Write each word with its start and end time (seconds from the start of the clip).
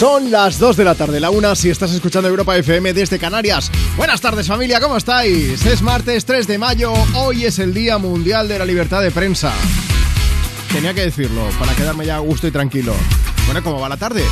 Son 0.00 0.30
las 0.30 0.58
2 0.58 0.78
de 0.78 0.84
la 0.84 0.94
tarde, 0.94 1.20
la 1.20 1.28
una 1.28 1.54
si 1.54 1.68
estás 1.68 1.92
escuchando 1.92 2.26
Europa 2.26 2.56
FM 2.56 2.94
desde 2.94 3.18
Canarias. 3.18 3.70
Buenas 3.98 4.22
tardes 4.22 4.46
familia, 4.46 4.80
¿cómo 4.80 4.96
estáis? 4.96 5.66
Es 5.66 5.82
martes 5.82 6.24
3 6.24 6.46
de 6.46 6.56
mayo, 6.56 6.94
hoy 7.16 7.44
es 7.44 7.58
el 7.58 7.74
Día 7.74 7.98
Mundial 7.98 8.48
de 8.48 8.58
la 8.58 8.64
Libertad 8.64 9.02
de 9.02 9.10
Prensa. 9.10 9.52
Tenía 10.72 10.94
que 10.94 11.02
decirlo, 11.02 11.46
para 11.58 11.74
quedarme 11.74 12.06
ya 12.06 12.16
a 12.16 12.20
gusto 12.20 12.46
y 12.46 12.50
tranquilo. 12.50 12.94
Bueno, 13.44 13.62
¿cómo 13.62 13.78
va 13.78 13.90
la 13.90 13.98
tarde? 13.98 14.24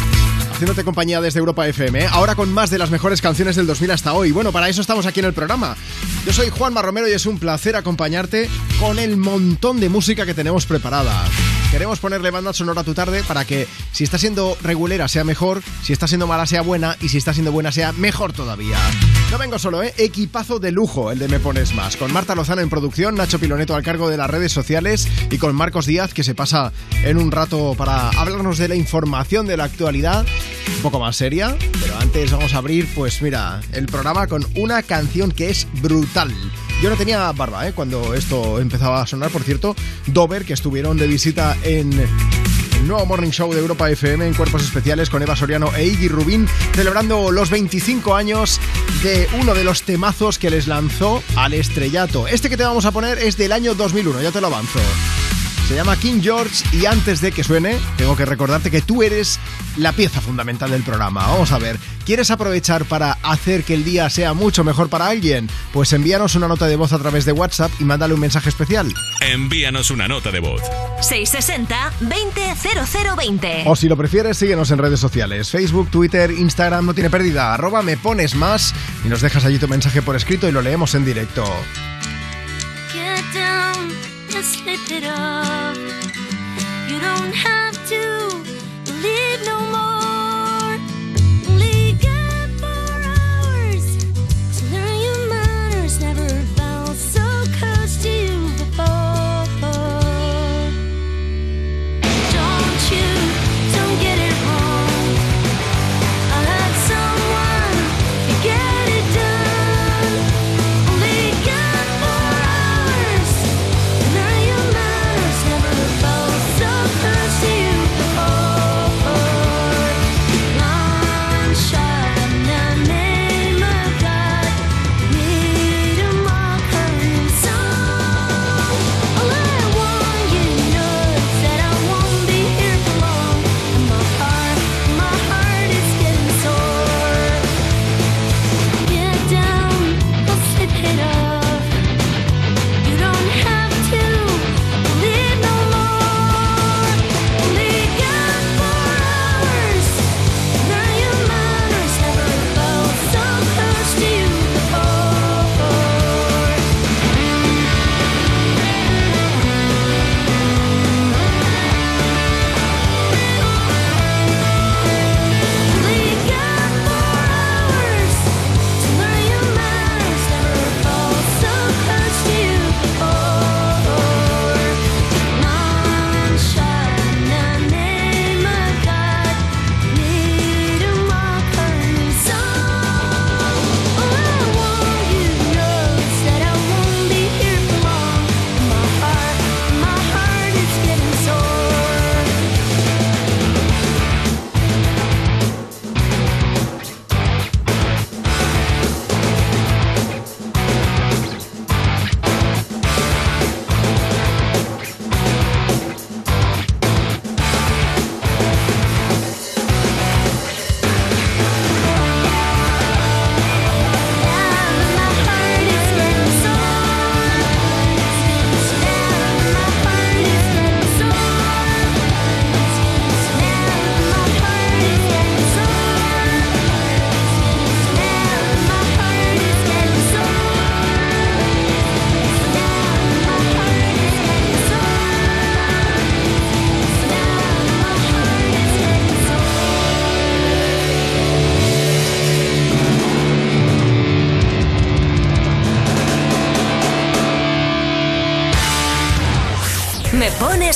Haciéndote 0.52 0.84
compañía 0.84 1.20
desde 1.20 1.38
Europa 1.38 1.68
FM, 1.68 2.04
¿eh? 2.04 2.08
ahora 2.12 2.34
con 2.34 2.50
más 2.50 2.70
de 2.70 2.78
las 2.78 2.90
mejores 2.90 3.20
canciones 3.20 3.54
del 3.54 3.66
2000 3.66 3.90
hasta 3.90 4.14
hoy. 4.14 4.32
Bueno, 4.32 4.52
para 4.52 4.70
eso 4.70 4.80
estamos 4.80 5.04
aquí 5.04 5.20
en 5.20 5.26
el 5.26 5.34
programa. 5.34 5.76
Yo 6.24 6.32
soy 6.32 6.48
Juanma 6.48 6.80
Romero 6.80 7.08
y 7.08 7.12
es 7.12 7.26
un 7.26 7.38
placer 7.38 7.76
acompañarte 7.76 8.48
con 8.80 8.98
el 8.98 9.18
montón 9.18 9.80
de 9.80 9.90
música 9.90 10.24
que 10.24 10.32
tenemos 10.32 10.64
preparada. 10.64 11.26
Queremos 11.70 11.98
ponerle 12.00 12.30
banda 12.30 12.54
sonora 12.54 12.80
a 12.80 12.84
tu 12.84 12.94
tarde 12.94 13.22
para 13.22 13.44
que 13.44 13.68
si 13.92 14.02
está 14.02 14.16
siendo 14.16 14.56
regulera 14.62 15.06
sea 15.06 15.22
mejor, 15.22 15.62
si 15.82 15.92
está 15.92 16.08
siendo 16.08 16.26
mala 16.26 16.46
sea 16.46 16.62
buena 16.62 16.96
y 17.02 17.10
si 17.10 17.18
está 17.18 17.34
siendo 17.34 17.52
buena 17.52 17.72
sea 17.72 17.92
mejor 17.92 18.32
todavía. 18.32 18.78
No 19.30 19.36
vengo 19.36 19.58
solo, 19.58 19.82
¿eh? 19.82 19.92
Equipazo 19.98 20.60
de 20.60 20.72
lujo 20.72 21.12
el 21.12 21.18
de 21.18 21.28
Me 21.28 21.40
Pones 21.40 21.74
Más. 21.74 21.98
Con 21.98 22.10
Marta 22.10 22.34
Lozano 22.34 22.62
en 22.62 22.70
producción, 22.70 23.16
Nacho 23.16 23.38
Piloneto 23.38 23.76
al 23.76 23.82
cargo 23.82 24.08
de 24.08 24.16
las 24.16 24.30
redes 24.30 24.50
sociales 24.50 25.06
y 25.30 25.36
con 25.36 25.54
Marcos 25.54 25.84
Díaz 25.84 26.14
que 26.14 26.24
se 26.24 26.34
pasa 26.34 26.72
en 27.04 27.18
un 27.18 27.30
rato 27.30 27.74
para 27.76 28.08
hablarnos 28.10 28.56
de 28.56 28.68
la 28.68 28.74
información 28.74 29.46
de 29.46 29.58
la 29.58 29.64
actualidad, 29.64 30.24
un 30.76 30.82
poco 30.82 30.98
más 30.98 31.16
seria. 31.16 31.54
Pero 31.82 31.98
antes 31.98 32.32
vamos 32.32 32.54
a 32.54 32.58
abrir, 32.58 32.88
pues 32.94 33.20
mira, 33.20 33.60
el 33.72 33.86
programa 33.86 34.26
con 34.26 34.46
una 34.56 34.82
canción 34.82 35.30
que 35.30 35.50
es 35.50 35.66
brutal. 35.82 36.32
Yo 36.80 36.90
no 36.90 36.96
tenía 36.96 37.30
barba, 37.32 37.66
¿eh? 37.66 37.72
Cuando 37.72 38.14
esto 38.14 38.60
empezaba 38.60 39.02
a 39.02 39.06
sonar, 39.06 39.30
por 39.30 39.42
cierto, 39.42 39.74
Dover, 40.06 40.44
que 40.44 40.52
estuvieron 40.52 40.96
de 40.96 41.08
visita 41.08 41.56
en 41.64 41.92
el 41.92 42.86
nuevo 42.86 43.04
Morning 43.04 43.30
Show 43.30 43.52
de 43.52 43.60
Europa 43.60 43.90
FM 43.90 44.24
en 44.24 44.34
Cuerpos 44.34 44.62
Especiales 44.62 45.10
con 45.10 45.20
Eva 45.20 45.34
Soriano 45.34 45.74
e 45.74 45.86
Iggy 45.86 46.06
Rubín, 46.06 46.46
celebrando 46.74 47.32
los 47.32 47.50
25 47.50 48.14
años 48.14 48.60
de 49.02 49.28
uno 49.40 49.54
de 49.54 49.64
los 49.64 49.82
temazos 49.82 50.38
que 50.38 50.50
les 50.50 50.68
lanzó 50.68 51.20
al 51.34 51.52
estrellato. 51.52 52.28
Este 52.28 52.48
que 52.48 52.56
te 52.56 52.62
vamos 52.62 52.84
a 52.84 52.92
poner 52.92 53.18
es 53.18 53.36
del 53.36 53.50
año 53.50 53.74
2001, 53.74 54.22
ya 54.22 54.30
te 54.30 54.40
lo 54.40 54.46
avanzo. 54.46 54.78
Se 55.68 55.74
llama 55.74 55.98
King 55.98 56.20
George 56.22 56.64
y 56.72 56.86
antes 56.86 57.20
de 57.20 57.30
que 57.30 57.44
suene, 57.44 57.78
tengo 57.98 58.16
que 58.16 58.24
recordarte 58.24 58.70
que 58.70 58.80
tú 58.80 59.02
eres 59.02 59.38
la 59.76 59.92
pieza 59.92 60.18
fundamental 60.22 60.70
del 60.70 60.82
programa. 60.82 61.26
Vamos 61.26 61.52
a 61.52 61.58
ver, 61.58 61.76
¿quieres 62.06 62.30
aprovechar 62.30 62.86
para 62.86 63.18
hacer 63.22 63.64
que 63.64 63.74
el 63.74 63.84
día 63.84 64.08
sea 64.08 64.32
mucho 64.32 64.64
mejor 64.64 64.88
para 64.88 65.08
alguien? 65.08 65.46
Pues 65.74 65.92
envíanos 65.92 66.34
una 66.36 66.48
nota 66.48 66.66
de 66.68 66.76
voz 66.76 66.94
a 66.94 66.98
través 66.98 67.26
de 67.26 67.32
WhatsApp 67.32 67.70
y 67.78 67.84
mándale 67.84 68.14
un 68.14 68.20
mensaje 68.20 68.48
especial. 68.48 68.94
Envíanos 69.20 69.90
una 69.90 70.08
nota 70.08 70.30
de 70.30 70.40
voz. 70.40 70.62
660 71.02 71.92
200020. 72.00 73.64
O 73.66 73.76
si 73.76 73.90
lo 73.90 73.96
prefieres, 73.98 74.38
síguenos 74.38 74.70
en 74.70 74.78
redes 74.78 75.00
sociales. 75.00 75.50
Facebook, 75.50 75.90
Twitter, 75.90 76.30
Instagram, 76.30 76.86
no 76.86 76.94
tiene 76.94 77.10
pérdida. 77.10 77.52
Arroba 77.52 77.82
me 77.82 77.98
pones 77.98 78.34
más 78.34 78.74
y 79.04 79.08
nos 79.08 79.20
dejas 79.20 79.44
allí 79.44 79.58
tu 79.58 79.68
mensaje 79.68 80.00
por 80.00 80.16
escrito 80.16 80.48
y 80.48 80.52
lo 80.52 80.62
leemos 80.62 80.94
en 80.94 81.04
directo. 81.04 81.44
Get 82.90 83.22
down 83.34 83.90
and 84.34 84.44
slip 84.44 84.90
it 84.90 85.04
up. 85.04 85.57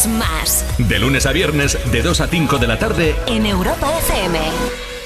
Más 0.07 0.65
De 0.79 0.99
lunes 0.99 1.27
a 1.27 1.33
viernes, 1.33 1.79
de 1.93 2.03
2 2.03 2.21
a 2.23 2.27
5 2.27 2.59
de 2.59 2.67
la 2.67 2.79
tarde, 2.79 3.15
en 3.27 3.47
Europa 3.47 3.89
FM. 3.99 4.39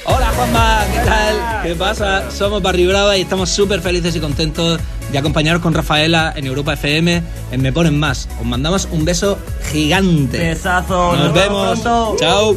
Hola 0.07 0.33
Juanma, 0.35 0.85
¿qué 0.93 1.01
tal? 1.01 1.63
¿Qué 1.65 1.75
pasa? 1.75 2.31
Somos 2.31 2.63
Barry 2.63 2.87
Brava 2.87 3.17
y 3.17 3.23
estamos 3.23 3.51
súper 3.51 3.83
felices 3.83 4.17
y 4.17 4.21
contentos 4.21 4.81
de 5.13 5.19
acompañaros 5.19 5.61
con 5.61 5.75
Rafaela 5.75 6.33
en 6.35 6.47
Europa 6.47 6.73
FM 6.75 7.23
en 7.51 7.61
Me 7.61 7.73
Ponen 7.73 7.99
Más. 7.99 8.29
Os 8.41 8.47
mandamos 8.47 8.89
un 8.91 9.05
beso 9.05 9.39
gigante. 9.71 10.39
Besazo, 10.39 11.15
Nos, 11.15 11.25
nos 11.27 11.35
vemos 11.35 11.81
pronto. 11.81 12.17
Chao. 12.19 12.57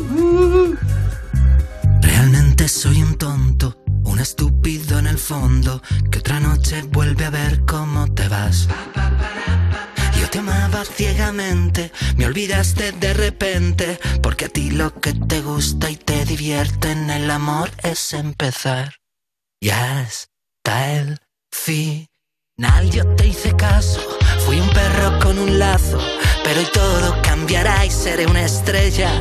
Realmente 2.02 2.70
soy 2.70 3.02
un 3.02 3.18
tonto, 3.18 3.76
un 4.04 4.20
estúpido 4.20 4.98
en 5.00 5.08
el 5.08 5.18
fondo, 5.18 5.82
que 6.10 6.20
otra 6.20 6.40
noche 6.40 6.84
vuelve 6.90 7.26
a 7.26 7.32
ver 7.32 7.66
cómo 7.66 8.08
te 8.14 8.28
vas. 8.30 8.68
Te 10.32 10.40
amaba 10.40 10.86
ciegamente, 10.86 11.92
me 12.16 12.26
olvidaste 12.26 12.92
de 12.92 13.14
repente, 13.14 14.00
porque 14.22 14.46
a 14.46 14.50
ti 14.50 14.70
lo 14.70 14.94
que 15.00 15.14
te 15.14 15.42
gusta 15.42 15.90
y 15.90 15.96
te 15.96 16.24
divierte 16.26 16.92
en 16.92 17.10
el 17.10 17.32
amor 17.32 17.72
es 17.82 18.14
empezar. 18.14 18.96
Y 19.60 19.70
hasta 19.70 20.92
el 20.94 21.20
final 21.52 22.08
yo 22.92 23.08
te 23.16 23.28
hice 23.28 23.56
caso, 23.56 24.02
fui 24.46 24.60
un 24.60 24.70
perro 24.70 25.20
con 25.20 25.40
un 25.40 25.58
lazo, 25.58 26.00
pero 26.44 26.60
hoy 26.60 26.68
todo 26.74 27.22
cambiará 27.24 27.86
y 27.86 27.90
seré 27.90 28.28
una 28.28 28.46
estrella. 28.46 29.12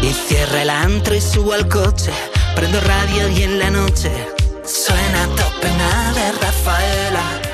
Y 0.00 0.12
cierra 0.12 0.62
el 0.62 0.70
antro 0.70 1.14
y 1.14 1.20
subo 1.20 1.52
al 1.52 1.68
coche, 1.68 2.12
prendo 2.54 2.80
radio 2.80 3.28
y 3.28 3.42
en 3.42 3.58
la 3.58 3.70
noche 3.70 4.10
suena 4.64 5.26
tope 5.34 5.66
de 5.66 6.32
Rafaela. 6.40 7.49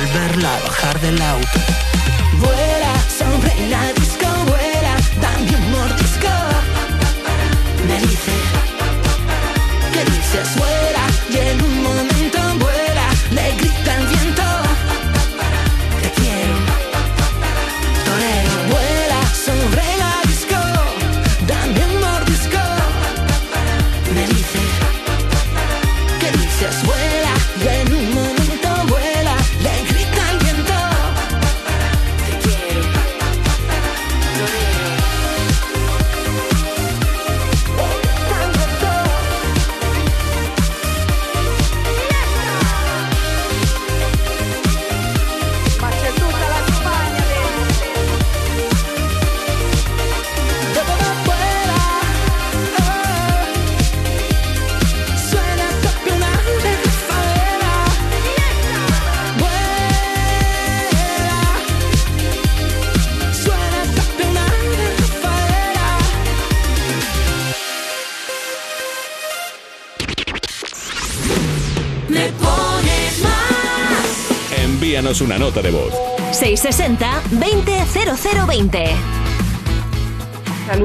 Al 0.00 0.06
verla 0.14 0.58
bajar 0.64 1.00
del 1.00 1.20
auto. 1.20 1.58
Vuela 2.38 2.94
sobre 3.18 3.50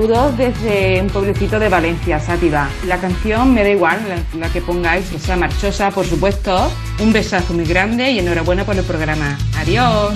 Saludos 0.06 0.38
desde 0.38 1.02
un 1.02 1.08
pueblecito 1.08 1.58
de 1.58 1.68
Valencia, 1.68 2.20
Sátiva. 2.20 2.70
La 2.86 3.02
canción 3.02 3.56
me 3.56 3.64
da 3.64 3.70
igual, 3.70 4.00
la, 4.08 4.40
la 4.40 4.54
que 4.54 4.62
pongáis, 4.62 5.08
que 5.08 5.18
sea 5.18 5.36
marchosa, 5.36 5.90
por 5.90 6.06
supuesto. 6.06 6.72
Un 7.00 7.12
besazo 7.12 7.56
muy 7.56 7.66
grande 7.66 8.12
y 8.12 8.20
enhorabuena 8.20 8.64
por 8.64 8.78
el 8.78 8.84
programa. 8.84 9.36
Adiós. 9.58 10.14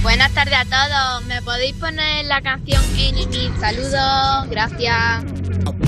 Buenas 0.00 0.30
tardes 0.30 0.54
a 0.54 0.64
todos. 0.64 1.26
¿Me 1.26 1.42
podéis 1.42 1.74
poner 1.74 2.24
la 2.26 2.40
canción 2.40 2.80
Enemy? 2.96 3.50
Saludos, 3.58 4.48
gracias. 4.48 5.24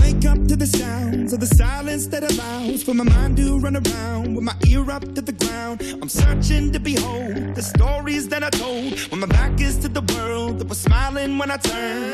Wake 0.02 0.26
up 0.26 0.48
to 0.48 0.56
the 0.56 0.66
sounds 0.66 1.32
of 1.32 1.38
the 1.38 1.46
silence 1.46 2.08
that 2.08 2.24
allows 2.24 2.82
for 2.82 2.92
my 2.92 3.04
mind 3.04 3.36
to 3.36 3.56
run 3.60 3.76
around 3.76 4.34
with 4.34 4.42
my 4.42 4.54
ear 4.66 4.90
up 4.90 5.04
to 5.14 5.22
the 5.22 5.32
ground. 5.32 5.80
I'm 6.02 6.08
searching 6.08 6.72
to 6.72 6.80
behold 6.80 7.54
the 7.54 7.62
stories 7.62 8.28
that 8.30 8.42
I 8.42 8.50
told 8.50 8.98
when 9.12 9.20
my 9.20 9.28
back 9.28 9.60
is 9.60 9.78
to 9.78 9.88
the 9.88 10.02
world 10.12 10.58
that 10.58 10.68
was 10.68 10.80
smiling 10.80 11.38
when 11.38 11.52
I 11.52 11.56
turned. 11.58 12.13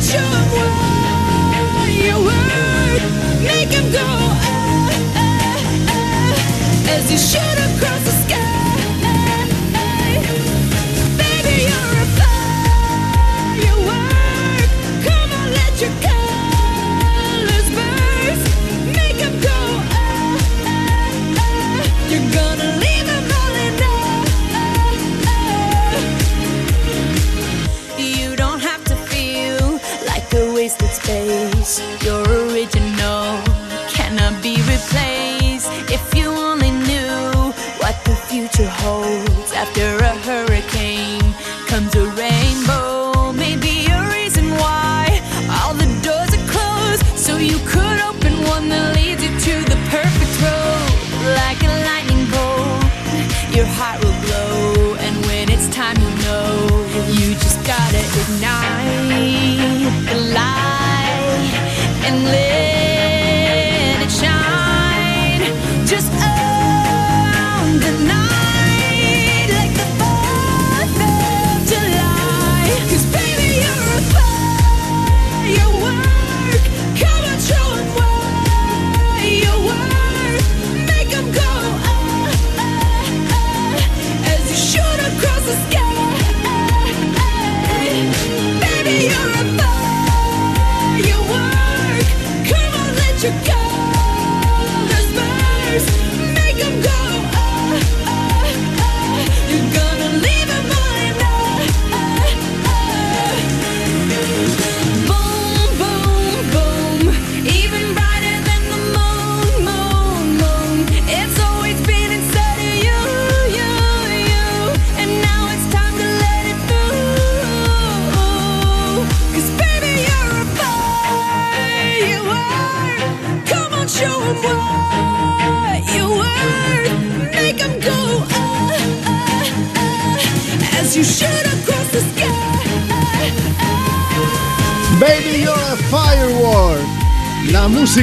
Come 0.00 0.47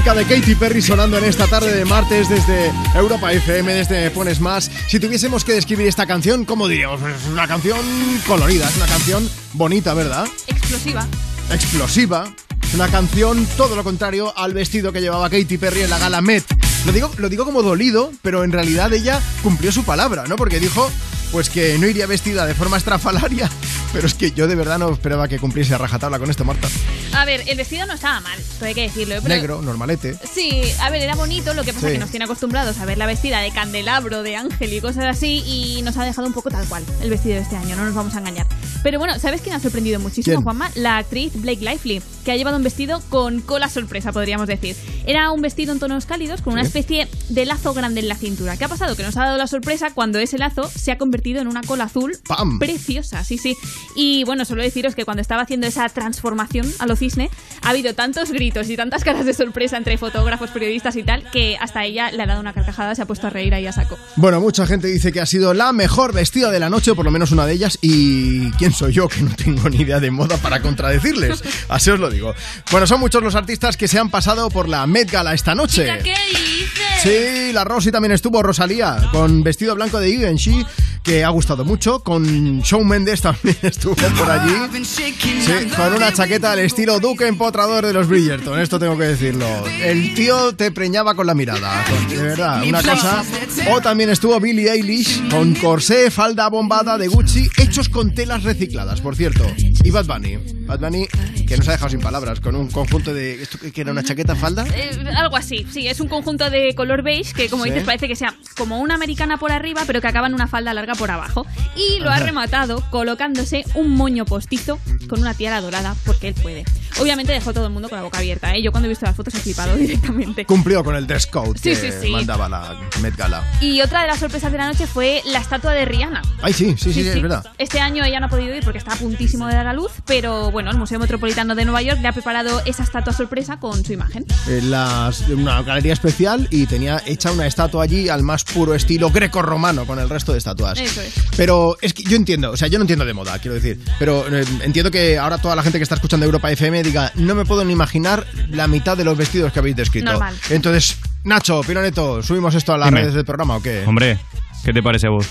música 0.06 0.24
de 0.24 0.40
Katy 0.40 0.56
Perry 0.56 0.82
sonando 0.84 1.18
en 1.18 1.24
esta 1.24 1.48
tarde 1.48 1.74
de 1.74 1.84
martes 1.84 2.30
desde 2.30 2.72
Europa 2.94 3.34
FM, 3.34 3.74
desde 3.74 4.12
Pones 4.12 4.40
Más. 4.40 4.70
Si 4.88 5.00
tuviésemos 5.00 5.44
que 5.44 5.54
describir 5.54 5.88
esta 5.88 6.06
canción, 6.06 6.46
¿cómo 6.46 6.68
diríamos? 6.68 7.02
Pues 7.02 7.16
Es 7.16 7.28
una 7.28 7.48
canción 7.48 7.80
colorida, 8.28 8.70
es 8.70 8.76
una 8.78 8.86
canción 8.86 9.28
bonita, 9.54 9.96
¿verdad? 9.96 10.28
Explosiva. 10.46 11.08
Explosiva. 11.52 12.36
Es 12.62 12.76
una 12.76 12.88
canción 12.90 13.48
todo 13.58 13.76
lo 13.76 13.84
contrario 13.84 14.32
al 14.38 14.54
vestido 14.54 14.92
que 14.92 15.02
llevaba 15.02 15.28
Katy 15.28 15.58
Perry 15.58 15.82
en 15.82 15.90
la 15.90 15.98
gala 15.98 16.22
Met. 16.22 16.44
Lo 16.86 16.92
digo, 16.92 17.10
lo 17.18 17.28
digo 17.28 17.44
como 17.44 17.64
dolido, 17.64 18.12
pero 18.22 18.44
en 18.44 18.52
realidad 18.52 18.94
ella 18.94 19.20
cumplió 19.42 19.72
su 19.72 19.86
palabra, 19.86 20.26
¿no? 20.28 20.36
Porque 20.36 20.60
dijo 20.60 20.88
pues 21.32 21.50
que 21.50 21.80
no 21.80 21.88
iría 21.88 22.06
vestida 22.06 22.46
de 22.46 22.54
forma 22.54 22.78
estrafalaria, 22.78 23.50
pero 23.94 24.06
es 24.06 24.14
que 24.14 24.32
yo 24.32 24.46
de 24.46 24.54
verdad 24.54 24.78
no 24.78 24.94
esperaba 24.94 25.28
que 25.28 25.40
cumpliese 25.40 25.74
a 25.74 25.80
rajatabla 25.80 26.20
con 26.20 26.30
esto, 26.30 26.46
Marta. 26.46 26.68
A 27.16 27.26
ver, 27.26 27.44
el 27.48 27.58
vestido 27.58 27.86
no 27.86 27.94
estaba 27.94 28.20
mal, 28.20 28.38
todo 28.60 28.66
hay 28.66 28.74
que 28.76 28.82
decirlo. 28.84 29.16
pero- 29.24 29.36
Negro, 29.36 29.62
normalete. 29.62 30.18
Sí, 30.34 30.62
a 30.82 30.90
ver, 30.90 31.02
era 31.02 31.16
bonito, 31.16 31.54
lo 31.54 31.64
que 31.64 31.74
pasa 31.74 31.88
Sí. 31.88 31.94
que 31.94 32.00
nos 32.00 32.10
tiene 32.12 32.26
acostumbrados 32.26 32.78
a 32.80 32.86
ver 32.86 32.98
la 32.98 33.06
vestida 33.06 33.40
de 33.40 33.52
candelabro, 33.52 34.22
de 34.24 34.36
ángel 34.36 34.74
y 34.74 34.82
cosas 34.82 35.06
así, 35.06 35.44
y 35.46 35.82
nos 35.82 35.98
ha 35.98 36.04
dejado 36.04 36.28
un 36.28 36.34
poco 36.34 36.50
tal 36.50 36.66
cual 36.68 36.84
el 37.02 37.10
vestido 37.10 37.36
de 37.36 37.42
este 37.42 37.56
año, 37.56 37.76
no 37.76 37.86
nos 37.86 37.94
vamos 37.96 38.16
a 38.16 38.20
engañar. 38.20 38.48
Pero 38.86 39.00
bueno, 39.00 39.18
¿sabes 39.18 39.42
quién 39.42 39.56
ha 39.56 39.60
sorprendido 39.60 40.00
muchísimo, 40.00 40.36
¿Quién? 40.36 40.44
Juanma? 40.44 40.70
La 40.76 40.98
actriz 40.98 41.34
Blake 41.42 41.60
Lively, 41.60 42.04
que 42.24 42.32
ha 42.32 42.36
llevado 42.36 42.56
un 42.58 42.62
vestido 42.62 43.02
con 43.10 43.42
cola 43.42 43.68
sorpresa, 43.68 44.12
podríamos 44.12 44.48
decir. 44.48 44.76
Era 45.08 45.32
un 45.32 45.42
vestido 45.42 45.74
en 45.74 45.80
tonos 45.80 46.06
cálidos 46.06 46.44
con 46.44 46.54
una 46.54 46.62
especie 46.62 47.08
de 47.30 47.46
lazo 47.48 47.74
grande 47.74 48.02
en 48.02 48.08
la 48.08 48.14
cintura. 48.14 48.58
¿Qué 48.58 48.66
ha 48.66 48.68
pasado? 48.68 48.96
Que 48.96 49.02
nos 49.02 49.18
ha 49.18 49.24
dado 49.24 49.40
la 49.40 49.48
sorpresa 49.48 49.90
cuando 49.92 50.20
ese 50.20 50.38
lazo 50.38 50.70
se 50.70 50.92
ha 50.92 51.00
convertido 51.00 51.42
en 51.42 51.48
una 51.48 51.64
cola 51.64 51.86
azul 51.86 52.16
¡Pam! 52.28 52.60
preciosa, 52.60 53.24
sí, 53.24 53.40
sí. 53.40 53.58
Y 53.96 54.24
bueno, 54.24 54.46
solo 54.46 54.62
deciros 54.62 54.94
que 54.94 55.04
cuando 55.04 55.22
estaba 55.22 55.42
haciendo 55.42 55.66
esa 55.66 55.90
transformación 55.90 56.72
a 56.78 56.86
lo 56.86 56.96
cisne, 56.96 57.32
ha 57.64 57.70
habido 57.70 57.96
tantos 57.96 58.30
gritos 58.30 58.70
y 58.70 58.78
tantas 58.78 59.04
caras 59.04 59.26
de 59.26 59.34
sorpresa 59.34 59.78
entre 59.78 59.98
fotógrafos, 59.98 60.52
periodistas 60.52 60.96
y 60.96 61.02
tal, 61.02 61.28
que 61.32 61.58
hasta 61.60 61.84
ella 61.86 62.12
le 62.12 62.22
ha 62.22 62.28
dado 62.28 62.40
una 62.40 62.54
carcajada, 62.54 62.94
se 62.94 63.02
ha 63.02 63.08
puesto 63.08 63.26
a 63.26 63.32
reír 63.32 63.56
ahí 63.56 63.66
a 63.66 63.72
saco. 63.72 63.98
Bueno, 64.16 64.40
mucha 64.42 64.68
gente 64.68 64.88
dice 64.90 65.12
que 65.12 65.22
ha 65.22 65.26
sido 65.26 65.56
la 65.56 65.74
mejor 65.74 66.14
vestida 66.14 66.52
de 66.52 66.60
la 66.60 66.70
noche, 66.70 66.92
o 66.92 66.96
por 66.96 67.06
lo 67.06 67.10
menos 67.10 67.32
una 67.32 67.48
de 67.48 67.54
ellas, 67.54 67.80
y 67.82 68.52
¿quién 68.52 68.75
soy 68.76 68.94
yo 68.94 69.08
que 69.08 69.22
no 69.22 69.36
tengo 69.36 69.70
ni 69.70 69.78
idea 69.78 70.00
de 70.00 70.12
moda 70.12 70.38
para 70.38 70.62
contradecirles? 70.62 71.42
Así 71.70 71.90
os 71.90 72.00
lo 72.00 72.10
digo. 72.10 72.36
Bueno, 72.72 72.86
son 72.86 73.00
muchos 73.00 73.24
los 73.24 73.36
artistas 73.36 73.78
que 73.78 73.88
se 73.88 73.98
han 73.98 74.10
pasado 74.10 74.50
por 74.50 74.68
la 74.70 74.86
Met 74.86 75.10
Gala 75.10 75.34
esta 75.34 75.56
noche. 75.56 75.86
¿Qué 76.04 76.14
dices? 76.30 77.02
Sí, 77.02 77.54
la 77.54 77.64
Rosy 77.64 77.92
también 77.92 78.12
estuvo, 78.12 78.44
Rosalía, 78.44 79.10
con 79.12 79.44
vestido 79.44 79.76
blanco 79.76 80.00
de 80.00 80.10
Givenchy, 80.10 80.66
que 81.06 81.24
ha 81.24 81.30
gustado 81.30 81.64
mucho, 81.64 82.00
con 82.00 82.62
Shawn 82.62 82.88
Mendes 82.88 83.22
también 83.22 83.56
estuvo 83.62 83.96
por 83.96 84.30
allí. 84.30 84.84
Sí, 84.84 85.68
con 85.76 85.94
una 85.94 86.12
chaqueta 86.12 86.52
al 86.52 86.60
estilo 86.60 87.00
Duque 87.00 87.28
Empotrador 87.28 87.86
de 87.86 87.94
los 87.94 88.08
Bridgerton, 88.08 88.60
esto 88.60 88.80
tengo 88.80 88.98
que 88.98 89.06
decirlo. 89.06 89.46
El 89.82 90.16
tío 90.16 90.56
te 90.56 90.72
preñaba 90.72 91.14
con 91.16 91.28
la 91.28 91.36
mirada, 91.36 91.72
de 92.10 92.18
verdad, 92.18 92.64
una 92.64 92.82
cosa. 92.82 93.24
O 93.72 93.82
también 93.82 94.10
estuvo 94.10 94.40
Billie 94.40 94.72
Eilish 94.72 95.30
con 95.30 95.54
corsé, 95.56 96.10
falda 96.10 96.50
bombada 96.50 96.98
de 96.98 97.08
Gucci, 97.08 97.50
hechos 97.58 97.88
con 97.88 98.14
telas 98.16 98.44
recicladas, 98.44 99.00
por 99.00 99.16
cierto. 99.16 99.46
Y 99.84 99.92
Bad 99.92 100.06
Bunny, 100.08 100.38
Bad 100.66 100.80
Bunny, 100.80 101.06
que 101.48 101.56
nos 101.58 101.68
ha 101.68 101.74
dejado 101.74 101.90
sin 101.90 102.00
palabras, 102.02 102.40
con 102.40 102.56
un 102.56 102.70
conjunto 102.72 103.14
de... 103.14 103.44
¿Esto 103.44 103.60
qué 103.72 103.82
era 103.82 103.92
una 103.92 104.04
chaqueta, 104.04 104.36
falda? 104.36 104.66
Eh, 104.76 104.90
algo 105.16 105.38
así, 105.38 105.68
sí, 105.72 105.88
es 105.88 106.00
un 106.00 106.08
conjunto 106.08 106.50
de 106.50 106.74
color 106.76 107.04
beige 107.04 107.34
que, 107.34 107.48
como 107.50 107.64
Sí. 107.66 107.70
dices, 107.70 107.86
parece 107.86 108.08
que 108.08 108.16
sea 108.16 108.34
como 108.58 108.80
una 108.80 108.96
americana 108.96 109.38
por 109.38 109.52
arriba, 109.52 109.84
pero 109.86 110.02
que 110.02 110.08
acaba 110.08 110.26
en 110.28 110.34
una 110.34 110.48
falda 110.48 110.74
larga 110.74 110.95
por 110.96 111.12
abajo. 111.12 111.46
Y 111.76 112.00
lo 112.00 112.10
ha 112.10 112.20
rematado 112.20 112.84
colocándose 112.90 113.64
un 113.76 113.92
moño 113.92 114.26
postizo 114.26 114.80
con 115.10 115.20
una 115.20 115.34
tiara 115.34 115.62
dorada, 115.62 115.96
porque 116.06 116.30
él 116.30 116.34
puede. 116.36 116.64
Obviamente 117.00 117.34
dejó 117.34 117.54
todo 117.54 117.66
el 117.66 117.74
mundo 117.74 117.90
con 117.90 117.98
la 117.98 118.04
boca 118.04 118.20
abierta, 118.20 118.56
¿eh? 118.56 118.62
Yo 118.62 118.72
cuando 118.72 118.86
he 118.88 118.90
visto 118.90 119.06
las 119.06 119.16
fotos 119.16 119.34
he 119.36 119.40
flipado 119.40 119.76
directamente. 119.78 120.46
Cumplió 120.46 120.84
con 120.84 120.96
el 120.96 121.06
dress 121.08 121.28
code 121.28 121.60
Sí, 121.60 121.70
que 121.72 121.76
sí, 121.76 121.90
sí. 122.02 122.10
mandaba 122.10 122.48
la 122.50 122.80
Met 123.02 123.16
Gala. 123.18 123.44
Y 123.62 123.82
otra 123.82 124.02
de 124.02 124.08
las 124.08 124.20
sorpresas 124.20 124.52
de 124.52 124.58
la 124.58 124.68
noche 124.68 124.88
fue 124.88 125.22
la 125.26 125.40
estatua 125.40 125.74
de 125.74 125.86
Rihanna. 125.86 126.22
Ay, 126.42 126.54
sí, 126.54 126.76
sí, 126.78 126.94
sí, 126.94 127.02
es 127.08 127.22
verdad. 127.22 127.46
Este 127.58 127.80
año 127.82 128.04
ella 128.04 128.20
no 128.20 128.28
ha 128.28 128.30
podido 128.30 128.56
ir 128.56 128.64
porque 128.64 128.78
está 128.80 128.94
a 128.94 128.96
puntísimo 128.96 129.48
de 129.48 129.56
dar 129.56 129.68
a 129.68 129.74
luz, 129.74 129.92
pero 130.06 130.52
bueno, 130.52 130.72
el 130.72 130.78
Museo 130.78 131.00
Metropolitano 131.00 131.56
de 131.56 131.66
Nueva 131.66 131.82
York 131.82 132.00
le 132.02 132.08
ha 132.08 132.14
preparado 132.14 132.62
esa 132.66 132.84
estatua 132.84 133.12
sorpresa 133.14 133.60
con 133.60 133.84
su 133.84 133.92
imagen. 133.94 134.26
Eh, 134.48 134.62
las- 134.64 135.22
una 135.30 135.62
galería 135.64 135.94
especial 135.94 136.48
y 136.52 136.66
tenía 136.66 137.02
hecha 137.06 137.32
una 137.32 137.46
estatua 137.46 137.84
allí 137.84 138.08
al 138.10 138.24
más 138.24 138.44
puro 138.46 138.74
estilo 138.74 139.10
greco-romano 139.12 139.86
con 139.86 140.00
el 140.00 140.10
resto 140.10 140.32
de 140.32 140.38
estatuas. 140.38 140.80
Eso 140.86 141.02
es. 141.02 141.14
Pero 141.36 141.78
es 141.82 141.94
que 141.94 142.04
yo 142.04 142.16
entiendo, 142.16 142.52
o 142.52 142.58
sea, 142.58 142.68
yo 142.68 142.78
no 142.78 142.84
entiendo 142.84 143.06
de 143.06 143.14
moda, 143.14 143.38
quiero 143.40 143.56
decir, 143.56 143.80
pero 144.00 144.26
eh, 144.28 144.46
entiendo 144.62 144.92
que 144.92 145.18
ahora 145.18 145.38
toda 145.38 145.56
la 145.56 145.64
gente 145.64 145.80
que 145.80 145.84
está 145.84 145.96
escuchando 145.96 146.26
Europa 146.26 146.52
FM 146.52 146.84
diga, 146.84 147.12
no 147.16 147.36
me 147.36 147.46
puedo 147.46 147.64
ni 147.66 147.74
imaginar 147.74 148.26
la 148.50 148.68
mitad 148.68 148.96
de 148.98 149.04
los 149.04 149.18
vestidos 149.18 149.52
que 149.52 149.60
habéis 149.60 149.76
descrito. 149.76 150.12
Normal. 150.12 150.36
Entonces, 150.50 150.98
Nacho, 151.24 151.62
Pironeto, 151.62 152.22
¿subimos 152.22 152.54
esto 152.56 152.74
a 152.74 152.78
las 152.78 152.90
Dime. 152.90 153.02
redes 153.02 153.14
del 153.16 153.26
programa 153.26 153.58
o 153.58 153.62
qué? 153.62 153.84
Hombre, 153.86 154.20
¿qué 154.64 154.74
te 154.74 154.82
parece 154.84 155.08
a 155.08 155.12
vos? 155.12 155.28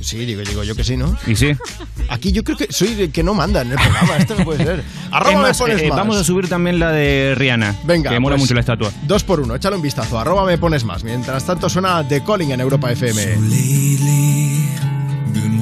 Sí, 0.00 0.24
digo, 0.24 0.40
digo 0.40 0.64
yo 0.64 0.74
que 0.74 0.82
sí, 0.82 0.96
¿no? 0.96 1.14
¿Y 1.26 1.36
sí? 1.36 1.52
Aquí 2.08 2.32
yo 2.32 2.42
creo 2.42 2.56
que 2.56 2.68
soy 2.70 3.02
el 3.02 3.12
que 3.12 3.22
no 3.22 3.34
manda 3.34 3.60
en 3.60 3.72
el 3.72 3.76
programa, 3.76 4.16
esto 4.16 4.34
no 4.34 4.44
puede 4.44 4.64
ser. 4.64 4.82
Arroba 5.10 5.30
Es 5.30 5.36
me 5.36 5.42
más, 5.42 5.58
pones 5.58 5.82
eh, 5.82 5.88
más. 5.88 5.98
Vamos 5.98 6.16
a 6.16 6.24
subir 6.24 6.48
también 6.48 6.78
la 6.78 6.90
de 6.90 7.34
Rihanna. 7.36 7.76
Venga, 7.84 8.10
Que 8.10 8.18
mola 8.18 8.36
pues, 8.36 8.44
mucho 8.44 8.54
la 8.54 8.60
estatua. 8.60 8.90
Dos 9.02 9.24
por 9.24 9.40
uno, 9.40 9.54
échale 9.54 9.76
un 9.76 9.82
vistazo. 9.82 10.18
Arroba 10.18 10.46
me 10.46 10.56
pones 10.56 10.84
más. 10.84 11.04
Mientras 11.04 11.44
tanto 11.44 11.68
suena 11.68 12.06
The 12.08 12.24
Calling 12.24 12.50
en 12.50 12.60
Europa 12.60 12.90
FM. 12.90 14.39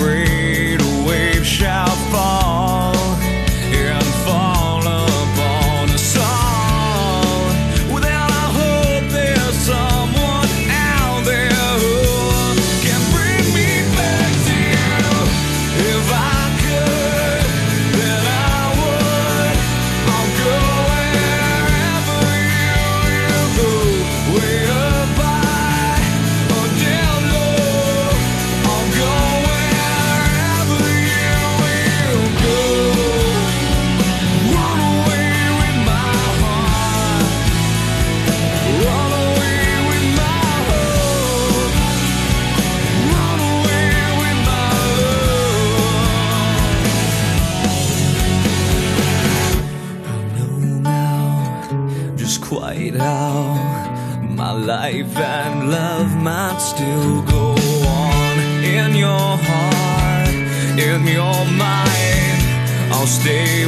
If 0.00 0.47
stay 63.18 63.67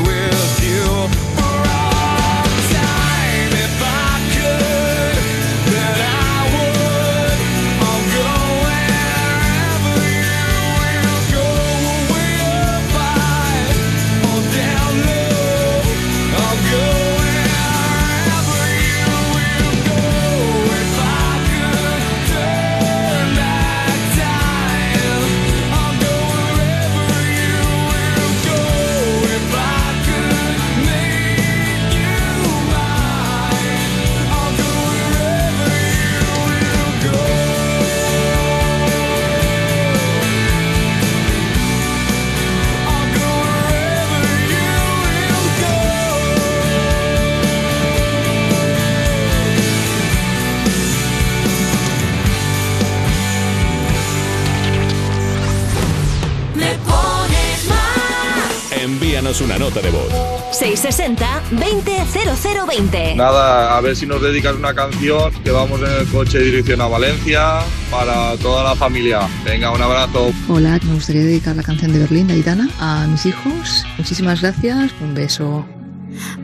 Una 59.38 59.58
nota 59.58 59.80
de 59.80 59.90
voz. 59.90 60.12
660-200020. 60.52 63.14
Nada, 63.14 63.76
a 63.76 63.80
ver 63.80 63.94
si 63.94 64.04
nos 64.04 64.20
dedicas 64.20 64.56
una 64.56 64.74
canción 64.74 65.32
que 65.44 65.52
vamos 65.52 65.80
en 65.80 65.86
el 65.86 66.04
coche 66.08 66.40
dirección 66.40 66.80
a 66.80 66.88
Valencia 66.88 67.60
para 67.92 68.36
toda 68.38 68.64
la 68.64 68.74
familia. 68.74 69.20
Venga, 69.44 69.70
un 69.70 69.80
abrazo. 69.80 70.32
Hola, 70.48 70.80
me 70.82 70.94
gustaría 70.94 71.22
dedicar 71.22 71.54
la 71.54 71.62
canción 71.62 71.92
de 71.92 72.00
Berlín 72.00 72.26
de 72.26 72.34
Aitana 72.34 72.68
a 72.80 73.06
mis 73.06 73.24
hijos. 73.24 73.86
Muchísimas 73.98 74.40
gracias, 74.40 74.90
un 75.00 75.14
beso. 75.14 75.64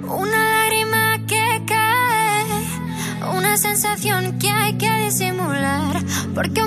Una 0.04 0.48
lágrima 0.48 1.18
que 1.26 1.60
cae, 1.66 2.44
una 3.36 3.56
sensación 3.56 4.38
que 4.38 4.48
hay 4.48 4.74
que 4.74 5.06
disimular. 5.06 6.04
Porque 6.36 6.62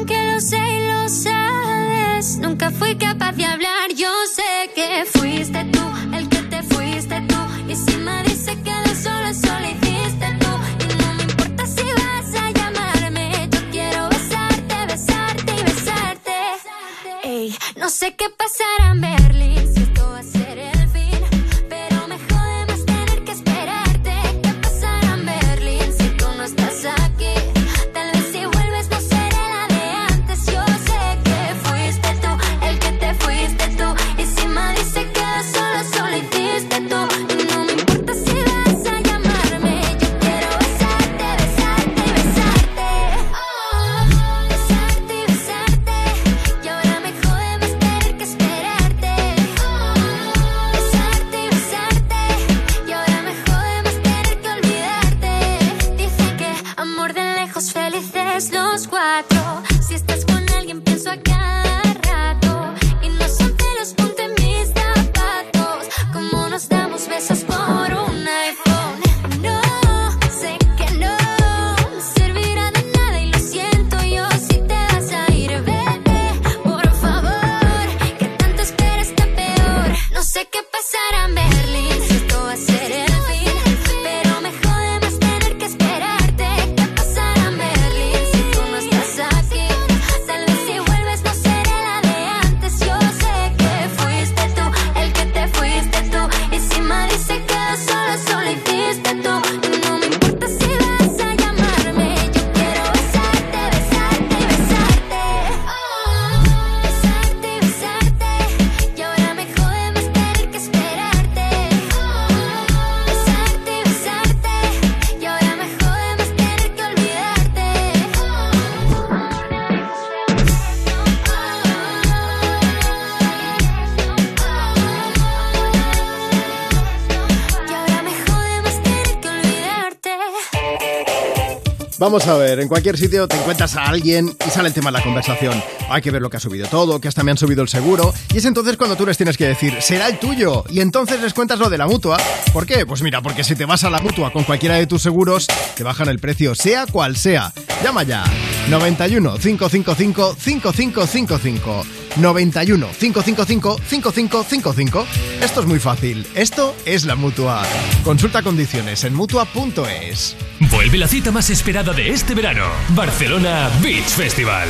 Vamos 132.10 132.26
a 132.26 132.38
ver, 132.38 132.60
en 132.60 132.68
cualquier 132.68 132.98
sitio 132.98 133.28
te 133.28 133.38
encuentras 133.38 133.76
a 133.76 133.84
alguien 133.84 134.36
y 134.44 134.50
sale 134.50 134.70
el 134.70 134.74
tema 134.74 134.90
de 134.90 134.98
la 134.98 135.04
conversación. 135.04 135.64
Hay 135.92 136.02
que 136.02 136.10
ver 136.10 136.24
lo 136.24 136.32
que 136.32 136.38
ha 136.38 136.40
subido 136.40 136.68
todo, 136.68 137.00
que 137.00 137.08
hasta 137.08 137.22
me 137.22 137.30
han 137.30 137.38
subido 137.38 137.62
el 137.62 137.70
seguro. 137.70 138.12
Y 138.34 138.40
es 138.40 138.46
entonces 138.46 138.78
cuando 138.78 138.96
tú 138.96 139.06
les 139.06 139.16
tienes 139.16 139.38
que 139.38 139.46
decir, 139.46 139.80
será 139.80 140.08
el 140.08 140.18
tuyo. 140.18 140.64
Y 140.70 140.80
entonces 140.80 141.22
les 141.22 141.36
cuentas 141.36 141.60
lo 141.60 141.70
de 141.70 141.78
la 141.78 141.86
mutua. 141.86 142.18
¿Por 142.52 142.66
qué? 142.66 142.88
Pues 142.88 143.04
mira, 143.04 143.22
porque 143.22 143.44
si 143.44 143.56
te 143.56 143.66
vas 143.66 143.84
a 143.84 143.92
la 143.92 144.00
mutua 144.00 144.34
con 144.34 144.44
cualquiera 144.44 144.74
de 144.78 144.88
tus 144.88 145.04
seguros, 145.04 145.46
te 145.76 145.84
bajan 145.84 146.10
el 146.10 146.18
precio, 146.18 146.56
sea 146.56 146.88
cual 146.88 147.16
sea. 147.16 147.54
Llama 147.84 148.02
ya. 148.02 148.24
91 148.72 149.38
555 149.38 150.36
5555. 150.36 152.09
91 152.22 152.88
555 153.00 153.80
5555. 153.86 155.08
Esto 155.42 155.62
es 155.62 155.68
muy 155.68 155.80
fácil. 155.80 156.26
Esto 156.36 156.76
es 156.86 157.06
la 157.06 157.16
mutua. 157.16 157.64
Consulta 158.04 158.42
condiciones 158.42 159.04
en 159.04 159.14
mutua.es. 159.14 160.36
Vuelve 160.72 160.98
la 160.98 161.08
cita 161.08 161.32
más 161.32 161.50
esperada 161.50 161.94
de 161.94 162.10
este 162.10 162.36
verano, 162.36 162.66
Barcelona 162.90 163.70
Beach 163.82 164.10
Festival. 164.10 164.68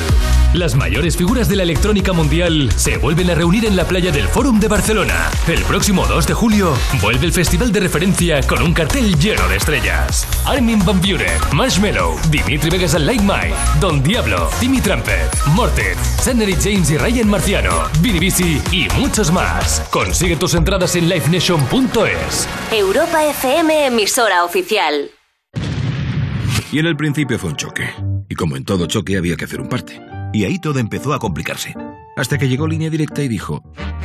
Las 0.53 0.75
mayores 0.75 1.17
figuras 1.17 1.49
de 1.49 1.55
la 1.55 1.63
electrónica 1.63 2.13
mundial 2.13 2.71
se 2.75 2.97
vuelven 2.97 3.29
a 3.31 3.35
reunir 3.35 3.65
en 3.65 3.75
la 3.75 3.85
playa 3.85 4.11
del 4.11 4.27
Fórum 4.27 4.59
de 4.59 4.67
Barcelona. 4.67 5.31
El 5.47 5.63
próximo 5.63 6.05
2 6.05 6.27
de 6.27 6.33
julio 6.35 6.73
vuelve 7.01 7.25
el 7.25 7.33
festival 7.33 7.71
de 7.71 7.79
referencia 7.79 8.41
con 8.43 8.61
un 8.61 8.73
cartel 8.73 9.17
lleno 9.17 9.47
de 9.47 9.57
estrellas. 9.57 10.27
Armin 10.45 10.85
Van 10.85 11.01
Buren, 11.01 11.31
Marshmello, 11.53 12.15
Dimitri 12.29 12.69
Vegas 12.69 12.93
and 12.93 13.05
Like 13.05 13.23
Mike, 13.23 13.55
Don 13.79 14.03
Diablo, 14.03 14.49
Timmy 14.59 14.81
Trumpet, 14.81 15.35
Morten, 15.55 15.97
Sannery 16.21 16.55
James 16.61 16.91
y 16.91 16.97
Ryan 16.97 17.29
Marciano, 17.39 17.87
Bisi 18.01 18.61
y 18.69 18.89
muchos 18.99 19.31
más. 19.31 19.87
Consigue 19.91 20.35
tus 20.35 20.55
entradas 20.55 20.97
en 20.97 21.07
livenation.es. 21.07 22.49
Europa 22.69 23.25
FM, 23.27 23.85
emisora 23.85 24.43
oficial. 24.43 25.09
Y 26.69 26.79
en 26.79 26.85
el 26.85 26.97
principio 26.97 27.39
fue 27.39 27.51
un 27.51 27.55
choque. 27.55 27.91
Y 28.27 28.35
como 28.35 28.57
en 28.57 28.65
todo 28.65 28.87
choque 28.87 29.15
había 29.15 29.37
que 29.37 29.45
hacer 29.45 29.61
un 29.61 29.69
parte. 29.69 30.01
Y 30.33 30.43
ahí 30.43 30.59
todo 30.59 30.79
empezó 30.79 31.13
a 31.13 31.19
complicarse. 31.19 31.73
Hasta 32.19 32.37
que 32.37 32.49
llegó 32.49 32.67
línea 32.67 32.89
directa 32.89 33.23
y 33.23 33.29
dijo, 33.29 33.63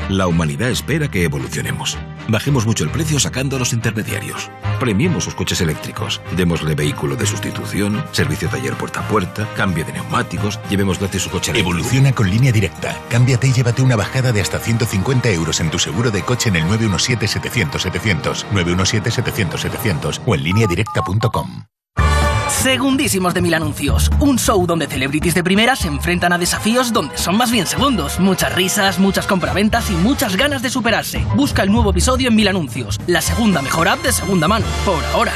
la 0.09 0.29
humanidad 0.29 0.71
espera 0.71 1.09
que 1.09 1.25
evolucionemos. 1.25 1.99
Bajemos 2.29 2.65
mucho 2.65 2.85
el 2.85 2.91
precio 2.91 3.19
sacando 3.19 3.57
a 3.57 3.59
los 3.59 3.73
intermediarios. 3.73 4.53
Premiemos 4.79 5.25
sus 5.25 5.35
coches 5.35 5.61
eléctricos. 5.61 6.21
Démosle 6.37 6.77
vehículo 6.77 7.17
de 7.17 7.27
sustitución, 7.27 8.05
servicio 8.13 8.49
taller 8.49 8.75
puerta 8.75 9.01
a 9.01 9.09
puerta, 9.09 9.49
cambio 9.57 9.85
de 9.85 9.95
neumáticos, 9.95 10.61
llevemos 10.71 11.01
gratis 11.01 11.23
su 11.23 11.31
coche 11.31 11.51
eléctrico. 11.51 11.77
Evoluciona 11.77 12.13
con 12.13 12.31
línea 12.31 12.53
directa. 12.53 12.97
Cámbiate 13.09 13.49
y 13.49 13.53
llévate 13.53 13.83
una 13.83 13.97
bajada 13.97 14.31
de 14.31 14.41
hasta 14.41 14.61
150 14.61 15.31
euros 15.31 15.59
en 15.59 15.73
tu 15.73 15.81
seguro 15.81 16.13
de 16.13 16.23
coche 16.23 16.51
en 16.51 16.57
el 16.57 16.65
917-700-700, 16.67 18.45
917-700-700 18.53 20.21
o 20.25 20.35
en 20.37 20.45
lineadirecta.com. 20.45 21.65
Segundísimos 22.49 23.35
de 23.35 23.41
Mil 23.41 23.55
Anuncios. 23.55 24.11
Un 24.21 24.39
show 24.39 24.67
donde 24.67 24.87
celebrities 24.87 25.35
de 25.35 25.43
primera 25.43 25.77
se 25.77 25.89
enfrentan 25.89 26.33
a 26.33 26.39
desafíos 26.39 26.93
donde 26.93 27.17
son 27.19 27.37
más 27.37 27.51
bien 27.51 27.67
segundos. 27.67 28.21
Muchas 28.21 28.55
risas, 28.55 28.99
muchas 28.99 29.27
compraventas 29.27 29.91
y 29.91 29.95
muchas 29.95 30.37
ganas 30.37 30.63
de 30.63 30.71
superarse. 30.71 31.25
Busca 31.35 31.63
el 31.63 31.71
nuevo 31.73 31.91
episodio 31.91 32.29
en 32.29 32.37
Mil 32.37 32.49
Anuncios, 32.49 33.01
la 33.07 33.21
segunda 33.21 33.63
mejor 33.63 33.89
app 33.89 34.03
de 34.03 34.13
segunda 34.13 34.49
mano. 34.49 34.67
Por 34.85 35.03
ahora. 35.15 35.33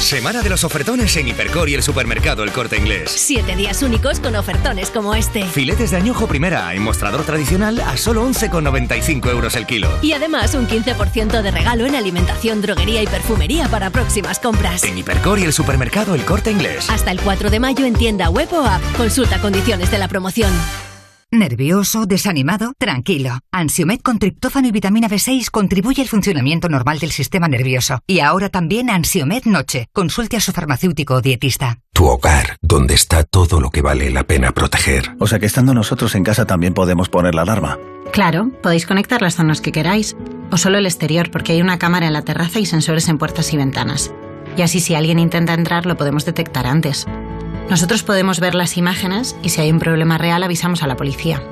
Semana 0.00 0.40
de 0.40 0.48
los 0.48 0.64
ofertones 0.64 1.14
en 1.18 1.28
Hipercor 1.28 1.68
y 1.68 1.74
el 1.74 1.82
supermercado 1.82 2.42
El 2.42 2.52
Corte 2.52 2.78
Inglés. 2.78 3.10
Siete 3.10 3.54
días 3.54 3.82
únicos 3.82 4.18
con 4.18 4.34
ofertones 4.34 4.90
como 4.90 5.14
este. 5.14 5.44
Filetes 5.44 5.90
de 5.90 5.98
añojo 5.98 6.26
primera 6.26 6.74
en 6.74 6.82
mostrador 6.82 7.22
tradicional 7.22 7.78
a 7.80 7.96
solo 7.98 8.26
11,95 8.26 9.30
euros 9.30 9.54
el 9.56 9.66
kilo. 9.66 9.90
Y 10.00 10.12
además 10.12 10.54
un 10.54 10.66
15% 10.66 11.42
de 11.42 11.50
regalo 11.50 11.84
en 11.84 11.94
alimentación, 11.94 12.62
droguería 12.62 13.02
y 13.02 13.06
perfumería 13.06 13.68
para 13.68 13.90
próximas 13.90 14.38
compras. 14.38 14.82
En 14.84 14.96
Hipercor 14.96 15.38
y 15.38 15.44
el 15.44 15.52
supermercado 15.52 16.14
El 16.14 16.24
Corte 16.24 16.50
Inglés. 16.50 16.88
Hasta 16.88 17.10
el 17.10 17.20
4 17.20 17.50
de 17.50 17.60
mayo 17.60 17.84
en 17.84 17.94
tienda 17.94 18.30
web 18.30 18.48
o 18.52 18.64
app. 18.64 18.82
Consulta 18.96 19.38
condiciones 19.40 19.90
de 19.90 19.98
la 19.98 20.08
promoción. 20.08 20.50
¿Nervioso? 21.32 22.06
¿Desanimado? 22.06 22.72
Tranquilo. 22.76 23.38
Ansiomed 23.52 24.00
con 24.00 24.18
triptófano 24.18 24.66
y 24.66 24.72
vitamina 24.72 25.08
B6 25.08 25.48
contribuye 25.52 26.02
al 26.02 26.08
funcionamiento 26.08 26.68
normal 26.68 26.98
del 26.98 27.12
sistema 27.12 27.46
nervioso. 27.46 28.00
Y 28.08 28.18
ahora 28.18 28.48
también 28.48 28.90
Ansiomed 28.90 29.44
Noche. 29.44 29.86
Consulte 29.92 30.36
a 30.36 30.40
su 30.40 30.50
farmacéutico 30.50 31.14
o 31.14 31.20
dietista. 31.20 31.78
Tu 31.92 32.04
hogar, 32.04 32.56
donde 32.62 32.94
está 32.94 33.22
todo 33.22 33.60
lo 33.60 33.70
que 33.70 33.80
vale 33.80 34.10
la 34.10 34.24
pena 34.24 34.50
proteger. 34.50 35.14
O 35.20 35.28
sea 35.28 35.38
que 35.38 35.46
estando 35.46 35.72
nosotros 35.72 36.16
en 36.16 36.24
casa 36.24 36.46
también 36.46 36.74
podemos 36.74 37.08
poner 37.08 37.36
la 37.36 37.42
alarma. 37.42 37.78
Claro, 38.12 38.50
podéis 38.60 38.84
conectar 38.84 39.22
las 39.22 39.36
zonas 39.36 39.60
que 39.60 39.70
queráis, 39.70 40.16
o 40.50 40.56
solo 40.56 40.78
el 40.78 40.86
exterior, 40.86 41.30
porque 41.30 41.52
hay 41.52 41.62
una 41.62 41.78
cámara 41.78 42.08
en 42.08 42.12
la 42.12 42.22
terraza 42.22 42.58
y 42.58 42.66
sensores 42.66 43.08
en 43.08 43.18
puertas 43.18 43.52
y 43.52 43.56
ventanas. 43.56 44.12
Y 44.56 44.62
así 44.62 44.80
si 44.80 44.96
alguien 44.96 45.20
intenta 45.20 45.54
entrar 45.54 45.86
lo 45.86 45.96
podemos 45.96 46.24
detectar 46.24 46.66
antes. 46.66 47.06
Nosotros 47.68 48.02
podemos 48.02 48.40
ver 48.40 48.54
las 48.54 48.76
imágenes 48.76 49.36
y 49.42 49.50
si 49.50 49.60
hay 49.60 49.70
un 49.70 49.78
problema 49.78 50.18
real 50.18 50.42
avisamos 50.42 50.82
a 50.82 50.86
la 50.86 50.96
policía. 50.96 51.42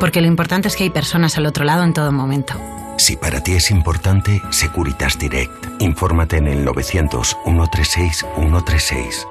Porque 0.00 0.20
lo 0.20 0.26
importante 0.26 0.68
es 0.68 0.76
que 0.76 0.84
hay 0.84 0.90
personas 0.90 1.36
al 1.38 1.46
otro 1.46 1.64
lado 1.64 1.82
en 1.82 1.92
todo 1.92 2.12
momento. 2.12 2.54
Si 2.98 3.16
para 3.16 3.42
ti 3.42 3.52
es 3.52 3.70
importante, 3.70 4.42
Securitas 4.50 5.18
Direct. 5.18 5.66
Infórmate 5.80 6.38
en 6.38 6.48
el 6.48 6.64
900 6.64 7.36
136 7.44 8.26
136. 8.36 9.26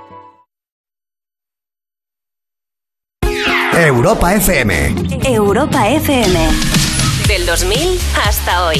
Europa 3.73 4.33
FM. 4.33 4.95
Europa 5.23 5.87
FM. 5.87 6.49
Del 7.27 7.45
2000 7.45 7.99
hasta 8.25 8.65
hoy. 8.65 8.79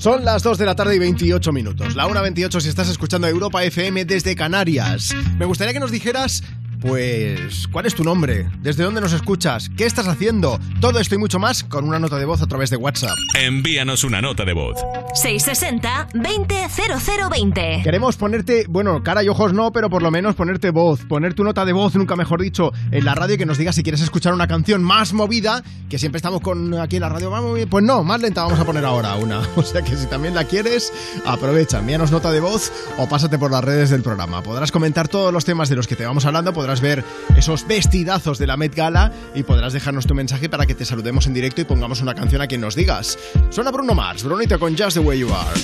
Son 0.00 0.24
las 0.24 0.42
2 0.42 0.56
de 0.56 0.64
la 0.64 0.74
tarde 0.74 0.96
y 0.96 0.98
28 0.98 1.52
minutos. 1.52 1.94
La 1.94 2.08
1.28 2.08 2.58
si 2.62 2.70
estás 2.70 2.88
escuchando 2.88 3.26
Europa 3.26 3.62
FM 3.62 4.06
desde 4.06 4.34
Canarias. 4.34 5.14
Me 5.38 5.44
gustaría 5.44 5.74
que 5.74 5.78
nos 5.78 5.90
dijeras, 5.90 6.42
pues, 6.80 7.68
¿cuál 7.68 7.86
es 7.86 7.94
tu 7.94 8.02
nombre? 8.04 8.48
¿Desde 8.60 8.84
dónde 8.84 9.00
nos 9.00 9.12
escuchas? 9.12 9.70
¿Qué 9.76 9.86
estás 9.86 10.08
haciendo? 10.08 10.58
Todo 10.80 10.98
esto 10.98 11.14
y 11.14 11.18
mucho 11.18 11.38
más 11.38 11.62
con 11.64 11.86
una 11.86 11.98
nota 11.98 12.16
de 12.16 12.24
voz 12.24 12.40
a 12.42 12.46
través 12.46 12.70
de 12.70 12.76
WhatsApp. 12.76 13.16
Envíanos 13.38 14.02
una 14.04 14.22
nota 14.22 14.44
de 14.44 14.54
voz. 14.54 14.76
660-200020. 15.22 17.82
Queremos 17.82 18.16
ponerte, 18.16 18.64
bueno, 18.68 19.02
cara 19.02 19.22
y 19.22 19.28
ojos 19.28 19.52
no, 19.52 19.72
pero 19.72 19.90
por 19.90 20.02
lo 20.02 20.10
menos 20.10 20.34
ponerte 20.34 20.70
voz, 20.70 21.04
poner 21.04 21.34
tu 21.34 21.44
nota 21.44 21.64
de 21.64 21.72
voz, 21.72 21.94
nunca 21.96 22.16
mejor 22.16 22.40
dicho, 22.40 22.72
en 22.90 23.04
la 23.04 23.14
radio 23.14 23.34
y 23.34 23.38
que 23.38 23.46
nos 23.46 23.58
digas 23.58 23.74
si 23.74 23.82
quieres 23.82 24.00
escuchar 24.00 24.32
una 24.32 24.46
canción 24.46 24.82
más 24.82 25.12
movida, 25.12 25.62
que 25.88 25.98
siempre 25.98 26.16
estamos 26.16 26.40
con 26.40 26.72
aquí 26.74 26.96
en 26.96 27.02
la 27.02 27.10
radio, 27.10 27.30
vamos, 27.30 27.58
pues 27.68 27.84
no, 27.84 28.04
más 28.04 28.20
lenta 28.20 28.44
vamos 28.44 28.58
a 28.58 28.64
poner 28.64 28.84
ahora 28.84 29.16
una. 29.16 29.42
O 29.60 29.62
sea 29.62 29.82
que 29.82 29.94
si 29.94 30.06
también 30.06 30.34
la 30.34 30.44
quieres, 30.44 30.90
aprovecha, 31.26 31.80
envíanos 31.80 32.10
nota 32.10 32.32
de 32.32 32.40
voz 32.40 32.72
o 32.96 33.06
pásate 33.08 33.38
por 33.38 33.50
las 33.50 33.62
redes 33.62 33.90
del 33.90 34.02
programa. 34.02 34.42
Podrás 34.42 34.72
comentar 34.72 35.08
todos 35.08 35.30
los 35.32 35.44
temas 35.44 35.68
de 35.68 35.76
los 35.76 35.86
que 35.86 35.96
te 35.96 36.06
vamos 36.06 36.24
hablando, 36.24 36.54
podrás 36.54 36.69
ver 36.78 37.02
esos 37.36 37.66
vestidazos 37.66 38.38
de 38.38 38.46
la 38.46 38.56
Met 38.56 38.76
Gala 38.76 39.10
y 39.34 39.42
podrás 39.42 39.72
dejarnos 39.72 40.06
tu 40.06 40.14
mensaje 40.14 40.48
para 40.48 40.66
que 40.66 40.76
te 40.76 40.84
saludemos 40.84 41.26
en 41.26 41.34
directo 41.34 41.60
y 41.60 41.64
pongamos 41.64 42.00
una 42.00 42.14
canción 42.14 42.40
a 42.40 42.46
quien 42.46 42.60
nos 42.60 42.76
digas. 42.76 43.18
Suena 43.50 43.72
Bruno 43.72 43.94
Mars, 43.94 44.22
Brunito 44.22 44.58
con 44.60 44.76
Just 44.76 44.94
the 44.94 45.00
Way 45.00 45.18
You 45.18 45.34
Are. 45.34 45.60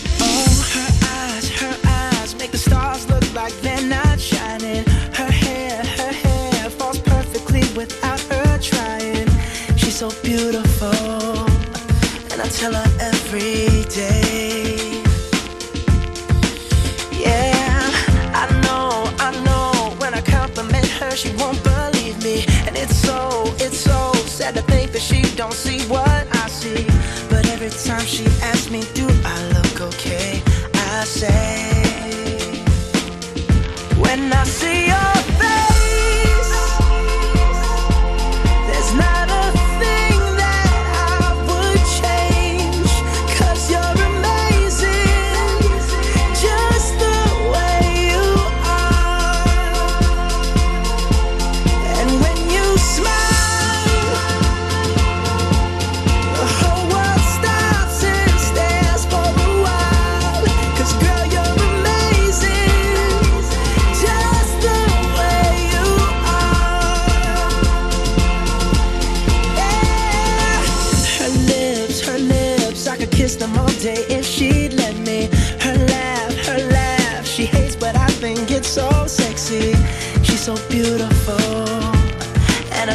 Her 5.16 5.30
hair, 5.30 5.82
her 5.82 6.12
hair 6.12 6.70
falls 6.70 6.98
perfectly 6.98 7.62
without 7.74 8.20
her 8.30 8.58
trying. 8.58 9.26
She's 9.76 9.96
so 9.96 10.10
beautiful, 10.22 10.65
her, 21.16 21.28
she 21.28 21.34
won't 21.36 21.62
believe 21.62 22.22
me, 22.22 22.44
and 22.66 22.76
it's 22.76 22.96
so, 22.96 23.42
it's 23.58 23.78
so 23.78 24.12
sad 24.26 24.54
to 24.54 24.62
think 24.62 24.92
that 24.92 25.02
she 25.02 25.22
don't 25.36 25.52
see 25.52 25.80
what 25.88 26.26
I 26.44 26.48
see. 26.48 26.84
But 27.28 27.48
every 27.48 27.70
time 27.70 28.06
she 28.06 28.26
asks 28.42 28.70
me, 28.70 28.82
do 28.94 29.06
I 29.24 29.36
look 29.52 29.80
okay? 29.80 30.42
I 30.74 31.04
say, 31.04 32.62
when 33.98 34.32
I 34.32 34.44
see 34.44 34.85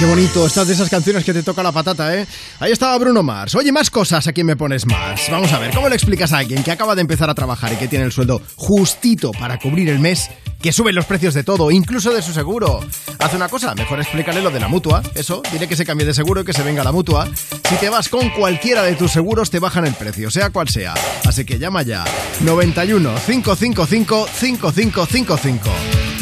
qué 0.00 0.06
bonito. 0.06 0.19
Estas 0.20 0.68
de 0.68 0.74
esas 0.74 0.90
canciones 0.90 1.24
que 1.24 1.32
te 1.32 1.42
toca 1.42 1.62
la 1.62 1.72
patata, 1.72 2.14
¿eh? 2.14 2.26
Ahí 2.58 2.72
estaba 2.72 2.98
Bruno 2.98 3.22
Mars. 3.22 3.54
Oye, 3.54 3.72
más 3.72 3.88
cosas. 3.88 4.26
¿A 4.26 4.32
quién 4.34 4.46
me 4.46 4.54
pones 4.54 4.84
más? 4.84 5.30
Vamos 5.30 5.50
a 5.50 5.58
ver, 5.58 5.74
¿cómo 5.74 5.88
le 5.88 5.94
explicas 5.94 6.34
a 6.34 6.38
alguien 6.38 6.62
que 6.62 6.70
acaba 6.70 6.94
de 6.94 7.00
empezar 7.00 7.30
a 7.30 7.34
trabajar 7.34 7.72
y 7.72 7.76
que 7.76 7.88
tiene 7.88 8.04
el 8.04 8.12
sueldo 8.12 8.42
justito 8.54 9.30
para 9.32 9.58
cubrir 9.58 9.88
el 9.88 9.98
mes, 9.98 10.28
que 10.60 10.72
suben 10.72 10.94
los 10.94 11.06
precios 11.06 11.32
de 11.32 11.42
todo, 11.42 11.70
incluso 11.70 12.12
de 12.12 12.20
su 12.20 12.34
seguro? 12.34 12.80
Haz 13.18 13.32
una 13.32 13.48
cosa, 13.48 13.74
mejor 13.74 13.98
explícale 13.98 14.42
lo 14.42 14.50
de 14.50 14.60
la 14.60 14.68
mutua. 14.68 15.02
Eso, 15.14 15.40
dile 15.52 15.66
que 15.66 15.76
se 15.76 15.86
cambie 15.86 16.06
de 16.06 16.12
seguro 16.12 16.42
y 16.42 16.44
que 16.44 16.52
se 16.52 16.62
venga 16.62 16.84
la 16.84 16.92
mutua. 16.92 17.26
Si 17.70 17.76
te 17.76 17.88
vas 17.88 18.10
con 18.10 18.28
cualquiera 18.28 18.82
de 18.82 18.96
tus 18.96 19.12
seguros, 19.12 19.48
te 19.48 19.58
bajan 19.58 19.86
el 19.86 19.94
precio, 19.94 20.30
sea 20.30 20.50
cual 20.50 20.68
sea. 20.68 20.92
Así 21.24 21.46
que 21.46 21.58
llama 21.58 21.80
ya. 21.80 22.04
91 22.40 23.14
555 23.24 24.28
5555. 24.34 25.70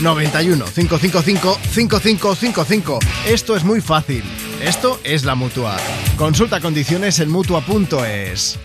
91 0.03 0.65
555 0.65 1.59
5555. 1.73 2.99
Esto 3.27 3.57
es 3.57 3.65
muy 3.65 3.81
fácil. 3.89 4.23
Esto 4.63 5.01
es 5.03 5.25
la 5.25 5.35
mutua. 5.35 5.75
Consulta 6.19 6.61
condiciones 6.61 7.21
en 7.21 7.31
mutua.es. 7.31 8.59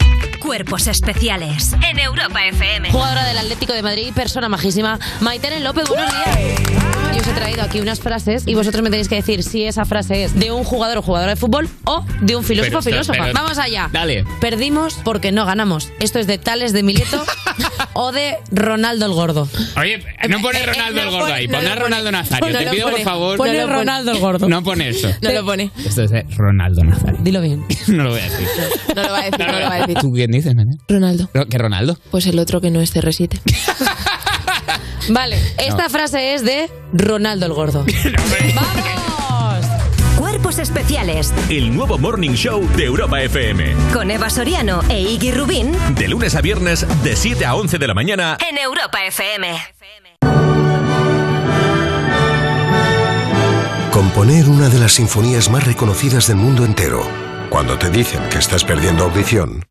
Cuerpos 0.53 0.85
especiales 0.85 1.73
en 1.89 1.97
Europa 1.97 2.45
FM. 2.45 2.91
Jugadora 2.91 3.25
del 3.25 3.39
Atlético 3.39 3.73
de 3.73 3.81
Madrid, 3.81 4.13
persona 4.13 4.49
majísima. 4.49 4.99
Maitene 5.19 5.61
López, 5.61 5.89
buenos 5.89 6.11
días. 6.13 6.37
Yo 7.15 7.21
os 7.21 7.27
he 7.27 7.33
traído 7.33 7.63
aquí 7.63 7.79
unas 7.79 7.99
frases 7.99 8.43
y 8.45 8.53
vosotros 8.53 8.83
me 8.83 8.89
tenéis 8.91 9.07
que 9.07 9.15
decir 9.15 9.41
si 9.43 9.63
esa 9.65 9.85
frase 9.85 10.23
es 10.25 10.35
de 10.39 10.51
un 10.51 10.63
jugador 10.63 10.99
o 10.99 11.01
jugadora 11.01 11.31
de 11.31 11.35
fútbol 11.37 11.69
o 11.85 12.05
de 12.21 12.35
un 12.35 12.43
filósofo 12.43 12.77
o 12.79 12.81
filósofa. 12.83 13.19
pero- 13.23 13.33
Vamos 13.33 13.57
allá. 13.57 13.89
Dale. 13.91 14.25
Perdimos 14.41 14.95
porque 15.03 15.31
no 15.31 15.45
ganamos. 15.45 15.89
Esto 15.99 16.19
es 16.19 16.27
de 16.27 16.37
Tales 16.39 16.71
de 16.73 16.81
Mileto 16.83 17.23
o 17.93 18.11
de 18.11 18.37
Ronaldo 18.51 19.05
el 19.07 19.13
Gordo. 19.13 19.47
Oye, 19.77 20.03
no 20.29 20.39
pone 20.41 20.63
Ronaldo 20.65 21.01
el 21.01 21.09
gordo 21.09 21.33
ahí, 21.33 21.47
pon 21.47 21.65
a 21.67 21.75
Ronaldo 21.75 22.11
Nazario. 22.11 22.49
No 22.51 22.57
Te 22.59 22.65
lo 22.65 22.71
pido 22.71 22.83
por 22.85 22.91
pone. 22.93 23.03
favor. 23.03 23.37
Pone 23.37 23.53
No 23.53 23.67
lo 23.67 23.73
Ronaldo 23.73 24.11
el 24.11 24.19
Gordo. 24.19 24.49
No 24.49 24.63
pone 24.63 24.89
eso. 24.89 25.09
No 25.21 25.31
lo 25.31 25.45
pone. 25.45 25.71
Esto 25.85 26.03
es 26.03 26.11
Ronaldo 26.37 26.83
Nazario. 26.83 27.19
Dilo 27.21 27.41
bien. 27.41 27.65
No 27.87 28.03
lo 28.05 28.11
voy 28.11 28.21
a 28.21 28.23
decir. 28.23 28.47
No 28.95 29.03
lo 29.03 29.11
va 29.11 29.19
a 29.19 29.23
decir, 29.25 29.39
no 29.47 29.59
lo 29.59 29.65
va 29.69 29.73
a 29.75 29.79
decir. 29.81 29.97
¿Tú 29.99 30.11
quién 30.13 30.31
dices, 30.31 30.42
Ronaldo. 30.87 31.29
¿Qué 31.49 31.57
Ronaldo? 31.57 31.97
Pues 32.11 32.25
el 32.27 32.39
otro 32.39 32.61
que 32.61 32.71
no 32.71 32.81
es 32.81 32.93
CR7. 32.95 33.39
Vale, 35.09 35.37
esta 35.57 35.89
frase 35.89 36.33
es 36.35 36.43
de 36.45 36.69
Ronaldo 36.93 37.45
el 37.45 37.53
Gordo. 37.53 37.85
Cuerpos 40.17 40.57
especiales 40.59 41.33
El 41.49 41.75
nuevo 41.75 41.97
Morning 41.97 42.31
Show 42.31 42.67
de 42.75 42.85
Europa 42.85 43.21
FM. 43.21 43.73
con 43.93 44.09
Eva 44.11 44.29
Soriano 44.29 44.81
e 44.89 45.01
Iggy 45.01 45.31
Rubín 45.31 45.71
De 45.95 46.07
lunes 46.07 46.35
a 46.35 46.41
viernes, 46.41 46.85
de 47.03 47.15
7 47.15 47.45
a 47.45 47.55
11 47.55 47.77
de 47.77 47.87
la 47.87 47.93
mañana. 47.93 48.37
en 48.49 48.57
Europa 48.57 48.99
FM. 49.05 49.49
Componer 53.91 54.49
una 54.49 54.69
de 54.69 54.79
las 54.79 54.93
sinfonías 54.93 55.49
más 55.51 55.65
reconocidas 55.65 56.27
del 56.27 56.37
mundo 56.37 56.65
entero, 56.65 57.03
cuando 57.49 57.77
te 57.77 57.89
dicen 57.91 58.21
que 58.29 58.39
estás 58.39 58.63
perdiendo 58.63 59.03
audición, 59.03 59.63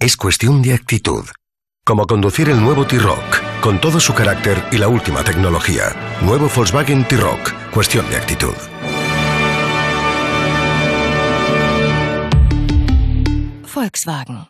es 0.00 0.16
cuestión 0.16 0.62
de 0.62 0.72
actitud. 0.72 1.26
Como 1.84 2.06
conducir 2.06 2.48
el 2.48 2.58
nuevo 2.58 2.86
T-Rock, 2.86 3.60
con 3.60 3.78
todo 3.82 4.00
su 4.00 4.14
carácter 4.14 4.64
y 4.72 4.78
la 4.78 4.88
última 4.88 5.22
tecnología. 5.22 5.94
Nuevo 6.22 6.48
Volkswagen 6.54 7.06
T-Rock, 7.06 7.52
cuestión 7.70 8.08
de 8.08 8.16
actitud. 8.16 8.54
Volkswagen. 13.74 14.48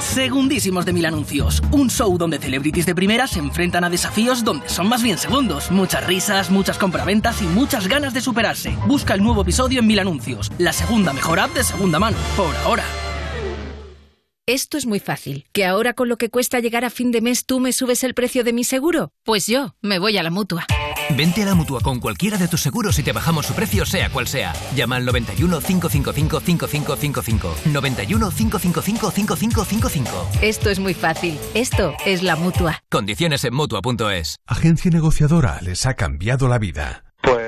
Segundísimos 0.00 0.84
de 0.84 0.92
mil 0.92 1.06
anuncios. 1.06 1.62
Un 1.70 1.88
show 1.88 2.18
donde 2.18 2.38
celebrities 2.38 2.84
de 2.84 2.94
primera 2.94 3.26
se 3.26 3.38
enfrentan 3.38 3.84
a 3.84 3.90
desafíos 3.90 4.44
donde 4.44 4.68
son 4.68 4.86
más 4.86 5.02
bien 5.02 5.16
segundos. 5.16 5.70
Muchas 5.70 6.06
risas, 6.06 6.50
muchas 6.50 6.76
compraventas 6.76 7.40
y 7.40 7.46
muchas 7.46 7.88
ganas 7.88 8.12
de 8.12 8.20
superarse. 8.20 8.76
Busca 8.86 9.14
el 9.14 9.22
nuevo 9.22 9.40
episodio 9.40 9.80
en 9.80 9.86
mil 9.86 9.98
anuncios. 9.98 10.52
La 10.58 10.74
segunda 10.74 11.14
mejor 11.14 11.40
app 11.40 11.54
de 11.54 11.64
segunda 11.64 11.98
mano. 11.98 12.18
Por 12.36 12.54
ahora. 12.66 12.84
Esto 14.46 14.76
es 14.76 14.84
muy 14.84 15.00
fácil. 15.00 15.46
¿Que 15.52 15.64
ahora 15.64 15.94
con 15.94 16.10
lo 16.10 16.18
que 16.18 16.28
cuesta 16.28 16.60
llegar 16.60 16.84
a 16.84 16.90
fin 16.90 17.10
de 17.12 17.22
mes 17.22 17.46
tú 17.46 17.60
me 17.60 17.72
subes 17.72 18.04
el 18.04 18.12
precio 18.12 18.44
de 18.44 18.52
mi 18.52 18.62
seguro? 18.62 19.10
Pues 19.24 19.46
yo 19.46 19.74
me 19.80 19.98
voy 19.98 20.18
a 20.18 20.22
la 20.22 20.30
mutua. 20.30 20.66
Vente 21.16 21.42
a 21.42 21.46
la 21.46 21.54
mutua 21.54 21.80
con 21.80 21.98
cualquiera 21.98 22.36
de 22.36 22.46
tus 22.46 22.60
seguros 22.60 22.98
y 22.98 23.02
te 23.02 23.12
bajamos 23.12 23.46
su 23.46 23.54
precio, 23.54 23.86
sea 23.86 24.10
cual 24.10 24.28
sea. 24.28 24.52
Llama 24.76 24.96
al 24.96 25.06
91 25.06 25.60
555 25.60 26.40
5555. 26.40 27.54
91 27.72 28.30
555 28.30 29.10
5555. 29.10 30.28
Esto 30.42 30.68
es 30.68 30.78
muy 30.78 30.92
fácil. 30.92 31.38
Esto 31.54 31.94
es 32.04 32.22
la 32.22 32.36
mutua. 32.36 32.82
Condiciones 32.90 33.44
en 33.44 33.54
mutua.es. 33.54 34.36
Agencia 34.46 34.90
negociadora 34.90 35.58
les 35.62 35.86
ha 35.86 35.94
cambiado 35.94 36.48
la 36.48 36.58
vida. 36.58 37.04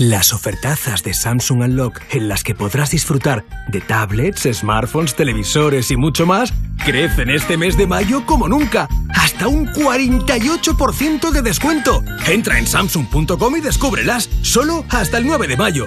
Las 0.00 0.32
ofertazas 0.32 1.02
de 1.02 1.12
Samsung 1.12 1.60
Unlock 1.60 2.00
en 2.12 2.26
las 2.26 2.42
que 2.42 2.54
podrás 2.54 2.92
disfrutar 2.92 3.44
de 3.68 3.82
tablets, 3.82 4.48
smartphones, 4.50 5.14
televisores 5.14 5.90
y 5.90 5.98
mucho 5.98 6.24
más 6.24 6.54
crecen 6.86 7.28
este 7.28 7.58
mes 7.58 7.76
de 7.76 7.86
mayo 7.86 8.24
como 8.24 8.48
nunca. 8.48 8.88
Hasta 9.14 9.46
un 9.46 9.66
48% 9.66 11.30
de 11.30 11.42
descuento. 11.42 12.02
Entra 12.26 12.58
en 12.58 12.66
samsung.com 12.66 13.56
y 13.58 13.60
descúbrelas 13.60 14.30
solo 14.40 14.86
hasta 14.88 15.18
el 15.18 15.26
9 15.26 15.46
de 15.48 15.58
mayo. 15.58 15.86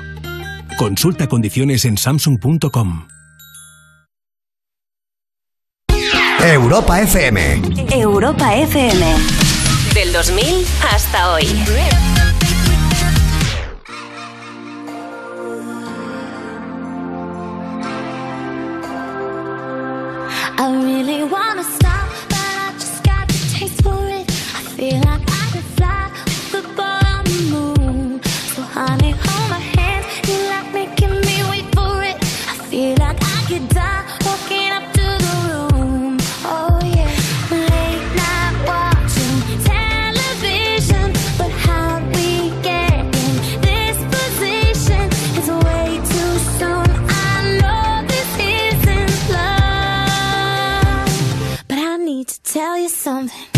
Consulta 0.78 1.28
condiciones 1.28 1.84
en 1.86 1.98
samsung.com. 1.98 3.08
Europa 6.40 7.02
FM. 7.02 7.62
Europa 7.92 8.56
FM. 8.58 9.16
Del 9.96 10.14
2000 10.14 10.68
hasta 10.92 11.34
hoy. 11.34 11.48
Really 21.06 21.24
wanna 21.24 21.83
tell 52.64 52.78
you 52.78 52.88
something. 52.88 53.53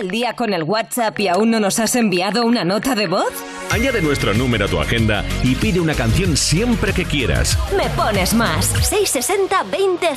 ¿Todo 0.00 0.06
el 0.06 0.12
día 0.12 0.32
con 0.32 0.54
el 0.54 0.62
WhatsApp 0.62 1.20
y 1.20 1.28
aún 1.28 1.50
no 1.50 1.60
nos 1.60 1.78
has 1.78 1.94
enviado 1.94 2.46
una 2.46 2.64
nota 2.64 2.94
de 2.94 3.06
voz? 3.06 3.30
Añade 3.70 4.00
nuestro 4.00 4.32
número 4.32 4.64
a 4.64 4.68
tu 4.68 4.80
agenda 4.80 5.26
y 5.42 5.54
pide 5.56 5.78
una 5.78 5.92
canción 5.92 6.38
siempre 6.38 6.94
que 6.94 7.04
quieras. 7.04 7.58
Me 7.76 7.86
pones 7.90 8.32
más. 8.32 8.64
660 8.64 9.62
20 9.64 10.08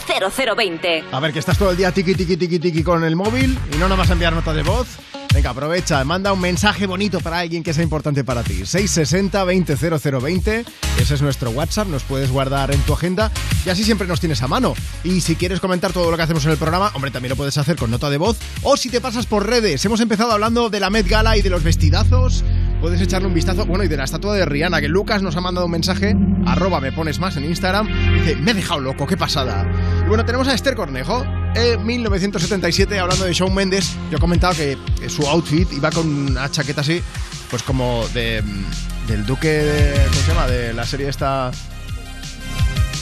0020. 0.55 1.03
A 1.11 1.19
ver, 1.19 1.33
que 1.33 1.39
estás 1.39 1.57
todo 1.57 1.71
el 1.71 1.75
día 1.75 1.91
tiki 1.91 2.15
tiki 2.15 2.37
tiki 2.37 2.59
tiki 2.59 2.81
con 2.81 3.03
el 3.03 3.17
móvil 3.17 3.59
y 3.73 3.77
no 3.77 3.89
nos 3.89 3.97
vas 3.97 4.09
a 4.09 4.13
enviar 4.13 4.31
nota 4.31 4.53
de 4.53 4.63
voz. 4.63 4.87
Venga, 5.33 5.49
aprovecha, 5.49 6.03
manda 6.03 6.31
un 6.31 6.39
mensaje 6.39 6.85
bonito 6.85 7.19
para 7.19 7.39
alguien 7.39 7.63
que 7.63 7.73
sea 7.73 7.83
importante 7.83 8.23
para 8.23 8.43
ti. 8.43 8.67
660 8.67 9.43
20 9.43 9.75
0020. 9.99 10.65
Ese 10.99 11.15
es 11.15 11.21
nuestro 11.23 11.49
WhatsApp, 11.49 11.87
nos 11.87 12.03
puedes 12.03 12.29
guardar 12.29 12.71
en 12.71 12.79
tu 12.81 12.93
agenda 12.93 13.31
y 13.65 13.69
así 13.69 13.83
siempre 13.83 14.07
nos 14.07 14.19
tienes 14.19 14.43
a 14.43 14.47
mano. 14.47 14.75
Y 15.03 15.21
si 15.21 15.35
quieres 15.35 15.59
comentar 15.59 15.91
todo 15.91 16.11
lo 16.11 16.17
que 16.17 16.23
hacemos 16.23 16.45
en 16.45 16.51
el 16.51 16.57
programa, 16.57 16.91
hombre, 16.93 17.09
también 17.09 17.31
lo 17.31 17.35
puedes 17.35 17.57
hacer 17.57 17.77
con 17.77 17.89
nota 17.89 18.11
de 18.11 18.17
voz 18.17 18.37
o 18.61 18.77
si 18.77 18.89
te 18.89 19.01
pasas 19.01 19.25
por 19.25 19.47
redes. 19.47 19.83
Hemos 19.83 20.01
empezado 20.01 20.31
hablando 20.33 20.69
de 20.69 20.79
la 20.79 20.91
Met 20.91 21.07
Gala 21.07 21.35
y 21.35 21.41
de 21.41 21.49
los 21.49 21.63
vestidazos. 21.63 22.43
Puedes 22.79 23.01
echarle 23.01 23.27
un 23.27 23.33
vistazo, 23.33 23.65
bueno, 23.65 23.83
y 23.83 23.87
de 23.87 23.97
la 23.97 24.03
estatua 24.03 24.35
de 24.35 24.45
Rihanna, 24.45 24.81
que 24.81 24.89
Lucas 24.89 25.23
nos 25.23 25.35
ha 25.35 25.41
mandado 25.41 25.65
un 25.65 25.71
mensaje, 25.71 26.13
arroba 26.45 26.79
me 26.79 26.91
pones 26.91 27.17
más 27.17 27.37
en 27.37 27.45
Instagram, 27.45 27.87
dice, 28.13 28.35
me 28.35 28.51
he 28.51 28.53
dejado 28.53 28.81
loco, 28.81 29.07
qué 29.07 29.15
pasada. 29.15 29.65
Y 30.05 30.09
bueno, 30.09 30.25
tenemos 30.25 30.49
a 30.49 30.53
Esther 30.53 30.75
Cornejo, 30.75 31.25
en 31.55 31.85
1977, 31.85 32.99
hablando 32.99 33.25
de 33.25 33.33
Shawn 33.33 33.53
Mendes, 33.53 33.95
yo 34.09 34.17
he 34.17 34.19
comentado 34.19 34.53
que 34.55 34.77
su 35.09 35.27
outfit 35.27 35.71
iba 35.73 35.91
con 35.91 36.07
una 36.07 36.49
chaqueta 36.49 36.81
así, 36.81 37.01
pues 37.49 37.63
como 37.63 38.07
de, 38.13 38.41
mm, 38.41 39.07
del 39.07 39.25
duque 39.25 39.47
de, 39.47 40.05
¿cómo 40.07 40.21
se 40.21 40.27
llama? 40.27 40.47
De 40.47 40.73
la 40.73 40.85
serie 40.85 41.09
esta... 41.09 41.51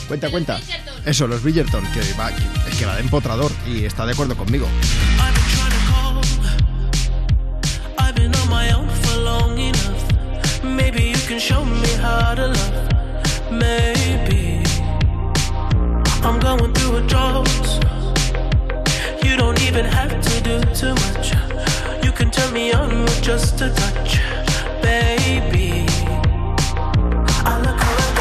Cuenta, 0.07 0.29
cuenta. 0.29 0.59
Eso, 1.05 1.25
los 1.27 1.41
Bridgerton, 1.41 1.85
que 1.93 2.01
va, 2.19 2.31
es 2.31 2.75
que 2.77 2.85
va 2.85 2.95
de 2.95 3.01
empotrador 3.01 3.51
y 3.65 3.85
está 3.85 4.05
de 4.05 4.11
acuerdo 4.11 4.35
conmigo. 4.35 4.67
I'm 16.23 16.39
going 16.39 16.71
through 16.73 16.97
a 16.97 17.01
drought. 17.07 18.00
Even 19.67 19.85
have 19.85 20.11
to 20.21 20.41
do 20.41 20.59
too 20.73 20.93
much. 21.05 21.33
You 22.03 22.11
can 22.11 22.29
turn 22.29 22.53
me 22.53 22.73
on 22.73 23.03
with 23.03 23.21
just 23.21 23.61
a 23.61 23.69
touch, 23.69 24.19
baby. 24.81 25.85
I 27.45 27.53
look 27.65 27.81
around, 27.89 28.15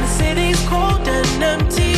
the 0.00 0.06
city's 0.06 0.60
cold 0.68 1.06
and 1.08 1.42
empty. 1.42 1.95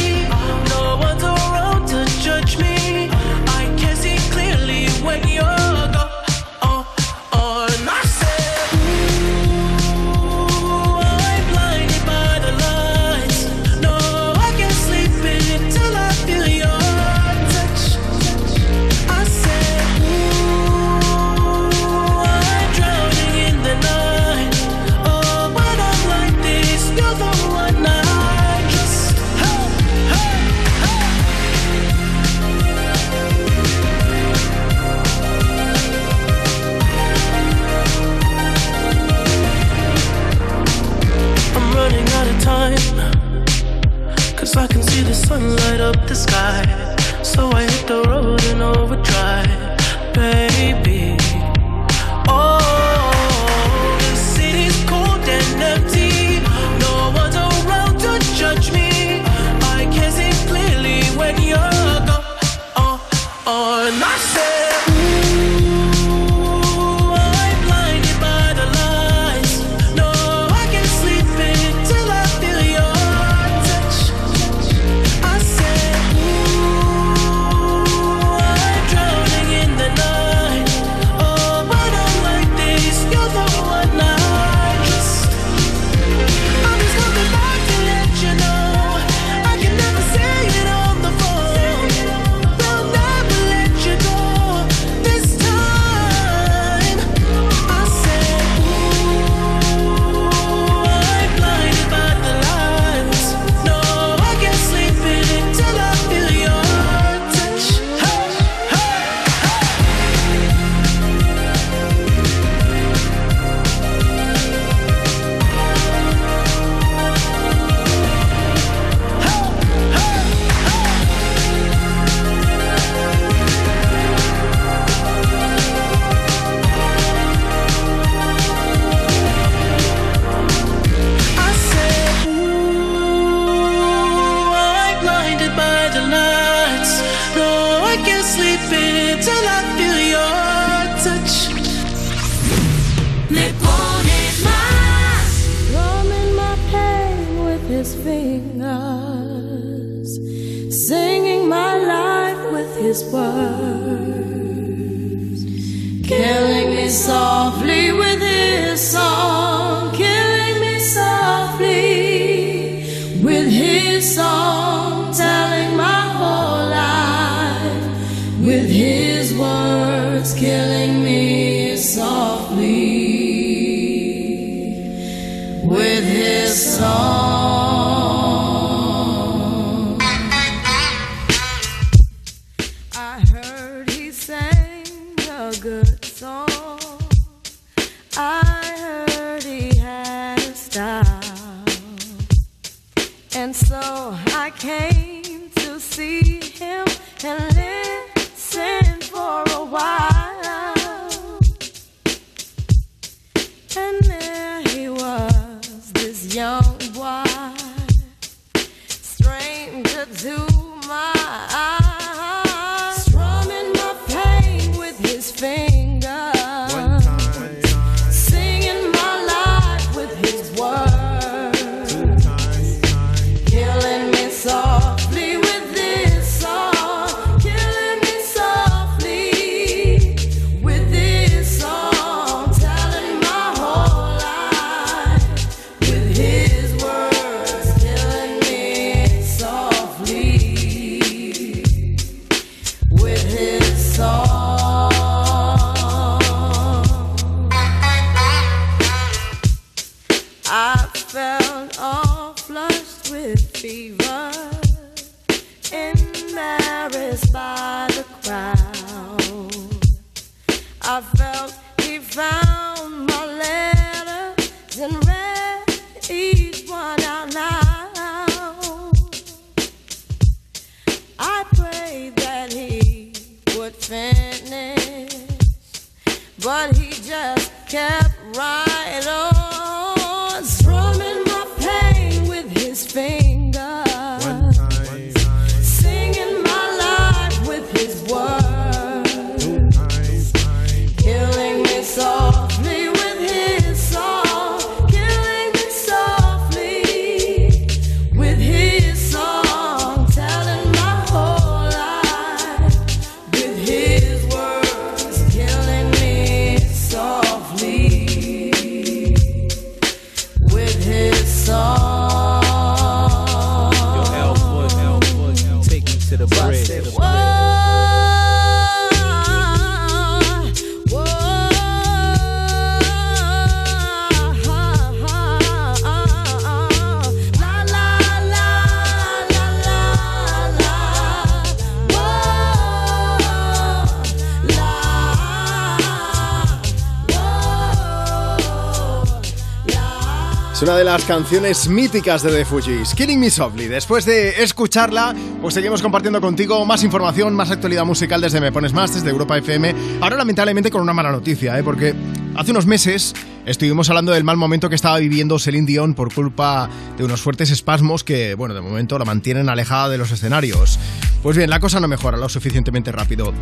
Canciones 341.09 341.69
míticas 341.71 342.23
de 342.23 342.31
The 342.31 342.45
Fugees, 342.45 342.95
Killing 342.95 343.19
Me 343.19 343.31
Softly. 343.31 343.67
Después 343.67 344.05
de 344.05 344.43
escucharla, 344.43 345.17
pues 345.41 345.55
seguimos 345.55 345.81
compartiendo 345.81 346.21
contigo 346.21 346.67
más 346.67 346.85
información, 346.85 347.35
más 347.35 347.51
actualidad 347.51 347.87
musical 347.87 348.21
desde 348.21 348.43
Me 348.43 348.53
Pones 348.53 348.75
Más, 348.75 348.93
desde 348.93 349.09
Europa 349.09 349.39
FM. 349.39 349.75
Ahora, 350.03 350.17
lamentablemente, 350.17 350.71
con 350.71 350.83
una 350.83 350.93
mala 350.93 351.11
noticia, 351.11 351.59
¿eh? 351.59 351.63
porque 351.63 351.95
hace 352.37 352.51
unos 352.51 352.67
meses 352.67 353.15
estuvimos 353.47 353.89
hablando 353.89 354.13
del 354.13 354.23
mal 354.23 354.37
momento 354.37 354.69
que 354.69 354.75
estaba 354.75 354.99
viviendo 354.99 355.39
Celine 355.39 355.67
Dion 355.67 355.95
por 355.95 356.13
culpa 356.13 356.69
de 356.99 357.05
unos 357.05 357.23
fuertes 357.23 357.51
espasmos 357.51 358.05
que, 358.05 358.35
bueno, 358.35 358.53
de 358.53 358.61
momento 358.61 358.99
la 358.99 359.07
mantienen 359.07 359.49
alejada 359.49 359.89
de 359.89 359.97
los 359.97 360.13
escenarios. 360.13 360.79
Pues 361.23 361.39
bien, 361.39 361.49
la 361.49 361.59
cosa 361.59 361.81
no 361.81 361.89
mejora 361.89 362.19
lo 362.19 362.29
suficientemente 362.29 362.93
rápido. 362.93 363.33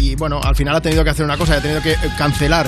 Y 0.00 0.14
bueno, 0.16 0.40
al 0.42 0.56
final 0.56 0.74
ha 0.74 0.80
tenido 0.80 1.04
que 1.04 1.10
hacer 1.10 1.26
una 1.26 1.36
cosa, 1.36 1.58
ha 1.58 1.60
tenido 1.60 1.82
que 1.82 1.96
cancelar 2.16 2.66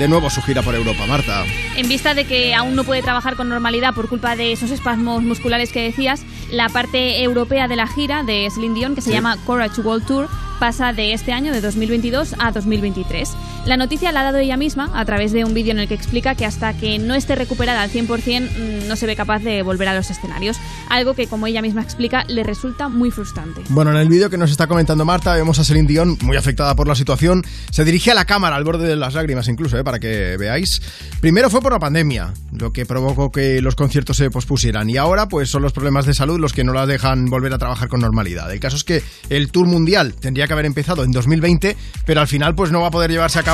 de 0.00 0.08
nuevo 0.08 0.30
su 0.30 0.40
gira 0.40 0.62
por 0.62 0.74
Europa, 0.74 1.04
Marta. 1.06 1.44
En 1.76 1.86
vista 1.86 2.14
de 2.14 2.24
que 2.24 2.54
aún 2.54 2.74
no 2.74 2.84
puede 2.84 3.02
trabajar 3.02 3.36
con 3.36 3.50
normalidad 3.50 3.92
por 3.94 4.08
culpa 4.08 4.34
de 4.34 4.50
esos 4.50 4.70
espasmos 4.70 5.22
musculares 5.22 5.72
que 5.72 5.82
decías, 5.82 6.22
la 6.50 6.70
parte 6.70 7.22
europea 7.22 7.68
de 7.68 7.76
la 7.76 7.86
gira 7.86 8.22
de 8.22 8.48
Celine 8.50 8.74
Dion, 8.74 8.94
que 8.94 9.02
se 9.02 9.10
Sí. 9.10 9.14
llama 9.16 9.36
Courage 9.44 9.82
World 9.82 10.06
Tour, 10.06 10.28
pasa 10.58 10.94
de 10.94 11.12
este 11.12 11.32
año, 11.32 11.52
de 11.52 11.60
2022 11.60 12.34
a 12.38 12.50
2023. 12.50 13.30
La 13.66 13.76
noticia 13.76 14.10
la 14.10 14.20
ha 14.20 14.24
dado 14.24 14.38
ella 14.38 14.56
misma 14.56 14.90
a 14.94 15.04
través 15.04 15.32
de 15.32 15.44
un 15.44 15.52
vídeo 15.52 15.72
en 15.72 15.80
el 15.80 15.86
que 15.86 15.94
explica 15.94 16.34
que 16.34 16.46
hasta 16.46 16.72
que 16.72 16.98
no 16.98 17.14
esté 17.14 17.34
recuperada 17.34 17.82
al 17.82 17.90
100% 17.90 18.08
mm, 18.40 18.88
no 18.88 18.96
se 18.96 19.06
ve 19.06 19.14
capaz 19.14 19.40
de 19.40 19.62
volver 19.62 19.86
a 19.88 19.94
los 19.94 20.10
escenarios, 20.10 20.58
algo 20.88 21.14
que 21.14 21.26
como 21.26 21.46
ella 21.46 21.60
misma 21.60 21.82
explica 21.82 22.24
le 22.26 22.42
resulta 22.42 22.88
muy 22.88 23.10
frustrante. 23.10 23.60
Bueno, 23.68 23.90
en 23.90 23.98
el 23.98 24.08
vídeo 24.08 24.30
que 24.30 24.38
nos 24.38 24.50
está 24.50 24.66
comentando 24.66 25.04
Marta, 25.04 25.34
vemos 25.34 25.58
a 25.58 25.64
Celine 25.64 25.86
Dion 25.86 26.16
muy 26.22 26.38
afectada 26.38 26.74
por 26.74 26.88
la 26.88 26.94
situación. 26.94 27.44
Se 27.70 27.84
dirige 27.84 28.10
a 28.10 28.14
la 28.14 28.24
cámara, 28.24 28.56
al 28.56 28.64
borde 28.64 28.88
de 28.88 28.96
las 28.96 29.12
lágrimas 29.12 29.46
incluso, 29.46 29.78
¿eh? 29.78 29.84
para 29.84 29.98
que 29.98 30.38
veáis. 30.38 30.80
Primero 31.20 31.50
fue 31.50 31.60
por 31.60 31.72
la 31.72 31.78
pandemia, 31.78 32.32
lo 32.52 32.72
que 32.72 32.86
provocó 32.86 33.30
que 33.30 33.60
los 33.60 33.76
conciertos 33.76 34.16
se 34.16 34.30
pospusieran. 34.30 34.88
Y 34.88 34.96
ahora, 34.96 35.28
pues 35.28 35.50
son 35.50 35.62
los 35.62 35.74
problemas 35.74 36.06
de 36.06 36.14
salud 36.14 36.40
los 36.40 36.54
que 36.54 36.64
no 36.64 36.72
la 36.72 36.86
dejan 36.86 37.26
volver 37.26 37.52
a 37.52 37.58
trabajar 37.58 37.88
con 37.88 38.00
normalidad. 38.00 38.50
El 38.50 38.58
caso 38.58 38.76
es 38.76 38.84
que 38.84 39.02
el 39.28 39.52
Tour 39.52 39.66
Mundial 39.66 40.14
tendría 40.14 40.46
que 40.46 40.54
haber 40.54 40.64
empezado 40.64 41.04
en 41.04 41.12
2020, 41.12 41.76
pero 42.06 42.22
al 42.22 42.26
final 42.26 42.54
pues 42.54 42.72
no 42.72 42.80
va 42.80 42.88
a 42.88 42.90
poder 42.90 43.10
llevarse 43.10 43.38
a 43.38 43.42
cabo 43.42 43.49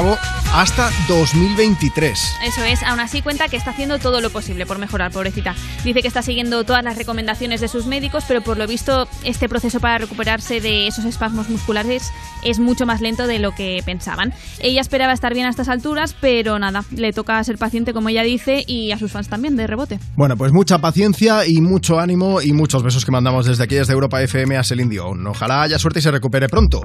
hasta 0.53 0.91
2023. 1.09 2.37
Eso 2.45 2.65
es, 2.65 2.83
aún 2.83 3.01
así 3.01 3.23
cuenta 3.23 3.49
que 3.49 3.57
está 3.57 3.71
haciendo 3.71 3.99
todo 3.99 4.21
lo 4.21 4.29
posible 4.29 4.67
por 4.67 4.79
mejorar, 4.79 5.11
pobrecita. 5.11 5.55
Dice 5.85 6.03
que 6.03 6.09
está 6.09 6.21
siguiendo 6.21 6.65
todas 6.65 6.85
las 6.85 6.99
recomendaciones 6.99 7.63
de 7.63 7.69
sus 7.69 7.87
médicos, 7.87 8.25
pero 8.29 8.43
por 8.43 8.59
lo 8.59 8.67
visto 8.67 9.09
este 9.25 9.49
proceso 9.49 9.81
para 9.81 9.99
recuperarse 9.99 10.61
de 10.61 10.87
esos 10.87 11.07
espasmos 11.07 11.49
musculares 11.49 12.11
es 12.45 12.59
mucho 12.59 12.85
más 12.85 13.01
lento 13.01 13.27
de 13.27 13.39
lo 13.39 13.53
que 13.53 13.81
pensaban. 13.87 14.35
Ella 14.61 14.83
esperaba 14.83 15.15
estar 15.15 15.33
bien 15.33 15.47
a 15.47 15.51
estas 15.51 15.69
alturas, 15.69 16.15
pero 16.21 16.59
nada, 16.59 16.85
le 16.91 17.13
toca 17.13 17.43
ser 17.43 17.57
paciente 17.57 17.95
como 17.95 18.11
ella 18.11 18.23
dice 18.23 18.65
y 18.67 18.93
a 18.93 18.99
sus 18.99 19.11
fans 19.11 19.29
también 19.29 19.57
de 19.57 19.67
rebote. 19.67 19.99
Bueno, 20.15 20.37
pues 20.37 20.53
mucha 20.53 20.79
paciencia 20.79 21.47
y 21.47 21.63
mucho 21.63 21.99
ánimo 21.99 22.43
y 22.43 22.53
muchos 22.53 22.83
besos 22.83 23.07
que 23.07 23.13
mandamos 23.13 23.47
desde 23.47 23.65
aquí, 23.65 23.77
desde 23.77 23.95
Europa 23.95 24.23
FM 24.23 24.59
a 24.59 24.63
Celine 24.63 24.91
Dion. 24.91 25.27
Ojalá 25.27 25.63
haya 25.63 25.79
suerte 25.79 26.01
y 26.01 26.03
se 26.03 26.11
recupere 26.11 26.49
pronto. 26.49 26.83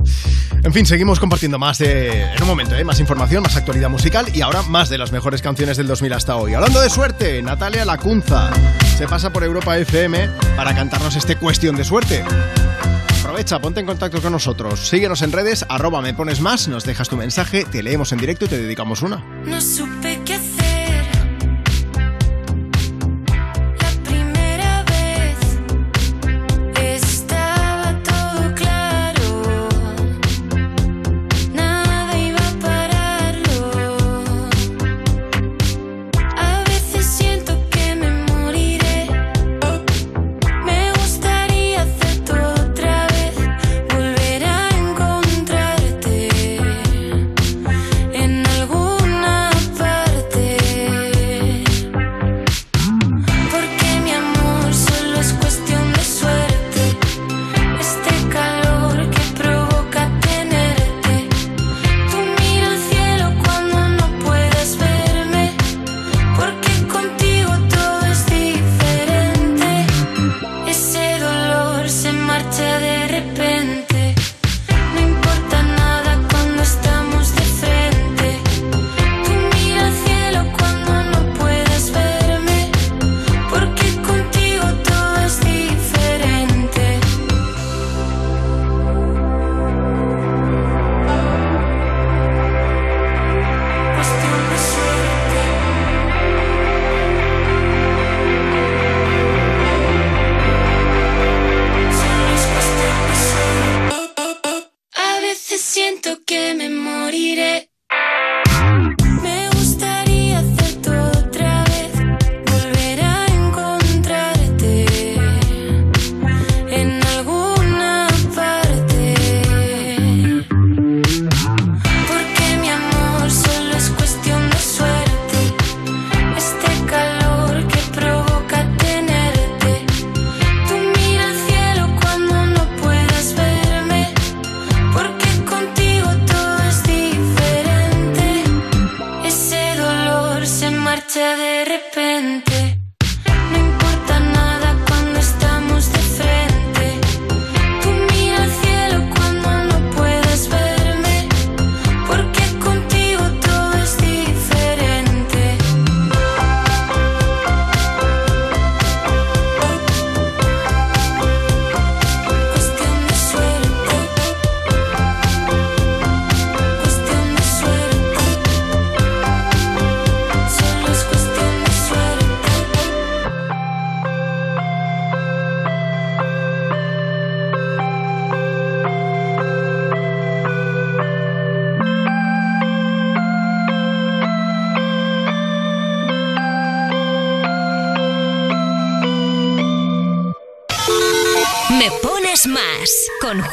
En 0.64 0.72
fin, 0.72 0.86
seguimos 0.86 1.20
compartiendo 1.20 1.59
más 1.59 1.80
de... 1.80 2.24
en 2.24 2.41
un 2.41 2.47
momento, 2.47 2.76
¿eh? 2.76 2.86
más 2.86 3.01
información, 3.02 3.43
más 3.43 3.58
actualidad 3.58 3.89
musical 3.89 4.28
y 4.34 4.41
ahora 4.41 4.62
más 4.64 4.89
de 4.89 4.97
las 4.97 5.12
mejores 5.12 5.41
canciones 5.41 5.78
del 5.78 5.88
2000 5.88 6.14
hasta 6.14 6.36
hoy. 6.38 6.54
Hablando 6.54 6.80
de 6.80 6.89
suerte, 6.89 7.41
Natalia 7.41 7.84
Lacunza 7.84 8.49
se 8.97 9.08
pasa 9.08 9.32
por 9.34 9.43
Europa 9.43 9.78
FM 9.78 10.30
para 10.56 10.74
cantarnos 10.74 11.16
este 11.16 11.36
cuestión 11.36 11.76
de 11.76 11.84
suerte. 11.84 12.24
Aprovecha, 13.20 13.60
ponte 13.60 13.80
en 13.80 13.86
contacto 13.86 14.22
con 14.22 14.32
nosotros. 14.32 14.88
Síguenos 14.88 15.22
en 15.22 15.32
redes, 15.32 15.66
arroba 15.68 16.02
me 16.02 16.14
pones 16.14 16.39
más, 16.39 16.68
nos 16.68 16.86
dejas 16.86 17.10
tu 17.10 17.18
mensaje, 17.18 17.66
te 17.66 17.84
leemos 17.84 18.12
en 18.12 18.20
directo 18.20 18.45
y 18.45 18.47
te 18.47 18.58
dedicamos 18.58 19.02
una. 19.02 19.24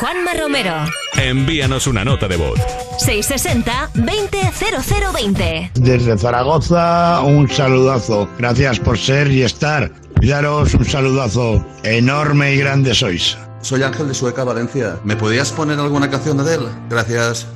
Juanma 0.09 0.33
Romero. 0.41 0.73
Envíanos 1.19 1.87
una 1.87 2.03
nota 2.03 2.27
de 2.29 2.39
voz. 2.39 2.59
660-200020. 3.05 5.73
Desde 5.75 6.17
Zaragoza, 6.17 7.21
un 7.21 7.47
saludazo. 7.51 8.27
Gracias 8.39 8.81
por 8.81 8.97
ser 8.97 9.31
y 9.31 9.43
estar. 9.43 9.93
Daros 10.23 10.73
un 10.73 10.87
saludazo. 10.87 11.63
Enorme 11.83 12.55
y 12.55 12.57
grande 12.57 12.95
sois. 12.95 13.37
Soy 13.61 13.83
Ángel 13.83 14.09
de 14.09 14.15
Sueca, 14.15 14.45
Valencia. 14.45 14.99
¿Me 15.05 15.15
podías 15.15 15.53
poner 15.53 15.79
alguna 15.79 16.11
canción 16.11 16.43
de 16.43 16.55
él? 16.55 16.63
Gracias. 16.89 17.47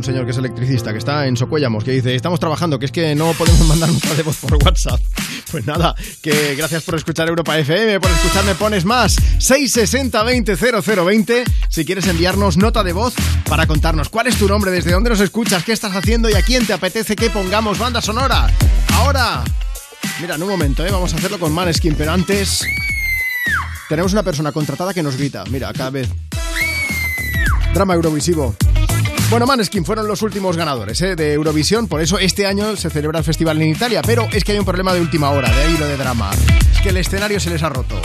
Un 0.00 0.04
señor 0.04 0.24
que 0.24 0.30
es 0.30 0.38
electricista, 0.38 0.92
que 0.92 0.98
está 0.98 1.26
en 1.26 1.36
Socuéllamos, 1.36 1.84
que 1.84 1.90
dice, 1.90 2.14
estamos 2.14 2.40
trabajando, 2.40 2.78
que 2.78 2.86
es 2.86 2.92
que 2.92 3.14
no 3.14 3.34
podemos 3.34 3.60
mandar 3.68 3.90
nota 3.90 4.14
de 4.14 4.22
voz 4.22 4.36
por 4.36 4.54
WhatsApp. 4.64 5.00
Pues 5.50 5.66
nada, 5.66 5.96
que 6.22 6.54
gracias 6.54 6.84
por 6.84 6.94
escuchar 6.94 7.28
Europa 7.28 7.58
FM, 7.58 7.98
por 7.98 8.08
escucharme 8.08 8.54
pones 8.54 8.84
más. 8.84 9.16
660 9.40 10.22
20 10.22 10.56
0020, 10.56 11.44
si 11.68 11.84
quieres 11.84 12.06
enviarnos 12.06 12.56
nota 12.56 12.84
de 12.84 12.92
voz 12.92 13.14
para 13.48 13.66
contarnos 13.66 14.10
cuál 14.10 14.28
es 14.28 14.36
tu 14.36 14.46
nombre, 14.46 14.70
desde 14.70 14.92
dónde 14.92 15.10
nos 15.10 15.18
escuchas, 15.18 15.64
qué 15.64 15.72
estás 15.72 15.96
haciendo 15.96 16.30
y 16.30 16.34
a 16.34 16.42
quién 16.42 16.68
te 16.68 16.72
apetece 16.72 17.16
que 17.16 17.30
pongamos 17.30 17.80
banda 17.80 18.00
sonora. 18.00 18.46
Ahora, 18.92 19.42
mira, 20.20 20.36
en 20.36 20.42
un 20.44 20.50
momento, 20.50 20.86
¿eh? 20.86 20.90
vamos 20.92 21.12
a 21.14 21.16
hacerlo 21.16 21.40
con 21.40 21.52
Maneskin, 21.52 21.96
pero 21.96 22.12
antes... 22.12 22.62
Tenemos 23.88 24.12
una 24.12 24.22
persona 24.22 24.52
contratada 24.52 24.94
que 24.94 25.02
nos 25.02 25.16
grita, 25.16 25.42
mira, 25.50 25.72
cada 25.72 25.90
vez 25.90 26.08
drama 27.74 27.94
eurovisivo. 27.94 28.54
Bueno, 29.30 29.46
Maneskin 29.46 29.84
fueron 29.84 30.08
los 30.08 30.22
últimos 30.22 30.56
ganadores 30.56 31.00
¿eh? 31.02 31.14
de 31.14 31.34
Eurovisión, 31.34 31.86
por 31.86 32.00
eso 32.00 32.18
este 32.18 32.46
año 32.46 32.74
se 32.76 32.90
celebra 32.90 33.20
el 33.20 33.24
festival 33.24 33.62
en 33.62 33.68
Italia, 33.68 34.02
pero 34.04 34.26
es 34.32 34.42
que 34.42 34.52
hay 34.52 34.58
un 34.58 34.64
problema 34.64 34.92
de 34.92 35.00
última 35.00 35.30
hora, 35.30 35.48
de 35.54 35.62
ahí 35.62 35.76
lo 35.78 35.86
de 35.86 35.96
drama. 35.96 36.30
Es 36.74 36.80
que 36.80 36.88
el 36.88 36.96
escenario 36.96 37.38
se 37.38 37.48
les 37.50 37.62
ha 37.62 37.68
roto. 37.68 38.00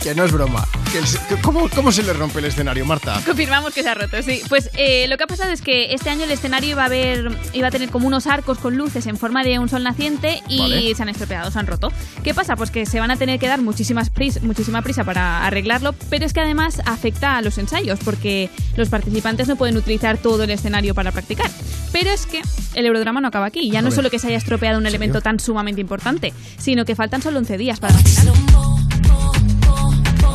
Que 0.00 0.14
no 0.14 0.24
es 0.24 0.32
broma. 0.32 0.66
Que 0.92 0.98
el- 0.98 1.04
que- 1.28 1.42
¿cómo, 1.42 1.68
¿Cómo 1.68 1.92
se 1.92 2.02
les 2.02 2.16
rompe 2.16 2.38
el 2.38 2.46
escenario, 2.46 2.86
Marta? 2.86 3.20
Confirmamos 3.26 3.74
que 3.74 3.82
se 3.82 3.90
ha 3.90 3.94
roto, 3.94 4.22
sí. 4.22 4.40
Pues 4.48 4.70
eh, 4.74 5.06
lo 5.08 5.18
que 5.18 5.24
ha 5.24 5.26
pasado 5.26 5.50
es 5.52 5.60
que 5.60 5.92
este 5.92 6.08
año 6.08 6.24
el 6.24 6.30
escenario 6.30 6.70
iba 6.70 6.82
a 6.84 6.86
haber, 6.86 7.30
iba 7.52 7.68
a 7.68 7.70
tener 7.70 7.90
como 7.90 8.06
unos 8.06 8.26
arcos 8.26 8.56
con 8.58 8.78
luces 8.78 9.06
en 9.06 9.18
forma 9.18 9.44
de 9.44 9.58
un 9.58 9.68
sol 9.68 9.82
naciente 9.82 10.40
y 10.48 10.58
Vale. 10.60 10.94
se 10.94 11.02
han 11.02 11.10
estropeado, 11.10 11.50
se 11.50 11.58
han 11.58 11.66
roto. 11.66 11.92
¿Qué 12.22 12.34
pasa? 12.34 12.54
Pues 12.54 12.70
que 12.70 12.84
se 12.84 13.00
van 13.00 13.10
a 13.10 13.16
tener 13.16 13.38
que 13.40 13.48
dar 13.48 13.62
muchísimas 13.62 14.12
pris- 14.12 14.42
muchísima 14.42 14.82
prisa 14.82 15.04
para 15.04 15.46
arreglarlo, 15.46 15.94
pero 16.10 16.26
es 16.26 16.32
que 16.34 16.40
además 16.40 16.80
afecta 16.84 17.36
a 17.36 17.42
los 17.42 17.56
ensayos 17.56 17.98
porque 18.04 18.50
los 18.76 18.88
participantes 18.90 19.48
no 19.48 19.56
pueden 19.56 19.76
utilizar 19.78 20.18
todo 20.18 20.42
el 20.44 20.50
escenario 20.50 20.94
para 20.94 21.12
practicar. 21.12 21.50
Pero 21.92 22.10
es 22.10 22.26
que 22.26 22.42
el 22.74 22.86
Eurodrama 22.86 23.20
no 23.22 23.28
acaba 23.28 23.46
aquí. 23.46 23.70
Ya 23.70 23.80
no 23.82 23.90
solo 23.90 24.10
que 24.10 24.18
se 24.18 24.28
haya 24.28 24.36
estropeado 24.36 24.78
un 24.78 24.86
elemento 24.86 25.22
tan 25.22 25.40
sumamente 25.40 25.80
importante, 25.80 26.34
sino 26.58 26.84
que 26.84 26.94
faltan 26.94 27.22
solo 27.22 27.38
11 27.38 27.56
días 27.56 27.80
para 27.80 27.94
la 27.94 27.98
final. 28.00 28.32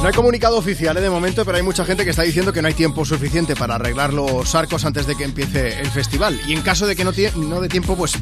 No 0.01 0.09
hay 0.09 0.13
comunicado 0.13 0.57
oficial 0.57 0.95
¿eh? 0.97 1.01
de 1.01 1.09
momento, 1.09 1.45
pero 1.45 1.57
hay 1.57 1.63
mucha 1.63 1.83
gente 1.83 2.03
que 2.03 2.11
está 2.11 2.21
diciendo 2.21 2.53
que 2.53 2.61
no 2.61 2.67
hay 2.67 2.75
tiempo 2.75 3.05
suficiente 3.05 3.55
para 3.55 3.75
arreglar 3.75 4.13
los 4.13 4.53
arcos 4.53 4.85
antes 4.85 5.07
de 5.07 5.15
que 5.15 5.23
empiece 5.23 5.79
el 5.79 5.87
festival. 5.87 6.39
Y 6.47 6.53
en 6.53 6.61
caso 6.61 6.85
de 6.85 6.95
que 6.95 7.03
no, 7.03 7.11
no 7.37 7.59
dé 7.61 7.69
tiempo, 7.69 7.95
pues 7.95 8.13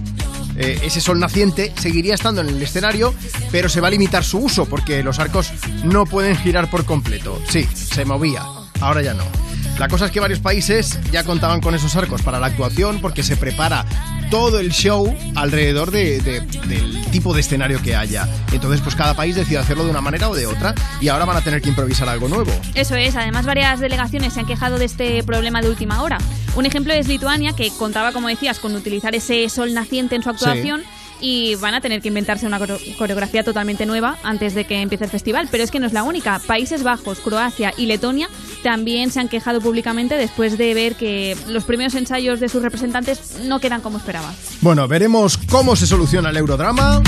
eh, 0.58 0.80
ese 0.84 1.02
sol 1.02 1.20
naciente 1.20 1.74
seguiría 1.78 2.14
estando 2.16 2.42
en 2.42 2.50
el 2.50 2.62
escenario, 2.62 3.14
pero 3.52 3.70
se 3.70 3.82
va 3.82 3.88
a 3.88 3.92
limitar 3.92 4.24
su 4.24 4.40
uso 4.40 4.66
porque 4.66 5.04
los 5.04 5.20
arcos 5.20 5.52
no 5.84 6.06
pueden 6.06 6.36
girar 6.38 6.70
por 6.70 6.86
completo. 6.86 7.42
Sí, 7.50 7.64
se 7.74 8.06
movía, 8.06 8.44
ahora 8.80 9.02
ya 9.02 9.14
no. 9.14 9.43
La 9.80 9.88
cosa 9.88 10.06
es 10.06 10.12
que 10.12 10.20
varios 10.20 10.40
países 10.40 11.00
ya 11.12 11.24
contaban 11.24 11.60
con 11.60 11.74
esos 11.76 11.96
arcos 11.96 12.22
para 12.22 12.40
la 12.40 12.48
actuación 12.48 13.00
porque 13.02 13.24
se 13.24 13.36
prepara 13.36 13.86
todo 14.30 14.60
el 14.60 14.70
show 14.72 15.14
alrededor 15.36 15.92
de- 15.92 16.22
de- 16.22 16.42
del 16.68 17.06
tipo 17.12 17.34
de 17.34 17.42
escenario 17.42 17.82
que 17.82 17.96
haya. 17.96 18.28
Entonces, 18.52 18.82
pues 18.82 18.96
cada 18.96 19.16
país 19.16 19.36
decide 19.36 19.58
hacerlo 19.58 19.84
de 19.84 19.90
una 19.92 20.00
manera 20.02 20.30
o 20.30 20.36
de 20.36 20.46
otra 20.46 20.74
y 21.02 21.08
ahora 21.10 21.26
van 21.26 21.38
a 21.38 21.42
tener 21.42 21.62
que 21.62 21.70
improvisar 21.70 22.08
algo 22.08 22.30
nuevo. 22.30 22.52
Eso 22.76 22.96
es, 22.96 23.16
además 23.16 23.46
varias 23.46 23.80
delegaciones 23.80 24.34
se 24.34 24.40
han 24.40 24.46
quejado 24.46 24.78
de 24.78 24.86
este 24.86 25.24
problema 25.24 25.62
de 25.62 25.70
última 25.70 26.02
hora. 26.04 26.18
Un 26.56 26.66
ejemplo 26.68 26.94
es 26.94 27.08
Lituania, 27.08 27.54
que 27.54 27.72
contaba, 27.72 28.12
como 28.12 28.28
decías, 28.28 28.60
con 28.60 28.76
utilizar 28.76 29.16
ese 29.16 29.50
sol 29.50 29.74
naciente 29.74 30.16
en 30.16 30.22
su 30.24 30.30
actuación. 30.30 30.84
Y 31.26 31.56
van 31.56 31.74
a 31.74 31.80
tener 31.80 32.02
que 32.02 32.10
inventarse 32.10 32.46
una 32.46 32.60
coreo- 32.60 32.80
coreografía 32.98 33.46
totalmente 33.46 33.86
nueva 33.86 34.18
antes 34.24 34.54
de 34.56 34.66
que 34.66 34.82
empiece 34.82 35.06
el 35.06 35.10
festival. 35.10 35.48
Pero 35.50 35.64
es 35.64 35.72
que 35.72 35.80
no 35.80 35.88
es 35.88 35.94
la 35.94 36.04
única. 36.04 36.40
Países 36.46 36.84
Bajos, 36.84 37.20
Croacia 37.22 37.74
y 37.78 37.86
Letonia 37.86 38.28
también 38.62 39.10
se 39.10 39.22
han 39.22 39.30
quejado 39.30 39.62
públicamente 39.62 40.16
después 40.16 40.58
de 40.58 40.74
ver 40.74 40.96
que 40.96 41.38
los 41.48 41.64
primeros 41.64 41.96
ensayos 41.96 42.42
de 42.42 42.50
sus 42.50 42.62
representantes 42.62 43.40
no 43.46 43.62
quedan 43.62 43.80
como 43.80 44.00
esperaban. 44.00 44.36
Bueno, 44.60 44.86
veremos 44.90 45.38
cómo 45.38 45.78
se 45.78 45.88
soluciona 45.88 46.30
el 46.30 46.36
eurodrama. 46.36 47.02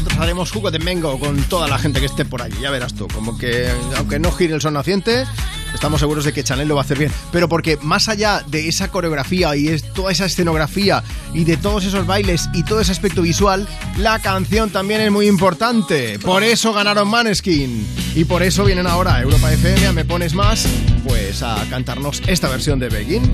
Nosotros 0.00 0.22
haremos 0.22 0.50
jugo 0.50 0.70
de 0.70 0.78
Mengo 0.78 1.20
con 1.20 1.36
toda 1.42 1.68
la 1.68 1.78
gente 1.78 2.00
que 2.00 2.06
esté 2.06 2.24
por 2.24 2.40
allí, 2.40 2.56
ya 2.58 2.70
verás 2.70 2.94
tú. 2.94 3.06
Como 3.08 3.36
que, 3.36 3.68
aunque 3.98 4.18
no 4.18 4.32
gire 4.32 4.54
el 4.54 4.62
sol 4.62 4.72
naciente, 4.72 5.26
estamos 5.74 6.00
seguros 6.00 6.24
de 6.24 6.32
que 6.32 6.42
Chanel 6.42 6.68
lo 6.68 6.74
va 6.74 6.80
a 6.80 6.84
hacer 6.84 6.98
bien. 6.98 7.12
Pero 7.30 7.50
porque 7.50 7.76
más 7.82 8.08
allá 8.08 8.42
de 8.46 8.66
esa 8.66 8.90
coreografía 8.90 9.54
y 9.56 9.68
es 9.68 9.92
toda 9.92 10.10
esa 10.10 10.24
escenografía 10.24 11.04
y 11.34 11.44
de 11.44 11.58
todos 11.58 11.84
esos 11.84 12.06
bailes 12.06 12.48
y 12.54 12.62
todo 12.62 12.80
ese 12.80 12.92
aspecto 12.92 13.20
visual, 13.20 13.68
la 13.98 14.20
canción 14.20 14.70
también 14.70 15.02
es 15.02 15.10
muy 15.10 15.26
importante. 15.26 16.18
Por 16.18 16.44
eso 16.44 16.72
ganaron 16.72 17.06
Maneskin. 17.06 17.86
Y 18.14 18.24
por 18.24 18.42
eso 18.42 18.64
vienen 18.64 18.86
ahora 18.86 19.16
a 19.16 19.20
Europa 19.20 19.52
FM, 19.52 19.86
a 19.86 19.92
Me 19.92 20.06
Pones 20.06 20.32
Más, 20.32 20.66
pues 21.06 21.42
a 21.42 21.62
cantarnos 21.68 22.22
esta 22.26 22.48
versión 22.48 22.78
de 22.78 22.88
Begin. 22.88 23.30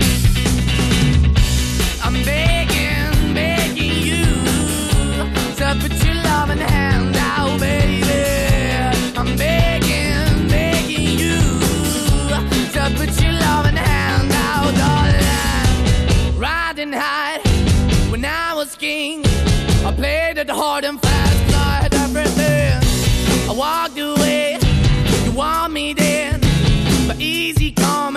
I'm 2.02 2.24
begging, 2.24 3.34
begging 3.34 4.02
you 4.02 4.26
to 5.56 6.05
loving 6.46 6.62
out, 7.16 7.60
baby. 7.60 8.04
I'm 9.16 9.36
begging, 9.36 10.48
begging 10.48 11.18
you 11.18 11.40
to 12.72 12.90
put 12.96 13.20
your 13.20 13.32
loving 13.32 13.78
out. 13.78 14.24
Riding 16.36 16.92
high 16.92 17.40
when 18.10 18.24
I 18.24 18.54
was 18.54 18.76
king, 18.76 19.24
I 19.84 19.92
played 19.92 20.38
it 20.38 20.50
hard 20.50 20.84
and 20.84 21.00
fast, 21.00 21.94
everything. 21.94 22.80
I 23.48 23.52
walked 23.52 23.98
away, 23.98 24.58
you 25.24 25.32
want 25.32 25.72
me 25.72 25.94
but 27.08 27.20
easy 27.20 27.72
come 27.72 28.16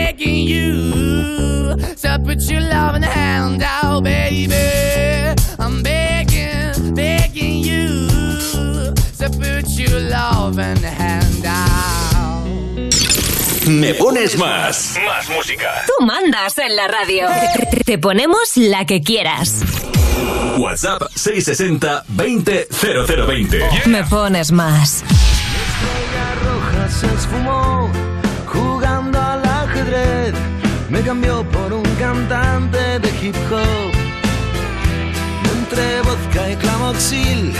you. 0.25 1.75
To 2.01 2.19
put 2.23 2.41
your 2.49 2.61
loving 2.61 3.03
hand 3.03 3.63
out, 3.63 4.03
baby. 4.03 4.55
I'm 5.59 5.81
begging, 5.83 6.93
begging 6.93 7.63
you. 7.63 8.07
To 9.19 9.29
put 9.29 9.67
your 9.77 9.99
loving 9.99 10.83
hand 10.83 11.45
out. 11.45 11.71
Me 13.67 13.93
pones 13.93 14.37
más. 14.37 14.97
Más 15.05 15.29
música. 15.29 15.83
Tú 15.85 16.05
mandas 16.05 16.57
en 16.57 16.75
la 16.75 16.87
radio. 16.87 17.27
Te 17.85 17.97
ponemos 17.97 18.55
la 18.55 18.85
que 18.85 19.01
quieras. 19.01 19.61
WhatsApp 20.57 21.03
660 21.15 22.03
20 22.09 22.67
0020. 22.69 23.87
Me 23.87 24.03
pones 24.03 24.51
más. 24.51 25.03
roja 26.43 26.89
se 26.89 27.07
esfumó. 27.07 28.10
Cambió 31.05 31.43
por 31.43 31.73
un 31.73 31.83
cantante 31.99 32.99
de 32.99 33.09
hip 33.21 33.35
hop. 33.51 33.91
Entre 35.57 36.01
vodka 36.03 36.51
y 36.51 36.55
clamoxil, 36.55 37.53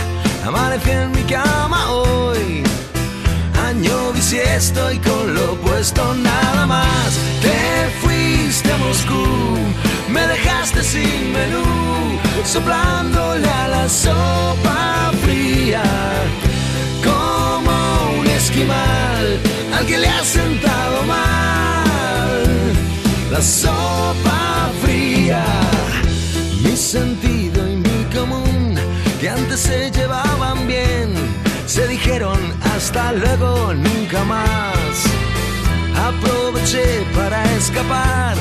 amanecí 0.46 0.90
en 0.90 1.10
mi 1.10 1.22
cama 1.24 1.90
hoy. 1.90 2.62
Año 3.68 4.12
bisiesto 4.12 4.90
y 4.92 4.98
con 4.98 5.34
lo 5.34 5.56
puesto 5.56 6.14
nada 6.14 6.66
más. 6.66 7.18
Te 7.42 7.90
fuiste 8.00 8.72
a 8.72 8.78
Moscú, 8.78 9.58
me 10.08 10.26
dejaste 10.28 10.82
sin 10.82 11.32
menú, 11.32 12.18
soplándole 12.44 13.50
a 13.50 13.68
la 13.68 13.88
sopa 13.88 15.10
fría 15.24 15.82
como 17.04 18.20
un 18.20 18.26
esquimal 18.28 19.40
al 19.76 19.84
que 19.84 19.98
le 19.98 20.08
ha 20.08 20.24
sentado 20.24 21.02
mal 21.02 21.31
sopa 23.42 24.70
fría. 24.82 25.44
Mi 26.62 26.76
sentido 26.76 27.68
y 27.68 27.76
mi 27.76 28.04
común, 28.14 28.76
que 29.20 29.28
antes 29.28 29.60
se 29.60 29.90
llevaban 29.90 30.66
bien, 30.66 31.12
se 31.66 31.86
dijeron 31.88 32.38
hasta 32.74 33.12
luego, 33.12 33.74
nunca 33.74 34.24
más. 34.24 34.94
Aproveché 35.96 37.04
para 37.14 37.42
escapar 37.54 38.36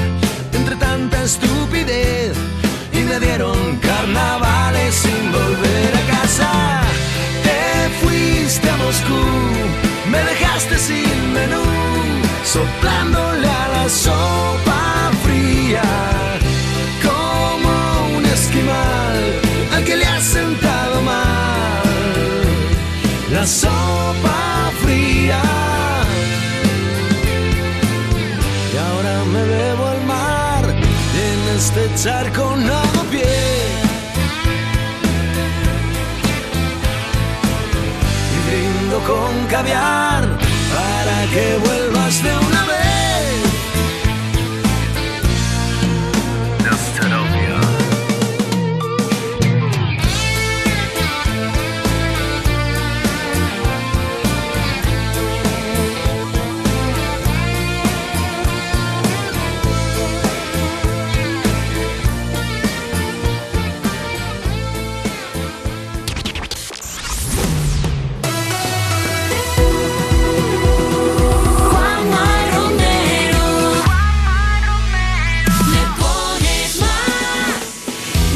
entre 0.53 0.75
tanta 0.75 1.23
estupidez 1.23 2.33
y 2.93 2.99
me 2.99 3.19
dieron 3.19 3.77
carnavales 3.77 4.93
sin 4.93 5.31
volver 5.31 5.91
a 5.95 6.03
casa. 6.15 6.81
Te 7.43 8.05
fuiste 8.05 8.69
a 8.69 8.77
Moscú, 8.77 9.23
me 10.11 10.19
dejaste 10.31 10.77
sin 10.77 11.33
menú, 11.33 11.63
soplándole 12.43 13.47
a 13.47 13.67
la 13.75 13.89
sopa 13.89 14.70
como 17.07 18.17
un 18.17 18.25
esquimal 18.25 19.19
al 19.73 19.83
que 19.85 19.95
le 19.95 20.05
ha 20.05 20.19
sentado 20.19 21.01
mal 21.01 21.83
la 23.31 23.47
sopa 23.47 24.71
fría. 24.81 25.41
Y 28.73 28.77
ahora 28.77 29.23
me 29.33 29.43
bebo 29.45 29.87
al 29.87 30.03
mar 30.05 30.65
en 31.27 31.55
este 31.55 31.81
charco 31.95 32.55
no 32.57 32.81
pie. 33.09 33.23
Y 38.35 38.37
brindo 38.47 38.99
con 39.09 39.47
caviar 39.47 40.23
para 40.75 41.17
que 41.33 41.57
vuelvas 41.65 42.23
de 42.23 42.37
una 42.47 42.50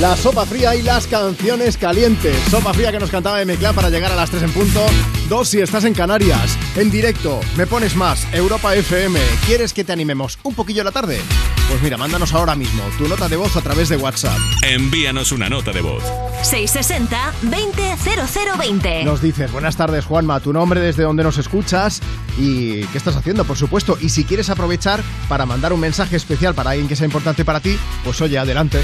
La 0.05 0.15
sopa 0.15 0.45
fría 0.45 0.75
y 0.75 0.83
las 0.83 1.07
canciones 1.07 1.77
calientes. 1.77 2.37
Sopa 2.51 2.75
fría 2.75 2.91
que 2.91 2.99
nos 2.99 3.09
cantaba 3.09 3.43
Meclá 3.43 3.73
para 3.73 3.89
llegar 3.89 4.11
a 4.11 4.15
las 4.15 4.29
3 4.29 4.43
en 4.43 4.51
punto. 4.51 4.85
Dos 5.29 5.49
si 5.49 5.61
estás 5.61 5.83
en 5.83 5.95
Canarias. 5.95 6.59
En 6.75 6.91
directo. 6.91 7.41
Me 7.57 7.65
pones 7.65 7.95
más. 7.95 8.31
Europa 8.31 8.75
FM. 8.75 9.19
¿Quieres 9.47 9.73
que 9.73 9.83
te 9.83 9.91
animemos 9.91 10.37
un 10.43 10.53
poquillo 10.53 10.83
la 10.83 10.91
tarde? 10.91 11.19
Pues 11.67 11.81
mira, 11.81 11.97
mándanos 11.97 12.35
ahora 12.35 12.55
mismo 12.55 12.83
tu 12.99 13.07
nota 13.07 13.27
de 13.27 13.35
voz 13.35 13.57
a 13.57 13.61
través 13.61 13.89
de 13.89 13.97
WhatsApp. 13.97 14.37
Envíanos 14.61 15.31
una 15.31 15.49
nota 15.49 15.71
de 15.71 15.81
voz. 15.81 16.03
660 16.43 17.33
200020. 17.41 19.03
Nos 19.05 19.23
dices, 19.23 19.51
buenas 19.51 19.75
tardes 19.75 20.05
Juanma, 20.05 20.39
tu 20.39 20.53
nombre, 20.53 20.81
desde 20.81 21.01
donde 21.01 21.23
nos 21.23 21.39
escuchas 21.39 22.01
y 22.37 22.83
qué 22.85 22.97
estás 22.99 23.15
haciendo, 23.15 23.43
por 23.45 23.57
supuesto. 23.57 23.97
Y 23.99 24.09
si 24.09 24.23
quieres 24.23 24.51
aprovechar 24.51 25.01
para 25.27 25.47
mandar 25.47 25.73
un 25.73 25.79
mensaje 25.79 26.15
especial 26.15 26.53
para 26.53 26.69
alguien 26.69 26.87
que 26.87 26.95
sea 26.95 27.05
importante 27.05 27.43
para 27.43 27.59
ti, 27.59 27.75
pues 28.03 28.21
oye, 28.21 28.37
adelante. 28.37 28.83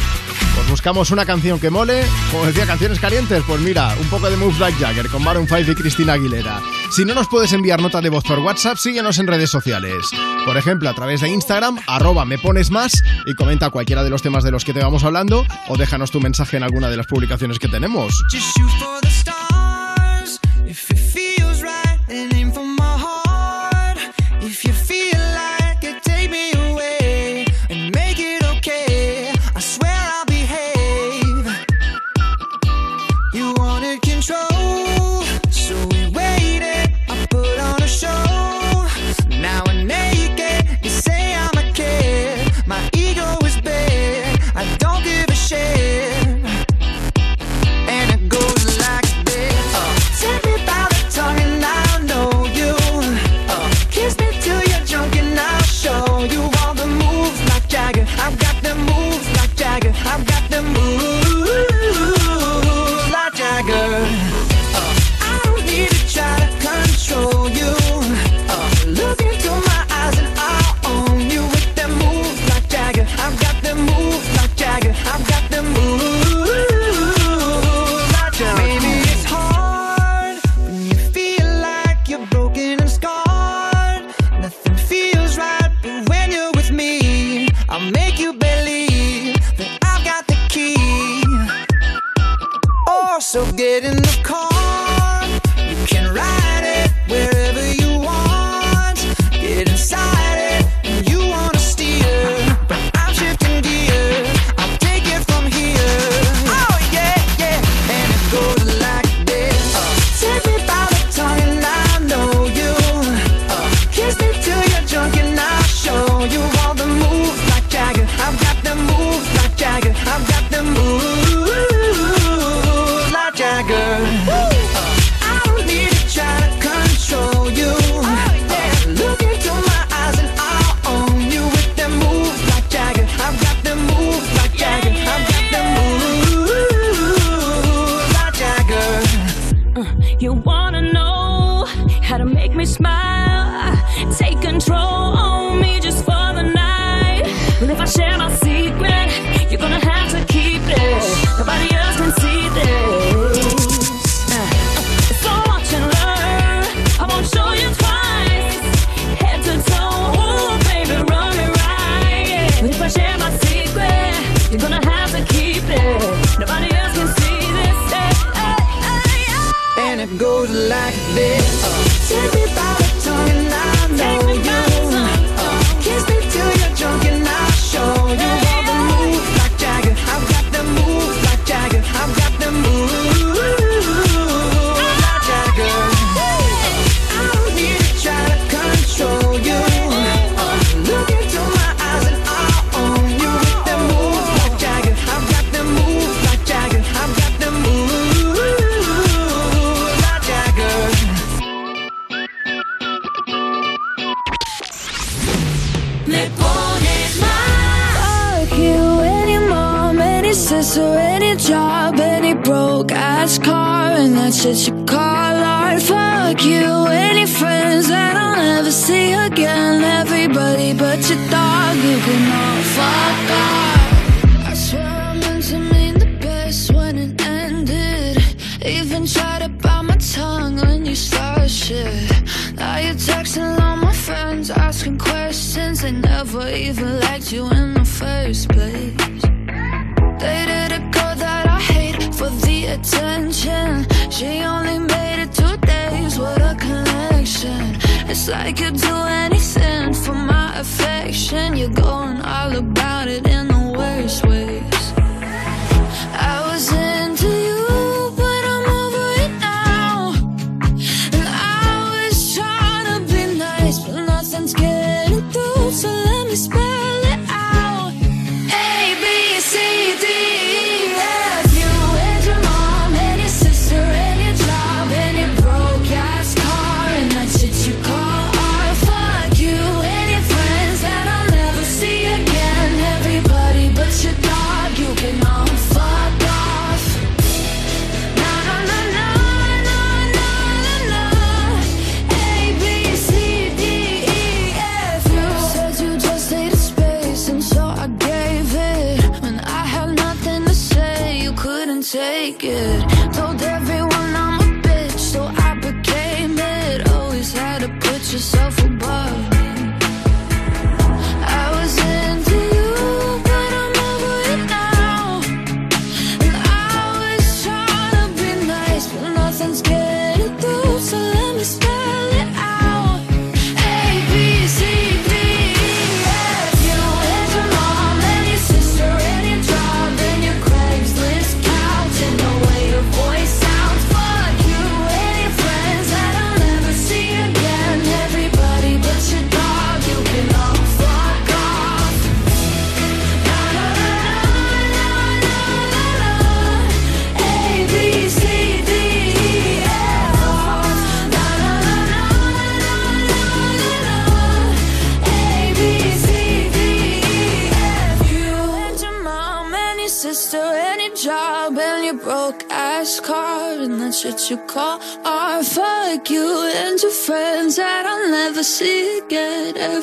Pues 0.56 0.70
buscamos 0.70 1.11
una 1.12 1.26
canción 1.26 1.60
que 1.60 1.70
mole, 1.70 2.04
como 2.32 2.46
decía, 2.46 2.66
canciones 2.66 3.00
calientes, 3.00 3.44
pues 3.46 3.62
mira, 3.62 3.96
un 4.00 4.08
poco 4.08 4.30
de 4.30 4.38
Moves 4.38 4.60
Like 4.60 4.78
Jagger 4.80 5.08
con 5.10 5.24
Maroon 5.24 5.48
5 5.48 5.72
y 5.72 5.76
Cristina 5.76 6.14
Aguilera. 6.14 6.62
Si 6.92 7.06
no 7.06 7.14
nos 7.14 7.28
puedes 7.28 7.54
enviar 7.54 7.82
nota 7.82 8.02
de 8.02 8.10
voz 8.10 8.24
por 8.24 8.40
WhatsApp, 8.40 8.78
síguenos 8.78 9.20
en 9.20 9.28
redes 9.28 9.50
sociales. 9.50 10.06
Por 10.46 10.58
ejemplo, 10.58 10.90
a 10.90 10.94
través 10.94 11.22
de 11.22 11.30
Instagram, 11.30 11.80
arroba 11.88 12.26
me 12.26 12.38
pones 12.38 12.72
más 12.72 13.04
y 13.26 13.36
comenta 13.36 13.70
cualquiera 13.70 14.04
de 14.04 14.10
los 14.10 14.22
temas 14.22 14.44
de 14.44 14.52
los 14.52 14.66
que 14.66 14.74
te 14.74 14.84
vamos 14.84 15.04
hablando 15.04 15.46
o 15.68 15.78
déjanos 15.78 16.12
tu 16.12 16.20
mensaje 16.20 16.58
en 16.58 16.64
alguna 16.64 16.90
de 16.90 16.98
las 16.98 17.08
publicaciones 17.08 17.60
que 17.60 17.68
tenemos. 17.68 18.14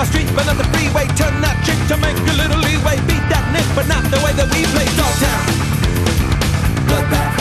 my 0.00 0.06
street, 0.06 0.28
but 0.34 0.46
not 0.46 0.56
the 0.56 0.64
freeway. 0.72 1.04
Turn 1.12 1.34
that 1.44 1.60
trick 1.60 1.76
to 1.92 1.96
make 2.00 2.16
a 2.16 2.36
little 2.40 2.56
leeway. 2.56 2.96
Beat 3.04 3.24
that 3.28 3.44
nick, 3.52 3.68
but 3.76 3.84
not 3.84 4.00
the 4.08 4.16
way 4.24 4.32
that 4.32 4.48
we 4.48 4.64
play. 4.72 4.88
Dogtown, 4.96 5.44
bloodbath, 6.88 7.36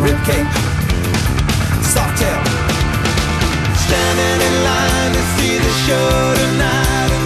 ribcage, 0.00 0.56
soft 1.84 2.16
tail. 2.16 2.40
Standing 3.76 4.38
in 4.48 4.54
line 4.64 5.12
to 5.12 5.22
see 5.36 5.54
the 5.60 5.72
show 5.84 6.08
tonight. 6.40 7.17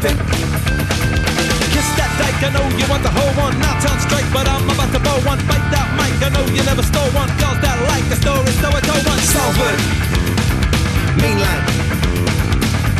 Kiss 0.00 1.88
that 2.00 2.08
dike, 2.16 2.40
I 2.40 2.48
know 2.56 2.64
you 2.80 2.88
want 2.88 3.02
the 3.02 3.12
whole 3.12 3.34
one. 3.36 3.52
Not 3.60 3.84
on 3.84 4.00
strike, 4.00 4.24
but 4.32 4.48
I'm 4.48 4.64
about 4.64 4.90
to 4.96 5.00
blow 5.00 5.20
one. 5.28 5.36
Bite 5.44 5.68
that 5.76 5.92
mic, 6.00 6.16
I 6.24 6.30
know 6.32 6.46
you 6.48 6.64
never 6.64 6.82
stole 6.82 7.10
one. 7.12 7.28
Girls 7.36 7.60
that 7.60 7.76
like 7.84 8.08
the 8.08 8.16
story, 8.16 8.48
so 8.64 8.72
I 8.72 8.80
told 8.80 9.04
one. 9.04 9.20
Salford, 9.20 9.78
mainline, 11.20 11.64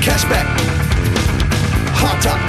cashback, 0.05 0.45
hot 1.97 2.21
top. 2.21 2.41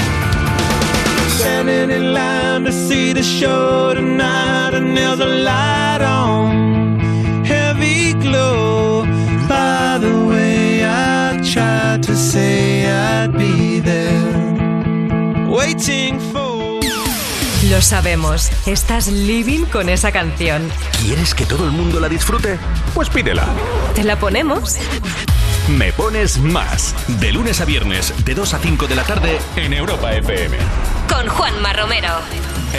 Standing 1.39 1.89
in 1.89 2.13
line 2.13 2.65
to 2.65 2.73
see 2.73 3.13
the 3.13 3.23
show 3.23 3.93
tonight, 3.93 4.73
and 4.73 4.97
there's 4.97 5.21
a 5.21 5.25
light 5.25 6.01
on, 6.01 6.99
heavy 7.45 8.13
glow. 8.19 9.05
By 9.47 9.97
the 9.97 10.25
way, 10.25 10.85
I 10.85 11.41
tried 11.41 12.03
to 12.03 12.15
say 12.17 12.85
I'd 12.91 13.31
be 13.31 13.79
there. 13.79 14.30
waiting 15.51 16.19
for. 16.31 16.79
Lo 17.69 17.79
sabemos, 17.81 18.49
estás 18.65 19.07
living 19.07 19.65
con 19.65 19.89
esa 19.89 20.11
canción. 20.11 20.67
¿Quieres 21.03 21.35
que 21.35 21.45
todo 21.45 21.65
el 21.65 21.71
mundo 21.71 21.99
la 21.99 22.09
disfrute? 22.09 22.57
Pues 22.93 23.09
pídela. 23.09 23.45
¿Te 23.93 24.03
la 24.03 24.17
ponemos? 24.17 24.77
Me 25.77 25.93
pones 25.93 26.39
más. 26.39 26.95
De 27.19 27.31
lunes 27.31 27.61
a 27.61 27.65
viernes, 27.65 28.11
de 28.25 28.33
2 28.33 28.55
a 28.55 28.59
5 28.59 28.87
de 28.87 28.95
la 28.95 29.03
tarde, 29.03 29.37
en 29.57 29.73
Europa 29.73 30.11
FM. 30.13 30.57
Con 31.07 31.27
Juanma 31.27 31.71
Romero. 31.73 32.09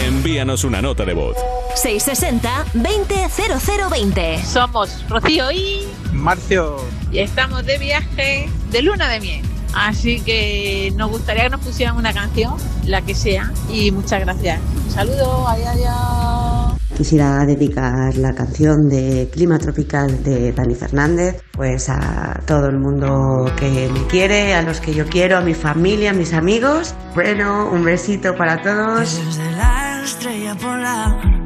Envíanos 0.05 0.65
una 0.65 0.83
nota 0.83 1.05
de 1.05 1.15
voz. 1.15 1.37
660-200020. 1.83 4.43
Somos 4.43 5.09
Rocío 5.09 5.53
y... 5.53 5.87
Marcio. 6.13 6.85
Y 7.13 7.21
estamos 7.21 7.65
de 7.67 7.79
viaje 7.79 8.49
de 8.71 8.83
luna 8.83 9.09
de 9.09 9.21
miel. 9.21 9.52
Así 9.75 10.21
que 10.21 10.93
nos 10.97 11.11
gustaría 11.11 11.45
que 11.45 11.51
nos 11.51 11.61
pusieran 11.61 11.97
una 11.97 12.13
canción, 12.13 12.55
la 12.87 13.03
que 13.03 13.15
sea, 13.15 13.51
y 13.71 13.91
muchas 13.91 14.21
gracias. 14.21 14.61
Un 14.85 14.91
saludo, 14.91 15.49
adiós, 15.49 15.69
adiós. 15.69 16.83
Quisiera 16.97 17.45
dedicar 17.47 18.15
la 18.17 18.35
canción 18.35 18.89
de 18.89 19.29
Clima 19.33 19.59
Tropical 19.59 20.23
de 20.23 20.53
Dani 20.53 20.75
Fernández, 20.75 21.43
pues 21.53 21.89
a 21.89 22.39
todo 22.47 22.67
el 22.67 22.79
mundo 22.79 23.51
que 23.57 23.89
me 23.93 24.07
quiere, 24.09 24.55
a 24.55 24.63
los 24.63 24.79
que 24.81 24.93
yo 24.93 25.07
quiero, 25.07 25.39
a 25.39 25.41
mi 25.41 25.55
familia, 25.55 26.11
a 26.11 26.13
mis 26.13 26.35
amigos. 26.35 26.95
Bueno, 27.15 27.71
un 27.73 27.83
besito 27.83 28.37
para 28.37 28.61
todos. 28.61 29.19
Desde 29.25 29.51
la 29.53 30.03
estrella 30.05 30.55
polar 30.55 31.43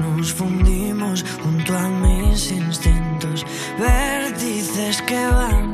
nos 0.00 0.32
fundimos 0.32 1.24
junto 1.42 1.76
a 1.76 1.88
mis 1.88 2.50
instintos, 2.50 3.44
vértices 3.78 5.02
que 5.02 5.26
van 5.26 5.73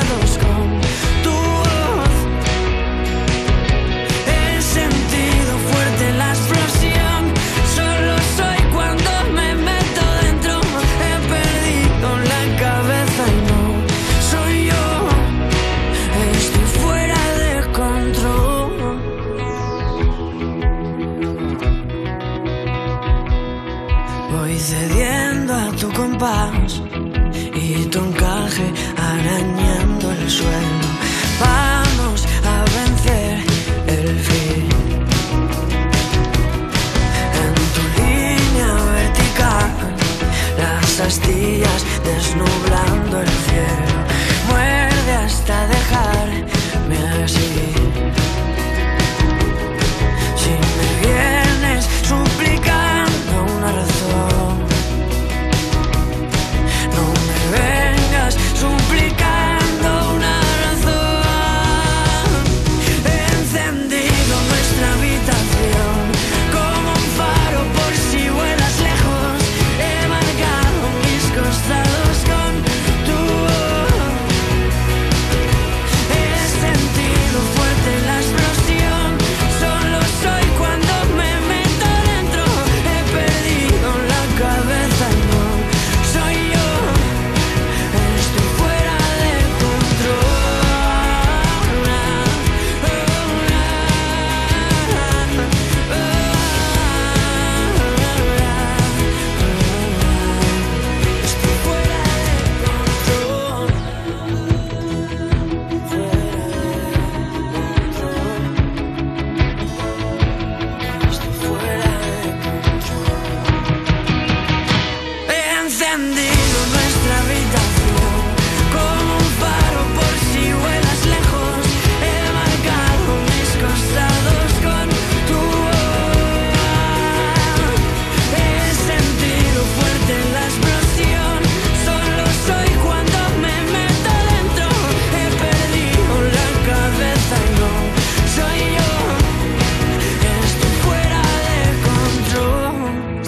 y 26.23 27.85
tu 27.85 27.97
encaje 27.97 28.71
arañando 28.95 30.11
el 30.11 30.29
suelo. 30.29 30.70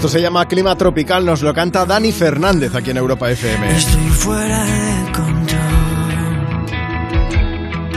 Esto 0.03 0.17
se 0.17 0.21
llama 0.21 0.45
Clima 0.49 0.77
Tropical, 0.77 1.25
nos 1.25 1.41
lo 1.41 1.53
canta 1.53 1.85
Dani 1.85 2.11
Fernández 2.11 2.75
aquí 2.75 2.89
en 2.89 2.97
Europa 2.97 3.31
FM. 3.31 3.71
Estoy 3.73 4.09
fuera 4.09 4.61
de 4.65 5.11
control. 5.13 5.63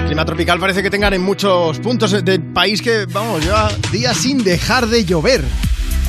Clima 0.07 0.25
tropical 0.25 0.61
parece 0.61 0.85
que 0.85 0.91
tengan 0.91 1.15
en 1.15 1.23
muchos 1.23 1.81
puntos 1.81 2.25
del 2.25 2.43
país 2.53 2.81
que, 2.81 3.07
vamos, 3.07 3.43
lleva 3.43 3.73
días 3.91 4.17
sin 4.19 4.45
dejar 4.45 4.87
de 4.87 5.05
llover. 5.05 5.43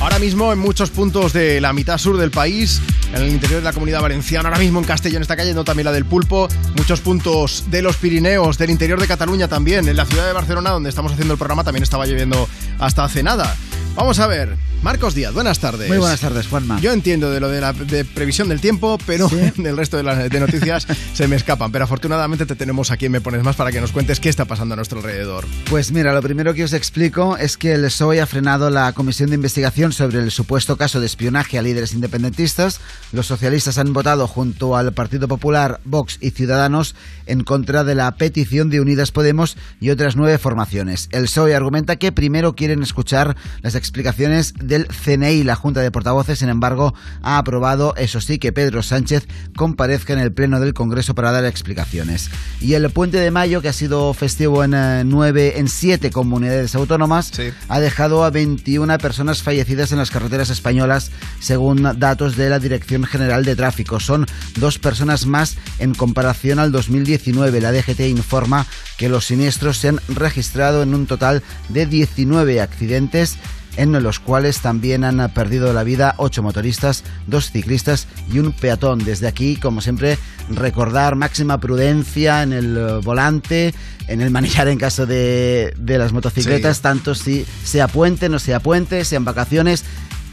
Ahora 0.00 0.20
mismo 0.20 0.52
en 0.52 0.60
muchos 0.60 0.90
puntos 0.90 1.32
de 1.32 1.60
la 1.60 1.72
mitad 1.72 1.98
sur 1.98 2.16
del 2.16 2.30
país, 2.30 2.80
en 3.12 3.22
el 3.22 3.30
interior 3.30 3.58
de 3.58 3.64
la 3.64 3.72
comunidad 3.72 4.00
valenciana, 4.00 4.50
ahora 4.50 4.60
mismo 4.60 4.78
en 4.78 4.84
Castellón 4.84 5.22
está 5.22 5.34
cayendo 5.34 5.64
también 5.64 5.86
la 5.86 5.92
del 5.92 6.04
pulpo, 6.04 6.46
muchos 6.76 7.00
puntos 7.00 7.64
de 7.72 7.82
los 7.82 7.96
Pirineos, 7.96 8.56
del 8.56 8.70
interior 8.70 9.00
de 9.00 9.08
Cataluña 9.08 9.48
también, 9.48 9.88
en 9.88 9.96
la 9.96 10.06
ciudad 10.06 10.28
de 10.28 10.32
Barcelona 10.32 10.70
donde 10.70 10.90
estamos 10.90 11.10
haciendo 11.10 11.34
el 11.34 11.38
programa 11.38 11.64
también 11.64 11.82
estaba 11.82 12.06
lloviendo 12.06 12.48
hasta 12.78 13.02
hace 13.02 13.24
nada. 13.24 13.56
Vamos 13.96 14.20
a 14.20 14.28
ver, 14.28 14.56
Marcos 14.82 15.14
Díaz, 15.14 15.34
buenas 15.34 15.58
tardes. 15.58 15.88
Muy 15.88 15.98
buenas 15.98 16.20
tardes, 16.20 16.46
Juanma. 16.46 16.80
Yo 16.80 16.92
entiendo 16.92 17.30
de 17.32 17.40
lo 17.40 17.48
de 17.48 17.60
la 17.60 17.72
de 17.72 18.04
previsión 18.04 18.48
del 18.48 18.60
tiempo, 18.60 18.96
pero 19.06 19.28
del 19.56 19.76
resto 19.76 19.96
de 19.96 20.04
las 20.04 20.30
de 20.30 20.40
noticias 20.40 20.86
se 21.12 21.26
me 21.26 21.34
escapan. 21.34 21.72
Pero 21.72 21.84
afortunadamente 21.84 22.46
te 22.46 22.54
tenemos 22.54 22.92
aquí 22.92 23.06
en 23.06 23.12
Me 23.12 23.20
Pones 23.20 23.42
Más 23.42 23.56
para 23.56 23.72
que 23.72 23.80
nos 23.80 23.90
cuentes 23.90 24.20
qué 24.20 24.28
está 24.28 24.44
pasando 24.44 24.74
a 24.74 24.76
nuestro 24.76 24.98
alrededor. 24.98 25.46
Pues 25.68 25.90
mira, 25.90 26.12
lo 26.12 26.22
primero 26.22 26.54
que 26.54 26.62
os 26.62 26.72
explico 26.72 27.36
es 27.36 27.56
que 27.56 27.72
el 27.72 27.82
PSOE 27.82 28.20
ha 28.20 28.26
frenado 28.26 28.70
la 28.70 28.92
comisión 28.92 29.30
de 29.30 29.34
investigación 29.34 29.92
sobre 29.92 30.20
el 30.20 30.30
supuesto 30.30 30.76
caso 30.76 31.00
de 31.00 31.06
espionaje 31.06 31.58
a 31.58 31.62
líderes 31.62 31.92
independentistas. 31.92 32.80
Los 33.12 33.26
socialistas 33.26 33.78
han 33.78 33.92
votado 33.92 34.28
junto 34.28 34.76
al 34.76 34.92
Partido 34.92 35.26
Popular, 35.26 35.80
Vox 35.84 36.18
y 36.20 36.30
Ciudadanos 36.30 36.94
en 37.26 37.42
contra 37.42 37.82
de 37.82 37.96
la 37.96 38.12
petición 38.14 38.70
de 38.70 38.80
Unidas 38.80 39.10
Podemos 39.10 39.56
y 39.80 39.90
otras 39.90 40.14
nueve 40.14 40.38
formaciones. 40.38 41.08
El 41.10 41.24
PSOE 41.24 41.56
argumenta 41.56 41.96
que 41.96 42.12
primero 42.12 42.54
quieren 42.54 42.82
escuchar 42.82 43.36
las 43.62 43.74
explicaciones 43.74 44.54
del 44.68 44.86
CNI. 44.86 45.42
La 45.42 45.56
Junta 45.56 45.80
de 45.80 45.90
Portavoces, 45.90 46.38
sin 46.38 46.48
embargo, 46.48 46.94
ha 47.22 47.38
aprobado, 47.38 47.94
eso 47.96 48.20
sí, 48.20 48.38
que 48.38 48.52
Pedro 48.52 48.82
Sánchez 48.82 49.26
comparezca 49.56 50.12
en 50.12 50.20
el 50.20 50.32
Pleno 50.32 50.60
del 50.60 50.74
Congreso 50.74 51.14
para 51.14 51.32
dar 51.32 51.44
explicaciones. 51.44 52.30
Y 52.60 52.74
el 52.74 52.88
puente 52.90 53.18
de 53.18 53.30
mayo, 53.30 53.60
que 53.60 53.68
ha 53.68 53.72
sido 53.72 54.14
festivo 54.14 54.62
en 54.62 54.74
eh, 54.74 55.02
nueve, 55.04 55.58
en 55.58 55.68
siete 55.68 56.10
comunidades 56.10 56.74
autónomas, 56.74 57.32
ha 57.68 57.80
dejado 57.80 58.24
a 58.24 58.30
21 58.30 58.98
personas 58.98 59.42
fallecidas 59.42 59.90
en 59.92 59.98
las 59.98 60.10
carreteras 60.10 60.50
españolas, 60.50 61.10
según 61.40 61.82
datos 61.98 62.36
de 62.36 62.50
la 62.50 62.58
Dirección 62.58 63.04
General 63.04 63.44
de 63.44 63.56
Tráfico. 63.56 63.98
Son 64.00 64.26
dos 64.56 64.78
personas 64.78 65.26
más 65.26 65.56
en 65.78 65.94
comparación 65.94 66.58
al 66.58 66.72
2019. 66.72 67.60
La 67.60 67.72
DGT 67.72 68.00
informa 68.00 68.66
que 68.96 69.08
los 69.08 69.26
siniestros 69.26 69.78
se 69.78 69.88
han 69.88 70.00
registrado 70.08 70.82
en 70.82 70.94
un 70.94 71.06
total 71.06 71.42
de 71.68 71.86
19 71.86 72.60
accidentes 72.60 73.38
en 73.78 74.02
los 74.02 74.18
cuales 74.20 74.60
también 74.60 75.04
han 75.04 75.30
perdido 75.32 75.72
la 75.72 75.84
vida 75.84 76.14
ocho 76.18 76.42
motoristas, 76.42 77.04
dos 77.26 77.50
ciclistas 77.50 78.06
y 78.30 78.38
un 78.40 78.52
peatón. 78.52 78.98
Desde 79.04 79.26
aquí, 79.28 79.56
como 79.56 79.80
siempre, 79.80 80.18
recordar 80.50 81.14
máxima 81.14 81.58
prudencia 81.58 82.42
en 82.42 82.52
el 82.52 82.76
eh, 82.76 83.00
volante, 83.02 83.72
en 84.08 84.20
el 84.20 84.30
manillar 84.30 84.68
en 84.68 84.78
caso 84.78 85.06
de, 85.06 85.72
de 85.78 85.98
las 85.98 86.12
motocicletas, 86.12 86.76
Sí. 86.78 86.82
tanto 86.82 87.14
si 87.14 87.46
sea 87.64 87.88
puente, 87.88 88.28
no 88.28 88.38
sea 88.38 88.60
puente, 88.60 89.04
sean 89.04 89.24
vacaciones. 89.24 89.84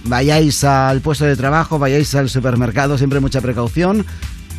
Vayáis 0.07 0.63
al 0.63 1.01
puesto 1.01 1.25
de 1.25 1.35
trabajo, 1.35 1.79
vayáis 1.79 2.13
al 2.13 2.29
supermercado, 2.29 2.97
siempre 2.97 3.19
mucha 3.19 3.41
precaución. 3.41 4.05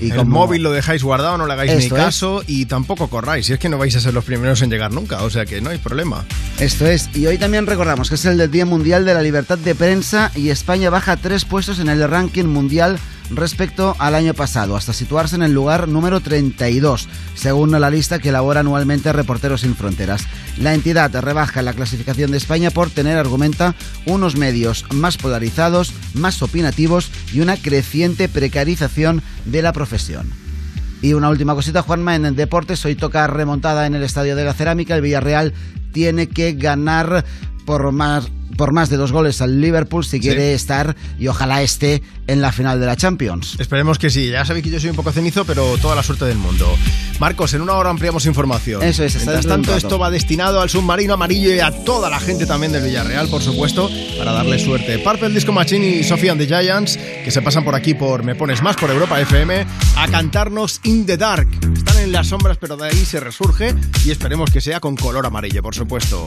Y 0.01 0.11
el 0.11 0.17
como- 0.17 0.31
móvil 0.41 0.63
lo 0.63 0.73
dejáis 0.73 1.03
guardado, 1.03 1.39
no 1.39 1.47
le 1.47 1.53
hagáis 1.55 1.71
Esto 1.73 1.95
ni 1.95 2.01
es. 2.01 2.07
caso 2.07 2.43
y 2.47 2.67
tampoco 2.67 3.09
corráis. 3.09 3.47
Si 3.47 3.53
es 3.53 3.59
que 3.59 3.69
no 3.69 3.79
vais 3.79 3.95
a 3.97 4.01
ser 4.01 4.13
los 4.15 4.25
primeros 4.25 4.61
en 4.63 4.71
llegar 4.71 4.93
nunca, 4.93 5.23
o 5.23 5.31
sea 5.31 5.47
que 5.47 5.61
no 5.61 5.71
hay 5.71 5.79
problema. 5.79 6.25
Esto 6.59 6.87
es, 6.87 7.09
y 7.15 7.27
hoy 7.27 7.39
también 7.39 7.67
recordamos 7.67 8.09
que 8.09 8.17
es 8.17 8.25
el 8.27 8.51
Día 8.51 8.67
Mundial 8.67 9.05
de 9.05 9.15
la 9.15 9.23
Libertad 9.23 9.59
de 9.59 9.75
Prensa 9.75 10.31
y 10.35 10.51
España 10.51 10.91
baja 10.91 11.17
tres 11.17 11.45
puestos 11.45 11.79
en 11.79 11.89
el 11.89 12.07
ranking 12.09 12.45
mundial 12.45 12.99
respecto 13.31 13.97
al 13.99 14.15
año 14.15 14.35
pasado, 14.35 14.77
hasta 14.77 14.93
situarse 14.93 15.37
en 15.37 15.43
el 15.43 15.53
lugar 15.53 15.89
número 15.89 16.21
32, 16.21 17.09
según 17.35 17.71
la 17.71 17.91
lista 17.91 18.19
que 18.19 18.31
elabora 18.31 18.61
anualmente 18.61 19.13
Reporteros 19.13 19.63
Sin 19.63 19.75
Fronteras. 19.75 20.27
La 20.59 20.75
entidad 20.75 21.15
rebaja 21.21 21.63
la 21.63 21.73
clasificación 21.73 22.31
de 22.31 22.39
España 22.39 22.71
por 22.71 22.91
tener, 22.91 23.19
argumenta, 23.19 23.75
unos 24.05 24.37
medios 24.37 24.85
más 24.93 25.17
polarizados, 25.17 25.93
más 26.15 26.43
opinativos 26.43 27.11
y 27.33 27.41
una 27.41 27.57
creciente 27.57 28.29
precarización 28.29 29.23
de 29.45 29.63
la 29.63 29.73
profesión. 29.73 30.31
Y 31.03 31.13
una 31.13 31.29
última 31.29 31.55
cosita, 31.55 31.83
Juanma, 31.83 32.17
en 32.17 32.35
deportes, 32.37 32.85
hoy 32.85 32.95
toca 32.95 33.27
remontada 33.27 33.87
en 33.87 33.95
el 33.95 34.03
Estadio 34.03 34.35
de 34.35 34.45
la 34.45 34.55
Cerámica, 34.55 34.95
el 34.95 35.03
Villarreal 35.03 35.53
tiene 35.93 36.29
que 36.29 36.53
ganar 36.53 37.25
por 37.67 37.93
más, 37.93 38.29
por 38.57 38.73
más 38.73 38.89
de 38.89 38.97
dos 38.97 39.13
goles 39.13 39.43
al 39.43 39.61
Liverpool 39.61 40.05
si 40.05 40.21
quiere 40.21 40.55
estar 40.55 40.97
y 41.19 41.27
ojalá 41.27 41.61
esté 41.63 42.03
en 42.29 42.41
la 42.41 42.53
final 42.53 42.81
de 42.81 42.87
la 42.87 42.97
Champions. 42.97 43.57
Esperemos 43.59 43.99
que 43.99 44.09
sí. 44.09 44.31
Ya 44.31 44.45
sabéis 44.45 44.65
que 44.65 44.71
yo 44.71 44.81
soy 44.81 44.91
un 44.91 44.97
poco 44.97 45.13
cenizo, 45.13 45.45
pero 45.45 45.77
toda 45.79 45.95
la 45.95 46.03
suerte 46.03 46.25
del 46.25 46.39
mundo. 46.39 46.67
Marcos, 47.19 47.55
en 47.55 47.63
una 47.63 47.75
hora 47.75 47.91
ampliamos 47.91 48.25
información. 48.27 48.83
Eso 48.83 49.05
es, 49.05 49.17
Mientras 49.17 49.47
tanto, 49.47 49.75
esto 49.77 49.99
va 49.99 50.11
destinado 50.11 50.61
al 50.61 50.71
submarino 50.71 51.15
amarillo 51.15 51.55
y 51.55 51.61
a 51.61 51.73
toda 51.85 52.09
la 52.09 52.21
gente 52.21 52.47
también 52.47 52.73
del 52.73 52.85
Villarreal, 52.85 53.29
por 53.29 53.43
supuesto, 53.43 53.91
para 54.17 54.33
darle 54.33 54.59
suerte. 54.59 54.99
Purple 55.01 55.31
Disco 55.31 55.53
Machine 55.53 55.87
y 55.87 56.05
Sophie 56.05 56.31
and 56.31 56.41
the 56.41 56.47
Giants, 56.47 56.97
que 56.97 57.31
se 57.31 57.43
pasan 57.43 57.65
por 57.65 57.75
aquí 57.75 57.95
por 57.95 58.23
Me 58.23 58.35
Pones 58.35 58.63
Más, 58.63 58.77
por 58.77 58.91
Europa 58.91 59.21
FM, 59.21 59.67
a 59.97 60.09
cantarnos 60.09 60.81
In 60.85 61.05
the 61.05 61.17
Dark. 61.17 61.49
Están 61.77 61.99
en 61.99 62.13
las 62.13 62.29
sombras, 62.29 62.59
pero 62.59 62.77
de 62.77 62.89
ahí 62.89 63.05
se 63.05 63.19
resurge 63.19 63.75
y 64.05 64.11
esperemos 64.11 64.51
que 64.51 64.61
sea 64.61 64.79
con 64.79 64.95
color 64.95 65.27
amarillo, 65.27 65.63
por 65.63 65.75
supuesto. 65.75 66.27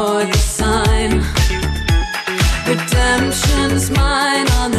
I 0.00 0.30
the 0.30 0.32
sign. 0.38 1.10
Redemption's 2.68 3.90
mine 3.90 4.48
on 4.60 4.70
the 4.70 4.77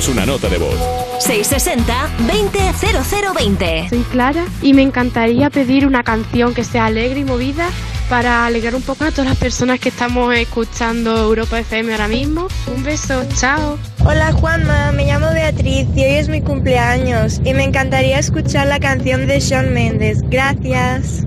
Envíanos 0.00 0.08
una 0.08 0.24
nota 0.24 0.48
de 0.48 0.56
voz. 0.56 0.74
660-200020. 1.20 3.90
Soy 3.90 4.00
Clara 4.10 4.46
y 4.62 4.72
me 4.72 4.80
encantaría 4.82 5.50
pedir 5.50 5.86
una 5.86 6.02
canción 6.02 6.54
que 6.54 6.64
sea 6.64 6.86
alegre 6.86 7.20
y 7.20 7.24
movida 7.24 7.68
para 8.08 8.46
alegrar 8.46 8.74
un 8.74 8.80
poco 8.80 9.04
a 9.04 9.10
todas 9.10 9.26
las 9.26 9.36
personas 9.36 9.78
que 9.78 9.90
estamos 9.90 10.34
escuchando 10.34 11.14
Europa 11.16 11.60
FM 11.60 11.92
ahora 11.92 12.08
mismo. 12.08 12.48
Un 12.74 12.82
beso, 12.82 13.26
chao. 13.36 13.78
Hola 14.04 14.32
Juanma, 14.32 14.90
me 14.92 15.04
llamo 15.04 15.26
Beatriz 15.34 15.86
y 15.94 16.02
hoy 16.02 16.14
es 16.14 16.30
mi 16.30 16.40
cumpleaños 16.40 17.42
y 17.44 17.52
me 17.52 17.64
encantaría 17.64 18.18
escuchar 18.18 18.68
la 18.68 18.80
canción 18.80 19.26
de 19.26 19.38
Shawn 19.38 19.74
Mendes. 19.74 20.22
Gracias. 20.30 21.26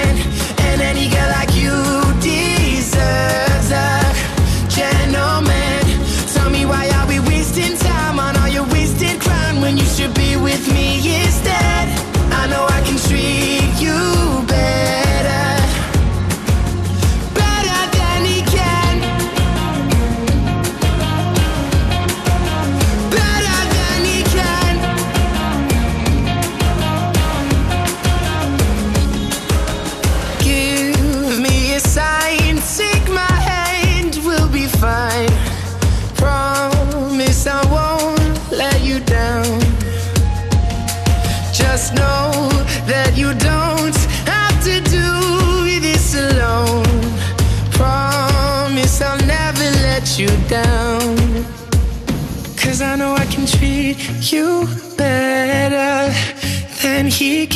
with 10.61 10.73
me 10.73 11.23
instead? 11.23 11.55
I 11.55 11.70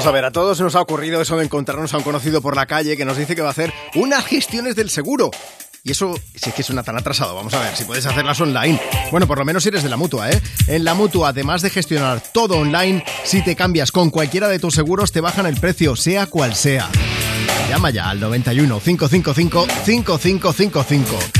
Vamos 0.00 0.08
a 0.08 0.14
ver, 0.14 0.24
a 0.24 0.30
todos 0.30 0.58
nos 0.62 0.74
ha 0.76 0.80
ocurrido 0.80 1.20
eso 1.20 1.36
de 1.36 1.44
encontrarnos 1.44 1.92
a 1.92 1.98
un 1.98 2.02
conocido 2.02 2.40
por 2.40 2.56
la 2.56 2.64
calle 2.64 2.96
que 2.96 3.04
nos 3.04 3.18
dice 3.18 3.36
que 3.36 3.42
va 3.42 3.48
a 3.48 3.50
hacer 3.50 3.70
unas 3.94 4.24
gestiones 4.24 4.74
del 4.74 4.88
seguro. 4.88 5.30
Y 5.84 5.90
eso 5.90 6.18
sí 6.34 6.52
que 6.52 6.62
suena 6.62 6.82
tan 6.82 6.96
atrasado. 6.96 7.34
Vamos 7.34 7.52
a 7.52 7.60
ver 7.60 7.76
si 7.76 7.84
puedes 7.84 8.06
hacerlas 8.06 8.40
online. 8.40 8.80
Bueno, 9.10 9.26
por 9.26 9.36
lo 9.36 9.44
menos 9.44 9.62
si 9.62 9.68
eres 9.68 9.82
de 9.82 9.90
la 9.90 9.98
mutua, 9.98 10.30
¿eh? 10.30 10.40
En 10.68 10.84
la 10.84 10.94
mutua, 10.94 11.28
además 11.28 11.60
de 11.60 11.68
gestionar 11.68 12.22
todo 12.32 12.56
online, 12.56 13.04
si 13.24 13.44
te 13.44 13.54
cambias 13.54 13.92
con 13.92 14.08
cualquiera 14.08 14.48
de 14.48 14.58
tus 14.58 14.74
seguros, 14.74 15.12
te 15.12 15.20
bajan 15.20 15.44
el 15.44 15.60
precio, 15.60 15.94
sea 15.96 16.24
cual 16.28 16.54
sea. 16.54 16.88
Llama 17.68 17.90
ya 17.90 18.08
al 18.08 18.20
91 18.20 18.80
555 18.80 19.66
5555. 19.84 21.39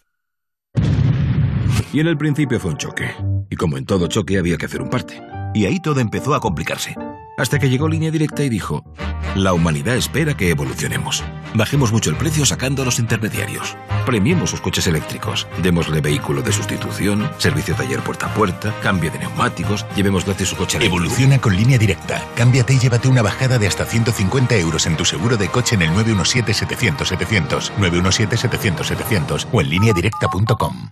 Y 1.93 1.99
en 1.99 2.07
el 2.07 2.17
principio 2.17 2.59
fue 2.59 2.71
un 2.71 2.77
choque. 2.77 3.11
Y 3.49 3.55
como 3.55 3.77
en 3.77 3.85
todo 3.85 4.07
choque 4.07 4.37
había 4.37 4.57
que 4.57 4.65
hacer 4.65 4.81
un 4.81 4.89
parte. 4.89 5.21
Y 5.53 5.65
ahí 5.65 5.79
todo 5.81 5.99
empezó 5.99 6.33
a 6.33 6.39
complicarse. 6.39 6.95
Hasta 7.37 7.59
que 7.59 7.69
llegó 7.69 7.89
Línea 7.89 8.11
Directa 8.11 8.43
y 8.43 8.49
dijo, 8.49 8.83
la 9.35 9.53
humanidad 9.53 9.95
espera 9.95 10.35
que 10.35 10.49
evolucionemos. 10.49 11.23
Bajemos 11.53 11.91
mucho 11.91 12.09
el 12.09 12.15
precio 12.15 12.45
sacando 12.45 12.81
a 12.81 12.85
los 12.85 12.99
intermediarios. 12.99 13.75
Premiemos 14.05 14.51
sus 14.51 14.61
coches 14.61 14.87
eléctricos. 14.87 15.47
Démosle 15.61 15.99
vehículo 16.01 16.41
de 16.41 16.53
sustitución, 16.53 17.29
servicio 17.37 17.75
taller 17.75 17.99
puerta 18.01 18.27
a 18.27 18.33
puerta, 18.33 18.73
cambio 18.81 19.11
de 19.11 19.19
neumáticos, 19.19 19.85
llevemos 19.95 20.25
gratis 20.25 20.49
su 20.49 20.55
coche 20.55 20.77
eléctrico. 20.77 21.03
Evoluciona 21.03 21.39
con 21.39 21.55
línea 21.55 21.77
directa. 21.77 22.23
Cámbiate 22.35 22.73
y 22.73 22.79
llévate 22.79 23.07
una 23.09 23.21
bajada 23.21 23.57
de 23.57 23.67
hasta 23.67 23.85
150 23.85 24.55
euros 24.57 24.85
en 24.85 24.95
tu 24.95 25.03
seguro 25.03 25.35
de 25.35 25.49
coche 25.49 25.75
en 25.75 25.81
el 25.81 25.89
917-700-700, 25.91 27.71
917-700-700 27.77 29.47
o 29.51 29.61
en 29.61 29.69
lineadirecta.com. 29.69 30.91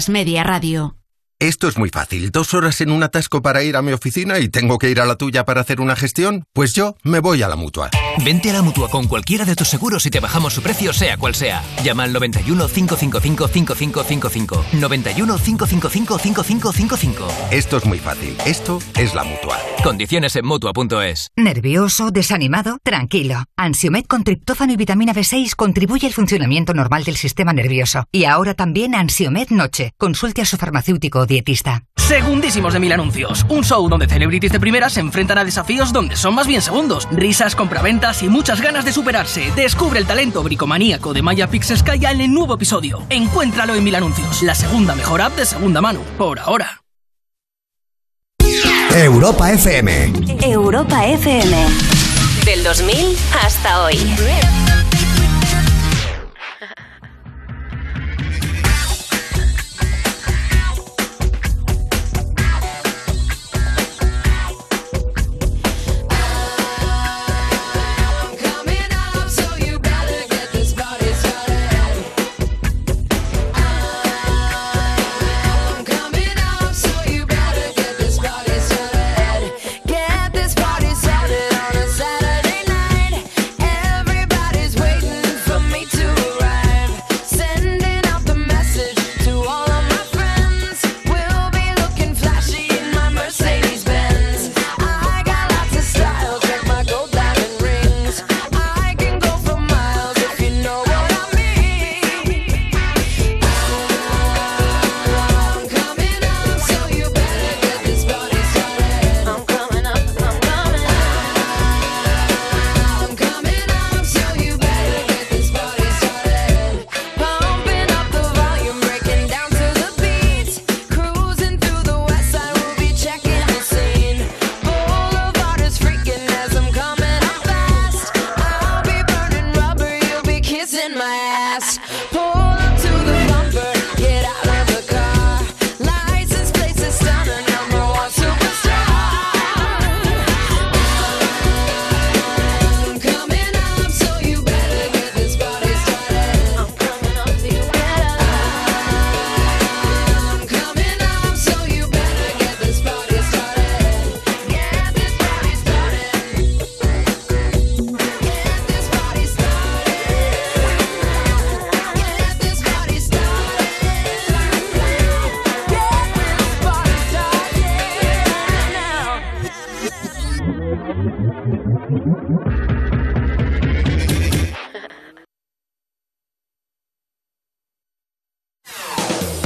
Media 0.09 0.43
Radio. 0.43 1.00
Esto 1.41 1.67
es 1.67 1.75
muy 1.75 1.89
fácil. 1.89 2.29
Dos 2.29 2.53
horas 2.53 2.81
en 2.81 2.91
un 2.91 3.01
atasco 3.01 3.41
para 3.41 3.63
ir 3.63 3.75
a 3.75 3.81
mi 3.81 3.93
oficina 3.93 4.37
y 4.37 4.47
tengo 4.47 4.77
que 4.77 4.91
ir 4.91 5.01
a 5.01 5.05
la 5.05 5.15
tuya 5.15 5.43
para 5.43 5.61
hacer 5.61 5.81
una 5.81 5.95
gestión. 5.95 6.45
Pues 6.53 6.73
yo 6.73 6.95
me 7.01 7.19
voy 7.19 7.41
a 7.41 7.47
la 7.47 7.55
mutua. 7.55 7.89
Vente 8.23 8.51
a 8.51 8.53
la 8.53 8.61
mutua 8.61 8.89
con 8.89 9.07
cualquiera 9.07 9.43
de 9.43 9.55
tus 9.55 9.67
seguros 9.67 10.05
y 10.05 10.11
te 10.11 10.19
bajamos 10.19 10.53
su 10.53 10.61
precio, 10.61 10.93
sea 10.93 11.17
cual 11.17 11.33
sea. 11.33 11.63
Llama 11.83 12.03
al 12.03 12.13
91 12.13 12.67
555 12.67 13.47
5555. 13.47 14.65
91 14.73 15.37
555 15.39 16.19
5555. 16.19 17.27
Esto 17.49 17.77
es 17.77 17.85
muy 17.85 17.97
fácil. 17.97 18.37
Esto 18.45 18.79
es 18.99 19.15
la 19.15 19.23
mutua. 19.23 19.57
Condiciones 19.83 20.35
en 20.35 20.45
mutua.es. 20.45 21.29
¿Nervioso? 21.35 22.11
¿Desanimado? 22.11 22.77
Tranquilo. 22.83 23.45
Ansiomed 23.57 24.05
con 24.05 24.23
triptófano 24.23 24.73
y 24.73 24.77
vitamina 24.77 25.11
B6 25.15 25.55
contribuye 25.55 26.05
al 26.05 26.13
funcionamiento 26.13 26.75
normal 26.75 27.03
del 27.03 27.15
sistema 27.15 27.51
nervioso. 27.51 28.05
Y 28.11 28.25
ahora 28.25 28.53
también 28.53 28.93
Ansiomed 28.93 29.49
Noche. 29.49 29.93
Consulte 29.97 30.43
a 30.43 30.45
su 30.45 30.57
farmacéutico 30.57 31.25
dietista. 31.31 31.83
Segundísimos 31.95 32.73
de 32.73 32.79
mil 32.79 32.91
anuncios. 32.91 33.45
Un 33.49 33.63
show 33.63 33.87
donde 33.87 34.07
celebrities 34.07 34.51
de 34.51 34.59
primera 34.59 34.89
se 34.89 34.99
enfrentan 34.99 35.37
a 35.37 35.45
desafíos 35.45 35.93
donde 35.93 36.15
son 36.15 36.35
más 36.35 36.45
bien 36.45 36.61
segundos. 36.61 37.07
Risas, 37.11 37.55
compraventas 37.55 38.21
y 38.21 38.27
muchas 38.27 38.61
ganas 38.61 38.83
de 38.83 38.91
superarse. 38.91 39.51
Descubre 39.55 39.99
el 39.99 40.05
talento 40.05 40.43
bricomaníaco 40.43 41.13
de 41.13 41.21
Maya 41.21 41.47
Pixelskaya 41.47 42.11
en 42.11 42.21
el 42.21 42.33
nuevo 42.33 42.55
episodio. 42.55 43.03
Encuéntralo 43.09 43.75
en 43.75 43.83
Mil 43.83 43.95
Anuncios, 43.95 44.43
la 44.43 44.55
segunda 44.55 44.93
mejor 44.93 45.21
app 45.21 45.35
de 45.35 45.45
segunda 45.45 45.81
mano. 45.81 46.01
Por 46.17 46.39
ahora. 46.39 46.81
Europa 48.93 49.51
FM. 49.53 50.11
Europa 50.41 51.05
FM. 51.05 51.65
Del 52.45 52.63
2000 52.63 53.17
hasta 53.41 53.83
hoy. 53.83 53.97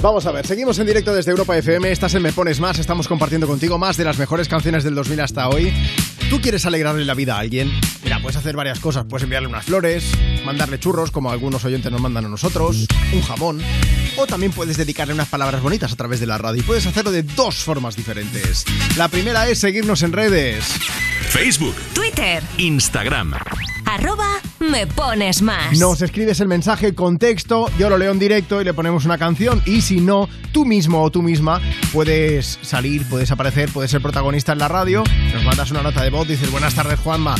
Vamos 0.05 0.27
a 0.27 0.31
ver, 0.31 0.45
seguimos 0.45 0.77
en 0.77 0.85
directo 0.85 1.15
desde 1.15 1.31
Europa 1.31 1.57
FM, 1.57 1.91
estás 1.91 2.13
en 2.13 2.21
Me 2.21 2.31
Pones 2.31 2.59
Más, 2.59 2.77
estamos 2.77 3.07
compartiendo 3.07 3.47
contigo 3.47 3.79
más 3.79 3.97
de 3.97 4.03
las 4.03 4.19
mejores 4.19 4.47
canciones 4.47 4.83
del 4.83 4.93
2000 4.93 5.19
hasta 5.19 5.49
hoy. 5.49 5.73
¿Tú 6.29 6.39
quieres 6.41 6.63
alegrarle 6.67 7.03
la 7.05 7.15
vida 7.15 7.35
a 7.35 7.39
alguien? 7.39 7.71
Mira, 8.03 8.21
puedes 8.21 8.35
hacer 8.37 8.55
varias 8.55 8.79
cosas, 8.79 9.05
puedes 9.09 9.23
enviarle 9.23 9.47
unas 9.47 9.65
flores, 9.65 10.11
mandarle 10.45 10.79
churros, 10.79 11.09
como 11.09 11.31
algunos 11.31 11.65
oyentes 11.65 11.91
nos 11.91 12.01
mandan 12.01 12.25
a 12.25 12.29
nosotros, 12.29 12.85
un 13.13 13.21
jamón, 13.23 13.63
o 14.15 14.27
también 14.27 14.51
puedes 14.51 14.77
dedicarle 14.77 15.15
unas 15.15 15.27
palabras 15.27 15.63
bonitas 15.63 15.91
a 15.91 15.95
través 15.95 16.19
de 16.19 16.27
la 16.27 16.37
radio 16.37 16.59
y 16.59 16.63
puedes 16.63 16.85
hacerlo 16.85 17.09
de 17.09 17.23
dos 17.23 17.55
formas 17.55 17.95
diferentes. 17.95 18.63
La 18.97 19.07
primera 19.07 19.49
es 19.49 19.57
seguirnos 19.57 20.03
en 20.03 20.13
redes. 20.13 20.65
Facebook, 21.31 21.77
Twitter, 21.95 22.43
Instagram. 22.59 23.33
Arroba 23.85 24.41
me 24.59 24.87
pones 24.87 25.41
más. 25.41 25.77
Nos 25.77 26.01
escribes 26.01 26.39
el 26.39 26.47
mensaje 26.47 26.93
con 26.95 27.17
texto, 27.17 27.69
yo 27.77 27.89
lo 27.89 27.97
leo 27.97 28.11
en 28.11 28.19
directo 28.19 28.61
y 28.61 28.63
le 28.63 28.73
ponemos 28.73 29.05
una 29.05 29.17
canción. 29.17 29.61
Y 29.65 29.81
si 29.81 30.01
no, 30.01 30.29
tú 30.51 30.65
mismo 30.65 31.01
o 31.01 31.11
tú 31.11 31.21
misma 31.21 31.61
puedes 31.93 32.59
salir, 32.61 33.07
puedes 33.09 33.31
aparecer, 33.31 33.69
puedes 33.69 33.91
ser 33.91 34.01
protagonista 34.01 34.53
en 34.53 34.59
la 34.59 34.67
radio. 34.67 35.03
Nos 35.33 35.43
mandas 35.43 35.71
una 35.71 35.81
nota 35.81 36.03
de 36.03 36.09
voz, 36.09 36.27
dices 36.27 36.51
buenas 36.51 36.75
tardes 36.75 36.99
Juanma. 36.99 37.35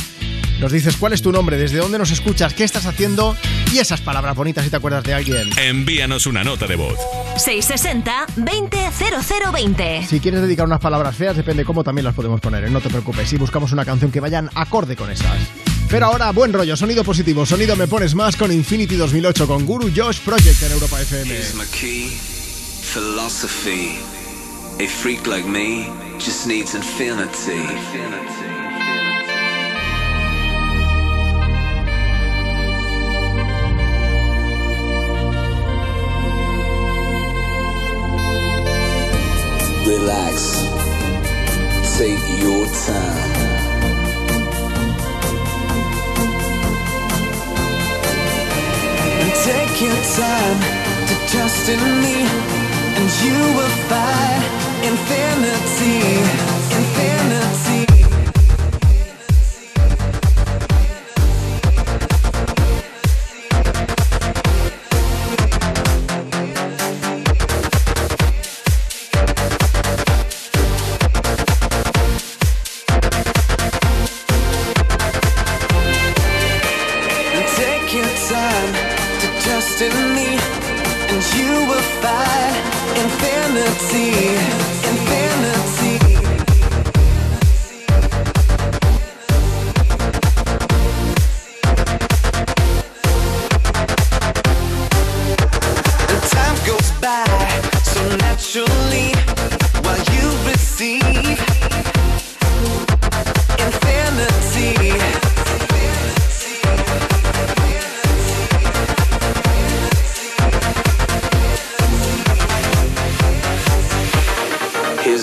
Nos 0.60 0.72
dices 0.72 0.96
cuál 0.96 1.12
es 1.12 1.20
tu 1.20 1.32
nombre, 1.32 1.58
desde 1.58 1.78
dónde 1.78 1.98
nos 1.98 2.10
escuchas, 2.10 2.54
qué 2.54 2.64
estás 2.64 2.86
haciendo 2.86 3.36
y 3.72 3.78
esas 3.78 4.00
palabras 4.00 4.34
bonitas 4.34 4.64
si 4.64 4.70
te 4.70 4.76
acuerdas 4.76 5.04
de 5.04 5.12
alguien. 5.12 5.50
Envíanos 5.58 6.26
una 6.26 6.44
nota 6.44 6.66
de 6.66 6.76
voz. 6.76 6.98
660 7.36 8.26
200020. 8.36 10.06
Si 10.06 10.20
quieres 10.20 10.40
dedicar 10.40 10.64
unas 10.64 10.80
palabras 10.80 11.14
feas, 11.14 11.36
depende 11.36 11.64
cómo 11.64 11.84
también 11.84 12.06
las 12.06 12.14
podemos 12.14 12.40
poner, 12.40 12.64
¿eh? 12.64 12.70
no 12.70 12.80
te 12.80 12.88
preocupes. 12.88 13.28
Si 13.28 13.36
buscamos 13.36 13.72
una 13.72 13.84
canción 13.84 14.10
que 14.10 14.20
vayan 14.20 14.48
acorde 14.54 14.96
con 14.96 15.10
esas. 15.10 15.36
Pero 15.88 16.06
ahora, 16.06 16.32
buen 16.32 16.52
rollo, 16.52 16.76
sonido 16.76 17.04
positivo, 17.04 17.46
sonido 17.46 17.76
me 17.76 17.86
pones 17.86 18.14
más 18.14 18.36
con 18.36 18.50
Infinity 18.50 18.96
2008, 18.96 19.46
con 19.46 19.64
Guru 19.64 19.90
Josh 19.94 20.18
Project 20.20 20.62
en 20.64 20.72
Europa 20.72 21.00
FM. 21.00 21.32
Here's 21.32 21.54
my 21.54 21.64
key, 21.66 22.08
philosophy. 22.82 23.98
A 24.78 24.88
freak 24.88 25.26
like 25.26 25.48
me 25.48 25.88
just 26.18 26.46
needs 26.46 26.74
infinity. 26.74 27.62
Relax. 39.86 40.66
Take 41.96 42.42
your 42.42 42.66
time. 42.86 43.35
Take 49.44 49.80
your 49.82 50.00
time 50.16 50.60
to 51.08 51.14
trust 51.28 51.68
in 51.68 51.80
me, 52.02 52.16
and 52.96 53.06
you 53.22 53.38
will 53.56 53.76
find 53.90 54.42
infinity. 54.84 56.55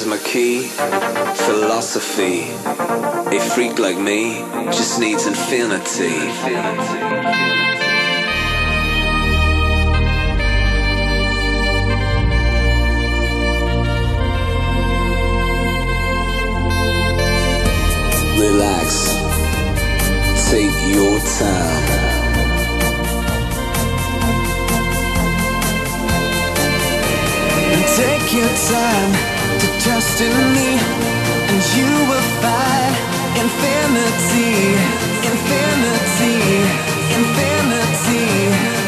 My 0.07 0.17
key, 0.17 0.63
philosophy. 1.47 2.41
A 3.35 3.39
freak 3.39 3.79
like 3.79 3.97
me 3.97 4.39
just 4.71 4.99
needs 4.99 5.25
infinity. 5.27 6.17
Relax. 18.39 19.13
Take 20.49 20.77
your 20.93 21.19
time. 21.39 21.83
Take 27.95 28.33
your 28.33 28.49
time 28.49 29.32
to 29.63 29.69
trust 29.79 30.19
in 30.19 30.35
me, 30.55 30.69
and 31.49 31.59
you 31.77 31.89
will 32.09 32.27
find 32.43 32.93
infinity, 33.43 34.75
infinity, 35.31 36.35
infinity, 37.19 38.82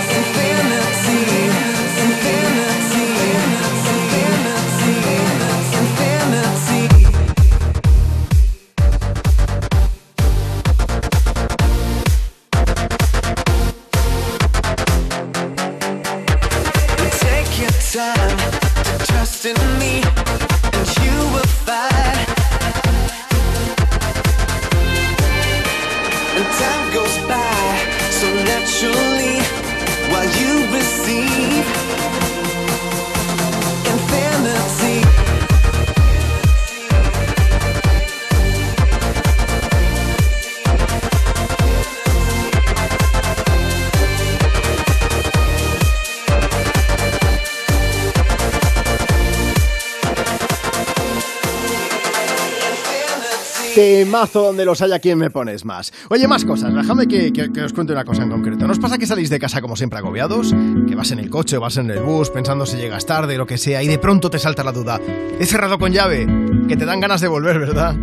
Temazo 54.15 54.43
donde 54.43 54.63
los 54.63 54.81
haya 54.81 54.99
quien 54.99 55.17
me 55.17 55.29
pones 55.29 55.65
más. 55.65 55.91
Oye, 56.09 56.25
más 56.25 56.45
cosas. 56.45 56.73
Déjame 56.73 57.05
que, 57.05 57.33
que- 57.33 57.51
que 57.51 57.61
os 57.63 57.73
cuente 57.73 57.91
una 57.91 58.05
cosa 58.05 58.23
en 58.23 58.29
concreto. 58.29 58.65
¿No 58.65 58.71
os 58.71 58.79
pasa 58.79 58.97
que 58.97 59.05
salís 59.05 59.29
de 59.29 59.39
casa 59.39 59.59
como 59.61 59.75
siempre 59.75 59.99
agobiados? 59.99 60.53
Que 60.87 60.95
vas 60.95 61.11
en 61.11 61.19
el 61.19 61.29
coche 61.29 61.57
o 61.57 61.59
vas 61.59 61.75
en 61.75 61.89
el 61.91 61.99
bus 62.01 62.29
pensando 62.29 62.65
si 62.65 62.77
llegas 62.77 63.05
tarde, 63.05 63.37
lo 63.37 63.45
que 63.45 63.57
sea, 63.57 63.83
y 63.83 63.87
de 63.87 63.99
pronto 63.99 64.29
te 64.29 64.39
salta 64.39 64.63
la 64.63 64.71
duda. 64.71 65.01
¿He 65.37 65.45
cerrado 65.45 65.77
con 65.77 65.91
llave? 65.91 66.25
Que 66.69 66.77
te 66.77 66.85
dan 66.85 67.01
ganas 67.01 67.19
de 67.19 67.27
volver, 67.27 67.59
¿verdad? 67.59 67.93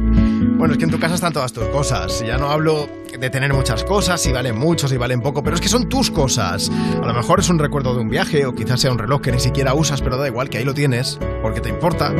Bueno, 0.62 0.74
es 0.74 0.78
que 0.78 0.84
en 0.84 0.92
tu 0.92 1.00
casa 1.00 1.16
están 1.16 1.32
todas 1.32 1.52
tus 1.52 1.64
cosas. 1.70 2.22
Ya 2.24 2.38
no 2.38 2.48
hablo 2.48 2.88
de 3.18 3.30
tener 3.30 3.52
muchas 3.52 3.82
cosas, 3.82 4.22
si 4.22 4.30
valen 4.30 4.56
mucho, 4.56 4.86
si 4.86 4.96
valen 4.96 5.20
poco, 5.20 5.42
pero 5.42 5.56
es 5.56 5.60
que 5.60 5.68
son 5.68 5.88
tus 5.88 6.08
cosas. 6.08 6.70
A 7.02 7.04
lo 7.04 7.12
mejor 7.12 7.40
es 7.40 7.48
un 7.48 7.58
recuerdo 7.58 7.96
de 7.96 8.00
un 8.00 8.08
viaje 8.08 8.46
o 8.46 8.54
quizás 8.54 8.80
sea 8.80 8.92
un 8.92 8.98
reloj 8.98 9.22
que 9.22 9.32
ni 9.32 9.40
siquiera 9.40 9.74
usas, 9.74 10.02
pero 10.02 10.18
da 10.18 10.28
igual 10.28 10.48
que 10.48 10.58
ahí 10.58 10.64
lo 10.64 10.72
tienes, 10.72 11.18
porque 11.42 11.60
te 11.60 11.68
importa. 11.68 12.14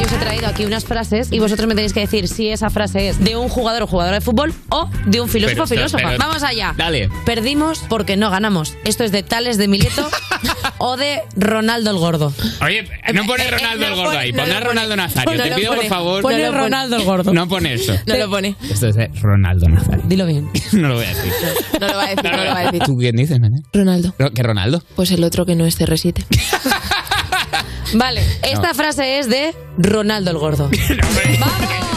Yo 0.00 0.06
os 0.06 0.12
he 0.12 0.16
traído 0.18 0.48
aquí 0.48 0.64
unas 0.64 0.84
frases 0.84 1.28
y 1.30 1.38
vosotros 1.38 1.68
me 1.68 1.74
tenéis 1.76 1.92
que 1.92 2.00
decir 2.00 2.26
si 2.26 2.48
esa 2.50 2.70
frase 2.70 3.08
es 3.10 3.22
de 3.22 3.36
un 3.36 3.48
jugador 3.48 3.82
o 3.82 3.86
jugadora 3.86 4.16
de 4.16 4.20
fútbol 4.20 4.52
o 4.70 4.90
de 5.06 5.20
un 5.20 5.28
filósofo 5.28 5.62
o 5.62 5.66
filósofa. 5.68 6.08
pero- 6.08 6.18
Vamos 6.18 6.42
allá. 6.42 6.74
Dale. 6.76 7.08
Perdimos 7.24 7.84
porque 7.88 8.16
no 8.16 8.30
ganamos. 8.30 8.74
Esto 8.84 9.04
es 9.04 9.12
de 9.12 9.22
Tales 9.22 9.58
de 9.58 9.68
Mileto 9.68 10.08
o 10.80 10.96
de 10.96 11.20
Ronaldo 11.36 11.90
el 11.90 11.98
Gordo. 11.98 12.32
Oye, 12.62 12.88
no 13.14 13.24
pone 13.26 13.44
Eh, 13.44 13.46
eh, 13.46 13.50
Ronaldo 13.50 13.86
el 13.86 13.94
gordo 13.94 14.18
ahí, 14.18 14.32
no 14.32 14.38
pon 14.42 14.48
lo 14.48 14.54
a 14.54 14.58
pone. 14.58 14.68
Ronaldo 14.70 14.96
Nazario. 14.96 15.36
No 15.36 15.42
Te 15.44 15.50
pido 15.54 15.74
por 15.74 15.84
favor. 15.86 16.22
Pone 16.22 16.38
no 16.38 16.42
lo 16.46 16.48
pone. 16.52 16.62
Ronaldo 16.64 16.96
el 16.96 17.04
gordo. 17.04 17.32
No 17.34 17.48
pone 17.48 17.74
eso. 17.74 17.94
No 18.06 18.16
lo 18.16 18.30
pone. 18.30 18.56
Esto 18.68 18.88
es 18.88 18.96
de 18.96 19.08
Ronaldo 19.20 19.68
Nazario. 19.68 20.02
Dilo 20.06 20.26
bien. 20.26 20.50
No 20.72 20.88
lo 20.88 20.94
voy 20.96 21.04
a 21.04 21.08
decir. 21.08 21.32
No 21.80 21.86
lo 21.88 21.96
va 21.96 22.04
a 22.04 22.08
decir, 22.08 22.24
no 22.30 22.44
lo 22.44 22.50
va 22.50 22.58
a 22.58 22.64
decir. 22.64 22.82
¿Tú 22.84 22.96
quién 22.96 23.16
dices, 23.16 23.38
Mané? 23.40 23.62
Ronaldo. 23.72 24.14
¿Qué 24.34 24.42
Ronaldo? 24.42 24.82
Pues 24.96 25.10
el 25.10 25.22
otro 25.24 25.44
que 25.46 25.54
no 25.56 25.66
es 25.66 25.78
CR7. 25.80 26.24
Vale, 27.94 28.22
esta 28.42 28.68
No. 28.68 28.74
frase 28.74 29.18
es 29.18 29.28
de 29.28 29.54
Ronaldo 29.78 30.30
el 30.30 30.38
Gordo. 30.38 30.70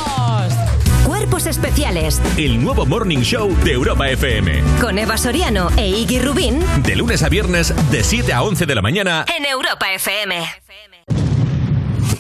Cuerpos 1.34 1.47
especiales 1.49 2.22
El 2.38 2.64
nuevo 2.64 2.85
Morning 2.85 3.22
Show 3.22 3.49
de 3.64 3.72
Europa 3.72 4.07
FM. 4.07 4.61
con 4.80 4.99
Eva 4.99 5.18
Soriano 5.18 5.68
e 5.77 5.89
Iggy 5.89 6.19
Rubín 6.19 6.60
De 6.85 6.95
lunes 6.95 7.23
a 7.23 7.30
viernes, 7.30 7.73
de 7.89 8.03
7 8.03 8.31
a 8.34 8.43
11 8.43 8.68
de 8.68 8.76
la 8.76 8.84
mañana. 8.84 9.26
en 9.35 9.43
Europa 9.43 9.91
FM. 9.93 10.35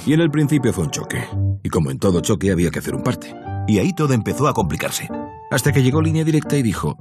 Y 0.07 0.13
en 0.13 0.19
el 0.19 0.31
principio 0.31 0.73
fue 0.73 0.85
un 0.85 0.89
choque. 0.89 1.27
Y 1.61 1.69
como 1.69 1.91
en 1.91 1.99
todo 1.99 2.21
choque 2.21 2.51
había 2.51 2.71
que 2.71 2.79
hacer 2.79 2.95
un 2.95 3.03
parte. 3.03 3.35
Y 3.67 3.77
ahí 3.77 3.93
todo 3.93 4.13
empezó 4.15 4.47
a 4.47 4.53
complicarse. 4.55 5.07
Hasta 5.53 5.71
que 5.71 5.83
llegó 5.83 6.01
línea 6.01 6.23
directa 6.23 6.57
y 6.57 6.63
dijo, 6.63 6.97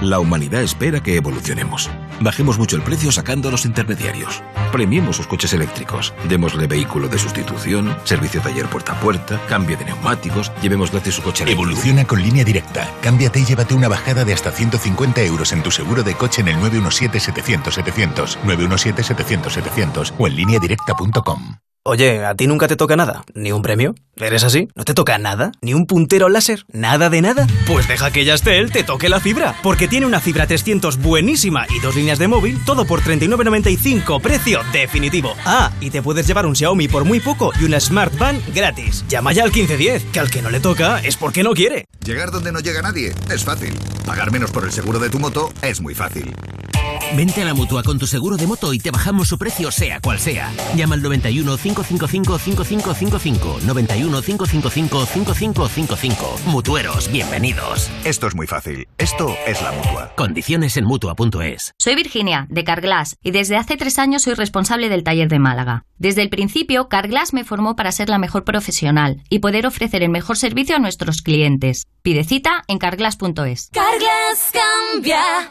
la 0.00 0.20
humanidad 0.20 0.62
espera 0.62 1.02
que 1.02 1.16
evolucionemos. 1.16 1.90
Bajemos 2.20 2.56
mucho 2.56 2.76
el 2.76 2.82
precio 2.82 3.10
sacando 3.10 3.48
a 3.48 3.50
los 3.50 3.64
intermediarios. 3.64 4.44
Premiemos 4.70 5.16
sus 5.16 5.26
coches 5.26 5.52
eléctricos. 5.52 6.14
Démosle 6.28 6.68
vehículo 6.68 7.08
de 7.08 7.18
sustitución, 7.18 7.96
servicio 8.04 8.40
taller 8.40 8.66
puerta 8.66 8.92
a 8.92 9.00
puerta, 9.00 9.40
cambio 9.48 9.76
de 9.76 9.86
neumáticos, 9.86 10.52
llevemos 10.62 10.92
gratis 10.92 11.14
su 11.14 11.22
coche 11.22 11.42
eléctrico. 11.42 11.68
Evoluciona 11.68 12.06
con 12.06 12.22
línea 12.22 12.44
directa. 12.44 12.88
Cámbiate 13.02 13.40
y 13.40 13.44
llévate 13.44 13.74
una 13.74 13.88
bajada 13.88 14.24
de 14.24 14.34
hasta 14.34 14.52
150 14.52 15.22
euros 15.22 15.52
en 15.52 15.64
tu 15.64 15.72
seguro 15.72 16.04
de 16.04 16.14
coche 16.14 16.42
en 16.42 16.48
el 16.48 16.56
917-700-700, 16.58 18.38
917-700-700 18.44 20.12
o 20.16 20.28
en 20.28 20.36
lineadirecta.com. 20.36 21.56
Oye, 21.88 22.24
¿a 22.24 22.34
ti 22.34 22.48
nunca 22.48 22.66
te 22.66 22.74
toca 22.74 22.96
nada? 22.96 23.22
¿Ni 23.32 23.52
un 23.52 23.62
premio? 23.62 23.94
¿Eres 24.16 24.42
así? 24.42 24.66
¿No 24.74 24.84
te 24.84 24.92
toca 24.92 25.18
nada? 25.18 25.52
¿Ni 25.60 25.72
un 25.72 25.86
puntero 25.86 26.28
láser? 26.28 26.64
¿Nada 26.72 27.10
de 27.10 27.22
nada? 27.22 27.46
Pues 27.64 27.86
deja 27.86 28.10
que 28.10 28.24
Yastel 28.24 28.72
te 28.72 28.82
toque 28.82 29.08
la 29.08 29.20
fibra, 29.20 29.54
porque 29.62 29.86
tiene 29.86 30.04
una 30.04 30.18
fibra 30.18 30.48
300 30.48 30.96
buenísima 30.96 31.64
y 31.70 31.78
dos 31.78 31.94
líneas 31.94 32.18
de 32.18 32.26
móvil, 32.26 32.58
todo 32.64 32.86
por 32.86 33.02
39.95, 33.02 34.20
precio 34.20 34.62
definitivo. 34.72 35.36
Ah, 35.44 35.70
y 35.80 35.90
te 35.90 36.02
puedes 36.02 36.26
llevar 36.26 36.46
un 36.46 36.56
Xiaomi 36.56 36.88
por 36.88 37.04
muy 37.04 37.20
poco 37.20 37.52
y 37.60 37.64
una 37.64 37.78
Smart 37.78 38.18
Van 38.18 38.42
gratis. 38.52 39.04
Llama 39.06 39.32
ya 39.32 39.44
al 39.44 39.52
1510, 39.52 40.06
que 40.06 40.18
al 40.18 40.28
que 40.28 40.42
no 40.42 40.50
le 40.50 40.58
toca 40.58 40.98
es 40.98 41.16
porque 41.16 41.44
no 41.44 41.52
quiere. 41.52 41.84
Llegar 42.04 42.32
donde 42.32 42.50
no 42.50 42.58
llega 42.58 42.82
nadie 42.82 43.14
es 43.30 43.44
fácil. 43.44 43.78
Pagar 44.04 44.32
menos 44.32 44.50
por 44.50 44.64
el 44.64 44.72
seguro 44.72 44.98
de 44.98 45.08
tu 45.08 45.20
moto 45.20 45.52
es 45.62 45.80
muy 45.80 45.94
fácil. 45.94 46.34
Vente 47.16 47.40
a 47.40 47.44
la 47.46 47.54
mutua 47.54 47.82
con 47.82 47.98
tu 47.98 48.06
seguro 48.06 48.36
de 48.36 48.46
moto 48.46 48.74
y 48.74 48.78
te 48.78 48.90
bajamos 48.90 49.28
su 49.28 49.38
precio, 49.38 49.70
sea 49.70 50.00
cual 50.00 50.18
sea. 50.18 50.52
Llama 50.74 50.96
al 50.96 51.02
91 51.02 51.56
555 51.56 52.38
5555. 52.38 53.60
91 53.64 54.22
555 54.22 55.06
5555. 55.06 56.40
Mutueros, 56.46 57.10
bienvenidos. 57.10 57.90
Esto 58.04 58.26
es 58.26 58.34
muy 58.34 58.46
fácil. 58.46 58.86
Esto 58.98 59.34
es 59.46 59.62
la 59.62 59.72
mutua. 59.72 60.12
Condiciones 60.16 60.76
en 60.76 60.84
mutua.es. 60.84 61.74
Soy 61.78 61.94
Virginia, 61.94 62.46
de 62.50 62.64
Carglass, 62.64 63.16
y 63.22 63.30
desde 63.30 63.56
hace 63.56 63.76
tres 63.76 63.98
años 63.98 64.22
soy 64.22 64.34
responsable 64.34 64.88
del 64.88 65.04
taller 65.04 65.28
de 65.28 65.38
Málaga. 65.38 65.84
Desde 65.98 66.20
el 66.20 66.28
principio, 66.28 66.88
Carglass 66.88 67.32
me 67.32 67.44
formó 67.44 67.76
para 67.76 67.92
ser 67.92 68.10
la 68.10 68.18
mejor 68.18 68.44
profesional 68.44 69.22
y 69.30 69.38
poder 69.38 69.66
ofrecer 69.66 70.02
el 70.02 70.10
mejor 70.10 70.36
servicio 70.36 70.76
a 70.76 70.78
nuestros 70.78 71.22
clientes. 71.22 71.86
Pide 72.02 72.24
cita 72.24 72.62
en 72.68 72.78
carglass.es. 72.78 73.70
Carglass 73.72 74.52
cambia, 74.52 75.50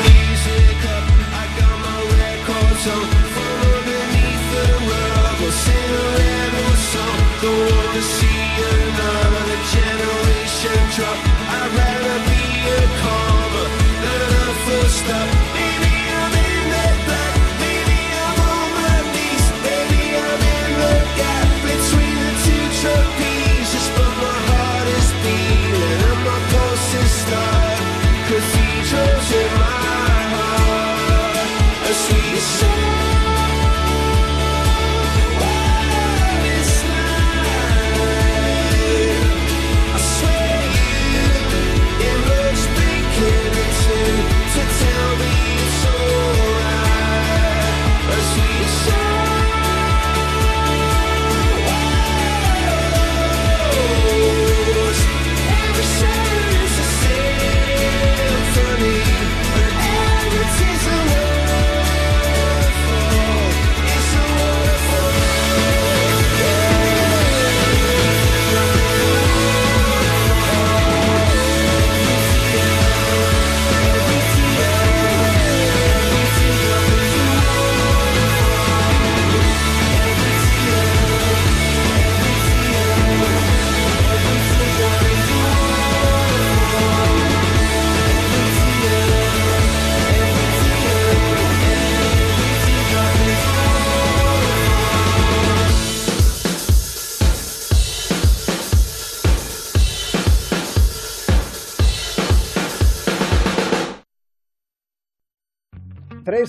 drop 11.01 11.17
I'd 11.57 11.71
rather 11.79 12.17
be 12.29 12.43
a 12.77 12.83
comma 13.01 13.65
than 14.03 14.19
a 14.21 14.89
stop 14.89 15.30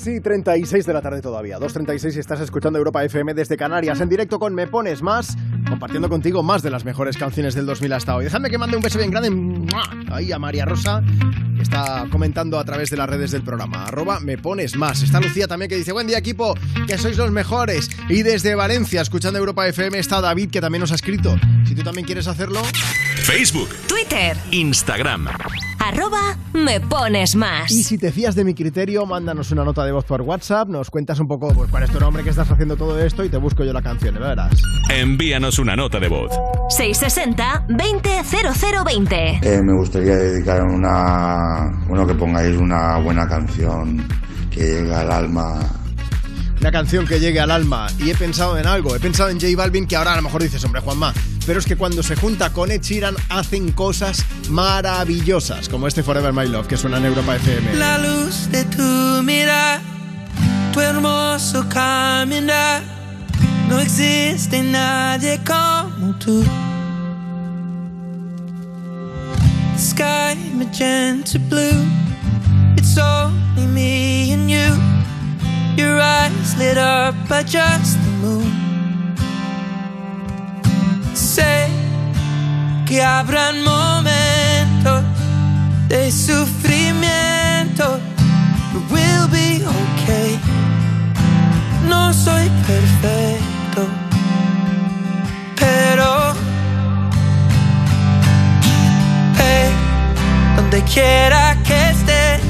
2 0.04 0.16
y 0.16 0.20
36 0.20 0.84
de 0.84 0.92
la 0.92 1.00
tarde 1.00 1.22
todavía. 1.22 1.58
2.36 1.58 2.16
y 2.16 2.18
estás 2.18 2.40
escuchando 2.40 2.76
Europa 2.76 3.04
FM 3.04 3.34
desde 3.34 3.56
Canarias 3.56 4.00
en 4.00 4.08
directo 4.08 4.40
con 4.40 4.52
Me 4.52 4.66
Pones 4.66 5.00
Más, 5.00 5.36
compartiendo 5.68 6.08
contigo 6.08 6.42
más 6.42 6.62
de 6.62 6.70
las 6.70 6.84
mejores 6.84 7.16
canciones 7.16 7.54
del 7.54 7.66
2000 7.66 7.92
hasta 7.92 8.16
hoy. 8.16 8.24
Déjame 8.24 8.50
que 8.50 8.58
mande 8.58 8.76
un 8.76 8.82
beso 8.82 8.98
bien 8.98 9.12
grande 9.12 9.30
ahí 10.10 10.32
a 10.32 10.40
María 10.40 10.64
Rosa, 10.64 11.04
que 11.56 11.62
está 11.62 12.06
comentando 12.10 12.58
a 12.58 12.64
través 12.64 12.90
de 12.90 12.96
las 12.96 13.08
redes 13.08 13.30
del 13.30 13.42
programa. 13.42 13.86
Arroba 13.86 14.18
Me 14.18 14.38
Pones 14.38 14.76
Más. 14.76 15.02
Está 15.02 15.20
Lucía 15.20 15.46
también 15.46 15.68
que 15.68 15.76
dice, 15.76 15.92
buen 15.92 16.08
día 16.08 16.18
equipo, 16.18 16.54
que 16.88 16.98
sois 16.98 17.16
los 17.16 17.30
mejores. 17.30 17.88
Y 18.08 18.22
desde 18.22 18.56
Valencia, 18.56 19.02
escuchando 19.02 19.38
Europa 19.38 19.68
FM, 19.68 19.98
está 19.98 20.20
David 20.20 20.50
que 20.50 20.60
también 20.60 20.80
nos 20.80 20.90
ha 20.90 20.96
escrito. 20.96 21.36
Si 21.64 21.76
tú 21.76 21.82
también 21.82 22.06
quieres 22.06 22.26
hacerlo... 22.26 22.60
Facebook, 23.22 23.68
Twitter, 23.86 24.36
Instagram 24.50 25.28
arroba 25.82 26.36
me 26.52 26.80
pones 26.80 27.34
más. 27.34 27.70
Y 27.70 27.82
si 27.82 27.98
te 27.98 28.12
fías 28.12 28.34
de 28.34 28.44
mi 28.44 28.54
criterio, 28.54 29.04
mándanos 29.06 29.50
una 29.50 29.64
nota 29.64 29.84
de 29.84 29.92
voz 29.92 30.04
por 30.04 30.22
WhatsApp, 30.22 30.68
nos 30.68 30.90
cuentas 30.90 31.18
un 31.18 31.26
poco 31.26 31.48
pues, 31.54 31.70
cuál 31.70 31.82
es 31.82 31.90
tu 31.90 31.98
nombre, 31.98 32.22
que 32.22 32.30
estás 32.30 32.50
haciendo 32.50 32.76
todo 32.76 32.98
esto 33.02 33.24
y 33.24 33.28
te 33.28 33.36
busco 33.36 33.64
yo 33.64 33.72
la 33.72 33.82
canción, 33.82 34.14
ya 34.14 34.20
verás. 34.20 34.62
Envíanos 34.90 35.58
una 35.58 35.74
nota 35.74 35.98
de 35.98 36.08
voz. 36.08 36.30
660 36.68 37.66
200020. 37.68 39.40
Eh, 39.42 39.62
me 39.62 39.76
gustaría 39.76 40.16
dedicar 40.16 40.62
una. 40.62 41.84
Bueno, 41.88 42.06
que 42.06 42.14
pongáis 42.14 42.56
una 42.56 42.98
buena 42.98 43.26
canción 43.26 44.06
que 44.50 44.60
llegue 44.60 44.94
al 44.94 45.10
alma. 45.10 45.60
Una 46.60 46.70
canción 46.70 47.06
que 47.06 47.18
llegue 47.18 47.40
al 47.40 47.50
alma. 47.50 47.88
Y 47.98 48.10
he 48.10 48.14
pensado 48.14 48.56
en 48.56 48.66
algo, 48.66 48.94
he 48.94 49.00
pensado 49.00 49.30
en 49.30 49.40
J 49.40 49.56
Balvin, 49.56 49.86
que 49.86 49.96
ahora 49.96 50.12
a 50.12 50.16
lo 50.16 50.22
mejor 50.22 50.42
dices, 50.42 50.62
hombre, 50.64 50.80
Juanma, 50.80 51.12
pero 51.46 51.58
es 51.58 51.66
que 51.66 51.76
cuando 51.76 52.02
se 52.02 52.16
junta 52.16 52.52
con 52.52 52.70
Ed 52.70 52.82
Sheeran 52.82 53.16
hacen 53.28 53.72
cosas 53.72 54.24
maravillosas, 54.50 55.68
como 55.68 55.86
este 55.86 56.02
Forever 56.02 56.32
My 56.32 56.48
Love, 56.48 56.66
que 56.66 56.76
suena 56.76 56.98
en 56.98 57.06
Europa 57.06 57.36
FM. 57.36 57.74
La 57.74 57.98
luz 57.98 58.48
de 58.50 58.64
tu 58.64 59.22
mirar, 59.22 59.80
tu 60.72 60.80
hermoso 60.80 61.68
caminar, 61.68 62.82
no 63.68 63.78
existe 63.80 64.62
nadie 64.62 65.40
como 65.44 66.14
tú. 66.18 66.44
Sky 69.78 70.36
magenta 70.54 71.38
blue, 71.48 71.84
it's 72.76 72.96
only 72.98 73.66
me 73.66 74.32
and 74.32 74.48
you. 74.48 74.92
Your 75.76 76.00
eyes 76.00 76.56
lit 76.58 76.76
up 76.76 77.14
by 77.28 77.42
just 77.42 77.98
the 78.02 78.10
moon. 78.20 78.61
Sé 81.14 81.68
que 82.86 83.02
habrán 83.02 83.62
momentos 83.62 85.02
de 85.88 86.10
sufrimiento. 86.10 88.00
But 88.72 88.90
we'll 88.90 89.28
be 89.28 89.62
okay. 89.64 90.38
No 91.88 92.12
soy 92.12 92.48
perfecto, 92.66 93.86
pero 95.56 96.34
hey, 99.36 99.70
donde 100.56 100.82
quiera 100.84 101.56
que 101.64 101.90
esté, 101.90 102.40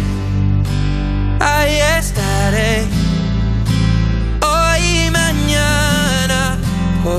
ahí 1.41 1.79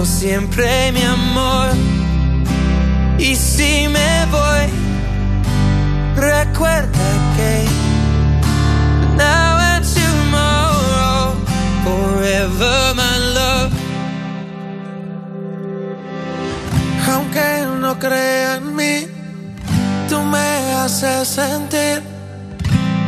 siempre 0.05 0.91
mi 0.91 1.01
amor. 1.03 1.69
Y 3.17 3.35
si 3.35 3.87
me 3.87 4.25
voy, 4.31 4.69
recuerda 6.15 7.07
que 7.35 7.65
now 9.15 9.57
and 9.57 9.85
tomorrow, 9.85 11.35
forever 11.83 12.93
my 12.95 13.17
love. 13.33 13.71
Aunque 17.09 17.65
no 17.79 17.97
crea 17.99 18.55
en 18.55 18.75
mí, 18.75 19.07
tú 20.09 20.19
me 20.21 20.73
haces 20.73 21.27
sentir 21.27 22.01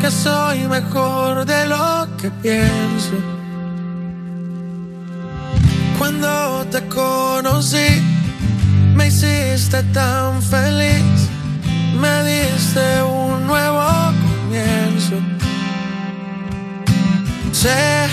que 0.01 0.11
soy 0.11 0.67
mejor 0.67 1.45
de 1.45 1.65
lo 1.67 2.07
que 2.17 2.29
pienso. 2.31 3.34
Cuando 6.25 6.65
te 6.71 6.81
conocí, 6.87 8.01
me 8.95 9.07
hiciste 9.07 9.83
tan 9.93 10.41
feliz, 10.41 11.29
me 11.99 12.23
diste 12.23 13.03
un 13.03 13.45
nuevo 13.47 13.83
comienzo. 14.25 15.17
Sé 17.51 18.07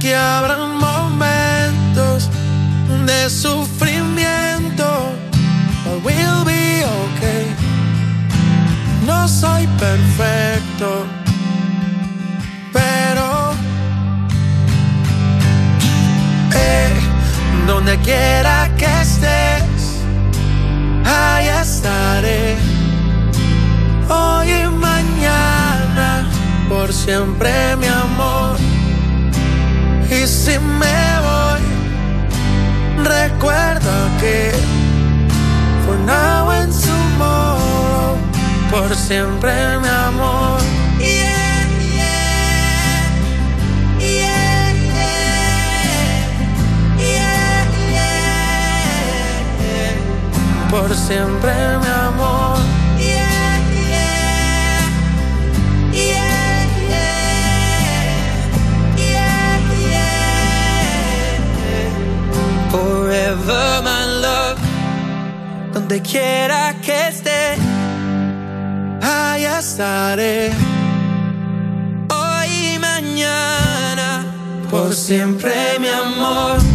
que 0.00 0.14
habrán 0.14 0.78
momentos 0.78 2.30
de 3.06 3.28
sufrimiento, 3.28 5.12
but 5.84 6.04
we'll 6.04 6.44
be 6.44 6.82
okay. 6.84 7.46
No 9.06 9.28
soy 9.28 9.66
perfecto, 9.78 11.06
pero 12.72 13.50
donde 17.66 17.98
quiera 17.98 18.68
que 18.76 18.86
estés, 19.00 20.02
ahí 21.04 21.46
estaré. 21.62 22.56
Hoy 24.08 24.50
y 24.50 24.66
mañana, 24.68 26.28
por 26.68 26.92
siempre 26.92 27.76
mi 27.76 27.86
amor. 27.86 28.56
Y 30.10 30.26
si 30.26 30.58
me 30.58 31.00
voy, 31.28 31.62
recuerda 33.04 33.96
que 34.20 34.52
for 35.86 35.98
now 36.00 36.50
and 36.50 36.72
tomorrow, 36.72 38.16
por 38.70 38.94
siempre 38.96 39.52
mi 39.78 39.88
amor. 39.88 40.79
Por 50.70 50.94
siempre 50.94 51.52
mi 51.78 51.86
amor. 51.86 52.58
Yeah, 52.96 53.58
yeah, 53.90 54.88
yeah. 55.92 56.30
Forever 62.70 63.82
my 63.82 64.04
love, 64.22 64.60
donde 65.72 66.00
quiera 66.02 66.74
que 66.80 67.08
esté, 67.08 67.56
ahí 69.02 69.44
estaré. 69.44 70.52
Hoy 72.10 72.74
y 72.74 72.78
mañana, 72.78 74.24
por 74.70 74.94
siempre 74.94 75.78
mi 75.80 75.88
amor. 75.88 76.69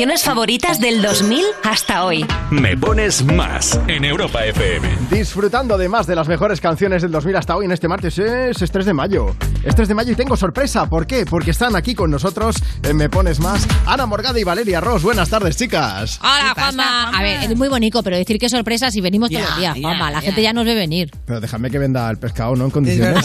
Canciones 0.00 0.24
favoritas 0.24 0.80
del 0.80 1.02
2000 1.02 1.44
hasta 1.62 2.04
hoy. 2.06 2.24
Me 2.50 2.74
pones 2.74 3.22
más 3.22 3.78
en 3.86 4.06
Europa 4.06 4.46
FM. 4.46 4.88
Disfrutando 5.10 5.76
de 5.76 5.90
más 5.90 6.06
de 6.06 6.16
las 6.16 6.26
mejores 6.26 6.58
canciones 6.58 7.02
del 7.02 7.10
2000 7.10 7.36
hasta 7.36 7.54
hoy 7.54 7.66
en 7.66 7.72
este 7.72 7.86
martes 7.86 8.18
es, 8.18 8.62
es 8.62 8.70
3 8.72 8.86
de 8.86 8.94
mayo. 8.94 9.36
Es 9.62 9.74
3 9.74 9.88
de 9.88 9.94
mayo 9.94 10.12
y 10.12 10.14
tengo 10.14 10.38
sorpresa. 10.38 10.88
¿Por 10.88 11.06
qué? 11.06 11.26
Porque 11.26 11.50
están 11.50 11.76
aquí 11.76 11.94
con 11.94 12.10
nosotros, 12.10 12.56
en 12.82 12.96
Me 12.96 13.10
Pones 13.10 13.40
Más, 13.40 13.68
Ana 13.84 14.06
Morgada 14.06 14.40
y 14.40 14.44
Valeria 14.44 14.80
Ross. 14.80 15.02
Buenas 15.02 15.28
tardes, 15.28 15.58
chicas. 15.58 16.18
Hola, 16.22 16.54
Juanma. 16.54 17.10
A 17.10 17.22
ver, 17.22 17.50
es 17.50 17.54
muy 17.54 17.68
bonito, 17.68 18.02
pero 18.02 18.16
decir 18.16 18.38
que 18.38 18.48
sorpresa 18.48 18.90
si 18.90 19.02
venimos 19.02 19.28
todos 19.28 19.42
Ya, 19.42 19.48
los 19.50 19.58
días, 19.58 19.78
Juanma. 19.82 20.10
La 20.10 20.22
gente 20.22 20.40
ya 20.40 20.54
nos 20.54 20.64
ve 20.64 20.76
venir. 20.76 21.10
Pero 21.30 21.40
déjame 21.40 21.70
que 21.70 21.78
venda 21.78 22.10
el 22.10 22.18
pescado, 22.18 22.56
¿no? 22.56 22.64
En 22.64 22.70
condiciones. 22.72 23.24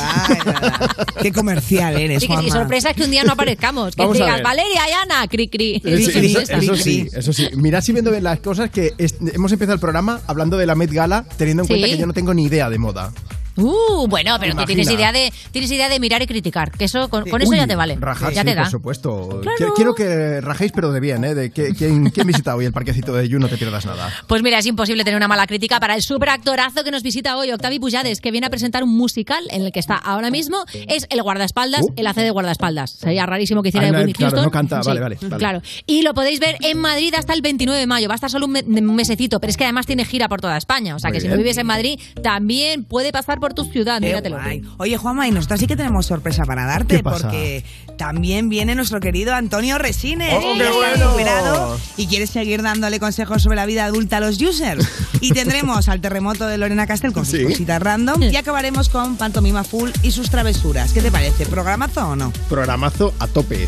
Qué 1.23 1.31
comercial 1.31 1.97
eres, 1.99 2.21
Y, 2.21 2.27
que- 2.27 2.33
y 2.43 2.51
sorpresa 2.51 2.91
es 2.91 2.95
que 2.95 3.03
un 3.03 3.09
día 3.09 3.23
no 3.23 3.31
aparezcamos. 3.31 3.95
Que 3.95 4.03
Vamos 4.03 4.21
a 4.21 4.25
digas. 4.25 4.43
Valeria 4.43 4.81
y 4.87 4.91
Ana, 4.91 5.27
cri 5.27 5.47
cri. 5.47 5.81
Sí, 5.83 5.91
eso, 6.27 6.39
eso 6.53 6.75
sí, 6.75 7.07
eso 7.11 7.33
sí. 7.33 7.47
Mirad 7.55 7.81
si 7.81 7.93
viendo 7.93 8.11
bien 8.11 8.23
las 8.23 8.39
cosas 8.41 8.69
que 8.69 8.93
es- 8.99 9.15
hemos 9.33 9.51
empezado 9.51 9.73
el 9.73 9.79
programa 9.79 10.21
hablando 10.27 10.55
de 10.55 10.67
la 10.67 10.75
Met 10.75 10.91
Gala, 10.91 11.25
teniendo 11.35 11.63
en 11.63 11.67
Sí. 11.67 11.73
cuenta 11.73 11.87
que 11.87 11.97
yo 11.97 12.05
no 12.05 12.13
tengo 12.13 12.31
ni 12.35 12.43
idea 12.43 12.69
de 12.69 12.77
moda. 12.77 13.11
Uh, 13.57 14.07
bueno, 14.07 14.37
pero 14.39 14.65
tienes 14.65 14.89
idea 14.91 15.11
de 15.11 15.31
tienes 15.51 15.71
idea 15.71 15.89
de 15.89 15.99
mirar 15.99 16.21
y 16.21 16.27
criticar. 16.27 16.71
Que 16.71 16.85
eso 16.85 17.09
con, 17.09 17.29
con 17.29 17.41
eso 17.41 17.51
Uy, 17.51 17.57
ya 17.57 17.67
te 17.67 17.75
vale. 17.75 17.95
Rajar, 17.99 18.33
ya 18.33 18.41
sí, 18.41 18.47
te 18.47 18.55
da. 18.55 18.61
por 18.63 18.71
supuesto. 18.71 19.41
Quiero, 19.57 19.73
quiero 19.73 19.93
que 19.93 20.41
rajéis, 20.41 20.71
pero 20.73 20.91
de 20.91 20.99
bien, 20.99 21.23
¿eh? 21.23 21.33
De 21.35 21.51
que, 21.51 21.69
¿quién, 21.73 22.09
quién 22.09 22.27
visita 22.27 22.55
hoy 22.55 22.65
el 22.65 22.73
parquecito 22.73 23.13
de 23.13 23.27
You? 23.29 23.39
No 23.39 23.47
te 23.47 23.57
pierdas 23.57 23.85
nada. 23.85 24.09
Pues 24.27 24.41
mira, 24.43 24.59
es 24.59 24.65
imposible 24.65 25.03
tener 25.03 25.17
una 25.17 25.27
mala 25.27 25.45
crítica 25.47 25.79
para 25.79 25.95
el 25.95 26.01
superactorazo 26.01 26.83
que 26.83 26.91
nos 26.91 27.03
visita 27.03 27.37
hoy, 27.37 27.51
Octavi 27.51 27.79
Pujades, 27.79 28.19
que 28.21 28.31
viene 28.31 28.47
a 28.47 28.49
presentar 28.49 28.83
un 28.83 28.95
musical 28.95 29.43
en 29.51 29.61
el 29.63 29.71
que 29.71 29.79
está 29.79 29.95
ahora 29.95 30.29
mismo. 30.31 30.57
Es 30.87 31.05
el 31.09 31.21
guardaespaldas, 31.21 31.81
el 31.95 32.07
hace 32.07 32.21
de 32.21 32.31
guardaespaldas. 32.31 32.91
Sería 32.91 33.25
rarísimo 33.25 33.61
que 33.61 33.69
hiciera 33.69 33.87
Uh. 33.87 33.91
De 33.91 33.97
Whitney 33.99 34.13
claro, 34.13 34.31
Houston. 34.31 34.45
no 34.45 34.51
canta. 34.51 34.81
Vale, 34.81 34.99
vale, 34.99 35.17
vale. 35.21 35.37
Claro. 35.37 35.61
Y 35.85 36.01
lo 36.01 36.13
podéis 36.13 36.39
ver 36.39 36.57
en 36.61 36.79
Madrid 36.79 37.13
hasta 37.15 37.33
el 37.33 37.41
29 37.41 37.79
de 37.79 37.87
mayo. 37.87 38.07
Va 38.07 38.13
a 38.13 38.15
estar 38.15 38.29
solo 38.29 38.45
un, 38.47 38.51
me- 38.53 38.61
un 38.63 38.95
mesecito, 38.95 39.39
pero 39.39 39.51
es 39.51 39.57
que 39.57 39.63
además 39.63 39.85
tiene 39.85 40.03
gira 40.05 40.27
por 40.27 40.41
toda 40.41 40.57
España. 40.57 40.95
O 40.95 40.99
sea 40.99 41.09
Muy 41.09 41.17
que 41.17 41.21
si 41.21 41.27
no 41.27 41.37
vives 41.37 41.57
en 41.57 41.67
Madrid, 41.67 41.99
también 42.23 42.83
puede 42.83 43.11
pasar 43.11 43.39
por 43.39 43.44
tu 43.53 43.65
ciudad. 43.65 43.99
Qué 43.99 44.07
Míratelo. 44.07 44.37
guay. 44.37 44.61
Oye, 44.77 44.97
Juanma, 44.97 45.27
y 45.27 45.31
nosotros 45.31 45.59
sí 45.59 45.67
que 45.67 45.75
tenemos 45.75 46.05
sorpresa 46.05 46.43
para 46.45 46.65
darte, 46.65 46.97
¿Qué 46.97 47.03
pasa? 47.03 47.27
porque 47.27 47.63
también 47.97 48.49
viene 48.49 48.75
nuestro 48.75 48.99
querido 48.99 49.33
Antonio 49.33 49.77
Resines. 49.77 50.33
¡Oh, 50.33 50.53
que 50.53 50.59
qué 50.59 50.63
está 50.65 50.75
bueno! 50.75 51.05
recuperado 51.05 51.79
y 51.97 52.07
quiere 52.07 52.27
seguir 52.27 52.61
dándole 52.61 52.99
consejos 52.99 53.41
sobre 53.43 53.55
la 53.55 53.65
vida 53.65 53.85
adulta 53.85 54.17
a 54.17 54.19
los 54.19 54.41
users. 54.41 54.87
Y 55.21 55.31
tendremos 55.31 55.87
al 55.89 56.01
terremoto 56.01 56.47
de 56.47 56.57
Lorena 56.57 56.85
Castel 56.87 57.13
con 57.13 57.25
sus 57.25 57.39
Sí. 57.39 57.43
cositas 57.45 57.81
random 57.81 58.21
y 58.23 58.35
acabaremos 58.35 58.89
con 58.89 59.15
Pantomima 59.17 59.63
Full 59.63 59.89
y 60.03 60.11
sus 60.11 60.29
travesuras. 60.29 60.91
¿Qué 60.93 61.01
te 61.01 61.11
parece? 61.11 61.45
¿Programazo 61.45 62.09
o 62.09 62.15
no? 62.15 62.31
Programazo 62.49 63.13
a 63.19 63.27
tope. 63.27 63.67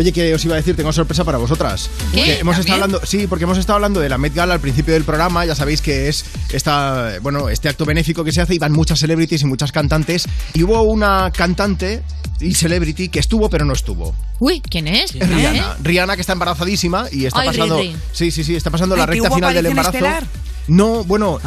Oye, 0.00 0.12
que 0.12 0.34
os 0.34 0.42
iba 0.46 0.54
a 0.54 0.56
decir, 0.56 0.74
tengo 0.74 0.94
sorpresa 0.94 1.24
para 1.24 1.36
vosotras. 1.36 1.90
¿Qué? 2.14 2.24
Que 2.24 2.38
hemos 2.38 2.56
estado 2.56 2.76
hablando, 2.76 3.02
sí, 3.04 3.26
porque 3.26 3.44
hemos 3.44 3.58
estado 3.58 3.74
hablando 3.74 4.00
de 4.00 4.08
la 4.08 4.16
Met 4.16 4.34
Gala 4.34 4.54
al 4.54 4.60
principio 4.60 4.94
del 4.94 5.04
programa, 5.04 5.44
ya 5.44 5.54
sabéis 5.54 5.82
que 5.82 6.08
es 6.08 6.24
esta, 6.50 7.18
bueno, 7.20 7.50
este 7.50 7.68
acto 7.68 7.84
benéfico 7.84 8.24
que 8.24 8.32
se 8.32 8.40
hace 8.40 8.54
y 8.54 8.58
van 8.58 8.72
muchas 8.72 8.98
celebrities 8.98 9.42
y 9.42 9.44
muchas 9.44 9.72
cantantes 9.72 10.26
y 10.54 10.62
hubo 10.62 10.80
una 10.84 11.30
cantante 11.30 12.02
y 12.40 12.54
celebrity 12.54 13.10
que 13.10 13.18
estuvo 13.18 13.50
pero 13.50 13.66
no 13.66 13.74
estuvo. 13.74 14.14
Uy, 14.38 14.62
¿quién 14.62 14.88
es? 14.88 15.14
Es 15.14 15.28
Rihanna. 15.28 15.76
Rihanna 15.82 16.14
que 16.14 16.22
está 16.22 16.32
embarazadísima 16.32 17.04
y 17.12 17.26
está 17.26 17.40
Ay, 17.40 17.48
pasando. 17.48 17.82
Sí, 18.12 18.30
sí, 18.30 18.42
sí, 18.42 18.56
está 18.56 18.70
pasando 18.70 18.96
la 18.96 19.02
Ay, 19.02 19.08
¿que 19.08 19.14
recta 19.16 19.34
final 19.34 19.52
del 19.52 19.66
embarazo. 19.66 19.98
estelar? 19.98 20.26
No, 20.66 21.04
bueno, 21.04 21.40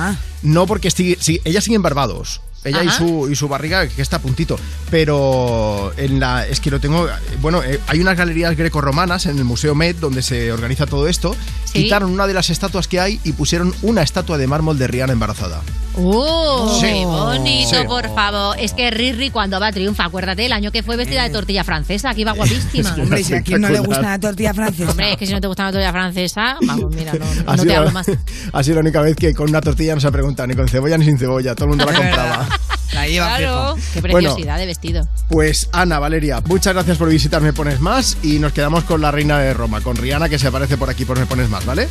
no 0.44 0.68
porque 0.68 0.92
sigue, 0.92 1.18
sí, 1.20 1.42
ella 1.44 1.60
sigue 1.60 1.76
en 1.76 1.82
Barbados. 1.82 2.42
Ella 2.64 2.84
y 2.84 2.90
su, 2.90 3.30
y 3.30 3.36
su 3.36 3.48
barriga 3.48 3.88
que 3.88 4.02
está 4.02 4.18
a 4.18 4.20
puntito. 4.20 4.58
Pero 4.90 5.92
en 5.98 6.20
la. 6.20 6.46
Es 6.48 6.60
que 6.60 6.72
lo 6.72 6.80
tengo. 6.80 7.08
Bueno, 7.42 7.64
eh, 7.64 7.80
hay 7.88 8.00
unas 8.00 8.18
galerías 8.18 8.56
grecorromanas 8.56 9.26
en 9.26 9.38
el 9.38 9.44
Museo 9.44 9.76
Met 9.76 9.98
donde 10.00 10.22
se 10.22 10.52
organiza 10.52 10.86
todo 10.86 11.08
esto. 11.08 11.36
Sí. 11.66 11.84
Quitaron 11.84 12.12
una 12.12 12.28
de 12.28 12.34
las 12.34 12.50
estatuas 12.50 12.88
que 12.88 13.00
hay 13.00 13.20
y 13.24 13.34
pusieron 13.34 13.74
una 13.82 14.04
estatua 14.04 14.38
de 14.38 14.48
mármol 14.48 14.78
de 14.78 14.88
Rihanna 14.88 15.14
embarazada. 15.14 15.62
¡Oh! 15.96 16.76
Sí. 16.80 16.88
¡Qué 16.88 17.06
bonito, 17.06 17.70
Sí. 17.70 17.88
por 17.88 18.14
favor! 18.16 18.56
Es 18.60 18.74
que 18.74 18.90
Riri 18.90 19.30
cuando 19.30 19.60
va 19.60 19.72
triunfa, 19.72 20.06
acuérdate, 20.06 20.46
el 20.46 20.52
año 20.54 20.72
que 20.72 20.82
fue 20.84 20.96
vestida 20.96 21.24
de 21.24 21.30
tortilla 21.30 21.64
francesa, 21.64 22.14
que 22.14 22.22
iba 22.22 22.32
guapísima. 22.36 22.96
Hombre, 23.00 23.22
y 23.22 23.24
si 23.24 23.34
a 23.36 23.42
quién 23.42 23.62
no 23.62 23.70
le 23.70 23.80
gusta 23.80 24.02
la 24.02 24.20
tortilla 24.20 24.54
francesa. 24.54 24.90
Hombre, 24.92 25.12
es 25.14 25.18
que 25.18 25.28
si 25.28 25.34
no 25.34 25.42
te 25.42 25.48
gusta 25.48 25.66
la 25.66 25.72
tortilla 25.72 25.92
francesa, 25.92 26.58
vamos, 26.66 26.96
mira, 26.96 27.14
no, 27.14 27.64
te 27.64 27.76
hablo 27.76 27.92
más. 27.92 28.08
Ha 28.54 28.64
sido 28.64 28.76
la 28.76 28.82
única 28.82 29.02
vez 29.02 29.16
que 29.16 29.34
con 29.34 29.50
una 29.50 29.62
tortilla 29.62 29.96
no 29.96 30.02
se 30.02 30.08
ha 30.08 30.12
preguntado 30.12 30.48
ni 30.48 30.56
con 30.56 30.68
cebolla 30.68 30.98
ni 30.98 31.06
sin 31.06 31.18
cebolla. 31.18 31.54
Todo 31.56 31.66
el 31.66 31.70
mundo 31.70 31.86
la 31.86 31.94
compraba. 31.94 32.48
La 32.94 33.08
lleva 33.08 33.38
Claro, 33.38 33.76
qué 33.94 34.02
Bueno. 34.02 34.20
preciosidad 34.20 34.58
de 34.58 34.66
vestido. 34.68 35.08
Pues 35.30 35.68
Ana, 35.72 35.98
Valeria, 35.98 36.42
muchas 36.46 36.74
gracias 36.74 36.98
por 36.98 37.10
visitarme 37.10 37.52
Pones 37.52 37.80
Más 37.80 38.18
y 38.22 38.38
nos 38.38 38.54
quedamos 38.54 38.84
con 38.84 39.02
la 39.02 39.10
reina 39.12 39.40
de 39.40 39.54
Roma, 39.54 39.82
con 39.82 39.96
Rihanna 39.96 40.30
que 40.30 40.38
se 40.38 40.48
aparece 40.48 40.78
por 40.78 40.90
aquí 40.92 41.04
por 41.04 41.18
Me 41.18 41.26
Pones 41.26 41.50
Más, 41.50 41.66
¿vale? 41.66 41.88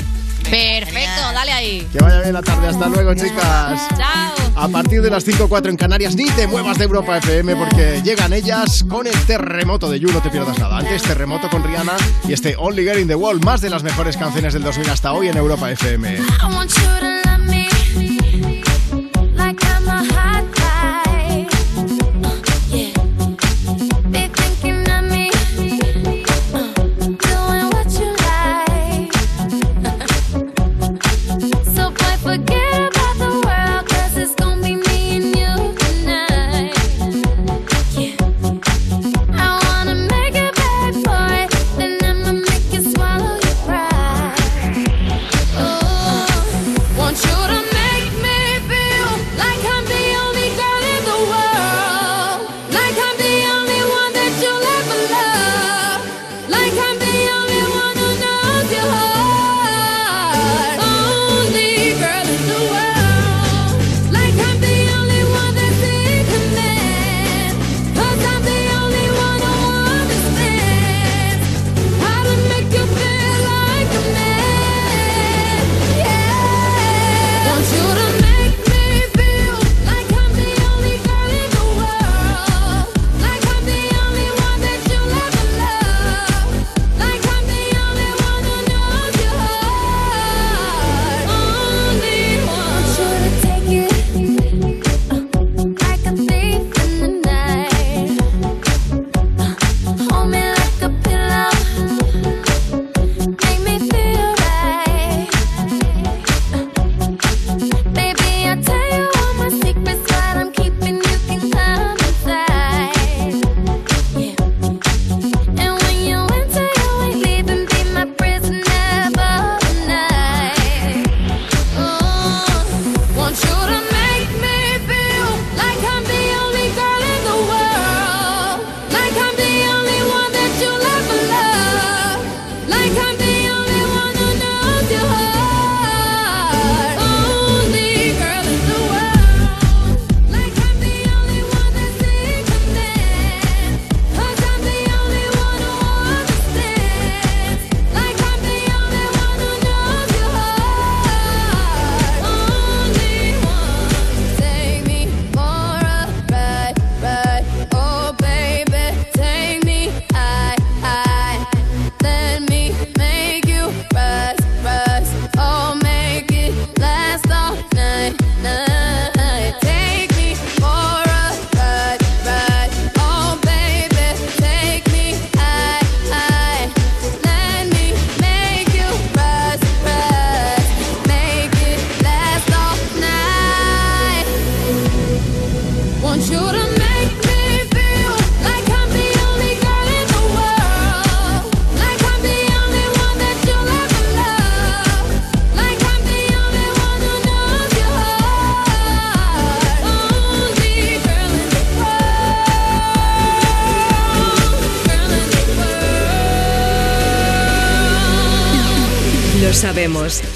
Perfecto, 0.49 1.21
dale 1.35 1.53
ahí. 1.53 1.89
Que 1.93 1.99
vaya 1.99 2.21
bien 2.21 2.33
la 2.35 2.43
tarde, 2.43 2.69
hasta 2.69 2.89
luego 2.89 3.15
chicas. 3.15 3.81
Chao. 3.97 4.33
A 4.55 4.69
partir 4.69 5.01
de 5.03 5.11
las 5.11 5.27
5.04 5.27 5.71
en 5.71 5.77
Canarias, 5.77 6.15
ni 6.15 6.27
te 6.31 6.47
muevas 6.47 6.79
de 6.79 6.85
Europa 6.85 7.17
FM 7.19 7.57
porque 7.57 8.01
llegan 8.05 8.33
ellas 8.33 8.85
con 8.89 9.07
el 9.07 9.15
terremoto 9.27 9.89
de 9.91 9.99
You, 9.99 10.13
no 10.13 10.21
te 10.21 10.31
pierdas 10.31 10.59
nada. 10.59 10.79
Antes 10.79 11.03
terremoto 11.03 11.49
con 11.51 11.65
Rihanna 11.65 11.95
y 12.29 12.33
este 12.33 12.55
Only 12.57 12.83
Girl 12.85 12.99
in 13.01 13.09
the 13.09 13.15
World, 13.15 13.45
más 13.45 13.61
de 13.61 13.71
las 13.71 13.83
mejores 13.83 14.17
canciones 14.17 14.53
del 14.53 14.63
2000 14.63 14.91
hasta 14.91 15.13
hoy 15.13 15.29
en 15.29 15.37
Europa 15.37 15.71
FM. 15.71 16.19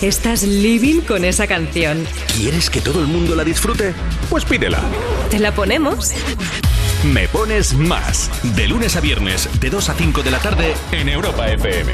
Estás 0.06 0.44
living 0.44 1.00
con 1.00 1.24
esa 1.24 1.46
canción. 1.46 2.04
¿Quieres 2.36 2.68
que 2.70 2.80
todo 2.80 3.00
el 3.00 3.06
mundo 3.06 3.34
la 3.34 3.44
disfrute? 3.44 3.94
Pues 4.30 4.44
pídela. 4.44 4.80
¿Te 5.30 5.38
la 5.38 5.52
ponemos? 5.52 6.12
Me 7.04 7.28
pones 7.28 7.74
más. 7.74 8.30
De 8.56 8.66
lunes 8.68 8.96
a 8.96 9.00
viernes, 9.00 9.48
de 9.60 9.70
2 9.70 9.88
a 9.88 9.94
5 9.94 10.22
de 10.22 10.30
la 10.30 10.38
tarde, 10.38 10.74
en 10.92 11.08
Europa 11.08 11.48
FM. 11.48 11.92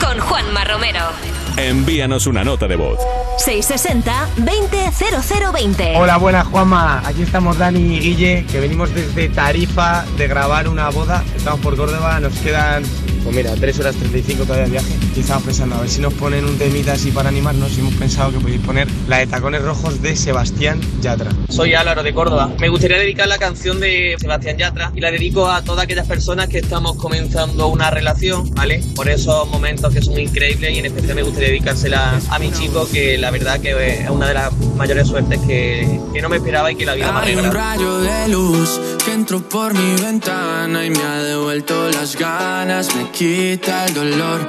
Con 0.00 0.18
Juanma 0.18 0.64
Romero. 0.64 1.00
Envíanos 1.56 2.26
una 2.26 2.42
nota 2.42 2.66
de 2.66 2.74
voz. 2.76 2.98
660-200020. 3.46 5.96
Hola, 5.96 6.16
buenas 6.16 6.46
Juanma. 6.48 7.06
Aquí 7.06 7.22
estamos 7.22 7.58
Dani 7.58 7.96
y 7.96 8.00
Guille, 8.00 8.44
que 8.50 8.58
venimos 8.60 8.92
desde 8.94 9.28
Tarifa 9.28 10.04
de 10.16 10.26
grabar 10.26 10.68
una 10.68 10.88
boda. 10.90 11.22
Estamos 11.36 11.60
por 11.60 11.76
Córdoba, 11.76 12.18
nos 12.20 12.32
quedan, 12.38 12.82
pues 13.22 13.36
mira, 13.36 13.54
3 13.54 13.78
horas 13.80 13.94
35 13.96 14.44
todavía 14.44 14.64
de 14.64 14.70
viaje. 14.70 15.01
Estamos 15.16 15.44
pensando 15.44 15.76
a 15.76 15.80
ver 15.80 15.90
si 15.90 16.00
nos 16.00 16.14
ponen 16.14 16.44
un 16.44 16.58
temita 16.58 16.94
así 16.94 17.10
para 17.10 17.28
animarnos. 17.28 17.76
Y 17.76 17.80
hemos 17.80 17.94
pensado 17.94 18.32
que 18.32 18.38
podéis 18.40 18.60
poner 18.60 18.88
la 19.08 19.18
de 19.18 19.26
Tacones 19.26 19.62
Rojos 19.62 20.02
de 20.02 20.16
Sebastián 20.16 20.80
Yatra. 21.00 21.30
Soy 21.48 21.74
Álvaro 21.74 22.02
de 22.02 22.12
Córdoba. 22.12 22.50
Me 22.58 22.68
gustaría 22.68 22.98
dedicar 22.98 23.28
la 23.28 23.38
canción 23.38 23.78
de 23.78 24.16
Sebastián 24.18 24.58
Yatra 24.58 24.90
y 24.94 25.00
la 25.00 25.10
dedico 25.10 25.48
a 25.48 25.62
todas 25.62 25.84
aquellas 25.84 26.06
personas 26.06 26.48
que 26.48 26.58
estamos 26.58 26.96
comenzando 26.96 27.68
una 27.68 27.90
relación, 27.90 28.50
¿vale? 28.54 28.82
Por 28.96 29.08
esos 29.08 29.48
momentos 29.48 29.92
que 29.94 30.02
son 30.02 30.18
increíbles 30.18 30.74
y 30.74 30.78
en 30.78 30.86
especial 30.86 31.14
me 31.14 31.22
gustaría 31.22 31.48
dedicársela 31.50 32.18
a 32.30 32.38
mi 32.38 32.50
chico 32.50 32.88
que 32.90 33.18
la 33.18 33.30
verdad 33.30 33.60
que 33.60 34.02
es 34.02 34.10
una 34.10 34.28
de 34.28 34.34
las 34.34 34.52
mayores 34.76 35.06
suertes 35.08 35.38
que, 35.46 36.00
que 36.12 36.22
no 36.22 36.28
me 36.28 36.36
esperaba 36.36 36.72
y 36.72 36.76
que 36.76 36.86
la 36.86 36.94
vida 36.94 37.12
me 37.12 37.18
ha 37.18 37.22
Hay 37.22 37.36
un 37.36 37.52
rayo 37.52 37.98
de 37.98 38.28
luz 38.28 38.80
que 39.04 39.12
entró 39.12 39.40
por 39.46 39.74
mi 39.74 40.02
ventana 40.02 40.84
y 40.84 40.90
me 40.90 41.02
ha 41.02 41.22
devuelto 41.22 41.88
las 41.90 42.16
ganas, 42.16 42.94
me 42.96 43.10
quita 43.10 43.86
el 43.86 43.94
dolor. 43.94 44.48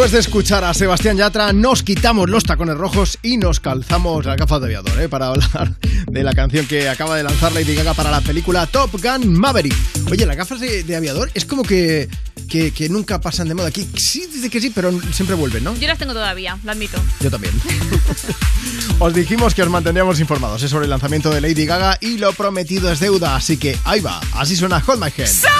después 0.00 0.12
de 0.12 0.20
escuchar 0.20 0.64
a 0.64 0.72
Sebastián 0.72 1.18
Yatra, 1.18 1.52
nos 1.52 1.82
quitamos 1.82 2.30
los 2.30 2.44
tacones 2.44 2.74
rojos 2.74 3.18
y 3.20 3.36
nos 3.36 3.60
calzamos 3.60 4.24
las 4.24 4.38
gafas 4.38 4.58
de 4.62 4.68
aviador, 4.68 4.98
¿eh? 4.98 5.10
Para 5.10 5.26
hablar 5.26 5.76
de 6.06 6.22
la 6.22 6.32
canción 6.32 6.64
que 6.64 6.88
acaba 6.88 7.18
de 7.18 7.22
lanzar 7.22 7.52
Lady 7.52 7.74
Gaga 7.74 7.92
para 7.92 8.10
la 8.10 8.22
película 8.22 8.66
Top 8.66 8.92
Gun 8.92 9.38
Maverick. 9.38 9.74
Oye, 10.10 10.24
las 10.24 10.38
gafas 10.38 10.58
de, 10.58 10.84
de 10.84 10.96
aviador 10.96 11.30
es 11.34 11.44
como 11.44 11.62
que, 11.64 12.08
que, 12.48 12.72
que 12.72 12.88
nunca 12.88 13.20
pasan 13.20 13.48
de 13.48 13.54
moda 13.54 13.68
aquí. 13.68 13.86
Sí, 13.94 14.26
dice 14.32 14.48
que 14.48 14.62
sí, 14.62 14.70
pero 14.74 14.90
siempre 15.12 15.36
vuelven, 15.36 15.64
¿no? 15.64 15.76
Yo 15.76 15.86
las 15.86 15.98
tengo 15.98 16.14
todavía, 16.14 16.56
lo 16.64 16.72
admito. 16.72 16.98
Yo 17.20 17.30
también. 17.30 17.52
Os 19.00 19.12
dijimos 19.12 19.54
que 19.54 19.62
os 19.62 19.68
mantendríamos 19.68 20.18
informados 20.18 20.62
¿eh? 20.62 20.68
sobre 20.68 20.84
el 20.84 20.90
lanzamiento 20.90 21.28
de 21.28 21.42
Lady 21.42 21.66
Gaga 21.66 21.98
y 22.00 22.16
lo 22.16 22.32
prometido 22.32 22.90
es 22.90 23.00
deuda, 23.00 23.36
así 23.36 23.58
que 23.58 23.78
ahí 23.84 24.00
va. 24.00 24.18
Así 24.32 24.56
suena 24.56 24.82
Hold 24.86 24.98
My 24.98 25.12
Hand. 25.22 25.59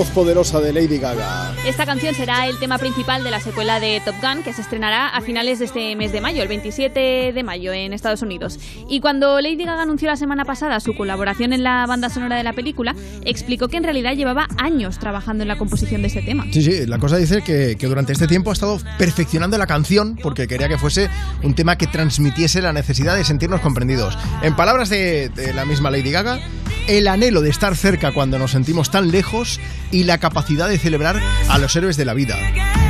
Voz 0.00 0.08
poderosa 0.14 0.62
de 0.62 0.72
Lady 0.72 0.98
Gaga. 0.98 1.49
Esta 1.66 1.84
canción 1.84 2.14
será 2.14 2.46
el 2.46 2.58
tema 2.58 2.78
principal 2.78 3.22
de 3.22 3.30
la 3.30 3.38
secuela 3.38 3.80
de 3.80 4.00
Top 4.02 4.14
Gun 4.22 4.42
que 4.42 4.54
se 4.54 4.62
estrenará 4.62 5.08
a 5.08 5.20
finales 5.20 5.58
de 5.58 5.66
este 5.66 5.94
mes 5.94 6.10
de 6.10 6.22
mayo, 6.22 6.42
el 6.42 6.48
27 6.48 7.32
de 7.34 7.42
mayo 7.42 7.74
en 7.74 7.92
Estados 7.92 8.22
Unidos. 8.22 8.58
Y 8.88 9.00
cuando 9.00 9.38
Lady 9.42 9.66
Gaga 9.66 9.82
anunció 9.82 10.08
la 10.08 10.16
semana 10.16 10.46
pasada 10.46 10.80
su 10.80 10.94
colaboración 10.94 11.52
en 11.52 11.62
la 11.62 11.84
banda 11.86 12.08
sonora 12.08 12.36
de 12.36 12.44
la 12.44 12.54
película, 12.54 12.94
explicó 13.26 13.68
que 13.68 13.76
en 13.76 13.84
realidad 13.84 14.14
llevaba 14.14 14.48
años 14.56 14.98
trabajando 14.98 15.42
en 15.42 15.48
la 15.48 15.58
composición 15.58 16.00
de 16.00 16.08
ese 16.08 16.22
tema. 16.22 16.46
Sí, 16.50 16.62
sí, 16.62 16.86
la 16.86 16.98
cosa 16.98 17.18
dice 17.18 17.42
que, 17.42 17.76
que 17.78 17.86
durante 17.86 18.14
este 18.14 18.26
tiempo 18.26 18.48
ha 18.48 18.54
estado 18.54 18.78
perfeccionando 18.96 19.58
la 19.58 19.66
canción 19.66 20.18
porque 20.22 20.48
quería 20.48 20.66
que 20.66 20.78
fuese 20.78 21.10
un 21.42 21.54
tema 21.54 21.76
que 21.76 21.86
transmitiese 21.86 22.62
la 22.62 22.72
necesidad 22.72 23.14
de 23.14 23.24
sentirnos 23.24 23.60
comprendidos. 23.60 24.16
En 24.42 24.56
palabras 24.56 24.88
de, 24.88 25.28
de 25.28 25.52
la 25.52 25.66
misma 25.66 25.90
Lady 25.90 26.10
Gaga, 26.10 26.40
el 26.88 27.06
anhelo 27.06 27.40
de 27.40 27.50
estar 27.50 27.76
cerca 27.76 28.12
cuando 28.12 28.38
nos 28.38 28.52
sentimos 28.52 28.90
tan 28.90 29.10
lejos 29.10 29.60
y 29.92 30.04
la 30.04 30.18
capacidad 30.18 30.68
de 30.68 30.78
celebrar 30.78 31.20
a 31.50 31.58
los 31.58 31.74
héroes 31.74 31.96
de 31.96 32.04
la 32.04 32.14
vida. 32.14 32.36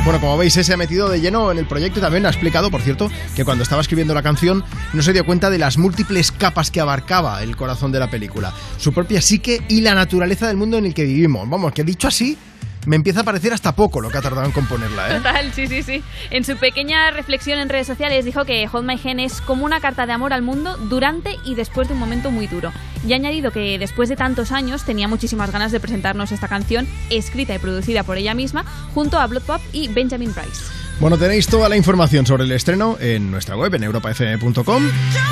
Bueno, 0.03 0.19
como 0.19 0.37
veis, 0.37 0.53
se 0.53 0.73
ha 0.73 0.77
metido 0.77 1.09
de 1.09 1.19
lleno 1.19 1.51
en 1.51 1.57
el 1.57 1.67
proyecto 1.67 1.99
y 1.99 2.01
también 2.01 2.25
ha 2.25 2.29
explicado, 2.29 2.71
por 2.71 2.81
cierto, 2.81 3.09
que 3.35 3.43
cuando 3.43 3.63
estaba 3.63 3.81
escribiendo 3.81 4.13
la 4.13 4.23
canción 4.23 4.63
no 4.93 5.01
se 5.01 5.13
dio 5.13 5.25
cuenta 5.25 5.49
de 5.49 5.57
las 5.57 5.77
múltiples 5.77 6.31
capas 6.31 6.71
que 6.71 6.79
abarcaba 6.79 7.41
el 7.43 7.55
corazón 7.55 7.91
de 7.91 7.99
la 7.99 8.09
película, 8.09 8.53
su 8.77 8.93
propia 8.93 9.21
psique 9.21 9.63
y 9.67 9.81
la 9.81 9.95
naturaleza 9.95 10.47
del 10.47 10.57
mundo 10.57 10.77
en 10.77 10.85
el 10.85 10.93
que 10.93 11.03
vivimos. 11.03 11.49
Vamos, 11.49 11.71
que 11.73 11.83
dicho 11.83 12.07
así, 12.07 12.37
me 12.85 12.95
empieza 12.95 13.21
a 13.21 13.23
parecer 13.23 13.53
hasta 13.53 13.75
poco 13.75 14.01
lo 14.01 14.09
que 14.09 14.17
ha 14.17 14.21
tardado 14.21 14.45
en 14.45 14.51
componerla, 14.51 15.09
¿eh? 15.09 15.17
Total, 15.17 15.53
sí, 15.53 15.67
sí, 15.67 15.83
sí. 15.83 16.03
En 16.29 16.43
su 16.43 16.57
pequeña 16.57 17.11
reflexión 17.11 17.59
en 17.59 17.69
redes 17.69 17.87
sociales 17.87 18.25
dijo 18.25 18.45
que 18.45 18.67
Hold 18.71 18.85
My 18.85 18.99
Hand 19.03 19.19
es 19.19 19.41
como 19.41 19.65
una 19.65 19.79
carta 19.79 20.05
de 20.05 20.13
amor 20.13 20.33
al 20.33 20.41
mundo 20.41 20.77
durante 20.77 21.37
y 21.45 21.55
después 21.55 21.87
de 21.87 21.93
un 21.93 21.99
momento 21.99 22.31
muy 22.31 22.47
duro. 22.47 22.71
Y 23.07 23.13
ha 23.13 23.15
añadido 23.15 23.51
que 23.51 23.79
después 23.79 24.09
de 24.09 24.15
tantos 24.15 24.51
años 24.51 24.83
tenía 24.83 25.07
muchísimas 25.07 25.51
ganas 25.51 25.71
de 25.71 25.79
presentarnos 25.79 26.31
esta 26.31 26.47
canción, 26.47 26.87
escrita 27.09 27.55
y 27.55 27.59
producida 27.59 28.03
por 28.03 28.17
ella 28.17 28.33
misma, 28.33 28.65
junto 28.93 29.19
a 29.19 29.27
Blood 29.27 29.43
Pop 29.43 29.61
y 29.71 29.87
Benjamin 29.87 30.33
Price. 30.33 30.80
Bueno, 31.01 31.17
tenéis 31.17 31.47
toda 31.47 31.67
la 31.67 31.75
información 31.75 32.27
sobre 32.27 32.43
el 32.43 32.51
estreno 32.51 32.95
en 32.99 33.31
nuestra 33.31 33.57
web, 33.57 33.73
en 33.73 33.81
europafm.com, 33.81 34.83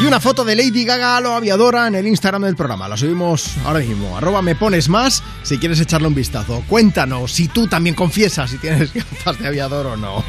y 0.01 0.05
una 0.07 0.19
foto 0.19 0.43
de 0.43 0.55
Lady 0.55 0.83
Gaga 0.83 1.15
a 1.15 1.21
lo 1.21 1.35
aviadora 1.35 1.85
en 1.85 1.93
el 1.93 2.07
Instagram 2.07 2.41
del 2.41 2.55
programa. 2.55 2.89
La 2.89 2.97
subimos 2.97 3.55
ahora 3.63 3.77
mismo. 3.77 4.17
Arroba 4.17 4.41
me 4.41 4.55
pones 4.55 4.89
más 4.89 5.21
si 5.43 5.59
quieres 5.59 5.79
echarle 5.79 6.07
un 6.07 6.15
vistazo. 6.15 6.63
Cuéntanos 6.67 7.33
si 7.33 7.49
tú 7.49 7.67
también 7.67 7.95
confiesas 7.95 8.49
si 8.49 8.57
tienes 8.57 8.91
gafas 8.95 9.37
de 9.37 9.45
aviador 9.45 9.85
o 9.85 9.95
no. 9.95 10.23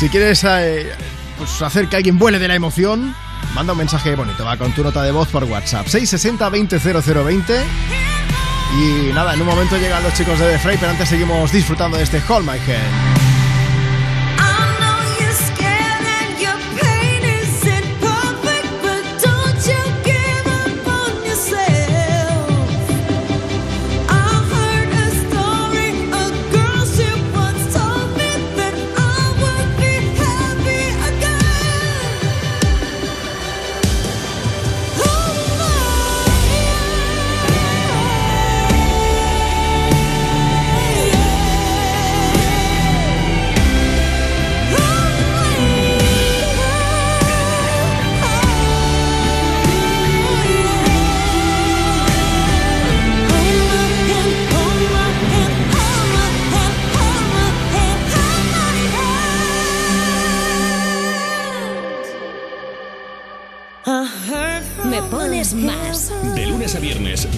Si 0.00 0.08
quieres 0.08 0.42
eh, 0.44 0.90
pues 1.36 1.60
hacer 1.60 1.88
que 1.88 1.96
alguien 1.96 2.18
vuele 2.18 2.38
de 2.38 2.48
la 2.48 2.54
emoción, 2.54 3.14
manda 3.54 3.74
un 3.74 3.78
mensaje 3.78 4.14
bonito, 4.14 4.42
va 4.42 4.56
con 4.56 4.72
tu 4.72 4.82
nota 4.82 5.02
de 5.02 5.12
voz 5.12 5.28
por 5.28 5.44
WhatsApp. 5.44 5.86
660 5.86 6.48
20 6.48 6.78
0020. 6.80 7.60
Y 8.78 9.12
nada, 9.12 9.34
en 9.34 9.42
un 9.42 9.48
momento 9.48 9.76
llegan 9.76 10.02
los 10.02 10.14
chicos 10.14 10.38
de 10.38 10.52
The 10.52 10.58
Fray, 10.60 10.78
pero 10.78 10.92
antes 10.92 11.10
seguimos 11.10 11.52
disfrutando 11.52 11.98
de 11.98 12.04
este 12.04 12.22
Hold 12.26 12.46
My 12.46 12.56
Hand. 12.56 13.21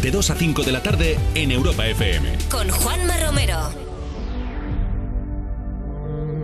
De 0.04 0.10
2 0.10 0.30
a 0.30 0.34
5 0.34 0.64
de 0.64 0.70
la 0.72 0.82
tarde 0.82 1.18
en 1.34 1.50
Europa 1.50 1.86
FM. 1.86 2.36
Con 2.50 2.68
Juanma 2.68 3.16
Romero. 3.26 3.70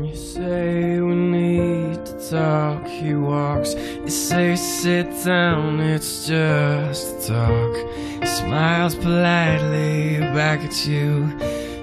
You 0.03 0.17
say 0.17 0.99
we 0.99 1.15
need 1.15 2.03
to 2.07 2.31
talk, 2.31 2.89
he 2.89 3.15
walks. 3.15 3.75
You 3.75 4.09
say 4.09 4.57
sit 4.57 5.09
down, 5.27 5.79
it's 5.79 6.27
just 6.27 7.29
talk. 7.29 7.77
He 8.23 8.27
smiles 8.27 8.95
politely 8.95 10.21
back 10.33 10.61
at 10.65 10.87
you. 10.87 11.29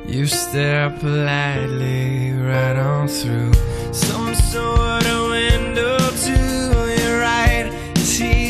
You 0.08 0.26
stare 0.26 0.90
politely 1.00 2.32
right 2.32 2.76
on 2.76 3.08
through 3.08 3.54
some 3.94 4.34
sort 4.34 5.06
of 5.06 5.30
window 5.30 6.00
to 6.26 7.02
your 7.04 7.20
right. 7.20 7.70
As 7.98 8.18
he 8.18 8.47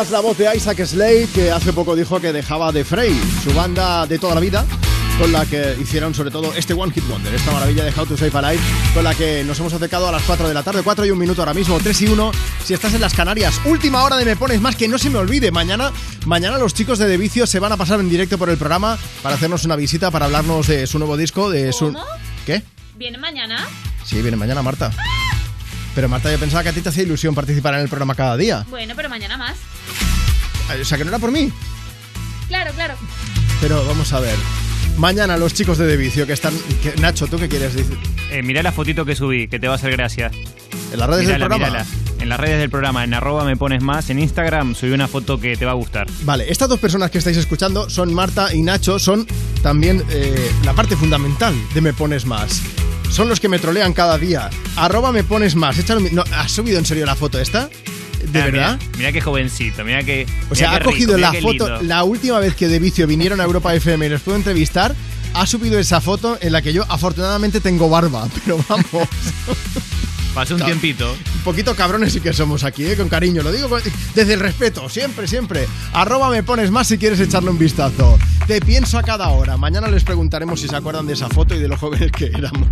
Escuchabas 0.00 0.22
la 0.22 0.28
voz 0.28 0.38
de 0.38 0.56
Isaac 0.56 0.82
Slade 0.82 1.28
que 1.34 1.50
hace 1.50 1.74
poco 1.74 1.94
dijo 1.94 2.18
que 2.20 2.32
dejaba 2.32 2.72
de 2.72 2.86
Frey, 2.86 3.20
su 3.44 3.52
banda 3.52 4.06
de 4.06 4.18
toda 4.18 4.34
la 4.34 4.40
vida, 4.40 4.64
con 5.18 5.30
la 5.30 5.44
que 5.44 5.76
hicieron 5.78 6.14
sobre 6.14 6.30
todo 6.30 6.54
este 6.54 6.72
One 6.72 6.90
Hit 6.90 7.06
Wonder, 7.06 7.34
esta 7.34 7.52
maravilla 7.52 7.84
de 7.84 7.92
How 7.94 8.06
to 8.06 8.16
Save 8.16 8.30
a 8.38 8.50
Life, 8.50 8.64
con 8.94 9.04
la 9.04 9.14
que 9.14 9.44
nos 9.44 9.58
hemos 9.60 9.74
acercado 9.74 10.08
a 10.08 10.12
las 10.12 10.22
4 10.22 10.48
de 10.48 10.54
la 10.54 10.62
tarde, 10.62 10.82
4 10.82 11.04
y 11.04 11.10
un 11.10 11.18
minuto 11.18 11.42
ahora 11.42 11.52
mismo, 11.52 11.78
3 11.78 12.00
y 12.00 12.06
1, 12.06 12.32
si 12.64 12.72
estás 12.72 12.94
en 12.94 13.02
las 13.02 13.12
Canarias. 13.12 13.60
Última 13.66 14.02
hora 14.02 14.16
de 14.16 14.24
Me 14.24 14.36
Pones 14.36 14.62
Más, 14.62 14.74
que 14.74 14.88
no 14.88 14.96
se 14.96 15.10
me 15.10 15.18
olvide, 15.18 15.50
mañana, 15.50 15.92
mañana 16.24 16.56
los 16.56 16.72
chicos 16.72 16.98
de 16.98 17.06
De 17.06 17.18
Vicio 17.18 17.46
se 17.46 17.58
van 17.58 17.72
a 17.72 17.76
pasar 17.76 18.00
en 18.00 18.08
directo 18.08 18.38
por 18.38 18.48
el 18.48 18.56
programa 18.56 18.96
para 19.22 19.34
hacernos 19.34 19.66
una 19.66 19.76
visita, 19.76 20.10
para 20.10 20.24
hablarnos 20.24 20.66
de 20.66 20.86
su 20.86 20.98
nuevo 20.98 21.18
disco, 21.18 21.50
de 21.50 21.74
su... 21.74 21.92
¿Cómo? 21.92 22.02
¿Qué? 22.46 22.62
¿Viene 22.96 23.18
mañana? 23.18 23.66
Sí, 24.06 24.22
viene 24.22 24.38
mañana 24.38 24.62
Marta. 24.62 24.92
Pero 25.94 26.08
Marta, 26.08 26.30
yo 26.30 26.38
pensaba 26.38 26.62
que 26.62 26.68
a 26.70 26.72
ti 26.72 26.80
te 26.80 26.88
hacía 26.88 27.02
ilusión 27.02 27.34
participar 27.34 27.74
en 27.74 27.80
el 27.80 27.88
programa 27.88 28.14
cada 28.14 28.36
día. 28.36 28.64
Bueno, 28.70 28.94
pero 28.96 29.10
mañana 29.10 29.36
más. 29.36 29.56
O 30.80 30.84
sea, 30.84 30.98
que 30.98 31.04
no 31.04 31.10
era 31.10 31.18
por 31.18 31.30
mí. 31.32 31.50
Claro, 32.48 32.72
claro. 32.74 32.94
Pero 33.60 33.84
vamos 33.86 34.12
a 34.12 34.20
ver. 34.20 34.36
Mañana 34.96 35.36
los 35.36 35.54
chicos 35.54 35.78
de 35.78 35.86
De 35.86 35.96
Vicio 35.96 36.26
que 36.26 36.32
están... 36.32 36.52
que- 36.82 36.94
Nacho, 37.00 37.26
¿tú 37.26 37.38
qué 37.38 37.48
quieres 37.48 37.74
decir? 37.74 37.96
Eh, 38.30 38.42
mira 38.42 38.62
la 38.62 38.72
fotito 38.72 39.04
que 39.04 39.14
subí, 39.14 39.48
que 39.48 39.58
te 39.58 39.66
va 39.66 39.74
a 39.74 39.76
hacer 39.76 39.92
gracia. 39.92 40.30
¿En 40.92 40.98
las 40.98 41.08
redes 41.08 41.26
del 41.26 41.36
Mírala, 41.36 41.48
programa? 41.48 41.66
mírala. 41.84 41.86
En 42.20 42.28
las 42.28 42.38
redes 42.40 42.58
del 42.58 42.68
programa, 42.70 43.04
en 43.04 43.14
arroba 43.14 43.44
me 43.44 43.56
pones 43.56 43.82
más, 43.82 44.10
en 44.10 44.18
Instagram 44.18 44.74
subí 44.74 44.90
una 44.90 45.08
foto 45.08 45.40
que 45.40 45.56
te 45.56 45.64
va 45.64 45.70
a 45.70 45.74
gustar. 45.74 46.06
Vale, 46.24 46.50
estas 46.50 46.68
dos 46.68 46.78
personas 46.78 47.10
que 47.10 47.18
estáis 47.18 47.36
escuchando 47.38 47.88
son 47.88 48.12
Marta 48.12 48.52
y 48.54 48.62
Nacho, 48.62 48.98
son 48.98 49.26
también 49.62 50.04
eh, 50.10 50.50
la 50.64 50.74
parte 50.74 50.96
fundamental 50.96 51.54
de 51.72 51.80
Me 51.80 51.92
Pones 51.94 52.26
Más. 52.26 52.60
Son 53.10 53.28
los 53.28 53.40
que 53.40 53.48
me 53.48 53.58
trolean 53.58 53.92
cada 53.94 54.18
día. 54.18 54.50
Arroba 54.76 55.12
Me 55.12 55.24
Pones 55.24 55.54
Más. 55.56 55.78
Échale 55.78 55.98
un 55.98 56.04
mi- 56.04 56.10
no, 56.10 56.24
¿Has 56.36 56.52
subido 56.52 56.78
en 56.78 56.84
serio 56.84 57.06
la 57.06 57.16
foto 57.16 57.38
esta? 57.40 57.70
¿De 58.32 58.40
Ah, 58.40 58.44
verdad? 58.46 58.78
Mira, 58.80 58.98
mira 58.98 59.12
qué 59.12 59.20
jovencito, 59.20 59.84
mira 59.84 60.02
que. 60.02 60.26
O 60.50 60.54
sea, 60.54 60.72
ha 60.72 60.78
rico, 60.78 60.90
cogido 60.90 61.18
la 61.18 61.32
foto, 61.34 61.82
la 61.82 62.04
última 62.04 62.38
vez 62.38 62.54
que 62.54 62.68
De 62.68 62.78
Vicio 62.78 63.06
vinieron 63.06 63.40
a 63.40 63.44
Europa 63.44 63.74
FM 63.74 64.06
y 64.06 64.08
les 64.08 64.20
puedo 64.20 64.36
entrevistar, 64.36 64.94
ha 65.34 65.46
subido 65.46 65.78
esa 65.78 66.00
foto 66.00 66.38
en 66.40 66.52
la 66.52 66.62
que 66.62 66.72
yo 66.72 66.84
afortunadamente 66.88 67.60
tengo 67.60 67.88
barba, 67.88 68.28
pero 68.44 68.58
vamos. 68.68 69.08
Pasó 70.34 70.54
un 70.54 70.62
tiempito. 70.64 71.12
Un 71.12 71.40
poquito 71.42 71.74
cabrones 71.74 72.12
sí 72.12 72.20
que 72.20 72.32
somos 72.32 72.62
aquí, 72.62 72.84
¿eh? 72.86 72.96
con 72.96 73.08
cariño. 73.08 73.42
Lo 73.42 73.50
digo 73.50 73.68
desde 74.14 74.34
el 74.34 74.40
respeto, 74.40 74.88
siempre, 74.88 75.26
siempre. 75.26 75.66
Arroba 75.92 76.30
me 76.30 76.44
pones 76.44 76.70
más 76.70 76.86
si 76.86 76.98
quieres 76.98 77.18
echarle 77.18 77.50
un 77.50 77.58
vistazo. 77.58 78.16
Te 78.46 78.60
pienso 78.60 78.96
a 78.96 79.02
cada 79.02 79.28
hora. 79.30 79.56
Mañana 79.56 79.88
les 79.88 80.04
preguntaremos 80.04 80.60
si 80.60 80.68
se 80.68 80.76
acuerdan 80.76 81.06
de 81.08 81.14
esa 81.14 81.28
foto 81.28 81.56
y 81.56 81.58
de 81.58 81.66
lo 81.66 81.76
jóvenes 81.76 82.12
que 82.12 82.26
éramos. 82.26 82.68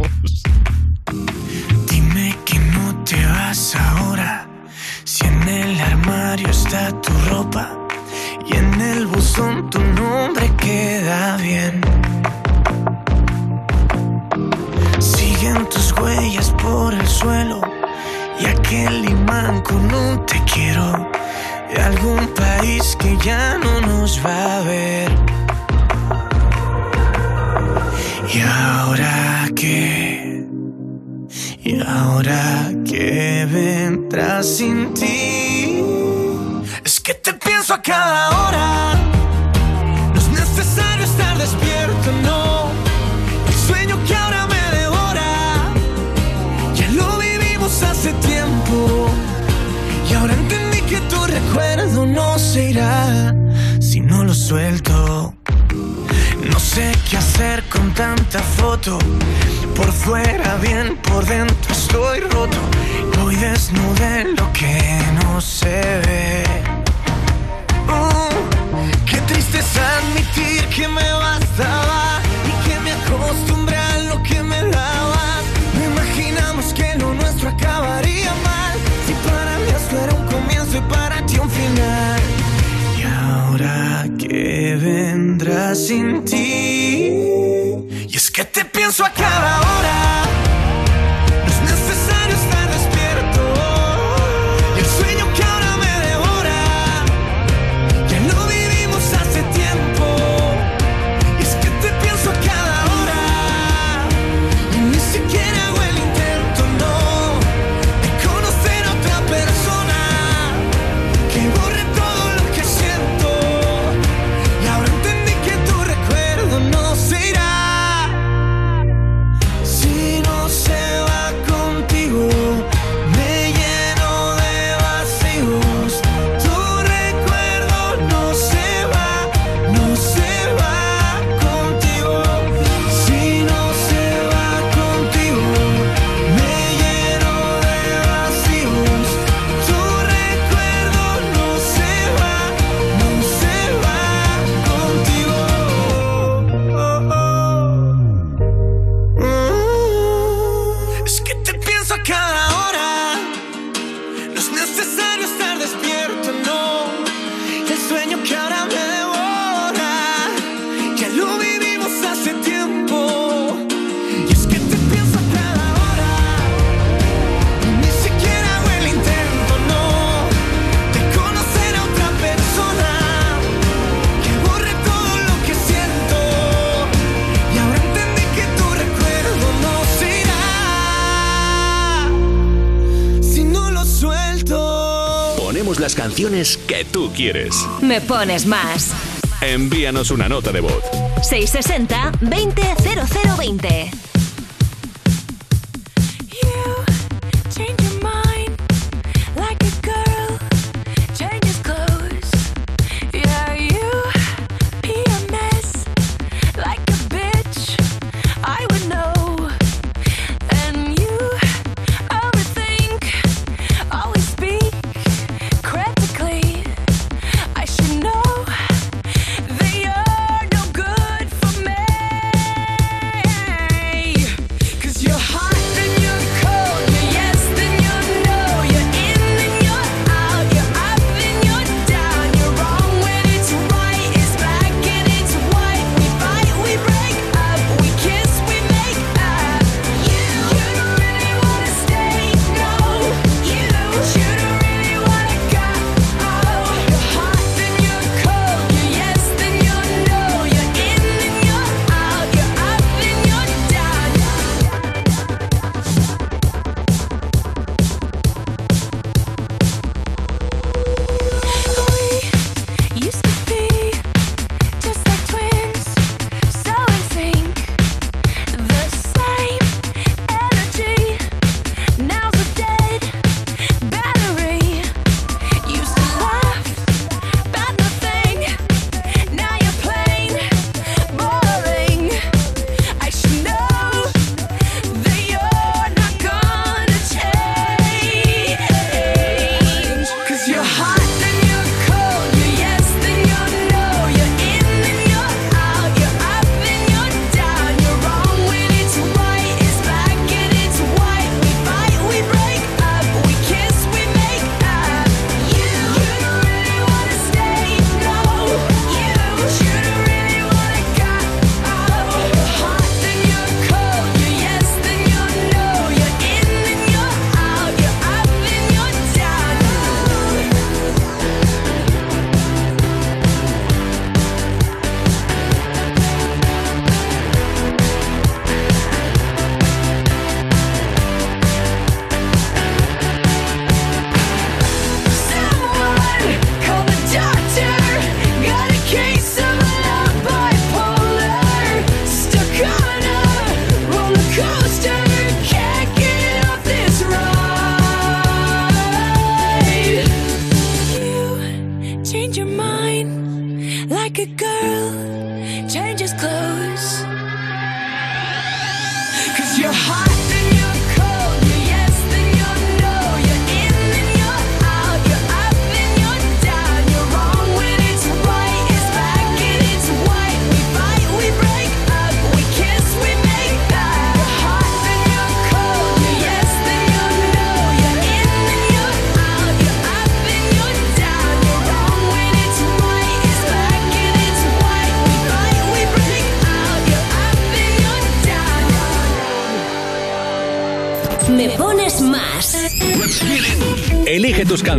Quieres. 187.18 187.52
Me 187.82 188.00
pones 188.00 188.46
más. 188.46 188.92
Envíanos 189.40 190.12
una 190.12 190.28
nota 190.28 190.52
de 190.52 190.60
voz. 190.60 190.84
660 191.20 192.12
200020. 192.20 194.07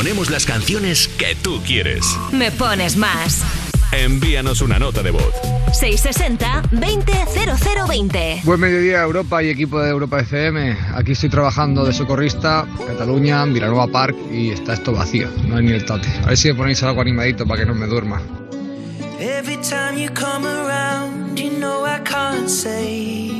Ponemos 0.00 0.30
las 0.30 0.46
canciones 0.46 1.08
que 1.08 1.34
tú 1.42 1.60
quieres. 1.62 2.06
Me 2.32 2.50
pones 2.50 2.96
más. 2.96 3.42
Envíanos 3.92 4.62
una 4.62 4.78
nota 4.78 5.02
de 5.02 5.10
voz. 5.10 5.34
660-200020. 5.78 8.44
Buen 8.44 8.60
mediodía 8.60 9.02
Europa 9.02 9.42
y 9.42 9.50
equipo 9.50 9.78
de 9.78 9.90
Europa 9.90 10.20
FM. 10.20 10.74
Aquí 10.94 11.12
estoy 11.12 11.28
trabajando 11.28 11.84
de 11.84 11.92
socorrista, 11.92 12.66
Cataluña, 12.86 13.44
Vilanova 13.44 13.88
Park 13.88 14.16
y 14.32 14.48
está 14.48 14.72
esto 14.72 14.92
vacío, 14.92 15.28
no 15.46 15.58
hay 15.58 15.66
ni 15.66 15.72
el 15.72 15.84
tate. 15.84 16.08
A 16.24 16.28
ver 16.28 16.38
si 16.38 16.48
me 16.48 16.54
ponéis 16.54 16.82
algo 16.82 17.02
animadito 17.02 17.46
para 17.46 17.60
que 17.60 17.66
no 17.66 17.74
me 17.74 17.86
duerma. 17.86 18.22
Every 19.20 19.58
time 19.58 20.02
you 20.02 20.08
come 20.14 20.46
around, 20.46 21.38
you 21.38 21.50
know 21.50 21.84
I 21.84 22.00
can't 22.04 22.48
say 22.48 23.39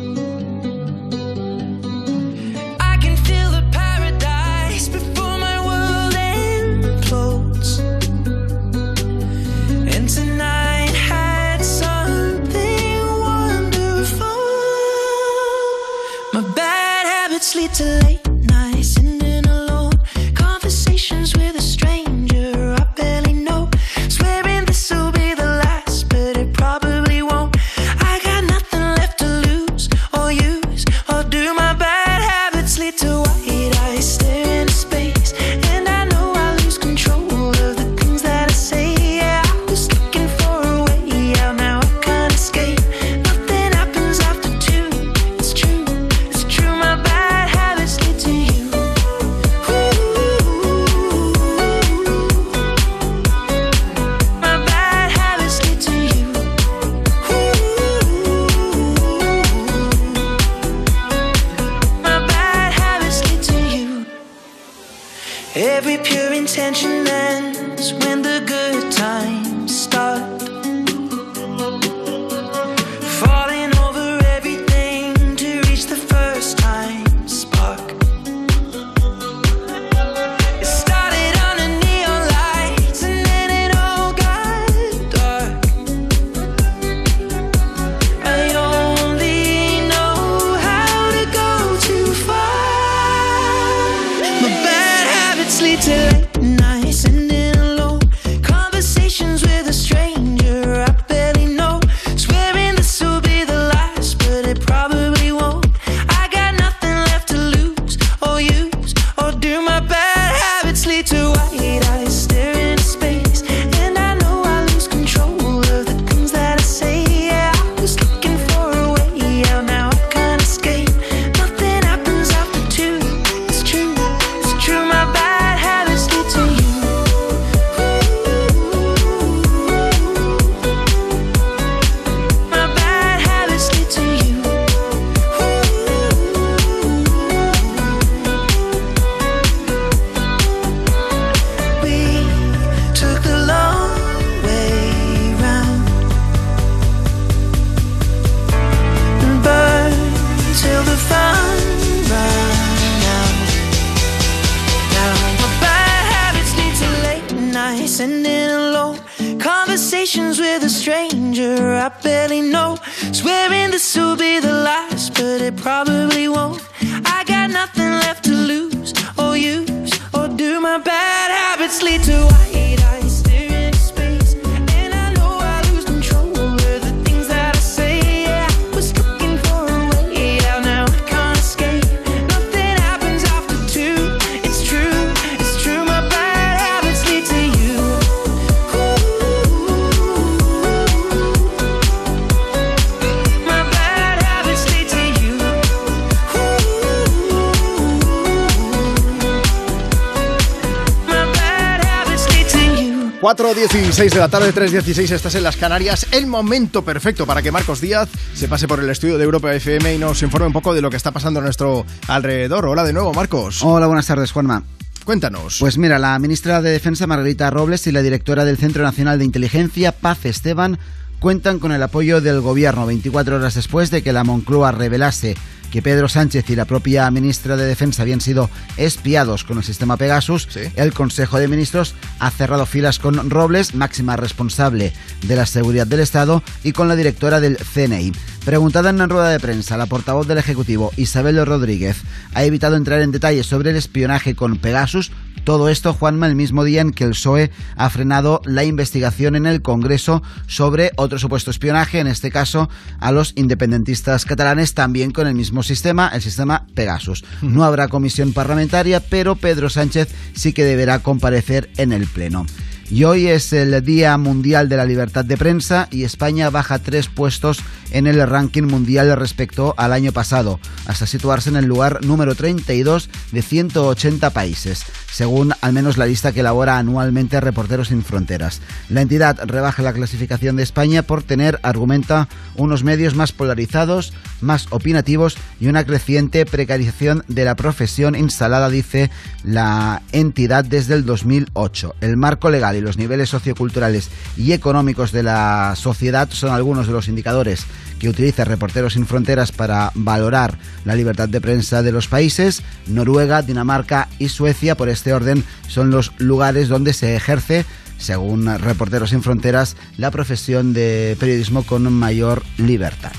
4.16 204.01 204.13
de 204.13 204.19
la 204.19 204.29
tarde, 204.29 204.51
3.16, 204.51 205.11
estás 205.11 205.35
en 205.35 205.43
las 205.43 205.57
Canarias. 205.57 206.07
El 206.09 206.25
momento 206.25 206.83
perfecto 206.83 207.27
para 207.27 207.43
que 207.43 207.51
Marcos 207.51 207.81
Díaz 207.81 208.09
se 208.33 208.47
pase 208.47 208.67
por 208.67 208.79
el 208.79 208.89
estudio 208.89 209.19
de 209.19 209.23
Europa 209.23 209.53
FM 209.53 209.93
y 209.93 209.99
nos 209.99 210.23
informe 210.23 210.47
un 210.47 210.53
poco 210.53 210.73
de 210.73 210.81
lo 210.81 210.89
que 210.89 210.97
está 210.97 211.11
pasando 211.11 211.39
a 211.39 211.43
nuestro 211.43 211.85
alrededor. 212.07 212.65
Hola 212.65 212.83
de 212.83 212.93
nuevo, 212.93 213.13
Marcos. 213.13 213.61
Hola, 213.61 213.85
buenas 213.85 214.07
tardes, 214.07 214.31
Juanma. 214.31 214.63
Cuéntanos. 215.05 215.57
Pues 215.59 215.77
mira, 215.77 215.99
la 215.99 216.17
ministra 216.17 216.63
de 216.63 216.71
Defensa 216.71 217.05
Margarita 217.05 217.51
Robles 217.51 217.85
y 217.85 217.91
la 217.91 218.01
directora 218.01 218.43
del 218.43 218.57
Centro 218.57 218.81
Nacional 218.81 219.19
de 219.19 219.25
Inteligencia, 219.25 219.91
Paz 219.91 220.25
Esteban, 220.25 220.79
cuentan 221.21 221.59
con 221.59 221.71
el 221.71 221.83
apoyo 221.83 222.19
del 222.19 222.41
gobierno 222.41 222.87
24 222.87 223.35
horas 223.35 223.53
después 223.53 223.91
de 223.91 224.01
que 224.01 224.11
la 224.11 224.23
Moncloa 224.23 224.71
revelase 224.71 225.35
que 225.71 225.83
Pedro 225.83 226.09
Sánchez 226.09 226.49
y 226.49 226.55
la 226.55 226.65
propia 226.65 227.09
ministra 227.11 227.55
de 227.55 227.65
Defensa 227.65 228.01
habían 228.01 228.21
sido 228.21 228.49
espiados 228.75 229.43
con 229.43 229.57
el 229.59 229.63
sistema 229.63 229.97
Pegasus, 229.97 230.49
el 230.75 230.93
Consejo 230.93 231.37
de 231.37 231.47
Ministros 231.47 231.93
ha 232.19 232.29
cerrado 232.31 232.65
filas 232.65 232.97
con 232.97 233.29
Robles, 233.29 233.75
máxima 233.75 234.17
responsable 234.17 234.93
de 235.25 235.35
la 235.35 235.45
seguridad 235.45 235.87
del 235.87 236.01
Estado, 236.01 236.43
y 236.63 236.73
con 236.73 236.87
la 236.87 236.95
directora 236.95 237.39
del 237.39 237.55
CNI. 237.57 238.11
Preguntada 238.43 238.89
en 238.89 238.95
una 238.95 239.07
rueda 239.07 239.29
de 239.29 239.39
prensa, 239.39 239.77
la 239.77 239.85
portavoz 239.85 240.27
del 240.27 240.39
Ejecutivo, 240.39 240.91
Isabel 240.97 241.45
Rodríguez, 241.45 241.97
ha 242.33 242.43
evitado 242.43 242.75
entrar 242.75 242.99
en 243.01 243.11
detalles 243.11 243.45
sobre 243.45 243.69
el 243.69 243.75
espionaje 243.75 244.35
con 244.35 244.57
Pegasus. 244.57 245.11
Todo 245.43 245.69
esto, 245.69 245.93
Juanma, 245.93 246.27
el 246.27 246.35
mismo 246.35 246.63
día 246.63 246.81
en 246.81 246.91
que 246.91 247.03
el 247.03 247.11
PSOE 247.11 247.51
ha 247.75 247.89
frenado 247.89 248.41
la 248.45 248.63
investigación 248.63 249.35
en 249.35 249.45
el 249.45 249.61
Congreso 249.61 250.21
sobre 250.47 250.91
otro 250.97 251.17
supuesto 251.17 251.51
espionaje, 251.51 251.99
en 251.99 252.07
este 252.07 252.31
caso 252.31 252.69
a 252.99 253.11
los 253.11 253.33
independentistas 253.35 254.25
catalanes, 254.25 254.73
también 254.73 255.11
con 255.11 255.27
el 255.27 255.35
mismo 255.35 255.63
sistema, 255.63 256.09
el 256.13 256.21
sistema 256.21 256.67
Pegasus. 256.75 257.23
No 257.41 257.63
habrá 257.63 257.87
comisión 257.87 258.33
parlamentaria, 258.33 258.99
pero 258.99 259.35
Pedro 259.35 259.69
Sánchez 259.69 260.09
sí 260.33 260.53
que 260.53 260.63
deberá 260.63 260.99
comparecer 260.99 261.69
en 261.77 261.91
el 261.91 262.07
Pleno. 262.07 262.45
Y 262.91 263.05
hoy 263.05 263.27
es 263.27 263.53
el 263.53 263.81
Día 263.85 264.17
Mundial 264.17 264.67
de 264.67 264.75
la 264.75 264.83
Libertad 264.83 265.23
de 265.23 265.37
Prensa 265.37 265.87
y 265.91 266.03
España 266.03 266.49
baja 266.49 266.77
tres 266.77 267.07
puestos 267.07 267.63
en 267.91 268.05
el 268.05 268.25
ranking 268.27 268.63
mundial 268.63 269.15
respecto 269.17 269.73
al 269.77 269.93
año 269.93 270.11
pasado, 270.11 270.59
hasta 270.85 271.05
situarse 271.05 271.49
en 271.49 271.55
el 271.55 271.65
lugar 271.65 272.03
número 272.05 272.35
32 272.35 273.09
de 273.31 273.41
180 273.41 274.29
países, 274.31 274.83
según 275.09 275.53
al 275.61 275.73
menos 275.73 275.97
la 275.97 276.05
lista 276.05 276.33
que 276.33 276.41
elabora 276.41 276.77
anualmente 276.77 277.39
Reporteros 277.39 277.89
Sin 277.89 278.03
Fronteras. 278.03 278.61
La 278.89 279.01
entidad 279.01 279.39
rebaja 279.45 279.83
la 279.83 279.93
clasificación 279.93 280.57
de 280.57 280.63
España 280.63 281.03
por 281.03 281.23
tener, 281.23 281.59
argumenta, 281.63 282.27
unos 282.55 282.83
medios 282.83 283.15
más 283.15 283.31
polarizados, 283.31 284.13
más 284.41 284.67
opinativos 284.69 285.37
y 285.59 285.67
una 285.67 285.85
creciente 285.85 286.45
precarización 286.45 287.23
de 287.27 287.45
la 287.45 287.55
profesión 287.55 288.15
instalada, 288.15 288.69
dice 288.69 289.11
la 289.43 290.01
entidad 290.11 290.65
desde 290.65 290.95
el 290.95 291.05
2008. 291.05 291.95
El 292.01 292.17
marco 292.17 292.49
legal 292.49 292.80
los 292.81 292.97
niveles 292.97 293.29
socioculturales 293.29 294.09
y 294.37 294.51
económicos 294.51 295.11
de 295.11 295.23
la 295.23 295.73
sociedad 295.75 296.29
son 296.31 296.51
algunos 296.51 296.87
de 296.87 296.93
los 296.93 297.07
indicadores 297.07 297.65
que 297.99 298.09
utiliza 298.09 298.45
Reporteros 298.45 298.93
Sin 298.93 299.05
Fronteras 299.05 299.51
para 299.51 299.91
valorar 299.95 300.57
la 300.85 300.95
libertad 300.95 301.29
de 301.29 301.41
prensa 301.41 301.83
de 301.83 301.91
los 301.91 302.07
países. 302.07 302.63
Noruega, 302.87 303.41
Dinamarca 303.41 304.09
y 304.19 304.29
Suecia, 304.29 304.75
por 304.75 304.89
este 304.89 305.13
orden, 305.13 305.43
son 305.67 305.91
los 305.91 306.11
lugares 306.17 306.67
donde 306.67 306.93
se 306.93 307.15
ejerce 307.15 307.65
según 308.01 308.47
Reporteros 308.59 309.11
Sin 309.11 309.23
Fronteras, 309.23 309.77
la 309.97 310.11
profesión 310.11 310.73
de 310.73 311.15
periodismo 311.19 311.63
con 311.63 311.91
mayor 311.93 312.43
libertad. 312.57 313.11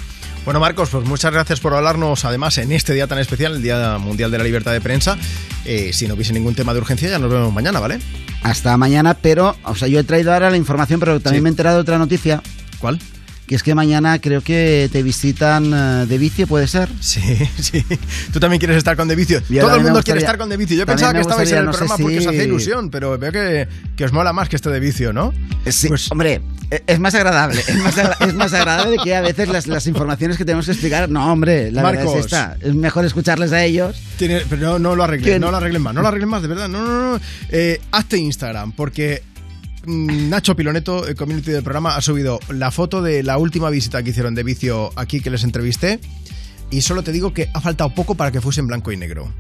Bueno, 0.45 0.59
Marcos, 0.59 0.91
pues 0.91 1.07
muchas 1.07 1.33
gracias 1.33 1.61
por 1.61 1.73
hablarnos, 1.73 2.25
además, 2.25 2.59
en 2.59 2.73
este 2.73 2.93
día 2.93 3.07
tan 3.07 3.21
especial, 3.21 3.55
el 3.55 3.63
Día 3.63 3.97
Mundial 3.99 4.33
de 4.33 4.39
la 4.39 4.45
Libertad 4.45 4.73
de 4.73 4.81
Prensa. 4.81 5.17
Eh, 5.65 5.93
si 5.93 6.09
no 6.09 6.15
hubiese 6.15 6.33
ningún 6.33 6.57
tema 6.57 6.75
de 6.75 6.81
urgencia, 6.81 7.09
ya 7.09 7.21
nos 7.21 7.31
vemos 7.31 7.53
mañana, 7.53 7.79
¿vale? 7.79 8.01
Hasta 8.43 8.77
mañana, 8.77 9.15
pero, 9.15 9.57
o 9.65 9.75
sea, 9.75 9.89
yo 9.89 10.01
he 10.01 10.05
traído 10.05 10.33
ahora 10.33 10.51
la 10.51 10.57
información, 10.57 10.99
pero 11.01 11.21
también 11.21 11.41
Sí. 11.41 11.43
me 11.45 11.49
he 11.49 11.53
enterado 11.53 11.77
de 11.77 11.83
otra 11.83 11.99
noticia. 11.99 12.43
¿Cuál? 12.79 12.99
Que 13.53 13.57
es 13.57 13.63
que 13.63 13.75
mañana 13.75 14.19
creo 14.19 14.41
que 14.41 14.89
te 14.91 15.03
visitan 15.03 15.75
eh, 15.75 16.07
de 16.07 16.17
vicio, 16.17 16.47
¿puede 16.47 16.67
ser? 16.67 16.89
Sí, 17.01 17.21
sí. 17.61 17.85
Tú 18.33 18.41
también 18.41 18.59
quieres 18.59 18.79
estar 18.79 18.97
con 18.97 19.09
De 19.09 19.15
Vicio. 19.15 19.43
Yo 19.51 19.61
Todo 19.67 19.77
el 19.77 19.83
mundo 19.83 20.03
quiere 20.03 20.21
estar 20.21 20.39
con 20.39 20.49
De 20.49 20.57
Vicio. 20.57 20.75
Yo 20.75 20.87
pensaba 20.87 21.13
que 21.13 21.21
estabais 21.21 21.53
en 21.53 21.59
el 21.59 21.65
no 21.67 21.71
programa 21.73 21.99
porque 21.99 22.19
os 22.21 22.27
hacía 22.29 22.45
ilusión, 22.45 22.89
pero 22.91 23.19
veo 23.19 23.31
que, 23.31 23.69
que 23.95 24.05
os 24.07 24.13
mola 24.15 24.33
más 24.33 24.49
que 24.49 24.57
este 24.57 24.71
De 24.71 24.81
Vicio, 24.81 25.13
¿no? 25.13 25.35
Sí, 25.67 25.91
hombre, 26.11 26.41
e- 26.71 26.83
es 26.87 26.99
más 26.99 27.15
agradable. 27.15 27.61
Es 27.69 27.77
más, 27.77 27.99
agra- 27.99 28.17
es 28.21 28.33
más 28.33 28.55
agradable 28.55 28.97
que 29.05 29.15
a 29.15 29.21
veces 29.21 29.47
las, 29.51 29.67
las 29.67 29.87
informaciones 29.87 30.39
que 30.39 30.47
tenemos 30.47 30.65
que 30.65 30.73
explicar. 30.73 31.11
No, 31.11 31.31
hombre, 31.31 31.71
la 31.71 31.83
verdad 31.83 32.05
Marcos. 32.05 32.21
es 32.21 32.25
esta. 32.25 32.57
Es 32.59 32.75
mejor 32.75 33.05
escucharles 33.05 33.53
a 33.53 33.63
ellos. 33.63 34.01
Tiene- 34.17 34.41
pero 34.49 34.63
no, 34.63 34.79
no 34.79 34.97
lo 34.97 35.05
arreglen, 35.05 35.25
¿Quién? 35.29 35.41
no 35.43 35.51
lo 35.51 35.59
arreglen 35.59 35.83
más, 35.83 35.93
no 35.93 36.01
lo 36.01 36.09
arreglen 36.09 36.31
más, 36.31 36.41
de 36.41 36.49
verdad. 36.49 36.69
No, 36.71 36.83
no, 36.87 37.13
no. 37.19 37.21
Eh, 37.51 37.83
hazte 37.91 38.17
Instagram, 38.17 38.73
porque 38.73 39.23
Nacho 39.85 40.55
Piloneto, 40.55 41.07
el 41.07 41.17
community 41.17 41.51
del 41.51 41.63
programa, 41.63 41.97
ha 41.97 42.01
subido 42.01 42.39
la 42.49 42.71
foto 42.71 43.03
de 43.03 43.23
la 43.23 43.39
última 43.39 43.69
visita 43.71 44.03
que 44.03 44.11
hicieron 44.11 44.35
de 44.35 44.43
vicio 44.45 44.91
aquí 44.97 45.21
que 45.21 45.31
les 45.31 45.45
entrevisté. 45.45 46.01
Y 46.71 46.83
solo 46.83 47.03
te 47.03 47.13
digo 47.13 47.35
que 47.35 47.49
ha 47.53 47.61
faltado 47.61 47.95
poco 47.95 48.15
para 48.15 48.31
que 48.31 48.41
fuese 48.41 48.61
en 48.61 48.69
blanco 48.69 48.93
y 48.93 48.97
negro. 48.97 49.33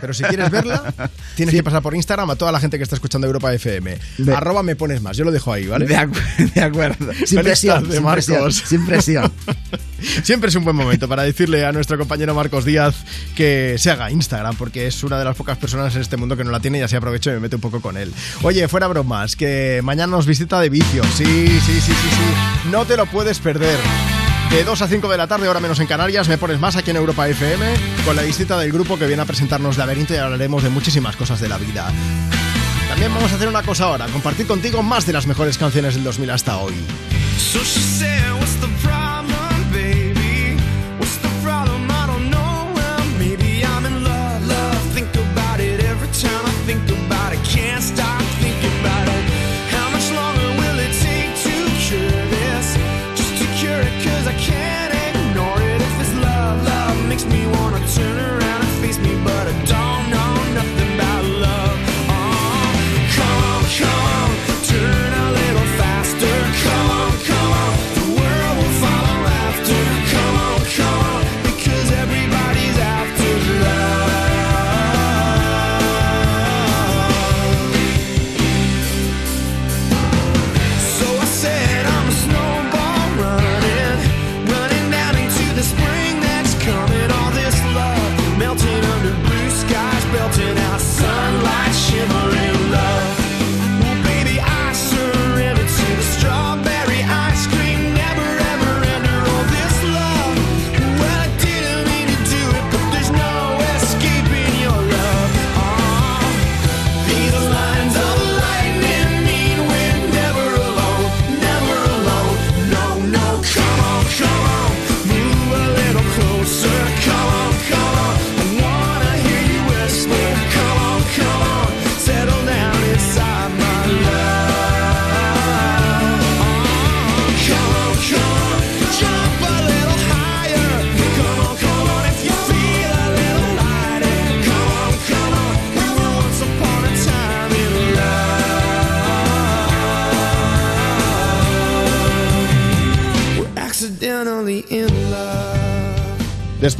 Pero 0.00 0.14
si 0.14 0.22
quieres 0.24 0.50
verla, 0.50 0.92
tienes 1.36 1.54
que 1.54 1.62
pasar 1.62 1.82
por 1.82 1.94
Instagram 1.94 2.30
a 2.30 2.36
toda 2.36 2.52
la 2.52 2.60
gente 2.60 2.76
que 2.78 2.84
está 2.84 2.96
escuchando 2.96 3.26
Europa 3.26 3.52
FM. 3.52 3.98
Arroba 4.34 4.62
me 4.62 4.76
pones 4.76 5.02
más. 5.02 5.16
Yo 5.16 5.24
lo 5.24 5.30
dejo 5.30 5.52
ahí, 5.52 5.66
¿vale? 5.66 5.86
De, 5.86 5.96
acu- 5.96 6.52
de 6.54 6.62
acuerdo. 6.62 7.12
Sin 7.24 7.40
presión, 7.42 7.90
sin 7.92 8.04
presión, 8.04 8.52
sin 8.52 8.86
presión. 8.86 9.32
Siempre 10.22 10.48
es 10.48 10.54
un 10.56 10.64
buen 10.64 10.76
momento 10.76 11.08
para 11.08 11.22
decirle 11.24 11.64
a 11.66 11.72
nuestro 11.72 11.98
compañero 11.98 12.34
Marcos 12.34 12.64
Díaz 12.64 12.94
que 13.36 13.76
se 13.78 13.90
haga 13.90 14.10
Instagram, 14.10 14.56
porque 14.56 14.86
es 14.86 15.04
una 15.04 15.18
de 15.18 15.24
las 15.26 15.36
pocas 15.36 15.58
personas 15.58 15.94
en 15.94 16.00
este 16.02 16.16
mundo 16.16 16.36
que 16.36 16.44
no 16.44 16.50
la 16.50 16.60
tiene 16.60 16.78
y 16.78 16.82
así 16.82 16.96
aprovecho 16.96 17.30
y 17.30 17.34
me 17.34 17.40
meto 17.40 17.56
un 17.56 17.60
poco 17.62 17.80
con 17.80 17.96
él. 17.96 18.12
Oye, 18.42 18.66
fuera 18.68 18.86
bromas, 18.86 19.36
que 19.36 19.80
mañana 19.84 20.10
nos 20.16 20.26
visita 20.26 20.58
de 20.60 20.70
vicio. 20.70 21.02
Sí, 21.16 21.24
sí, 21.24 21.60
sí, 21.60 21.80
sí, 21.80 21.92
sí. 21.92 22.68
No 22.70 22.86
te 22.86 22.96
lo 22.96 23.06
puedes 23.06 23.38
perder. 23.40 23.78
De 24.50 24.64
2 24.64 24.82
a 24.82 24.88
5 24.88 25.08
de 25.08 25.16
la 25.16 25.28
tarde, 25.28 25.46
ahora 25.46 25.60
menos 25.60 25.78
en 25.78 25.86
Canarias, 25.86 26.28
me 26.28 26.36
pones 26.36 26.58
más 26.58 26.74
aquí 26.74 26.90
en 26.90 26.96
Europa 26.96 27.28
FM 27.28 27.72
con 28.04 28.16
la 28.16 28.22
visita 28.22 28.58
del 28.58 28.72
grupo 28.72 28.98
que 28.98 29.06
viene 29.06 29.22
a 29.22 29.24
presentarnos 29.24 29.78
Laberinto 29.78 30.12
y 30.12 30.16
hablaremos 30.16 30.64
de 30.64 30.70
muchísimas 30.70 31.14
cosas 31.14 31.40
de 31.40 31.48
la 31.48 31.56
vida. 31.56 31.92
También 32.88 33.14
vamos 33.14 33.30
a 33.30 33.36
hacer 33.36 33.46
una 33.46 33.62
cosa 33.62 33.84
ahora, 33.84 34.06
compartir 34.08 34.48
contigo 34.48 34.82
más 34.82 35.06
de 35.06 35.12
las 35.12 35.28
mejores 35.28 35.56
canciones 35.56 35.94
del 35.94 36.02
2000 36.02 36.30
hasta 36.30 36.56
hoy. 36.58 36.74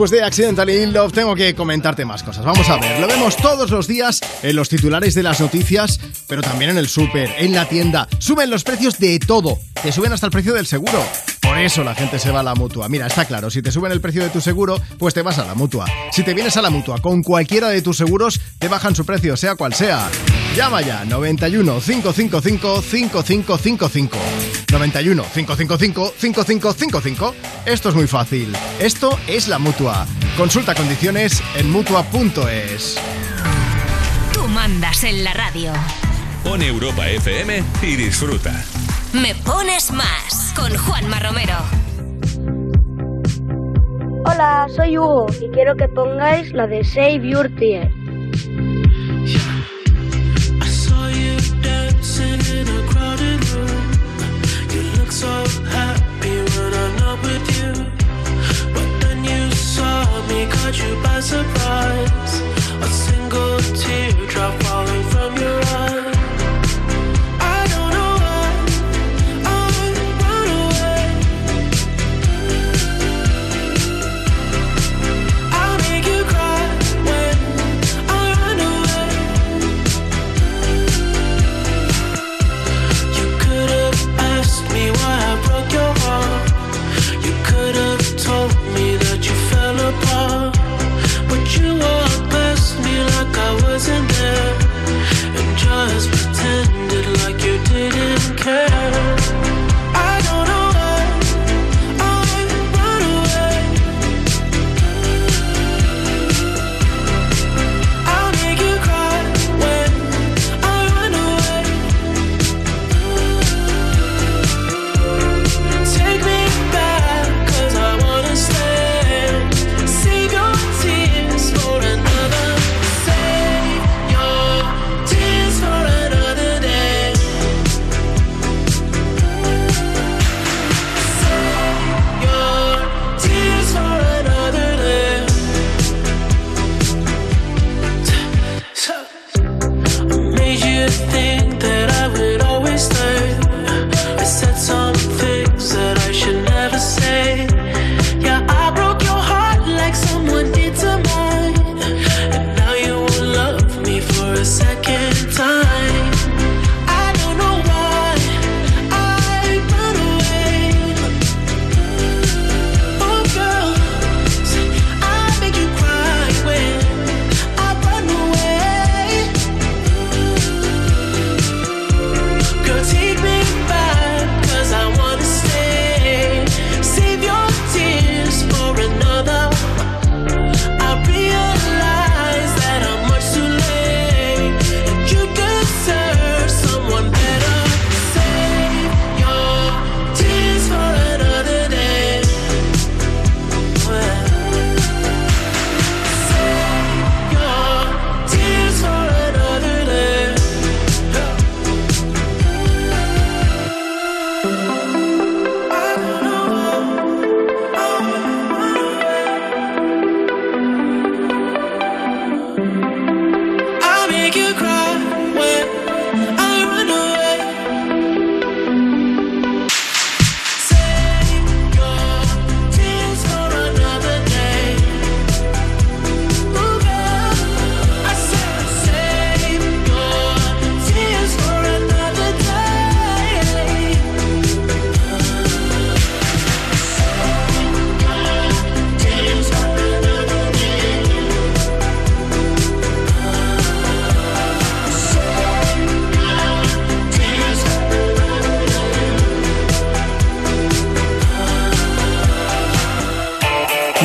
Después 0.01 0.19
de 0.19 0.25
Accidentally 0.25 0.83
in 0.83 0.95
Love 0.95 1.13
tengo 1.13 1.35
que 1.35 1.55
comentarte 1.55 2.07
más 2.07 2.23
cosas. 2.23 2.43
Vamos 2.43 2.67
a 2.71 2.79
ver, 2.79 2.99
lo 3.01 3.07
vemos 3.07 3.37
todos 3.37 3.71
los 3.71 3.87
días 3.87 4.19
en 4.43 4.57
los 4.57 4.71
titulares 4.71 5.15
de 5.15 5.23
las 5.23 5.39
noticias, 5.43 6.01
pero 6.27 6.41
también 6.41 6.71
en 6.71 6.79
el 6.79 6.89
súper, 6.89 7.31
en 7.37 7.53
la 7.53 7.69
tienda. 7.69 8.09
Suben 8.19 8.49
los 8.49 8.65
precios 8.65 8.99
de 8.99 9.19
todo, 9.19 9.59
te 9.83 9.93
suben 9.93 10.11
hasta 10.15 10.25
el 10.25 10.33
precio 10.33 10.55
del 10.55 10.65
seguro. 10.65 11.05
Por 11.41 11.59
eso 11.59 11.83
la 11.83 11.95
gente 11.95 12.19
se 12.19 12.31
va 12.31 12.41
a 12.41 12.43
la 12.43 12.55
mutua. 12.55 12.89
Mira, 12.89 13.07
está 13.07 13.25
claro, 13.25 13.51
si 13.51 13.63
te 13.63 13.73
suben 13.73 13.93
el 13.93 14.01
precio 14.01 14.23
de 14.23 14.31
tu 14.31 14.41
seguro, 14.41 14.81
pues 14.99 15.15
te 15.15 15.23
vas 15.23 15.39
a 15.39 15.45
la 15.45 15.55
mutua. 15.55 15.87
Si 16.13 16.23
te 16.23 16.35
vienes 16.35 16.57
a 16.57 16.63
la 16.63 16.71
mutua 16.71 16.99
con 16.99 17.23
cualquiera 17.23 17.69
de 17.69 17.83
tus 17.83 17.97
seguros, 17.97 18.41
te 18.59 18.69
bajan 18.69 18.95
su 18.95 19.05
precio, 19.05 19.37
sea 19.37 19.57
cual 19.57 19.75
sea. 19.75 20.09
Llama 20.55 20.83
ya 20.83 21.05
91 21.05 21.81
555 21.81 22.83
5555. 22.83 24.19
91 24.71 25.23
555 25.23 26.15
5555. 26.17 27.35
Esto 27.67 27.89
es 27.89 27.95
muy 27.95 28.07
fácil. 28.07 28.55
Esto 28.79 29.19
es 29.27 29.49
la 29.49 29.59
mutua. 29.59 30.07
Consulta 30.37 30.75
condiciones 30.75 31.43
en 31.57 31.71
mutua.es. 31.71 32.99
Tú 34.33 34.47
mandas 34.49 35.05
en 35.05 35.25
la 35.25 35.33
radio. 35.35 35.73
Pon 36.45 36.63
Europa 36.63 37.09
FM 37.09 37.63
y 37.83 37.97
disfruta. 37.97 38.65
Me 39.13 39.35
pones 39.45 39.91
más 39.91 40.53
con 40.55 40.73
Juanma 40.77 41.19
Romero. 41.19 41.57
Hola, 44.25 44.69
soy 44.77 44.99
Hugo 44.99 45.27
y 45.43 45.49
quiero 45.51 45.75
que 45.77 45.89
pongáis 45.89 46.53
la 46.53 46.69
de 46.69 46.85
Save 46.85 47.29
Your 47.29 47.49
Tears. 47.57 47.93
I 50.61 50.67
saw 50.67 51.09
you 51.09 51.37
dancing 51.61 52.41
in 52.55 52.69
a 52.69 52.87
crowded 52.89 53.45
room. 53.51 53.91
You 54.71 54.83
look 54.97 55.11
so 55.11 55.45
happy 55.71 56.45
when 56.57 56.73
I'm 56.73 56.97
not 57.01 57.21
with 57.25 57.51
you. 57.59 57.73
But 58.73 59.01
then 59.01 59.25
you 59.25 59.51
saw 59.51 60.07
me, 60.29 60.47
caught 60.47 60.79
you 60.79 60.95
by 61.03 61.19
surprise. 61.19 62.43
A 62.81 62.87
single 62.87 63.59
teardrop 63.75 64.63
falling 64.63 65.00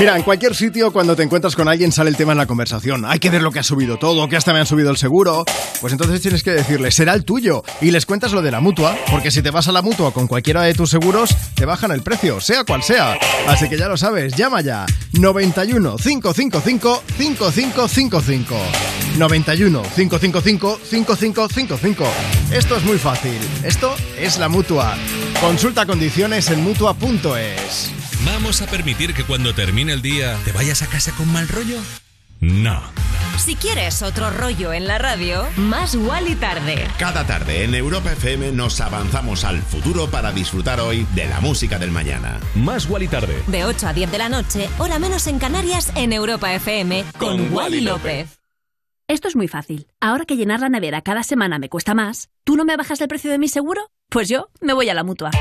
Mira, 0.05 0.17
en 0.17 0.21
cualquier 0.21 0.53
sitio 0.53 0.93
cuando 0.93 1.15
te 1.15 1.23
encuentras 1.23 1.55
con 1.55 1.67
alguien 1.67 1.91
sale 1.91 2.11
el 2.11 2.15
tema 2.15 2.33
en 2.33 2.37
la 2.37 2.45
conversación. 2.45 3.05
Hay 3.05 3.17
que 3.17 3.31
ver 3.31 3.41
lo 3.41 3.49
que 3.51 3.57
ha 3.57 3.63
subido 3.63 3.97
todo, 3.97 4.29
que 4.29 4.35
hasta 4.35 4.53
me 4.53 4.59
han 4.59 4.67
subido 4.67 4.91
el 4.91 4.97
seguro. 4.97 5.43
Pues 5.81 5.93
entonces 5.93 6.21
tienes 6.21 6.43
que 6.43 6.51
decirle, 6.51 6.91
será 6.91 7.15
el 7.15 7.25
tuyo. 7.25 7.63
Y 7.81 7.89
les 7.89 8.05
cuentas 8.05 8.31
lo 8.31 8.43
de 8.43 8.51
la 8.51 8.59
mutua, 8.59 8.95
porque 9.09 9.31
si 9.31 9.41
te 9.41 9.49
vas 9.49 9.67
a 9.67 9.71
la 9.71 9.81
mutua 9.81 10.13
con 10.13 10.27
cualquiera 10.27 10.61
de 10.61 10.75
tus 10.75 10.91
seguros, 10.91 11.35
te 11.55 11.65
bajan 11.65 11.89
el 11.89 12.03
precio, 12.03 12.39
sea 12.39 12.63
cual 12.65 12.83
sea. 12.83 13.17
Así 13.47 13.67
que 13.67 13.79
ya 13.79 13.87
lo 13.87 13.97
sabes, 13.97 14.35
llama 14.35 14.61
ya. 14.61 14.85
91 15.13 15.95
555 15.95 17.01
5555. 17.17 18.55
91 19.17 19.81
555 19.95 20.79
5555. 20.83 22.05
Esto 22.51 22.77
es 22.77 22.83
muy 22.83 22.99
fácil. 22.99 23.39
Esto 23.63 23.95
es 24.19 24.37
la 24.37 24.49
mutua. 24.49 24.93
Consulta 25.41 25.87
condiciones 25.87 26.51
en 26.51 26.63
mutua.es. 26.63 28.04
¿Vamos 28.23 28.61
a 28.61 28.67
permitir 28.67 29.13
que 29.13 29.23
cuando 29.23 29.53
termine 29.53 29.93
el 29.93 30.01
día 30.01 30.37
te 30.45 30.51
vayas 30.51 30.81
a 30.81 30.87
casa 30.87 31.11
con 31.11 31.31
mal 31.31 31.47
rollo? 31.47 31.79
No. 32.39 32.81
Si 33.37 33.55
quieres 33.55 34.01
otro 34.01 34.29
rollo 34.29 34.71
en 34.73 34.87
la 34.87 34.97
radio, 34.97 35.45
más 35.57 35.95
y 35.95 36.35
tarde. 36.35 36.87
Cada 36.97 37.25
tarde 37.27 37.63
en 37.63 37.75
Europa 37.75 38.13
FM 38.13 38.53
nos 38.53 38.79
avanzamos 38.81 39.43
al 39.43 39.61
futuro 39.61 40.07
para 40.07 40.31
disfrutar 40.31 40.79
hoy 40.79 41.05
de 41.13 41.27
la 41.27 41.41
música 41.41 41.77
del 41.77 41.91
mañana. 41.91 42.39
Más 42.55 42.87
y 42.99 43.07
tarde. 43.07 43.43
De 43.47 43.65
8 43.65 43.87
a 43.87 43.93
10 43.93 44.11
de 44.11 44.17
la 44.17 44.29
noche, 44.29 44.69
hora 44.77 44.99
menos 44.99 45.27
en 45.27 45.37
Canarias, 45.37 45.91
en 45.95 46.13
Europa 46.13 46.53
FM, 46.53 47.03
con, 47.19 47.53
Wally 47.53 47.81
López. 47.81 48.39
Esto 49.07 49.27
es 49.27 49.35
muy 49.35 49.47
fácil. 49.47 49.87
Ahora 49.99 50.25
que 50.25 50.37
llenar 50.37 50.61
la 50.61 50.69
nevera 50.69 51.01
cada 51.01 51.23
semana 51.23 51.59
me 51.59 51.69
cuesta 51.69 51.93
más, 51.93 52.29
¿tú 52.43 52.55
no 52.55 52.65
me 52.65 52.77
bajas 52.77 53.01
el 53.01 53.07
precio 53.07 53.29
de 53.29 53.37
mi 53.37 53.49
seguro? 53.49 53.91
Pues 54.09 54.29
yo 54.29 54.49
me 54.61 54.73
voy 54.73 54.89
a 54.89 54.93
la 54.93 55.03
mutua. 55.03 55.31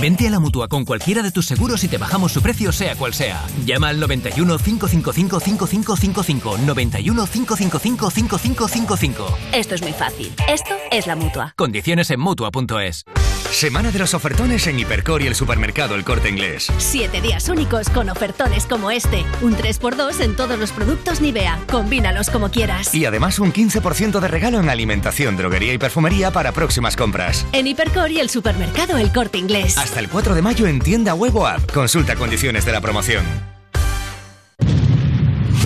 Vente 0.00 0.28
a 0.28 0.30
la 0.30 0.38
mutua 0.38 0.68
con 0.68 0.84
cualquiera 0.84 1.22
de 1.22 1.32
tus 1.32 1.46
seguros 1.46 1.82
y 1.82 1.88
te 1.88 1.98
bajamos 1.98 2.30
su 2.32 2.40
precio, 2.42 2.70
sea 2.72 2.94
cual 2.94 3.14
sea. 3.14 3.44
Llama 3.64 3.88
al 3.88 3.98
91 3.98 4.58
555 4.58 5.40
5555. 5.40 6.58
91 6.58 7.26
555 7.26 8.10
5555. 8.10 9.38
Esto 9.52 9.74
es 9.74 9.82
muy 9.82 9.92
fácil. 9.92 10.32
Esto 10.48 10.74
es 10.92 11.06
la 11.06 11.16
mutua. 11.16 11.54
Condiciones 11.56 12.10
en 12.10 12.20
mutua.es. 12.20 13.04
Semana 13.50 13.90
de 13.90 13.98
los 13.98 14.12
ofertones 14.12 14.66
en 14.66 14.78
Hipercor 14.78 15.22
y 15.22 15.26
el 15.26 15.34
supermercado 15.34 15.94
El 15.94 16.04
Corte 16.04 16.28
Inglés. 16.28 16.70
Siete 16.76 17.22
días 17.22 17.48
únicos 17.48 17.88
con 17.88 18.10
ofertones 18.10 18.66
como 18.66 18.90
este. 18.90 19.24
Un 19.40 19.56
3x2 19.56 20.20
en 20.20 20.36
todos 20.36 20.58
los 20.58 20.70
productos 20.70 21.22
Nivea. 21.22 21.58
Combínalos 21.70 22.28
como 22.28 22.50
quieras. 22.50 22.94
Y 22.94 23.06
además 23.06 23.38
un 23.38 23.52
15% 23.52 24.20
de 24.20 24.28
regalo 24.28 24.60
en 24.60 24.68
alimentación, 24.68 25.36
droguería 25.36 25.72
y 25.72 25.78
perfumería 25.78 26.30
para 26.30 26.52
próximas 26.52 26.94
compras. 26.94 27.46
En 27.52 27.66
Hipercor 27.66 28.12
y 28.12 28.20
el 28.20 28.28
supermercado 28.28 28.98
El 28.98 29.10
Corte 29.12 29.38
Inglés. 29.38 29.77
Hasta 29.78 30.00
el 30.00 30.08
4 30.08 30.34
de 30.34 30.42
mayo 30.42 30.66
en 30.66 30.80
tienda 30.80 31.14
web 31.14 31.36
o 31.36 31.46
app. 31.46 31.70
Consulta 31.72 32.16
condiciones 32.16 32.64
de 32.64 32.72
la 32.72 32.80
promoción. 32.80 33.24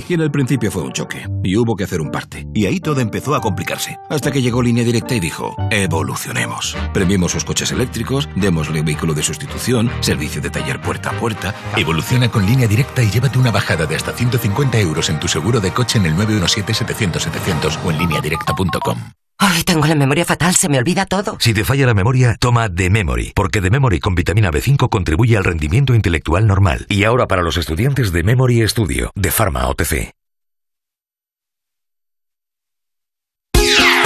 Y 0.07 0.15
en 0.15 0.21
el 0.21 0.31
principio 0.31 0.71
fue 0.71 0.83
un 0.83 0.93
choque, 0.93 1.27
y 1.43 1.57
hubo 1.57 1.75
que 1.75 1.85
hacer 1.85 2.03
un 2.03 2.11
parte. 2.11 2.45
Y 2.53 2.67
ahí 2.67 2.81
todo 2.81 3.01
empezó 3.01 3.35
a 3.35 3.41
complicarse. 3.41 3.97
Hasta 4.11 4.31
que 4.31 4.43
llegó 4.43 4.61
Línea 4.61 4.85
Directa 4.85 5.15
y 5.15 5.21
dijo, 5.21 5.57
evolucionemos. 5.71 6.77
Premiemos 6.93 7.33
sus 7.33 7.47
coches 7.47 7.73
eléctricos, 7.73 8.29
démosle 8.37 8.83
vehículo 8.83 9.15
de 9.15 9.23
sustitución, 9.23 9.91
servicio 10.01 10.43
de 10.43 10.51
taller 10.51 10.83
puerta 10.83 11.09
a 11.11 11.19
puerta. 11.19 11.55
Evoluciona 11.79 12.31
con 12.31 12.45
Línea 12.45 12.69
Directa 12.69 13.03
y 13.03 13.11
llévate 13.11 13.39
una 13.39 13.51
bajada 13.51 13.87
de 13.87 13.97
hasta 13.97 14.13
150 14.13 14.79
euros 14.79 15.09
en 15.09 15.19
tu 15.19 15.29
seguro 15.29 15.59
de 15.61 15.73
coche 15.73 15.99
en 15.99 16.05
el 16.05 16.15
917-700-700 16.17 17.79
o 17.83 17.91
en 17.91 17.99
lineadirecta.com. 17.99 18.99
Ay, 19.45 19.65
tengo 19.65 19.85
la 19.87 19.97
memoria 19.97 20.25
fatal, 20.25 20.55
se 20.55 20.69
me 20.69 20.79
olvida 20.79 21.05
todo. 21.05 21.37
Si 21.41 21.53
te 21.53 21.65
falla 21.65 21.85
la 21.85 21.95
memoria, 21.95 22.37
toma 22.39 22.73
The 22.73 22.91
Memory, 22.91 23.33
porque 23.35 23.61
The 23.61 23.71
Memory 23.71 23.99
con 23.99 24.15
vitamina 24.15 24.53
B5 24.53 24.89
contribuye 24.89 25.37
al 25.37 25.43
rendimiento 25.43 25.97
intelectual 25.97 26.47
normal. 26.47 26.87
Y 26.89 27.03
ahora 27.03 27.27
para 27.27 27.43
los 27.43 27.57
estudiantes 27.57 28.13
de 28.13 28.23
Memory 28.23 28.69
Studio, 28.69 29.11
de 29.17 29.33
Pharma 29.33 29.67
OTC. 29.67 30.13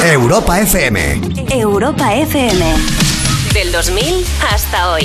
Europa 0.03 0.59
FM. 0.59 1.21
Europa 1.51 2.15
FM. 2.15 2.75
Del 3.53 3.73
2000 3.73 4.25
hasta 4.51 4.93
hoy. 4.93 5.05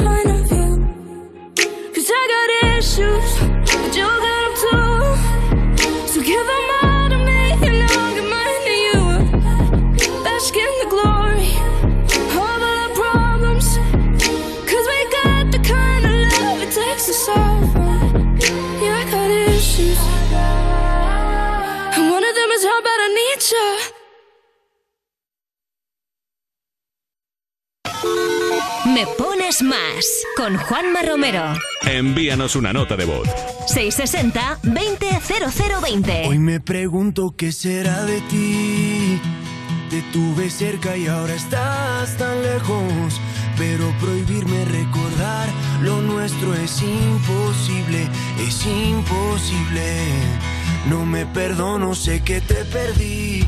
issues, 2.81 3.37
but 3.37 3.95
you 3.95 4.05
got 4.25 4.41
them 4.41 4.53
too. 4.63 6.07
So 6.07 6.17
give 6.19 6.45
them 6.51 6.67
all 6.81 7.09
to 7.09 7.17
me, 7.29 7.41
and 7.67 7.83
I'll 7.83 8.13
give 8.15 8.27
mine 8.35 8.61
to 8.69 8.75
you. 8.87 9.01
Bask 10.25 10.55
in 10.55 10.73
the 10.81 10.89
glory 10.89 11.51
of 12.25 12.37
all 12.41 12.61
our 12.73 12.89
problems. 13.01 13.67
Cause 14.71 14.85
we 14.91 14.99
got 15.19 15.51
the 15.51 15.61
kind 15.61 16.05
of 16.09 16.15
love 16.41 16.61
it 16.65 16.71
takes 16.73 17.05
to 17.05 17.13
solve. 17.13 17.69
Yeah, 18.81 19.01
I 19.01 19.11
got 19.11 19.29
issues. 19.29 19.99
And 21.97 22.09
one 22.09 22.23
of 22.23 22.33
them 22.33 22.49
is 22.49 22.63
how 22.63 22.81
bad 22.81 22.99
I 22.99 23.09
need 23.21 23.41
you. 23.51 23.90
Me 28.93 29.07
pones 29.17 29.61
más 29.61 30.05
con 30.35 30.57
Juanma 30.57 31.01
Romero. 31.01 31.41
Envíanos 31.83 32.57
una 32.57 32.73
nota 32.73 32.97
de 32.97 33.05
voz. 33.05 33.25
660-200020. 33.73 36.27
Hoy 36.27 36.39
me 36.39 36.59
pregunto 36.59 37.33
qué 37.37 37.53
será 37.53 38.03
de 38.03 38.19
ti. 38.21 39.21
Te 39.89 40.01
tuve 40.11 40.49
cerca 40.49 40.97
y 40.97 41.07
ahora 41.07 41.33
estás 41.33 42.17
tan 42.17 42.43
lejos. 42.43 43.21
Pero 43.57 43.93
prohibirme 44.01 44.65
recordar 44.65 45.47
lo 45.83 46.01
nuestro 46.01 46.53
es 46.53 46.81
imposible, 46.81 48.09
es 48.39 48.65
imposible. 48.65 50.09
No 50.89 51.05
me 51.05 51.25
perdono, 51.27 51.95
sé 51.95 52.21
que 52.23 52.41
te 52.41 52.65
perdí. 52.65 53.47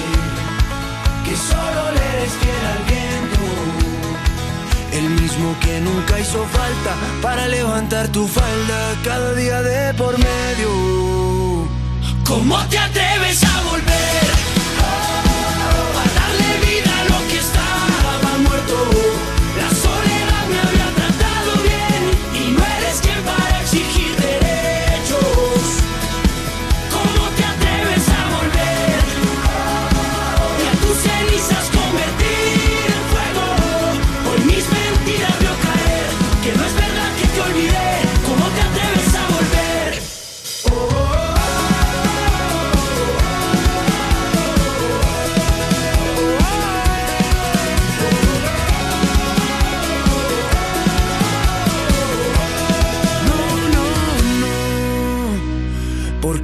que 1.31 1.37
solo 1.37 1.81
le 1.95 2.03
eres 2.13 2.33
fiel 2.41 2.65
al 2.73 2.83
viento. 2.91 3.43
El 4.91 5.09
mismo 5.21 5.55
que 5.61 5.79
nunca 5.79 6.19
hizo 6.19 6.45
falta 6.45 6.93
para 7.21 7.47
levantar 7.47 8.09
tu 8.09 8.27
falda 8.27 8.79
cada 9.03 9.33
día 9.33 9.61
de 9.61 9.93
por 9.93 10.17
medio. 10.17 10.69
¿Cómo 12.25 12.57
te 12.69 12.77
atreves 12.77 13.43
a 13.45 13.61
volver? 13.69 14.40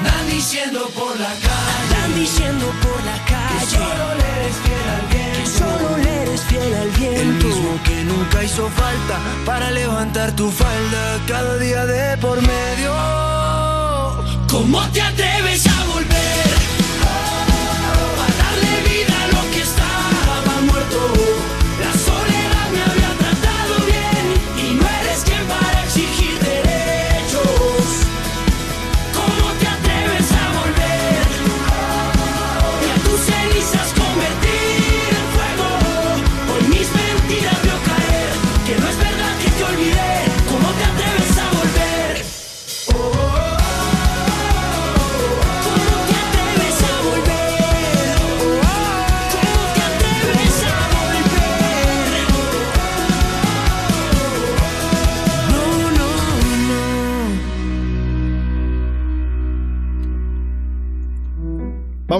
Andan 0.00 0.30
diciendo 0.30 0.90
por 0.94 1.20
la 1.20 1.28
calle. 1.28 1.84
Andan 1.84 2.14
diciendo 2.14 2.66
por 2.80 3.04
la 3.04 3.18
calle. 3.26 3.60
Que 3.60 3.66
solo 3.76 4.14
le 4.18 4.28
eres 4.40 4.56
fiel 4.64 4.88
al 4.96 5.04
viento. 5.12 5.38
Que 5.38 5.46
solo 5.58 5.88
le 5.98 6.22
eres 6.22 6.40
fiel 6.44 6.74
al 6.74 6.90
viento. 6.90 7.20
El 7.20 7.54
mismo 7.54 7.82
que 7.84 8.04
nunca 8.04 8.42
hizo 8.42 8.68
falta 8.70 9.18
para 9.44 9.70
levantar 9.70 10.34
tu 10.34 10.50
falda 10.50 11.20
cada 11.28 11.58
día 11.58 11.84
de 11.84 12.16
por 12.16 12.40
medio. 12.40 12.92
¿Cómo 14.48 14.80
te 14.88 15.02
atreves 15.02 15.66
a 15.66 15.69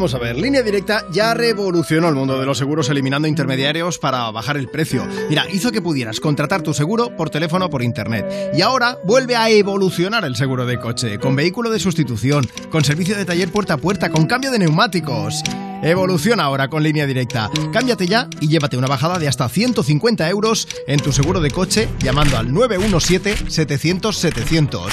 Vamos 0.01 0.15
a 0.15 0.19
ver, 0.19 0.39
Línea 0.39 0.63
Directa 0.63 1.05
ya 1.13 1.35
revolucionó 1.35 2.09
el 2.09 2.15
mundo 2.15 2.41
de 2.41 2.47
los 2.47 2.57
seguros 2.57 2.89
eliminando 2.89 3.29
intermediarios 3.29 3.99
para 3.99 4.31
bajar 4.31 4.57
el 4.57 4.71
precio. 4.71 5.07
Mira, 5.29 5.45
hizo 5.53 5.71
que 5.73 5.83
pudieras 5.83 6.21
contratar 6.21 6.63
tu 6.63 6.73
seguro 6.73 7.15
por 7.19 7.29
teléfono 7.29 7.67
o 7.67 7.69
por 7.69 7.83
internet. 7.83 8.25
Y 8.55 8.63
ahora 8.63 8.99
vuelve 9.05 9.37
a 9.37 9.51
evolucionar 9.51 10.25
el 10.25 10.37
seguro 10.37 10.65
de 10.65 10.81
coche, 10.81 11.19
con 11.19 11.37
vehículo 11.37 11.69
de 11.69 11.81
sustitución, 11.81 12.49
con 12.71 12.83
servicio 12.83 13.15
de 13.15 13.27
taller 13.27 13.53
puerta 13.53 13.75
a 13.75 13.77
puerta, 13.77 14.09
con 14.09 14.25
cambio 14.25 14.51
de 14.51 14.61
neumáticos. 14.61 15.43
Evoluciona 15.83 16.45
ahora 16.45 16.69
con 16.69 16.83
Línea 16.83 17.07
Directa. 17.07 17.51
Cámbiate 17.73 18.07
ya 18.07 18.29
y 18.41 18.49
llévate 18.49 18.77
una 18.77 18.89
bajada 18.89 19.19
de 19.19 19.29
hasta 19.29 19.49
150 19.49 20.29
euros 20.29 20.69
en 20.87 21.01
tu 21.01 21.11
seguro 21.13 21.41
de 21.41 21.51
coche 21.51 21.89
llamando 22.01 22.37
al 22.37 22.51
917-700-700. 22.51 24.91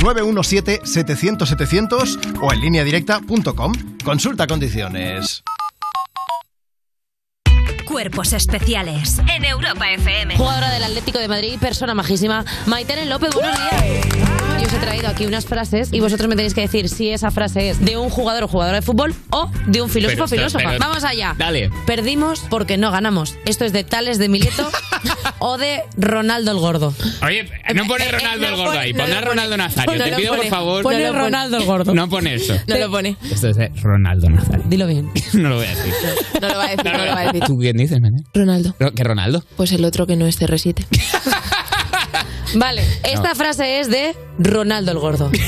917-700-700 0.00 2.38
o 2.40 2.50
en 2.52 2.60
lineadirecta.com. 2.60 3.72
Consulta 4.04 4.46
condiciones. 4.46 5.42
Cuerpos 7.92 8.32
especiales 8.32 9.18
en 9.28 9.44
Europa 9.44 9.92
FM. 9.92 10.36
Jugadora 10.38 10.70
del 10.70 10.82
Atlético 10.82 11.18
de 11.18 11.28
Madrid, 11.28 11.58
persona 11.60 11.92
majísima, 11.92 12.42
Maitenen 12.64 13.10
López, 13.10 13.34
buenos 13.34 13.54
días. 13.54 14.06
Yo 14.60 14.66
os 14.66 14.72
he 14.72 14.78
traído 14.78 15.08
aquí 15.08 15.26
unas 15.26 15.44
frases 15.44 15.90
y 15.92 16.00
vosotros 16.00 16.26
me 16.28 16.34
tenéis 16.36 16.54
que 16.54 16.62
decir 16.62 16.88
si 16.88 17.10
esa 17.10 17.30
frase 17.30 17.68
es 17.70 17.84
de 17.84 17.98
un 17.98 18.08
jugador 18.08 18.44
o 18.44 18.48
jugadora 18.48 18.76
de 18.76 18.82
fútbol 18.82 19.14
o 19.30 19.50
de 19.66 19.82
un 19.82 19.90
filósofo 19.90 20.24
o 20.24 20.26
Pero, 20.28 20.48
filósofa. 20.48 20.64
pero- 20.70 20.78
Vamos 20.78 21.04
allá. 21.04 21.34
Dale. 21.36 21.70
Perdimos 21.86 22.40
porque 22.48 22.78
no 22.78 22.90
ganamos. 22.90 23.36
Esto 23.44 23.64
es 23.66 23.72
de 23.74 23.84
Tales 23.84 24.18
de 24.18 24.28
Mileto 24.30 24.70
o 25.40 25.58
de 25.58 25.82
Ronaldo 25.98 26.52
el 26.52 26.58
Gordo. 26.58 26.94
Oye, 27.22 27.46
no 27.74 27.86
pone 27.86 28.10
Ronaldo 28.10 28.46
el 28.48 28.56
gordo 28.56 28.78
ahí, 28.78 28.94
pondrá 28.94 29.20
Ronaldo 29.20 29.56
Nazario. 29.56 29.98
No 29.98 30.04
Te 30.04 30.12
pido, 30.16 30.28
por 30.30 30.38
pone. 30.38 30.50
favor. 30.50 30.82
Pone 30.82 31.12
Ronaldo 31.12 31.56
el 31.58 31.64
Gordo. 31.64 31.94
No 31.94 32.08
pone 32.08 32.34
eso. 32.36 32.54
No 32.66 32.78
lo 32.78 32.90
pone. 32.90 33.16
Esto 33.30 33.48
es 33.48 33.56
de 33.56 33.68
Ronaldo 33.82 34.30
Nazario. 34.30 34.64
Dilo 34.66 34.86
bien. 34.86 35.10
No 35.34 35.48
lo 35.48 35.56
voy 35.56 35.66
a 35.66 35.70
decir. 35.70 35.92
No 36.40 36.48
lo 36.48 36.56
va 36.58 36.64
a 36.64 36.68
decir, 36.68 36.84
no 36.92 37.04
lo 37.04 37.12
va 37.12 37.20
a 37.20 37.24
decir. 37.24 37.42
¿Tú 37.46 37.58
quién 37.58 37.80
dices? 37.82 38.00
Ronaldo. 38.34 38.74
¿Qué 38.94 39.04
Ronaldo? 39.04 39.44
Pues 39.56 39.72
el 39.72 39.84
otro 39.84 40.06
que 40.06 40.16
no 40.16 40.26
es 40.26 40.40
CR7. 40.40 40.86
Vale, 42.54 42.82
esta 43.04 43.34
frase 43.34 43.80
es 43.80 43.88
de 43.88 44.14
Ronaldo 44.38 44.92
el 44.92 44.98
Gordo. 44.98 45.30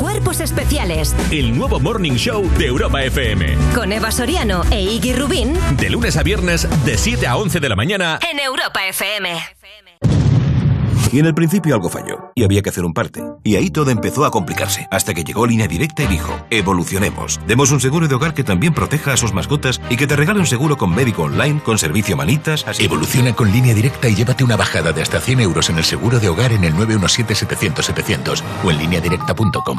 Cuerpos 0.00 0.40
especiales 0.40 1.14
El 1.30 1.56
nuevo 1.56 1.80
Morning 1.80 2.12
Show 2.14 2.48
de 2.56 2.66
Europa 2.66 3.02
FM. 3.02 3.56
con 3.74 3.92
Eva 3.92 4.10
Soriano 4.10 4.62
e 4.70 4.82
Iggy 4.82 5.12
Rubín 5.12 5.54
De 5.76 5.90
lunes 5.90 6.16
a 6.16 6.22
viernes, 6.22 6.66
de 6.84 6.96
7 6.96 7.26
a 7.26 7.36
11 7.36 7.60
de 7.60 7.68
la 7.68 7.76
mañana. 7.76 8.18
en 8.30 8.38
Europa 8.38 8.86
FM. 8.86 9.30
Y 11.12 11.20
en 11.20 11.26
el 11.26 11.34
principio 11.34 11.74
algo 11.74 11.88
falló, 11.88 12.32
y 12.34 12.44
había 12.44 12.62
que 12.62 12.70
hacer 12.70 12.84
un 12.84 12.92
parte. 12.92 13.22
Y 13.44 13.56
ahí 13.56 13.70
todo 13.70 13.90
empezó 13.90 14.24
a 14.24 14.30
complicarse, 14.30 14.86
hasta 14.90 15.14
que 15.14 15.24
llegó 15.24 15.46
Línea 15.46 15.66
Directa 15.66 16.02
y 16.02 16.06
dijo, 16.06 16.34
evolucionemos. 16.50 17.40
Demos 17.46 17.70
un 17.70 17.80
seguro 17.80 18.08
de 18.08 18.14
hogar 18.14 18.34
que 18.34 18.44
también 18.44 18.74
proteja 18.74 19.12
a 19.12 19.16
sus 19.16 19.32
mascotas 19.32 19.80
y 19.88 19.96
que 19.96 20.06
te 20.06 20.16
regale 20.16 20.40
un 20.40 20.46
seguro 20.46 20.76
con 20.76 20.94
médico 20.94 21.22
online, 21.22 21.60
con 21.62 21.78
servicio 21.78 22.16
manitas. 22.16 22.64
Evoluciona 22.78 23.34
con 23.34 23.50
línea 23.50 23.74
directa 23.74 24.08
y 24.08 24.14
llévate 24.14 24.44
una 24.44 24.56
bajada 24.56 24.92
de 24.92 25.02
hasta 25.02 25.20
100 25.20 25.40
euros 25.40 25.70
en 25.70 25.78
el 25.78 25.84
seguro 25.84 26.20
de 26.20 26.28
hogar 26.28 26.52
en 26.52 26.64
el 26.64 26.74
917-700-700 26.74 28.42
o 28.64 28.70
en 28.70 28.78
lineadirecta.com. 28.78 29.78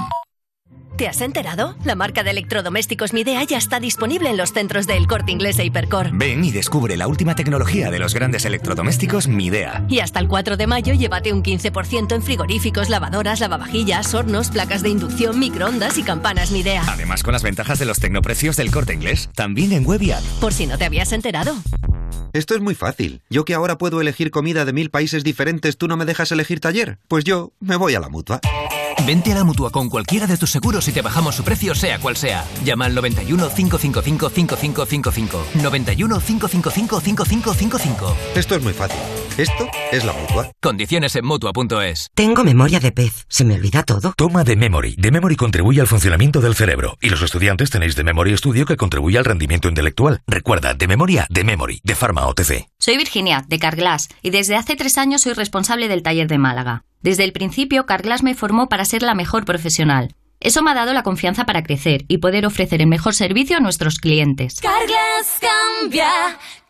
¿Te 1.00 1.08
has 1.08 1.22
enterado? 1.22 1.78
La 1.86 1.96
marca 1.96 2.24
de 2.24 2.32
electrodomésticos 2.32 3.14
Midea 3.14 3.42
ya 3.46 3.58
está 3.58 3.80
disponible 3.80 4.30
en 4.30 4.36
los 4.36 4.52
centros 4.52 4.86
del 4.86 5.08
Corte 5.08 5.32
Inglés 5.32 5.58
e 5.58 5.64
Hipercor. 5.64 6.10
Ven 6.12 6.44
y 6.44 6.52
descubre 6.52 6.98
la 6.98 7.08
última 7.08 7.36
tecnología 7.36 7.90
de 7.90 8.00
los 8.00 8.14
grandes 8.14 8.44
electrodomésticos 8.44 9.30
Midea. 9.30 9.86
Y 9.88 10.02
hasta 10.02 10.20
el 10.20 10.28
4 10.28 10.58
de 10.58 10.68
mayo 10.68 10.94
llévate 10.94 11.32
un 11.32 11.42
15% 11.42 12.16
en 12.16 12.22
frigoríficos, 12.22 12.90
lavadoras, 12.90 13.40
lavavajillas, 13.40 14.14
hornos, 14.14 14.50
placas 14.50 14.82
de 14.84 14.90
inducción, 14.90 15.40
microondas 15.40 15.98
y 15.98 16.04
campanas 16.04 16.52
Midea. 16.52 16.84
Además, 16.86 17.24
con 17.24 17.32
las 17.32 17.44
ventajas 17.44 17.80
de 17.80 17.86
los 17.86 18.00
tecnoprecios 18.00 18.58
del 18.58 18.70
corte 18.70 18.94
inglés, 18.94 19.30
también 19.34 19.72
en 19.72 19.86
web 19.86 20.02
y 20.02 20.12
app. 20.12 20.24
Por 20.42 20.52
si 20.52 20.68
no 20.68 20.78
te 20.78 20.84
habías 20.84 21.14
enterado. 21.14 21.56
Esto 22.34 22.56
es 22.56 22.62
muy 22.62 22.76
fácil. 22.76 23.22
Yo 23.30 23.46
que 23.46 23.54
ahora 23.54 23.78
puedo 23.78 24.02
elegir 24.02 24.32
comida 24.32 24.66
de 24.66 24.74
mil 24.74 24.90
países 24.90 25.24
diferentes, 25.24 25.78
¿tú 25.78 25.88
no 25.88 25.96
me 25.96 26.04
dejas 26.04 26.34
elegir 26.34 26.60
taller? 26.60 27.00
Pues 27.08 27.24
yo 27.24 27.54
me 27.62 27.78
voy 27.78 27.96
a 27.96 28.02
la 28.02 28.10
mutua. 28.10 28.42
Vente 29.06 29.32
a 29.32 29.36
la 29.36 29.44
mutua 29.44 29.72
con 29.72 29.90
cualquiera 29.90 30.28
de 30.28 30.38
tus 30.38 30.52
seguros 30.52 30.88
y 30.88 30.92
te 30.92 31.02
bajamos 31.02 31.36
su 31.36 31.44
precio, 31.44 31.74
sea 31.74 32.00
cual 32.00 32.16
sea. 32.16 32.46
Llama 32.64 32.86
al 32.86 32.96
91 32.96 33.50
555 33.50 34.30
5555. 34.30 35.46
91 35.62 36.20
555 36.20 37.00
5555. 37.00 38.18
Esto 38.36 38.56
es 38.56 38.64
muy 38.64 38.74
fácil. 38.74 39.00
Esto 39.38 39.68
es 39.92 40.04
la 40.04 40.14
mutua. 40.14 40.52
Condiciones 40.62 41.16
en 41.16 41.26
mutua.es. 41.26 42.10
Tengo 42.14 42.44
memoria 42.44 42.80
de 42.80 42.92
pez. 42.92 43.26
Se 43.30 43.46
me 43.46 43.56
olvida 43.56 43.84
todo. 43.84 44.14
Toma 44.18 44.44
de 44.44 44.56
Memory. 44.56 44.96
De 44.98 45.12
Memory 45.12 45.36
contribuye 45.38 45.80
al 45.80 45.88
funcionamiento 45.88 46.42
del 46.42 46.56
cerebro. 46.56 46.98
Y 47.02 47.10
los 47.10 47.22
estudiantes 47.22 47.70
tenéis 47.70 47.96
de 47.96 48.04
Memory 48.04 48.38
Studio 48.38 48.66
que 48.66 48.76
contribuye 48.76 49.18
al 49.18 49.26
rendimiento 49.26 49.70
intelectual. 49.70 50.22
Recuerda, 50.28 50.74
de 50.74 50.88
memoria, 50.88 51.26
de 51.30 51.44
Memory, 51.44 51.80
de 51.84 51.96
Pharma 51.96 52.28
OTC. 52.28 52.68
Soy 52.80 52.98
Virginia, 52.98 53.46
de 53.48 53.60
Carglass, 53.60 54.10
y 54.22 54.32
desde 54.32 54.56
hace 54.56 54.76
tres 54.76 54.98
años 54.98 55.22
soy 55.22 55.34
responsable 55.34 55.88
del 55.88 56.04
taller 56.04 56.28
de 56.28 56.38
Málaga. 56.38 56.84
Desde 57.02 57.24
el 57.24 57.32
principio, 57.32 57.86
Carglass 57.86 58.24
me 58.24 58.36
formó 58.36 58.68
para 58.68 58.84
ser 58.86 59.04
la 59.04 59.16
mejor 59.16 59.46
profesional. 59.46 60.16
Eso 60.42 60.62
me 60.62 60.72
ha 60.72 60.74
dado 60.74 60.94
la 60.94 61.04
confianza 61.04 61.46
para 61.46 61.64
crecer 61.64 62.06
y 62.08 62.20
poder 62.20 62.46
ofrecer 62.46 62.82
el 62.82 62.88
mejor 62.88 63.14
servicio 63.14 63.58
a 63.58 63.60
nuestros 63.60 64.00
clientes. 64.00 64.60
Carglass 64.62 65.40
cambia, 65.40 66.10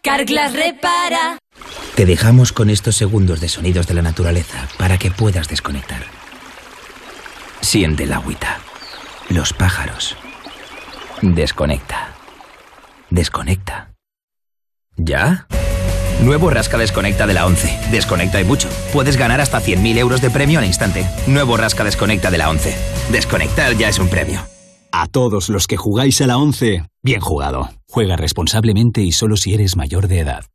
Carglass 0.01 0.53
repara. 0.53 1.38
Te 1.95 2.06
dejamos 2.06 2.51
con 2.51 2.69
estos 2.69 2.95
segundos 2.95 3.41
de 3.41 3.49
sonidos 3.49 3.88
de 3.88 3.93
la 3.93 4.01
naturaleza 4.01 4.67
para 4.77 4.98
que 4.98 5.11
puedas 5.11 5.48
desconectar. 5.49 6.03
Siente 7.61 8.03
el 8.03 8.14
agüita, 8.14 8.59
los 9.30 9.53
pájaros. 9.53 10.16
Desconecta. 11.22 12.16
Desconecta. 13.09 13.91
¿Ya? 14.95 15.48
Nuevo 16.23 16.49
Rasca 16.49 16.77
Desconecta 16.77 17.25
de 17.27 17.33
la 17.33 17.45
11. 17.45 17.91
Desconecta 17.91 18.41
y 18.41 18.43
mucho. 18.43 18.67
Puedes 18.91 19.15
ganar 19.15 19.39
hasta 19.39 19.61
100.000 19.61 19.98
euros 19.98 20.22
de 20.22 20.30
premio 20.30 20.59
al 20.59 20.65
instante. 20.65 21.06
Nuevo 21.27 21.56
Rasca 21.56 21.83
Desconecta 21.83 22.30
de 22.30 22.38
la 22.38 22.49
11. 22.49 22.75
Desconectar 23.11 23.77
ya 23.77 23.88
es 23.88 23.99
un 23.99 24.09
premio. 24.09 24.41
A 24.91 25.07
todos 25.07 25.49
los 25.49 25.67
que 25.67 25.77
jugáis 25.77 26.19
a 26.22 26.27
la 26.27 26.38
11, 26.38 26.83
bien 27.01 27.22
jugado. 27.22 27.69
Juega 27.88 28.17
responsablemente 28.17 29.01
y 29.01 29.11
solo 29.14 29.38
si 29.38 29.53
eres 29.53 29.77
mayor 29.77 30.07
de 30.07 30.19
edad. 30.19 30.45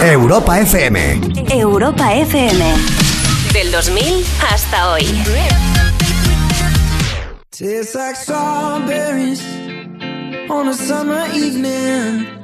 Europa 0.00 0.60
FM. 0.60 1.20
Europa 1.50 2.14
FM. 2.14 2.74
Del 3.52 3.70
2000 3.70 4.24
hasta 4.50 4.92
hoy. 4.92 5.04
Tastes 7.50 7.94
like 7.94 8.16
strawberries 8.16 9.42
on 10.48 10.68
a 10.68 10.74
summer 10.74 11.24
evening. 11.34 12.43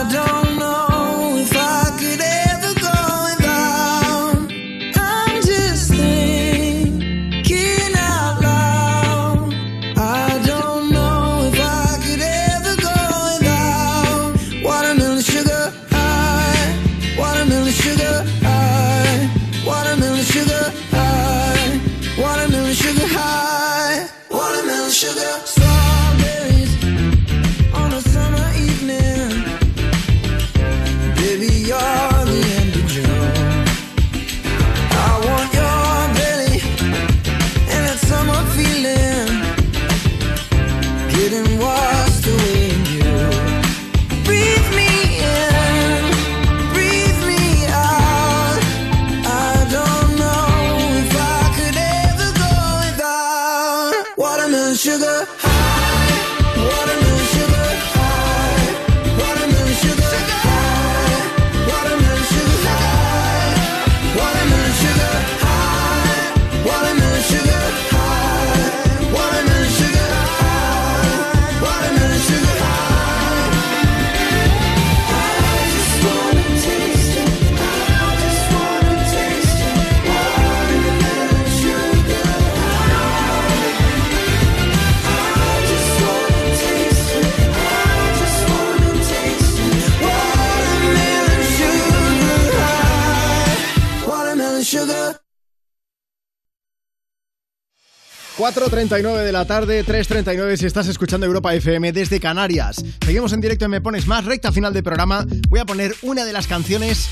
4.39 98.53 99.23
de 99.23 99.31
la 99.31 99.45
tarde, 99.45 99.85
3.39 99.85 100.57
si 100.57 100.65
estás 100.65 100.85
escuchando 100.89 101.25
Europa 101.25 101.53
FM 101.53 101.93
desde 101.93 102.19
Canarias. 102.19 102.83
Seguimos 103.05 103.31
en 103.31 103.39
directo 103.39 103.63
en 103.63 103.71
Me 103.71 103.79
Pones 103.79 104.07
Más, 104.07 104.25
recta 104.25 104.51
final 104.51 104.73
del 104.73 104.83
programa. 104.83 105.25
Voy 105.47 105.61
a 105.61 105.65
poner 105.65 105.95
una 106.01 106.25
de 106.25 106.33
las 106.33 106.47
canciones 106.47 107.07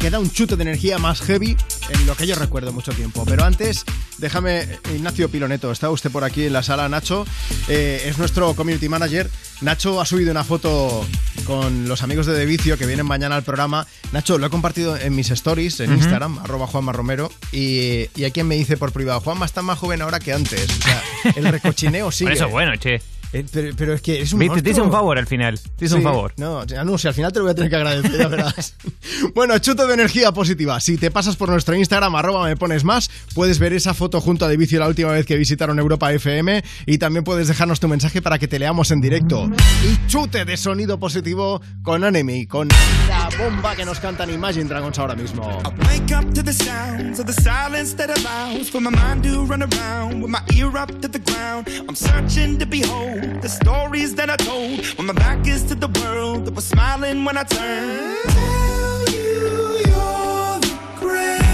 que 0.00 0.10
da 0.10 0.18
un 0.18 0.28
chute 0.28 0.56
de 0.56 0.62
energía 0.62 0.98
más 0.98 1.20
heavy 1.20 1.56
en 1.88 2.06
lo 2.06 2.16
que 2.16 2.26
yo 2.26 2.34
recuerdo 2.34 2.72
mucho 2.72 2.92
tiempo. 2.92 3.24
Pero 3.26 3.44
antes, 3.44 3.84
déjame, 4.18 4.66
Ignacio 4.92 5.28
Piloneto, 5.28 5.70
está 5.70 5.88
usted 5.88 6.10
por 6.10 6.24
aquí 6.24 6.44
en 6.44 6.52
la 6.52 6.64
sala, 6.64 6.88
Nacho, 6.88 7.24
eh, 7.68 8.02
es 8.06 8.18
nuestro 8.18 8.54
community 8.54 8.88
manager. 8.88 9.30
Nacho 9.60 10.00
ha 10.00 10.04
subido 10.04 10.32
una 10.32 10.42
foto 10.42 11.06
con 11.46 11.88
los 11.88 12.02
amigos 12.02 12.26
de 12.26 12.34
De 12.34 12.44
Vicio 12.44 12.76
que 12.76 12.86
vienen 12.86 13.06
mañana 13.06 13.36
al 13.36 13.42
programa. 13.42 13.86
Nacho, 14.12 14.38
lo 14.38 14.46
he 14.46 14.50
compartido 14.50 14.96
en 14.96 15.14
mis 15.14 15.30
stories, 15.30 15.80
en. 15.80 15.92
Instagram, 15.92 16.38
arroba 16.38 16.66
Juanma 16.66 16.92
Romero, 16.92 17.30
y, 17.52 18.08
y 18.14 18.24
hay 18.24 18.32
quien 18.32 18.48
me 18.48 18.56
dice 18.56 18.76
por 18.76 18.92
privado, 18.92 19.20
Juanma 19.20 19.46
está 19.46 19.62
más 19.62 19.78
joven 19.78 20.02
ahora 20.02 20.20
que 20.20 20.32
antes. 20.32 20.68
O 20.68 20.82
sea, 20.82 21.02
el 21.36 21.46
recochineo 21.46 22.10
sigue. 22.12 22.32
Eso 22.32 22.48
bueno, 22.48 22.76
che. 22.76 23.00
Eh, 23.36 23.46
pero, 23.52 23.76
pero 23.76 23.94
es 23.94 24.00
que 24.00 24.22
es 24.22 24.32
un 24.32 24.40
te 24.62 24.70
hice 24.70 24.80
un 24.80 24.90
favor 24.90 25.18
al 25.18 25.26
final. 25.26 25.58
Te 25.76 25.84
hice 25.84 25.94
un 25.94 26.00
Sí, 26.00 26.04
favor. 26.04 26.32
No, 26.38 26.64
ya 26.64 26.84
no, 26.84 26.96
si 26.96 27.08
al 27.08 27.14
final 27.14 27.32
te 27.32 27.38
lo 27.38 27.44
voy 27.44 27.52
a 27.52 27.54
tener 27.54 27.68
que 27.70 27.76
agradecer, 27.76 28.16
ya 28.18 28.28
verás. 28.28 28.74
bueno, 29.34 29.58
chute 29.58 29.86
de 29.86 29.94
energía 29.94 30.32
positiva. 30.32 30.80
Si 30.80 30.96
te 30.96 31.10
pasas 31.10 31.36
por 31.36 31.48
nuestro 31.48 31.74
Instagram, 31.74 32.14
arroba 32.16 32.44
me 32.46 32.56
pones 32.56 32.84
más, 32.84 33.10
puedes 33.34 33.58
ver 33.58 33.72
esa 33.72 33.92
foto 33.94 34.20
junto 34.20 34.44
a 34.44 34.48
De 34.48 34.56
Vicio 34.56 34.78
la 34.78 34.88
última 34.88 35.10
vez 35.12 35.26
que 35.26 35.36
visitaron 35.36 35.78
Europa 35.78 36.12
FM 36.12 36.64
y 36.86 36.98
también 36.98 37.24
puedes 37.24 37.48
dejarnos 37.48 37.80
tu 37.80 37.88
mensaje 37.88 38.22
para 38.22 38.38
que 38.38 38.48
te 38.48 38.58
leamos 38.58 38.90
en 38.90 39.00
directo. 39.00 39.50
Y 39.84 40.06
chute 40.08 40.44
de 40.44 40.56
sonido 40.56 40.98
positivo 40.98 41.60
con 41.82 42.04
Enemy, 42.04 42.46
con 42.46 42.68
la 43.08 43.28
bomba 43.38 43.76
que 43.76 43.84
nos 43.84 44.00
cantan 44.00 44.30
Imagine 44.30 44.64
Dragons 44.64 44.98
ahora 44.98 45.14
mismo. 45.14 45.46
Wake 45.86 46.14
up 46.16 46.32
to 46.34 46.42
the 46.42 46.52
sounds 46.52 47.20
of 47.20 47.26
the 47.26 47.32
silence 47.34 47.94
that 47.96 48.08
allows 48.10 48.70
for 48.70 48.80
my 48.80 48.90
mind 48.90 49.22
to 49.24 49.44
run 49.44 49.62
around 49.62 50.22
with 50.22 50.30
my 50.30 50.40
ear 50.54 50.68
up 50.76 50.90
to 51.00 51.08
the 51.08 51.18
ground. 51.18 51.68
I'm 51.88 51.94
searching 51.96 52.58
to 52.58 52.66
behold 52.66 53.25
the 53.40 53.48
stories 53.48 54.14
that 54.14 54.30
I 54.30 54.36
told 54.36 54.84
when 54.96 55.06
my 55.06 55.12
back 55.12 55.46
is 55.46 55.62
to 55.64 55.74
the 55.74 55.88
world 56.00 56.44
that 56.46 56.54
was 56.54 56.66
smiling 56.66 57.24
when 57.24 57.36
I 57.36 57.44
turned. 57.44 58.18
Tell 58.30 59.04
you 59.10 59.78
you're 59.90 60.58
the 60.66 60.72
greatest, 61.00 61.50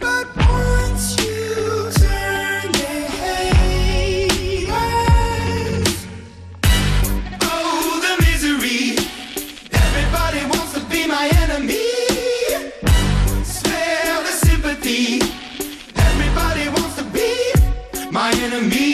but 0.00 0.26
once 0.36 1.16
you 1.22 1.90
turn. 1.92 2.72
Oh, 7.42 8.00
the 8.04 8.14
misery. 8.24 8.82
Everybody 9.72 10.42
wants 10.52 10.72
to 10.74 10.80
be 10.92 11.06
my 11.06 11.26
enemy. 11.42 11.86
Smell 13.44 14.22
the 14.22 14.34
sympathy. 14.46 15.20
Everybody 15.96 16.68
wants 16.68 16.96
to 16.96 17.04
be 17.04 17.52
my 18.10 18.30
enemy. 18.46 18.93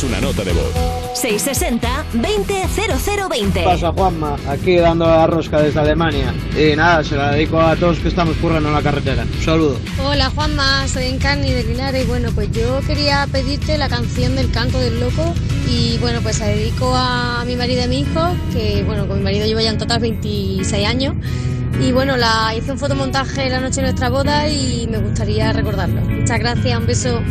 Envíanos 0.00 0.04
una 0.04 0.20
nota 0.20 0.44
de 0.44 0.52
voz. 0.52 0.72
660-200020. 1.14 3.52
¿Qué 3.52 3.62
pasa, 3.62 3.90
Juanma? 3.92 4.36
Aquí 4.48 4.76
dando 4.76 5.06
la 5.06 5.26
rosca 5.26 5.60
desde 5.60 5.80
Alemania. 5.80 6.32
Y 6.56 6.76
nada, 6.76 7.02
se 7.04 7.16
la 7.16 7.32
dedico 7.32 7.60
a 7.60 7.76
todos 7.76 7.98
que 7.98 8.08
estamos 8.08 8.36
currando 8.36 8.68
en 8.68 8.74
la 8.74 8.82
carretera. 8.82 9.24
Un 9.24 9.42
saludo. 9.42 9.78
Hola 10.04 10.30
Juanma, 10.30 10.86
soy 10.88 11.06
Encarni 11.06 11.52
de 11.52 11.64
Linares. 11.64 12.06
Bueno, 12.06 12.30
pues 12.34 12.50
yo 12.52 12.80
quería 12.86 13.26
pedirte 13.30 13.76
la 13.78 13.88
canción 13.88 14.36
del 14.36 14.50
canto 14.50 14.78
del 14.78 15.00
loco 15.00 15.34
y 15.68 15.98
bueno, 15.98 16.20
pues 16.22 16.40
la 16.40 16.46
dedico 16.46 16.92
a 16.94 17.44
mi 17.46 17.56
marido 17.56 17.80
y 17.80 17.84
a 17.84 17.88
mi 17.88 18.00
hijo, 18.00 18.20
que 18.52 18.82
bueno, 18.84 19.06
con 19.06 19.18
mi 19.18 19.24
marido 19.24 19.46
llevo 19.46 19.60
ya 19.60 19.70
en 19.70 19.78
total 19.78 20.00
26 20.00 20.86
años. 20.86 21.14
Y 21.80 21.92
bueno, 21.92 22.16
la 22.16 22.52
hice 22.56 22.72
un 22.72 22.78
fotomontaje 22.78 23.48
la 23.48 23.60
noche 23.60 23.76
de 23.76 23.82
nuestra 23.88 24.10
boda 24.10 24.48
y 24.48 24.88
me 24.90 24.98
gustaría 24.98 25.52
recordarlo. 25.52 26.00
Muchas 26.02 26.38
gracias, 26.38 26.78
un 26.78 26.86
beso. 26.86 27.22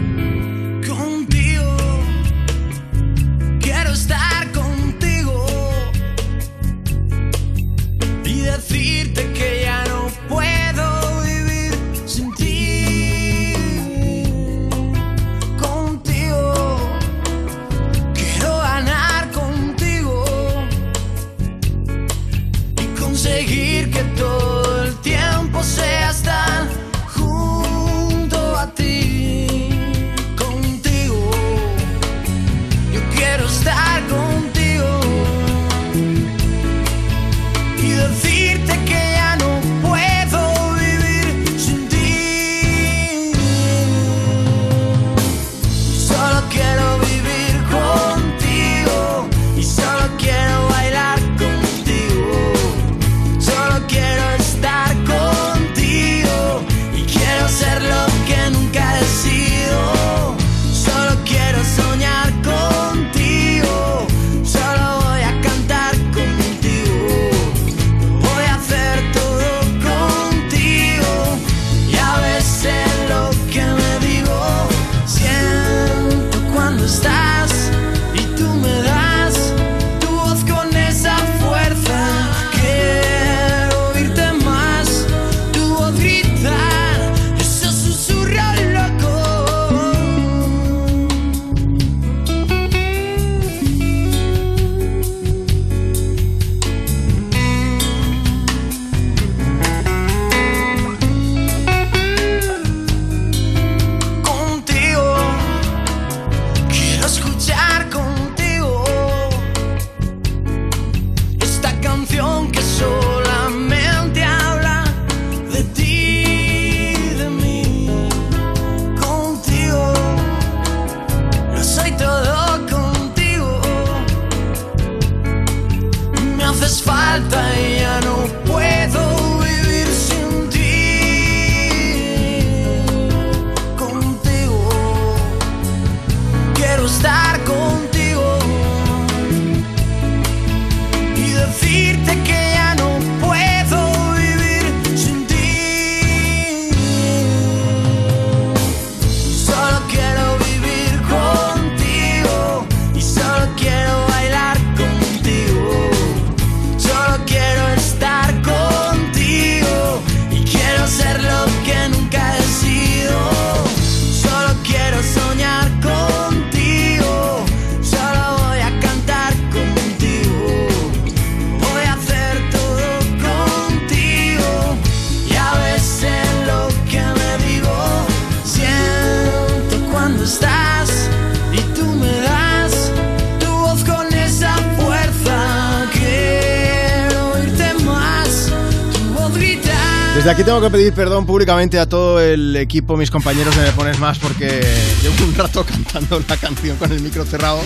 Pedir 190.90 190.94
perdón 190.94 191.26
públicamente 191.26 191.80
a 191.80 191.88
todo 191.88 192.22
el 192.22 192.56
equipo, 192.56 192.96
mis 192.98 193.12
compañeros 193.12 193.56
de 193.56 193.64
Me 193.64 193.72
Pones 193.72 194.00
Más, 194.00 194.18
porque 194.18 194.62
llevo 195.02 195.26
un 195.26 195.36
rato 195.36 195.66
cantando 195.68 196.22
la 196.28 196.38
canción 196.38 196.78
con 196.78 196.92
el 196.92 197.02
micro 197.02 197.26
cerrado. 197.26 197.60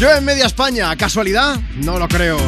Llueve 0.00 0.18
en 0.18 0.24
media 0.24 0.46
España, 0.46 0.94
¿casualidad? 0.96 1.60
No 1.76 1.98
lo 1.98 2.08
creo. 2.08 2.38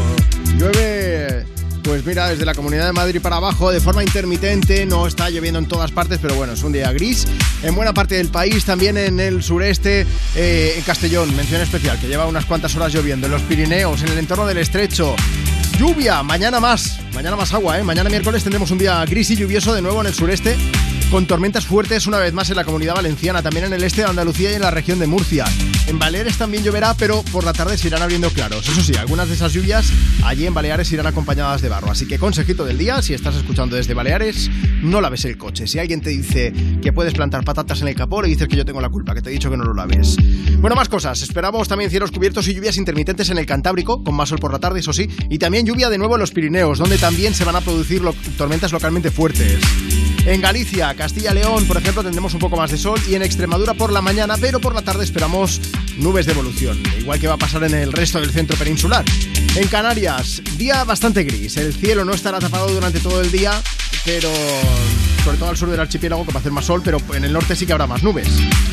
Llueve, 0.59 1.45
pues 1.83 2.05
mira, 2.05 2.29
desde 2.29 2.45
la 2.45 2.55
Comunidad 2.55 2.87
de 2.87 2.93
Madrid 2.93 3.21
para 3.21 3.37
abajo, 3.37 3.71
de 3.71 3.81
forma 3.81 4.03
intermitente, 4.03 4.87
no 4.87 5.07
está 5.07 5.31
lloviendo 5.31 5.59
en 5.59 5.67
todas 5.67 5.91
partes, 5.91 6.19
pero 6.21 6.35
bueno, 6.35 6.55
es 6.55 6.63
un 6.63 6.73
día 6.73 6.91
gris. 6.93 7.27
En 7.63 7.75
buena 7.75 7.93
parte 7.95 8.17
del 8.17 8.29
país, 8.29 8.65
también 8.65 8.97
en 8.97 9.21
el 9.21 9.43
sureste, 9.43 10.07
eh, 10.35 10.75
en 10.77 10.83
Castellón, 10.83 11.35
mención 11.37 11.61
especial, 11.61 11.99
que 12.01 12.09
lleva 12.09 12.27
unas 12.27 12.45
cuantas 12.47 12.75
horas 12.77 12.93
lloviendo, 12.93 13.27
en 13.27 13.33
los 13.33 13.43
Pirineos, 13.43 14.03
en 14.03 14.09
el 14.09 14.19
entorno 14.19 14.47
del 14.47 14.59
estrecho. 14.59 15.15
Lluvia, 15.79 16.23
mañana 16.23 16.59
más, 16.59 16.99
mañana 17.19 17.35
más 17.35 17.53
agua, 17.53 17.77
¿eh? 17.77 17.83
Mañana 17.83 18.09
miércoles 18.09 18.45
tendremos 18.45 18.71
un 18.71 18.79
día 18.79 19.05
gris 19.05 19.29
y 19.33 19.35
lluvioso 19.35 19.75
de 19.75 19.83
nuevo 19.83 20.01
en 20.03 20.07
el 20.07 20.15
sureste, 20.15 20.57
con 21.11 21.27
tormentas 21.27 21.67
fuertes 21.67 22.07
una 22.07 22.19
vez 22.19 22.33
más 22.33 22.49
en 22.51 22.55
la 22.55 22.63
comunidad 22.63 22.95
valenciana, 22.95 23.43
también 23.43 23.65
en 23.65 23.73
el 23.73 23.83
este 23.83 24.03
de 24.03 24.07
Andalucía 24.07 24.53
y 24.53 24.55
en 24.55 24.63
la 24.63 24.71
región 24.71 25.01
de 25.01 25.09
Murcia. 25.09 25.45
En 25.89 25.99
Baleares 25.99 26.39
también 26.39 26.63
lloverá, 26.63 26.95
pero 26.95 27.25
por 27.33 27.43
la 27.43 27.53
tarde 27.53 27.77
se 27.77 27.89
irán 27.89 28.03
abriendo 28.03 28.31
claros. 28.31 28.69
Eso 28.69 28.81
sí, 28.83 28.95
algunas 28.95 29.27
de 29.27 29.35
esas 29.35 29.53
lluvias 29.53 29.91
allí 30.23 30.47
en 30.47 30.55
Baleares 30.55 30.93
irán 30.93 31.09
acompañadas 31.09 31.61
de 31.61 31.69
barro. 31.69 31.91
Así 31.91 32.07
que 32.07 32.21
consejito 32.21 32.65
del 32.65 32.79
día, 32.79 33.03
si 33.03 33.15
estás 33.15 33.35
escuchando 33.35 33.75
desde 33.75 33.95
Baleares, 33.95 34.49
no 34.83 35.01
laves 35.01 35.25
el 35.25 35.37
coche. 35.37 35.67
Si 35.67 35.79
alguien 35.79 36.01
te 36.01 36.11
dice 36.11 36.53
que 36.83 36.93
puedes 36.93 37.15
plantar 37.15 37.45
patatas 37.45 37.83
en 37.83 37.89
el 37.89 37.95
capó, 37.95 38.23
le 38.23 38.29
dices 38.29 38.49
que 38.49 38.57
yo 38.57 38.65
tengo 38.65 38.81
la 38.81 38.89
culpa, 38.89 39.15
que 39.15 39.23
te 39.23 39.31
he 39.31 39.33
dicho 39.33 39.51
que 39.51 39.57
no 39.57 39.65
lo 39.65 39.75
laves. 39.75 40.17
Bueno, 40.59 40.77
más 40.77 40.89
cosas. 40.89 41.23
Esperamos 41.23 41.69
también 41.69 41.91
cielos 41.91 42.11
cubiertos 42.11 42.49
y 42.49 42.55
lluvias 42.55 42.77
intermitentes 42.77 43.31
en 43.31 43.39
el 43.39 43.47
Cantábrico, 43.47 44.03
con 44.03 44.15
más 44.15 44.29
sol 44.29 44.39
por 44.39 44.53
la 44.53 44.59
tarde, 44.59 44.81
eso 44.81 44.93
sí, 44.93 45.09
y 45.29 45.39
también 45.39 45.67
lluvia 45.67 45.89
de 45.89 45.99
nuevo 45.99 46.15
en 46.15 46.21
los 46.21 46.31
Pirineos, 46.31 46.79
donde 46.79 46.99
también 46.99 47.35
se 47.35 47.45
van 47.45 47.57
a 47.57 47.61
producir 47.61 48.03
tormentas 48.37 48.73
localmente 48.73 49.11
fuertes. 49.11 49.61
En 50.27 50.41
Galicia, 50.41 50.95
Castilla-León, 50.95 51.65
por 51.67 51.79
ejemplo, 51.79 52.03
tendremos 52.03 52.35
un 52.35 52.41
poco 52.41 52.57
más 52.57 52.71
de 52.71 52.77
sol 52.77 53.01
y 53.09 53.15
en 53.15 53.23
Extremadura 53.23 53.75
por 53.75 53.93
la 53.93 54.03
mañana, 54.03 54.37
pero 54.39 54.61
por 54.61 54.75
la 54.75 54.83
tarde 54.83 55.05
esperamos 55.05 55.61
nubes 55.97 56.27
de 56.27 56.33
evolución, 56.33 56.79
igual 56.99 57.19
que 57.19 57.29
va 57.29 57.35
a 57.35 57.39
pasar 57.39 57.65
en 57.65 57.75
el 57.75 57.93
resto 57.93 58.21
del 58.21 58.31
centro 58.31 58.57
peninsular. 58.57 59.05
En 59.57 59.69
Canarias, 59.69 60.43
día 60.57 60.85
bastante 60.85 61.25
gris. 61.25 61.57
El 61.57 61.73
cielo 61.73 62.05
no 62.05 62.13
estará 62.13 62.39
tapado 62.39 62.69
durante 62.69 63.01
todo 63.01 63.21
el 63.21 63.33
día, 63.33 63.53
pero 64.09 64.31
sobre 65.23 65.37
todo 65.37 65.51
al 65.51 65.57
sur 65.59 65.69
del 65.69 65.81
archipiélago 65.81 66.25
que 66.25 66.33
va 66.33 66.39
a 66.39 66.41
hacer 66.41 66.51
más 66.51 66.65
sol, 66.65 66.81
pero 66.83 66.99
en 67.12 67.27
el 67.27 67.33
norte 67.33 67.55
sí 67.55 67.67
que 67.67 67.73
habrá 67.73 67.87
más 67.87 68.03
nubes. 68.03 68.27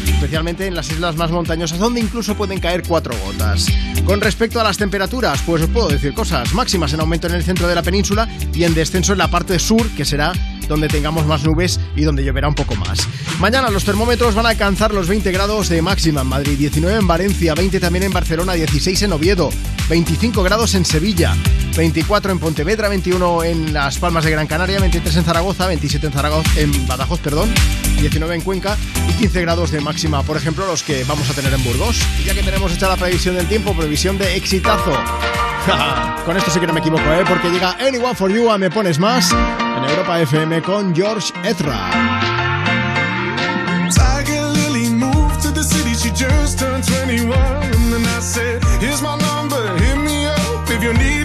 Especialmente 0.07 0.65
en 0.65 0.75
las 0.75 0.89
islas 0.89 1.17
más 1.17 1.30
montañosas, 1.30 1.77
donde 1.77 1.99
incluso 1.99 2.35
pueden 2.35 2.61
caer 2.61 2.83
cuatro 2.88 3.14
gotas. 3.25 3.67
Con 4.05 4.22
respecto 4.22 4.61
a 4.61 4.64
las 4.64 4.77
temperaturas, 4.77 5.41
pues 5.45 5.61
os 5.61 5.69
puedo 5.69 5.89
decir 5.89 6.14
cosas 6.14 6.53
máximas 6.53 6.93
en 6.93 7.01
aumento 7.01 7.27
en 7.27 7.33
el 7.33 7.43
centro 7.43 7.67
de 7.67 7.75
la 7.75 7.83
península 7.83 8.30
y 8.53 8.64
en 8.64 8.73
descenso 8.73 9.11
en 9.11 9.17
la 9.17 9.30
parte 9.30 9.59
sur, 9.59 9.85
que 9.89 10.05
será 10.05 10.31
donde 10.69 10.88
tengamos 10.88 11.25
más 11.25 11.43
nubes 11.43 11.81
y 11.97 12.03
donde 12.03 12.23
lloverá 12.23 12.47
un 12.47 12.55
poco 12.55 12.75
más. 12.75 13.05
Mañana 13.39 13.69
los 13.69 13.83
termómetros 13.83 14.33
van 14.33 14.45
a 14.45 14.49
alcanzar 14.49 14.93
los 14.93 15.07
20 15.07 15.31
grados 15.31 15.67
de 15.67 15.81
máxima 15.81 16.22
en 16.22 16.27
Madrid, 16.27 16.57
19 16.57 16.99
en 16.99 17.07
Valencia, 17.07 17.53
20 17.53 17.80
también 17.80 18.03
en 18.03 18.14
Barcelona, 18.14 18.53
16 18.53 19.01
en 19.03 19.14
Oviedo, 19.14 19.49
25 19.89 20.41
grados 20.41 20.73
en 20.73 20.85
Sevilla, 20.85 21.35
24 21.75 22.31
en 22.31 22.39
Pontevedra, 22.39 22.88
21 22.88 23.43
en 23.43 23.73
Las 23.73 23.97
Palmas 23.97 24.23
de 24.23 24.31
Gran 24.31 24.47
Canaria, 24.47 24.80
23 24.80 25.17
en 25.17 25.23
Zaragoza, 25.25 25.67
27 25.67 26.07
en 26.07 26.14
Zaragoza, 26.14 26.49
en 26.55 26.88
Badajoz, 26.88 27.19
perdón, 27.19 27.53
19 27.99 28.35
en 28.35 28.41
Cuenca 28.41 28.77
y 29.09 29.14
15 29.14 29.41
grados 29.41 29.72
de 29.72 29.81
máxima, 29.81 30.23
por 30.23 30.38
ejemplo, 30.38 30.65
los 30.65 30.81
que 30.81 31.03
vamos 31.03 31.30
a 31.30 31.33
tener 31.33 31.53
en 31.53 31.64
Burgos. 31.64 31.99
Y 32.22 32.23
ya 32.23 32.33
que 32.33 32.41
tenemos 32.41 32.72
hecha 32.72 32.88
la 32.88 32.95
previsión 32.95 33.35
del 33.35 33.47
tiempo, 33.47 33.75
previsión 33.75 34.17
de 34.17 34.35
exitazo. 34.38 34.93
Con 36.25 36.38
esto 36.38 36.51
sí 36.51 36.59
que 36.59 36.67
no 36.67 36.73
me 36.73 36.80
equivoco, 36.80 37.03
¿eh? 37.11 37.23
porque 37.27 37.49
llega 37.49 37.72
Anyone 37.85 38.15
for 38.15 38.31
You 38.31 38.49
a 38.49 38.57
Me 38.57 38.69
Pones 38.69 38.97
Más 38.97 39.31
en 39.31 39.83
Europa 39.89 40.22
FM 40.22 40.61
con 40.61 40.95
George 40.95 41.33
Ezra. 41.43 42.34
21. 46.88 47.38
And 47.38 47.93
then 47.93 48.05
I 48.05 48.19
said, 48.19 48.64
Here's 48.80 49.01
my 49.01 49.17
number, 49.17 49.61
hit 49.77 49.97
me 49.97 50.25
up 50.25 50.69
if 50.69 50.83
you 50.83 50.93
need 50.93 51.24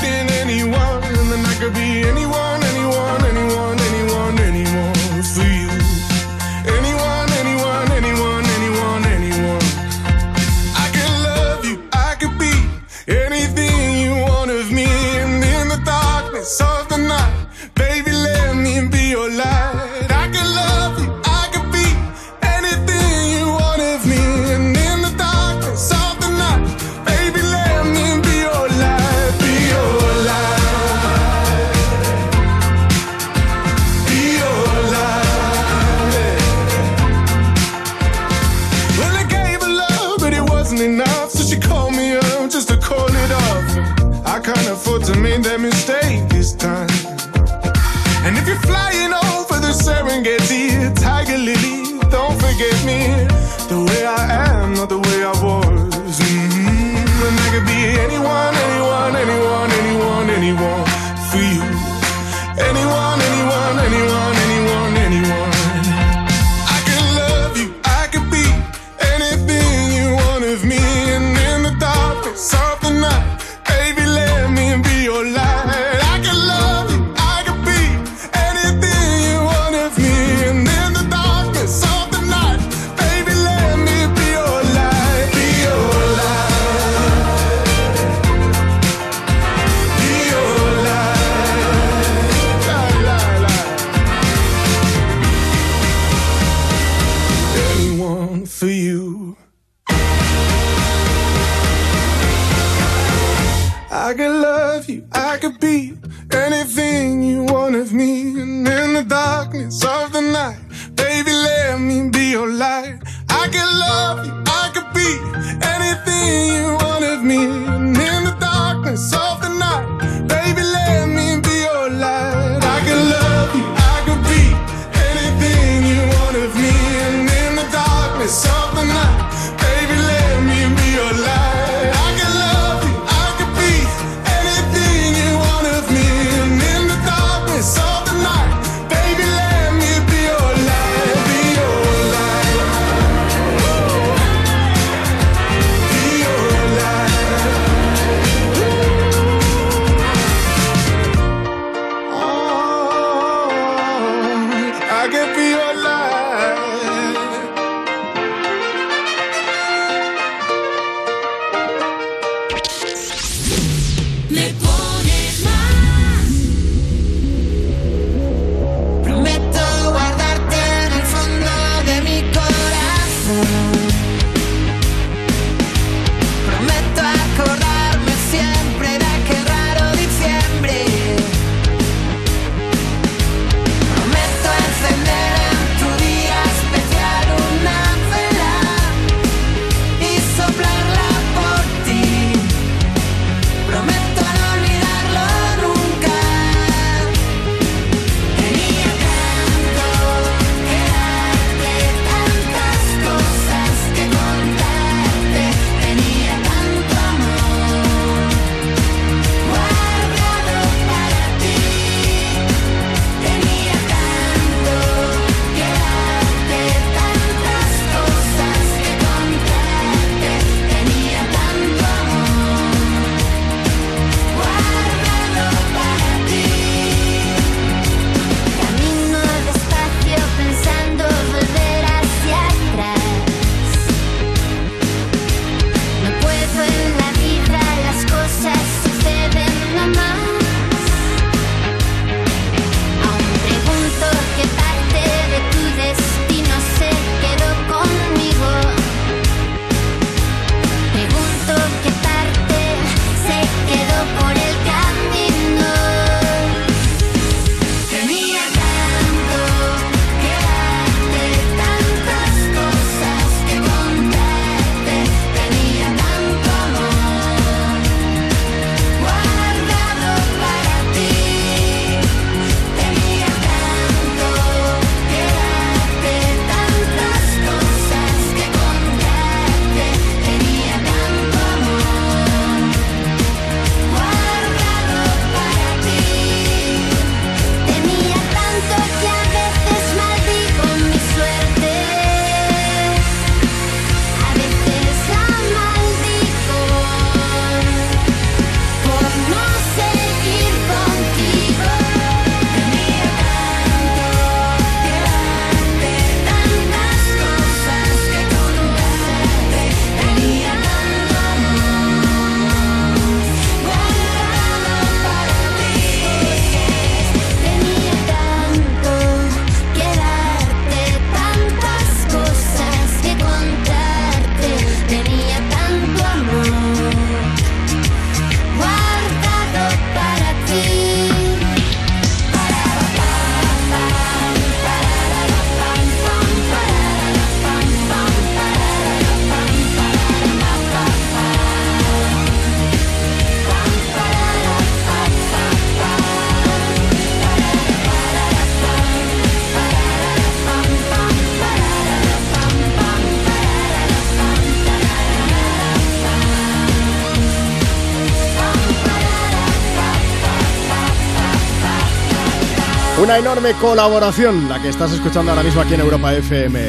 Una 363.00 363.16
enorme 363.16 363.54
colaboración, 363.54 364.48
la 364.48 364.60
que 364.60 364.68
estás 364.68 364.92
escuchando 364.92 365.32
ahora 365.32 365.42
mismo 365.42 365.62
aquí 365.62 365.72
en 365.72 365.80
Europa 365.80 366.12
FM. 366.12 366.60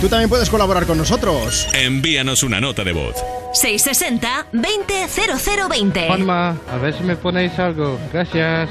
Tú 0.00 0.08
también 0.08 0.30
puedes 0.30 0.48
colaborar 0.48 0.86
con 0.86 0.96
nosotros. 0.96 1.68
Envíanos 1.74 2.42
una 2.42 2.62
nota 2.62 2.82
de 2.82 2.94
voz. 2.94 3.14
660-200020. 3.52 6.06
Juanma, 6.06 6.56
a 6.72 6.78
ver 6.78 6.96
si 6.96 7.04
me 7.04 7.16
ponéis 7.16 7.58
algo. 7.58 7.98
Gracias. 8.10 8.70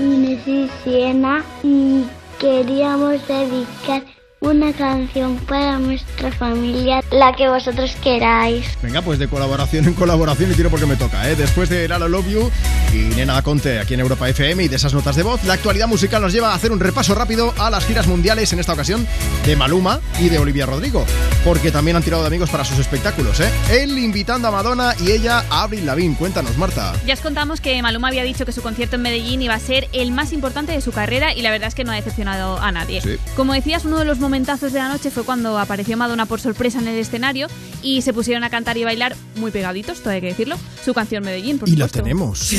Inés 0.00 0.44
y 0.48 0.68
Siena 0.82 1.44
y 1.62 2.02
queríamos 2.40 3.24
dedicar 3.28 4.02
una 4.40 4.72
canción 4.72 5.36
para 5.36 5.78
nuestra 5.78 6.32
familia, 6.32 7.02
la 7.10 7.34
que 7.34 7.46
vosotros 7.48 7.94
queráis. 8.02 8.66
Venga, 8.82 9.02
pues 9.02 9.18
de 9.18 9.28
colaboración 9.28 9.84
en 9.84 9.92
colaboración 9.92 10.50
y 10.50 10.54
tiro 10.54 10.70
porque 10.70 10.86
me 10.86 10.96
toca, 10.96 11.28
¿eh? 11.30 11.36
Después 11.36 11.68
de 11.68 11.86
Lala 11.86 12.08
Love 12.08 12.28
You 12.28 12.50
y 12.94 13.14
Nena 13.14 13.42
Conte 13.42 13.78
aquí 13.78 13.94
en 13.94 14.00
Europa 14.00 14.28
FM 14.30 14.64
y 14.64 14.68
de 14.68 14.76
esas 14.76 14.94
notas 14.94 15.16
de 15.16 15.24
voz, 15.24 15.44
la 15.44 15.54
actualidad 15.54 15.88
musical 15.88 16.22
nos 16.22 16.32
lleva 16.32 16.52
a 16.52 16.54
hacer 16.54 16.72
un 16.72 16.80
repaso 16.80 17.14
rápido 17.14 17.52
a 17.58 17.68
las 17.68 17.84
giras 17.84 18.06
mundiales, 18.06 18.50
en 18.54 18.60
esta 18.60 18.72
ocasión 18.72 19.06
de 19.44 19.56
Maluma 19.56 20.00
y 20.18 20.30
de 20.30 20.38
Olivia 20.38 20.64
Rodrigo, 20.64 21.04
porque 21.44 21.70
también 21.70 21.98
han 21.98 22.02
tirado 22.02 22.22
de 22.22 22.28
amigos 22.28 22.48
para 22.48 22.64
sus 22.64 22.78
espectáculos, 22.78 23.40
¿eh? 23.40 23.50
Él 23.70 23.98
invitando 23.98 24.48
a 24.48 24.50
Madonna 24.50 24.94
y 25.04 25.10
ella 25.10 25.44
a 25.50 25.64
Avril 25.64 25.84
Lavigne. 25.84 26.16
Cuéntanos, 26.16 26.56
Marta. 26.56 26.94
Ya 27.06 27.12
os 27.12 27.20
contamos 27.20 27.60
que 27.60 27.80
Maluma 27.82 28.08
había 28.08 28.24
dicho 28.24 28.46
que 28.46 28.52
su 28.52 28.62
concierto 28.62 28.96
en 28.96 29.02
Medellín 29.02 29.42
iba 29.42 29.54
a 29.54 29.60
ser 29.60 29.88
el 29.92 30.12
más 30.12 30.32
importante 30.32 30.72
de 30.72 30.80
su 30.80 30.92
carrera 30.92 31.34
y 31.34 31.42
la 31.42 31.50
verdad 31.50 31.68
es 31.68 31.74
que 31.74 31.84
no 31.84 31.92
ha 31.92 31.96
decepcionado 31.96 32.58
a 32.58 32.72
nadie. 32.72 33.02
Sí. 33.02 33.18
Como 33.36 33.52
decías, 33.52 33.84
uno 33.84 33.98
de 33.98 34.06
los 34.06 34.18
momentazos 34.30 34.72
de 34.72 34.78
la 34.78 34.88
noche 34.88 35.10
fue 35.10 35.24
cuando 35.24 35.58
apareció 35.58 35.96
Madonna 35.96 36.24
por 36.24 36.40
sorpresa 36.40 36.78
en 36.78 36.86
el 36.86 36.94
escenario 36.94 37.48
y 37.82 38.02
se 38.02 38.12
pusieron 38.12 38.44
a 38.44 38.48
cantar 38.48 38.76
y 38.76 38.84
bailar 38.84 39.16
muy 39.34 39.50
pegaditos, 39.50 40.02
todo 40.02 40.10
hay 40.10 40.20
que 40.20 40.28
decirlo, 40.28 40.56
su 40.84 40.94
canción 40.94 41.24
Medellín, 41.24 41.58
por 41.58 41.68
Y 41.68 41.74
la 41.74 41.88
tenemos. 41.88 42.52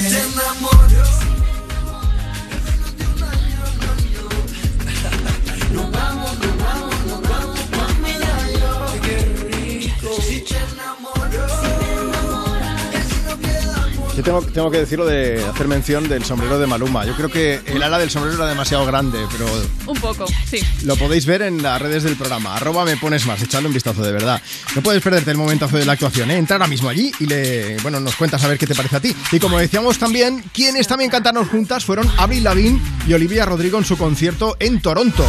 Yo 14.15 14.23
tengo, 14.23 14.41
tengo 14.41 14.69
que 14.69 14.80
decirlo 14.80 15.06
de 15.06 15.43
hacer 15.43 15.67
mención 15.69 16.09
del 16.09 16.25
sombrero 16.25 16.59
de 16.59 16.67
Maluma. 16.67 17.06
Yo 17.06 17.15
creo 17.15 17.30
que 17.30 17.61
el 17.65 17.81
ala 17.81 17.98
del 17.98 18.09
sombrero 18.09 18.35
era 18.35 18.45
demasiado 18.45 18.85
grande, 18.85 19.19
pero 19.31 19.45
Un 19.85 19.98
poco, 19.99 20.25
sí. 20.49 20.59
Lo 20.83 20.98
podéis 20.98 21.25
ver 21.25 21.41
en 21.43 21.64
las 21.64 21.81
redes 21.81 22.03
del 22.03 22.17
programa. 22.17 22.56
Arroba 22.56 22.83
me 22.83 22.98
pones 22.98 23.25
más, 23.25 23.41
echadle 23.41 23.67
un 23.67 23.73
vistazo 23.73 24.03
de 24.03 24.11
verdad. 24.11 24.41
No 24.75 24.81
puedes 24.81 25.01
perderte 25.01 25.31
el 25.31 25.38
momentazo 25.38 25.77
de 25.77 25.85
la 25.85 25.93
actuación, 25.93 26.30
¿eh? 26.30 26.38
Entra 26.38 26.57
ahora 26.57 26.67
mismo 26.67 26.90
allí 26.90 27.11
y 27.19 27.25
le, 27.25 27.77
bueno, 27.77 27.99
nos 27.99 28.15
cuentas 28.15 28.43
a 28.43 28.48
ver 28.49 28.57
qué 28.57 28.67
te 28.67 28.75
parece 28.75 28.98
a 28.98 28.99
ti. 28.99 29.15
Y 29.31 29.40
como 29.40 29.57
decíamos 29.57 29.98
también, 29.98 30.43
quienes 30.53 30.88
también 30.88 31.09
cantaron 31.09 31.45
juntas 31.45 31.85
fueron 31.85 32.09
Avril 32.17 32.43
Lavigne 32.43 32.81
y 33.07 33.14
Olivia 33.14 33.45
Rodrigo 33.45 33.77
en 33.77 33.85
su 33.85 33.98
concierto 33.98 34.57
en 34.59 34.81
Toronto. 34.81 35.25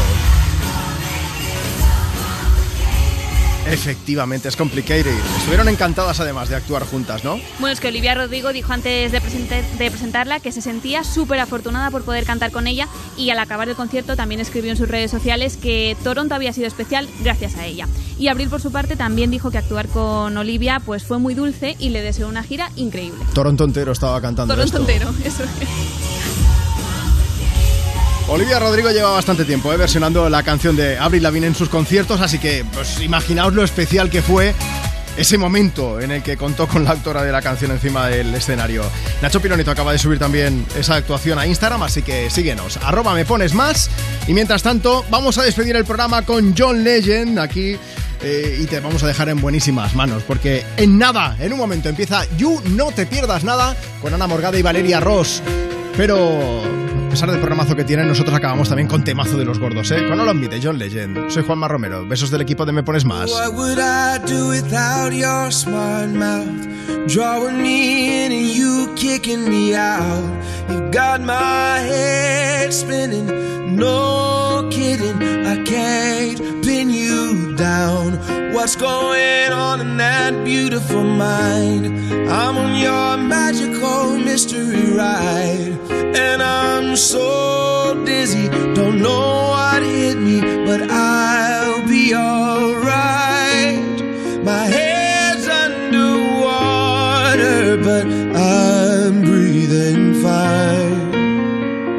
Efectivamente, 3.73 4.49
es 4.49 4.57
complicated. 4.57 5.12
Estuvieron 5.39 5.68
encantadas 5.68 6.20
además 6.20 6.49
de 6.51 6.57
actuar 6.57 6.84
juntas, 6.84 7.25
¿no? 7.25 7.41
Bueno, 7.59 7.73
es 7.73 7.81
que 7.81 7.89
Olivia 7.89 8.15
Rodrigo 8.15 8.52
dijo 8.52 8.73
antes 8.73 9.10
de, 9.10 9.20
presentar- 9.20 9.65
de 9.78 9.91
presentarla 9.91 10.41
que 10.41 10.52
se 10.52 10.60
sentía 10.60 11.05
súper 11.05 11.41
afortunada 11.41 11.91
por 11.91 12.02
poder 12.05 12.25
cantar 12.25 12.51
con 12.52 12.67
ella 12.67 12.86
y 13.17 13.31
al 13.31 13.39
acabar 13.39 13.68
el 13.68 13.75
concierto 13.75 14.15
también 14.15 14.41
escribió 14.41 14.70
en 14.70 14.76
sus 14.76 14.89
redes 14.89 15.10
sociales 15.10 15.57
que 15.57 15.97
Toronto 16.05 16.34
había 16.34 16.52
sido 16.52 16.67
especial 16.67 17.09
gracias 17.23 17.55
a 17.57 17.65
ella. 17.67 17.89
Y 18.18 18.28
Abril, 18.28 18.49
por 18.51 18.60
su 18.60 18.70
parte, 18.70 18.94
también 18.94 19.31
dijo 19.31 19.51
que 19.51 19.59
actuar 19.59 19.89
con 19.89 20.36
Olivia 20.36 20.81
pues 20.84 21.02
fue 21.05 21.18
muy 21.18 21.34
dulce 21.34 21.75
y 21.78 21.89
le 21.89 22.02
deseó 22.02 22.28
una 22.28 22.42
gira 22.42 22.70
increíble. 22.76 23.25
Toronto 23.34 23.65
entero 23.65 23.92
estaba 23.92 24.20
cantando 24.20 24.55
Toronto 24.55 24.78
esto. 24.78 24.91
entero, 24.92 25.15
eso 25.25 25.42
es. 25.44 26.12
Olivia 28.33 28.59
Rodrigo 28.59 28.91
lleva 28.91 29.11
bastante 29.11 29.44
tiempo 29.44 29.70
¿eh? 29.75 29.77
versionando 29.77 30.31
la 30.31 30.43
canción 30.43 30.75
de 30.75 30.97
Avril 30.97 31.23
Lavigne 31.23 31.49
en 31.49 31.55
sus 31.55 31.69
conciertos, 31.69 32.23
así 32.23 32.39
que 32.39 32.65
pues, 32.73 32.99
imaginaos 33.02 33.52
lo 33.52 33.62
especial 33.62 34.09
que 34.09 34.23
fue 34.23 34.55
ese 35.19 35.36
momento 35.36 36.01
en 36.01 36.12
el 36.12 36.23
que 36.23 36.39
contó 36.39 36.67
con 36.67 36.85
la 36.85 36.93
autora 36.93 37.23
de 37.23 37.31
la 37.31 37.43
canción 37.43 37.73
encima 37.73 38.07
del 38.09 38.35
escenario. 38.35 38.85
Nacho 39.20 39.43
Pironito 39.43 39.70
acaba 39.70 39.93
de 39.93 39.99
subir 39.99 40.19
también 40.19 40.65
esa 40.78 40.94
actuación 40.94 41.39
a 41.39 41.47
Instagram, 41.47 41.83
así 41.83 42.01
que 42.01 42.31
síguenos. 42.31 42.78
Arroba 42.78 43.12
me 43.12 43.27
pones 43.27 43.52
más. 43.52 43.91
Y 44.27 44.33
mientras 44.33 44.62
tanto, 44.62 45.05
vamos 45.11 45.36
a 45.36 45.43
despedir 45.43 45.77
el 45.77 45.85
programa 45.85 46.23
con 46.23 46.55
John 46.57 46.83
Legend 46.83 47.39
aquí. 47.39 47.77
eh, 48.23 48.61
y 48.62 48.65
te 48.65 48.81
vamos 48.81 49.02
a 49.02 49.09
dejar 49.09 49.28
en 49.28 49.43
buenísimas 49.43 49.94
manos, 49.94 50.23
porque 50.27 50.65
en 50.78 50.97
nada, 50.97 51.36
en 51.39 51.52
un 51.52 51.59
momento 51.59 51.91
empieza 51.91 52.25
You 52.39 52.62
No 52.70 52.93
Te 52.93 53.05
Pierdas 53.05 53.44
Nada 53.44 53.77
con 54.01 54.15
Ana 54.15 54.27
Morgada 54.27 54.59
y 54.59 54.62
Valeria 54.62 55.01
Ross. 55.01 55.43
Pero 55.99 56.62
pesar 57.13 57.31
del 57.31 57.41
programazo 57.41 57.77
que 57.77 57.85
tienen, 57.85 58.09
nosotros 58.09 58.35
acabamos 58.35 58.71
también 58.71 58.89
con 58.89 59.05
temazo 59.05 59.37
de 59.37 59.45
los 59.45 59.59
gordos, 59.59 59.91
¿eh? 59.91 60.09
Con 60.09 60.19
of 60.19 60.35
Me 60.35 60.49
de 60.49 60.59
John 60.63 60.79
Legend. 60.79 61.29
Soy 61.29 61.43
Juanma 61.43 61.69
Romero. 61.69 62.07
Besos 62.07 62.31
del 62.31 62.41
equipo 62.41 62.65
de 62.65 62.73
Me 62.73 62.83
Pones 62.83 63.05
Más. 63.05 63.31
What 63.31 63.53
would 63.53 63.79
I 63.79 64.19
do 64.27 64.49
without 64.49 65.13
your 65.13 65.53
smart 65.53 66.09
mouth? 66.09 66.49
Drawing 67.09 67.61
me 67.63 68.25
in 68.25 68.33
and 68.33 68.51
you 68.51 68.95
kicking 68.95 69.47
me 69.47 69.75
out. 69.75 70.25
You 70.71 70.91
got 70.91 71.21
my 71.21 71.81
head 71.81 72.73
spinning, 72.73 73.77
no 73.77 74.67
kidding. 74.71 75.23
I 75.47 75.63
can't 75.65 76.65
pin 76.65 76.89
you 76.89 77.55
down. 77.57 78.15
What's 78.55 78.75
going 78.75 79.53
on 79.53 79.83
in 79.83 79.99
that 79.99 80.47
beautiful 80.47 81.05
mind? 81.05 81.89
I'm 82.31 82.57
on 82.57 82.75
your 82.81 83.19
magical 83.19 84.17
mystery 84.17 84.95
ride. 84.97 85.79
And 86.15 86.43
I'm 86.43 86.97
so 87.03 88.01
dizzy, 88.07 88.49
don't 88.75 89.03
know 89.03 89.49
what 89.51 89.83
hit 89.83 90.17
me, 90.19 90.41
but 90.65 90.89
I'll 90.89 91.85
be 91.89 92.15
alright. 92.15 93.75
My 94.45 94.65
head's 94.67 95.49
underwater, 95.49 96.17
but 97.89 98.07
I'm 98.07 99.23
breathing 99.23 100.15
fine. 100.23 101.13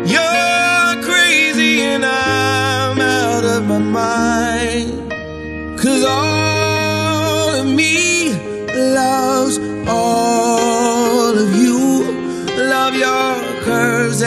You're 0.07 1.03
crazy 1.03 1.81
and 1.81 2.05
I'm 2.05 3.01
out 3.01 3.43
of 3.43 3.65
my 3.67 3.79
mind. 3.79 5.11
Cause 5.81 6.03
all 6.05 7.55
of 7.59 7.65
me 7.65 8.31
loves 8.73 9.57
all 9.85 10.22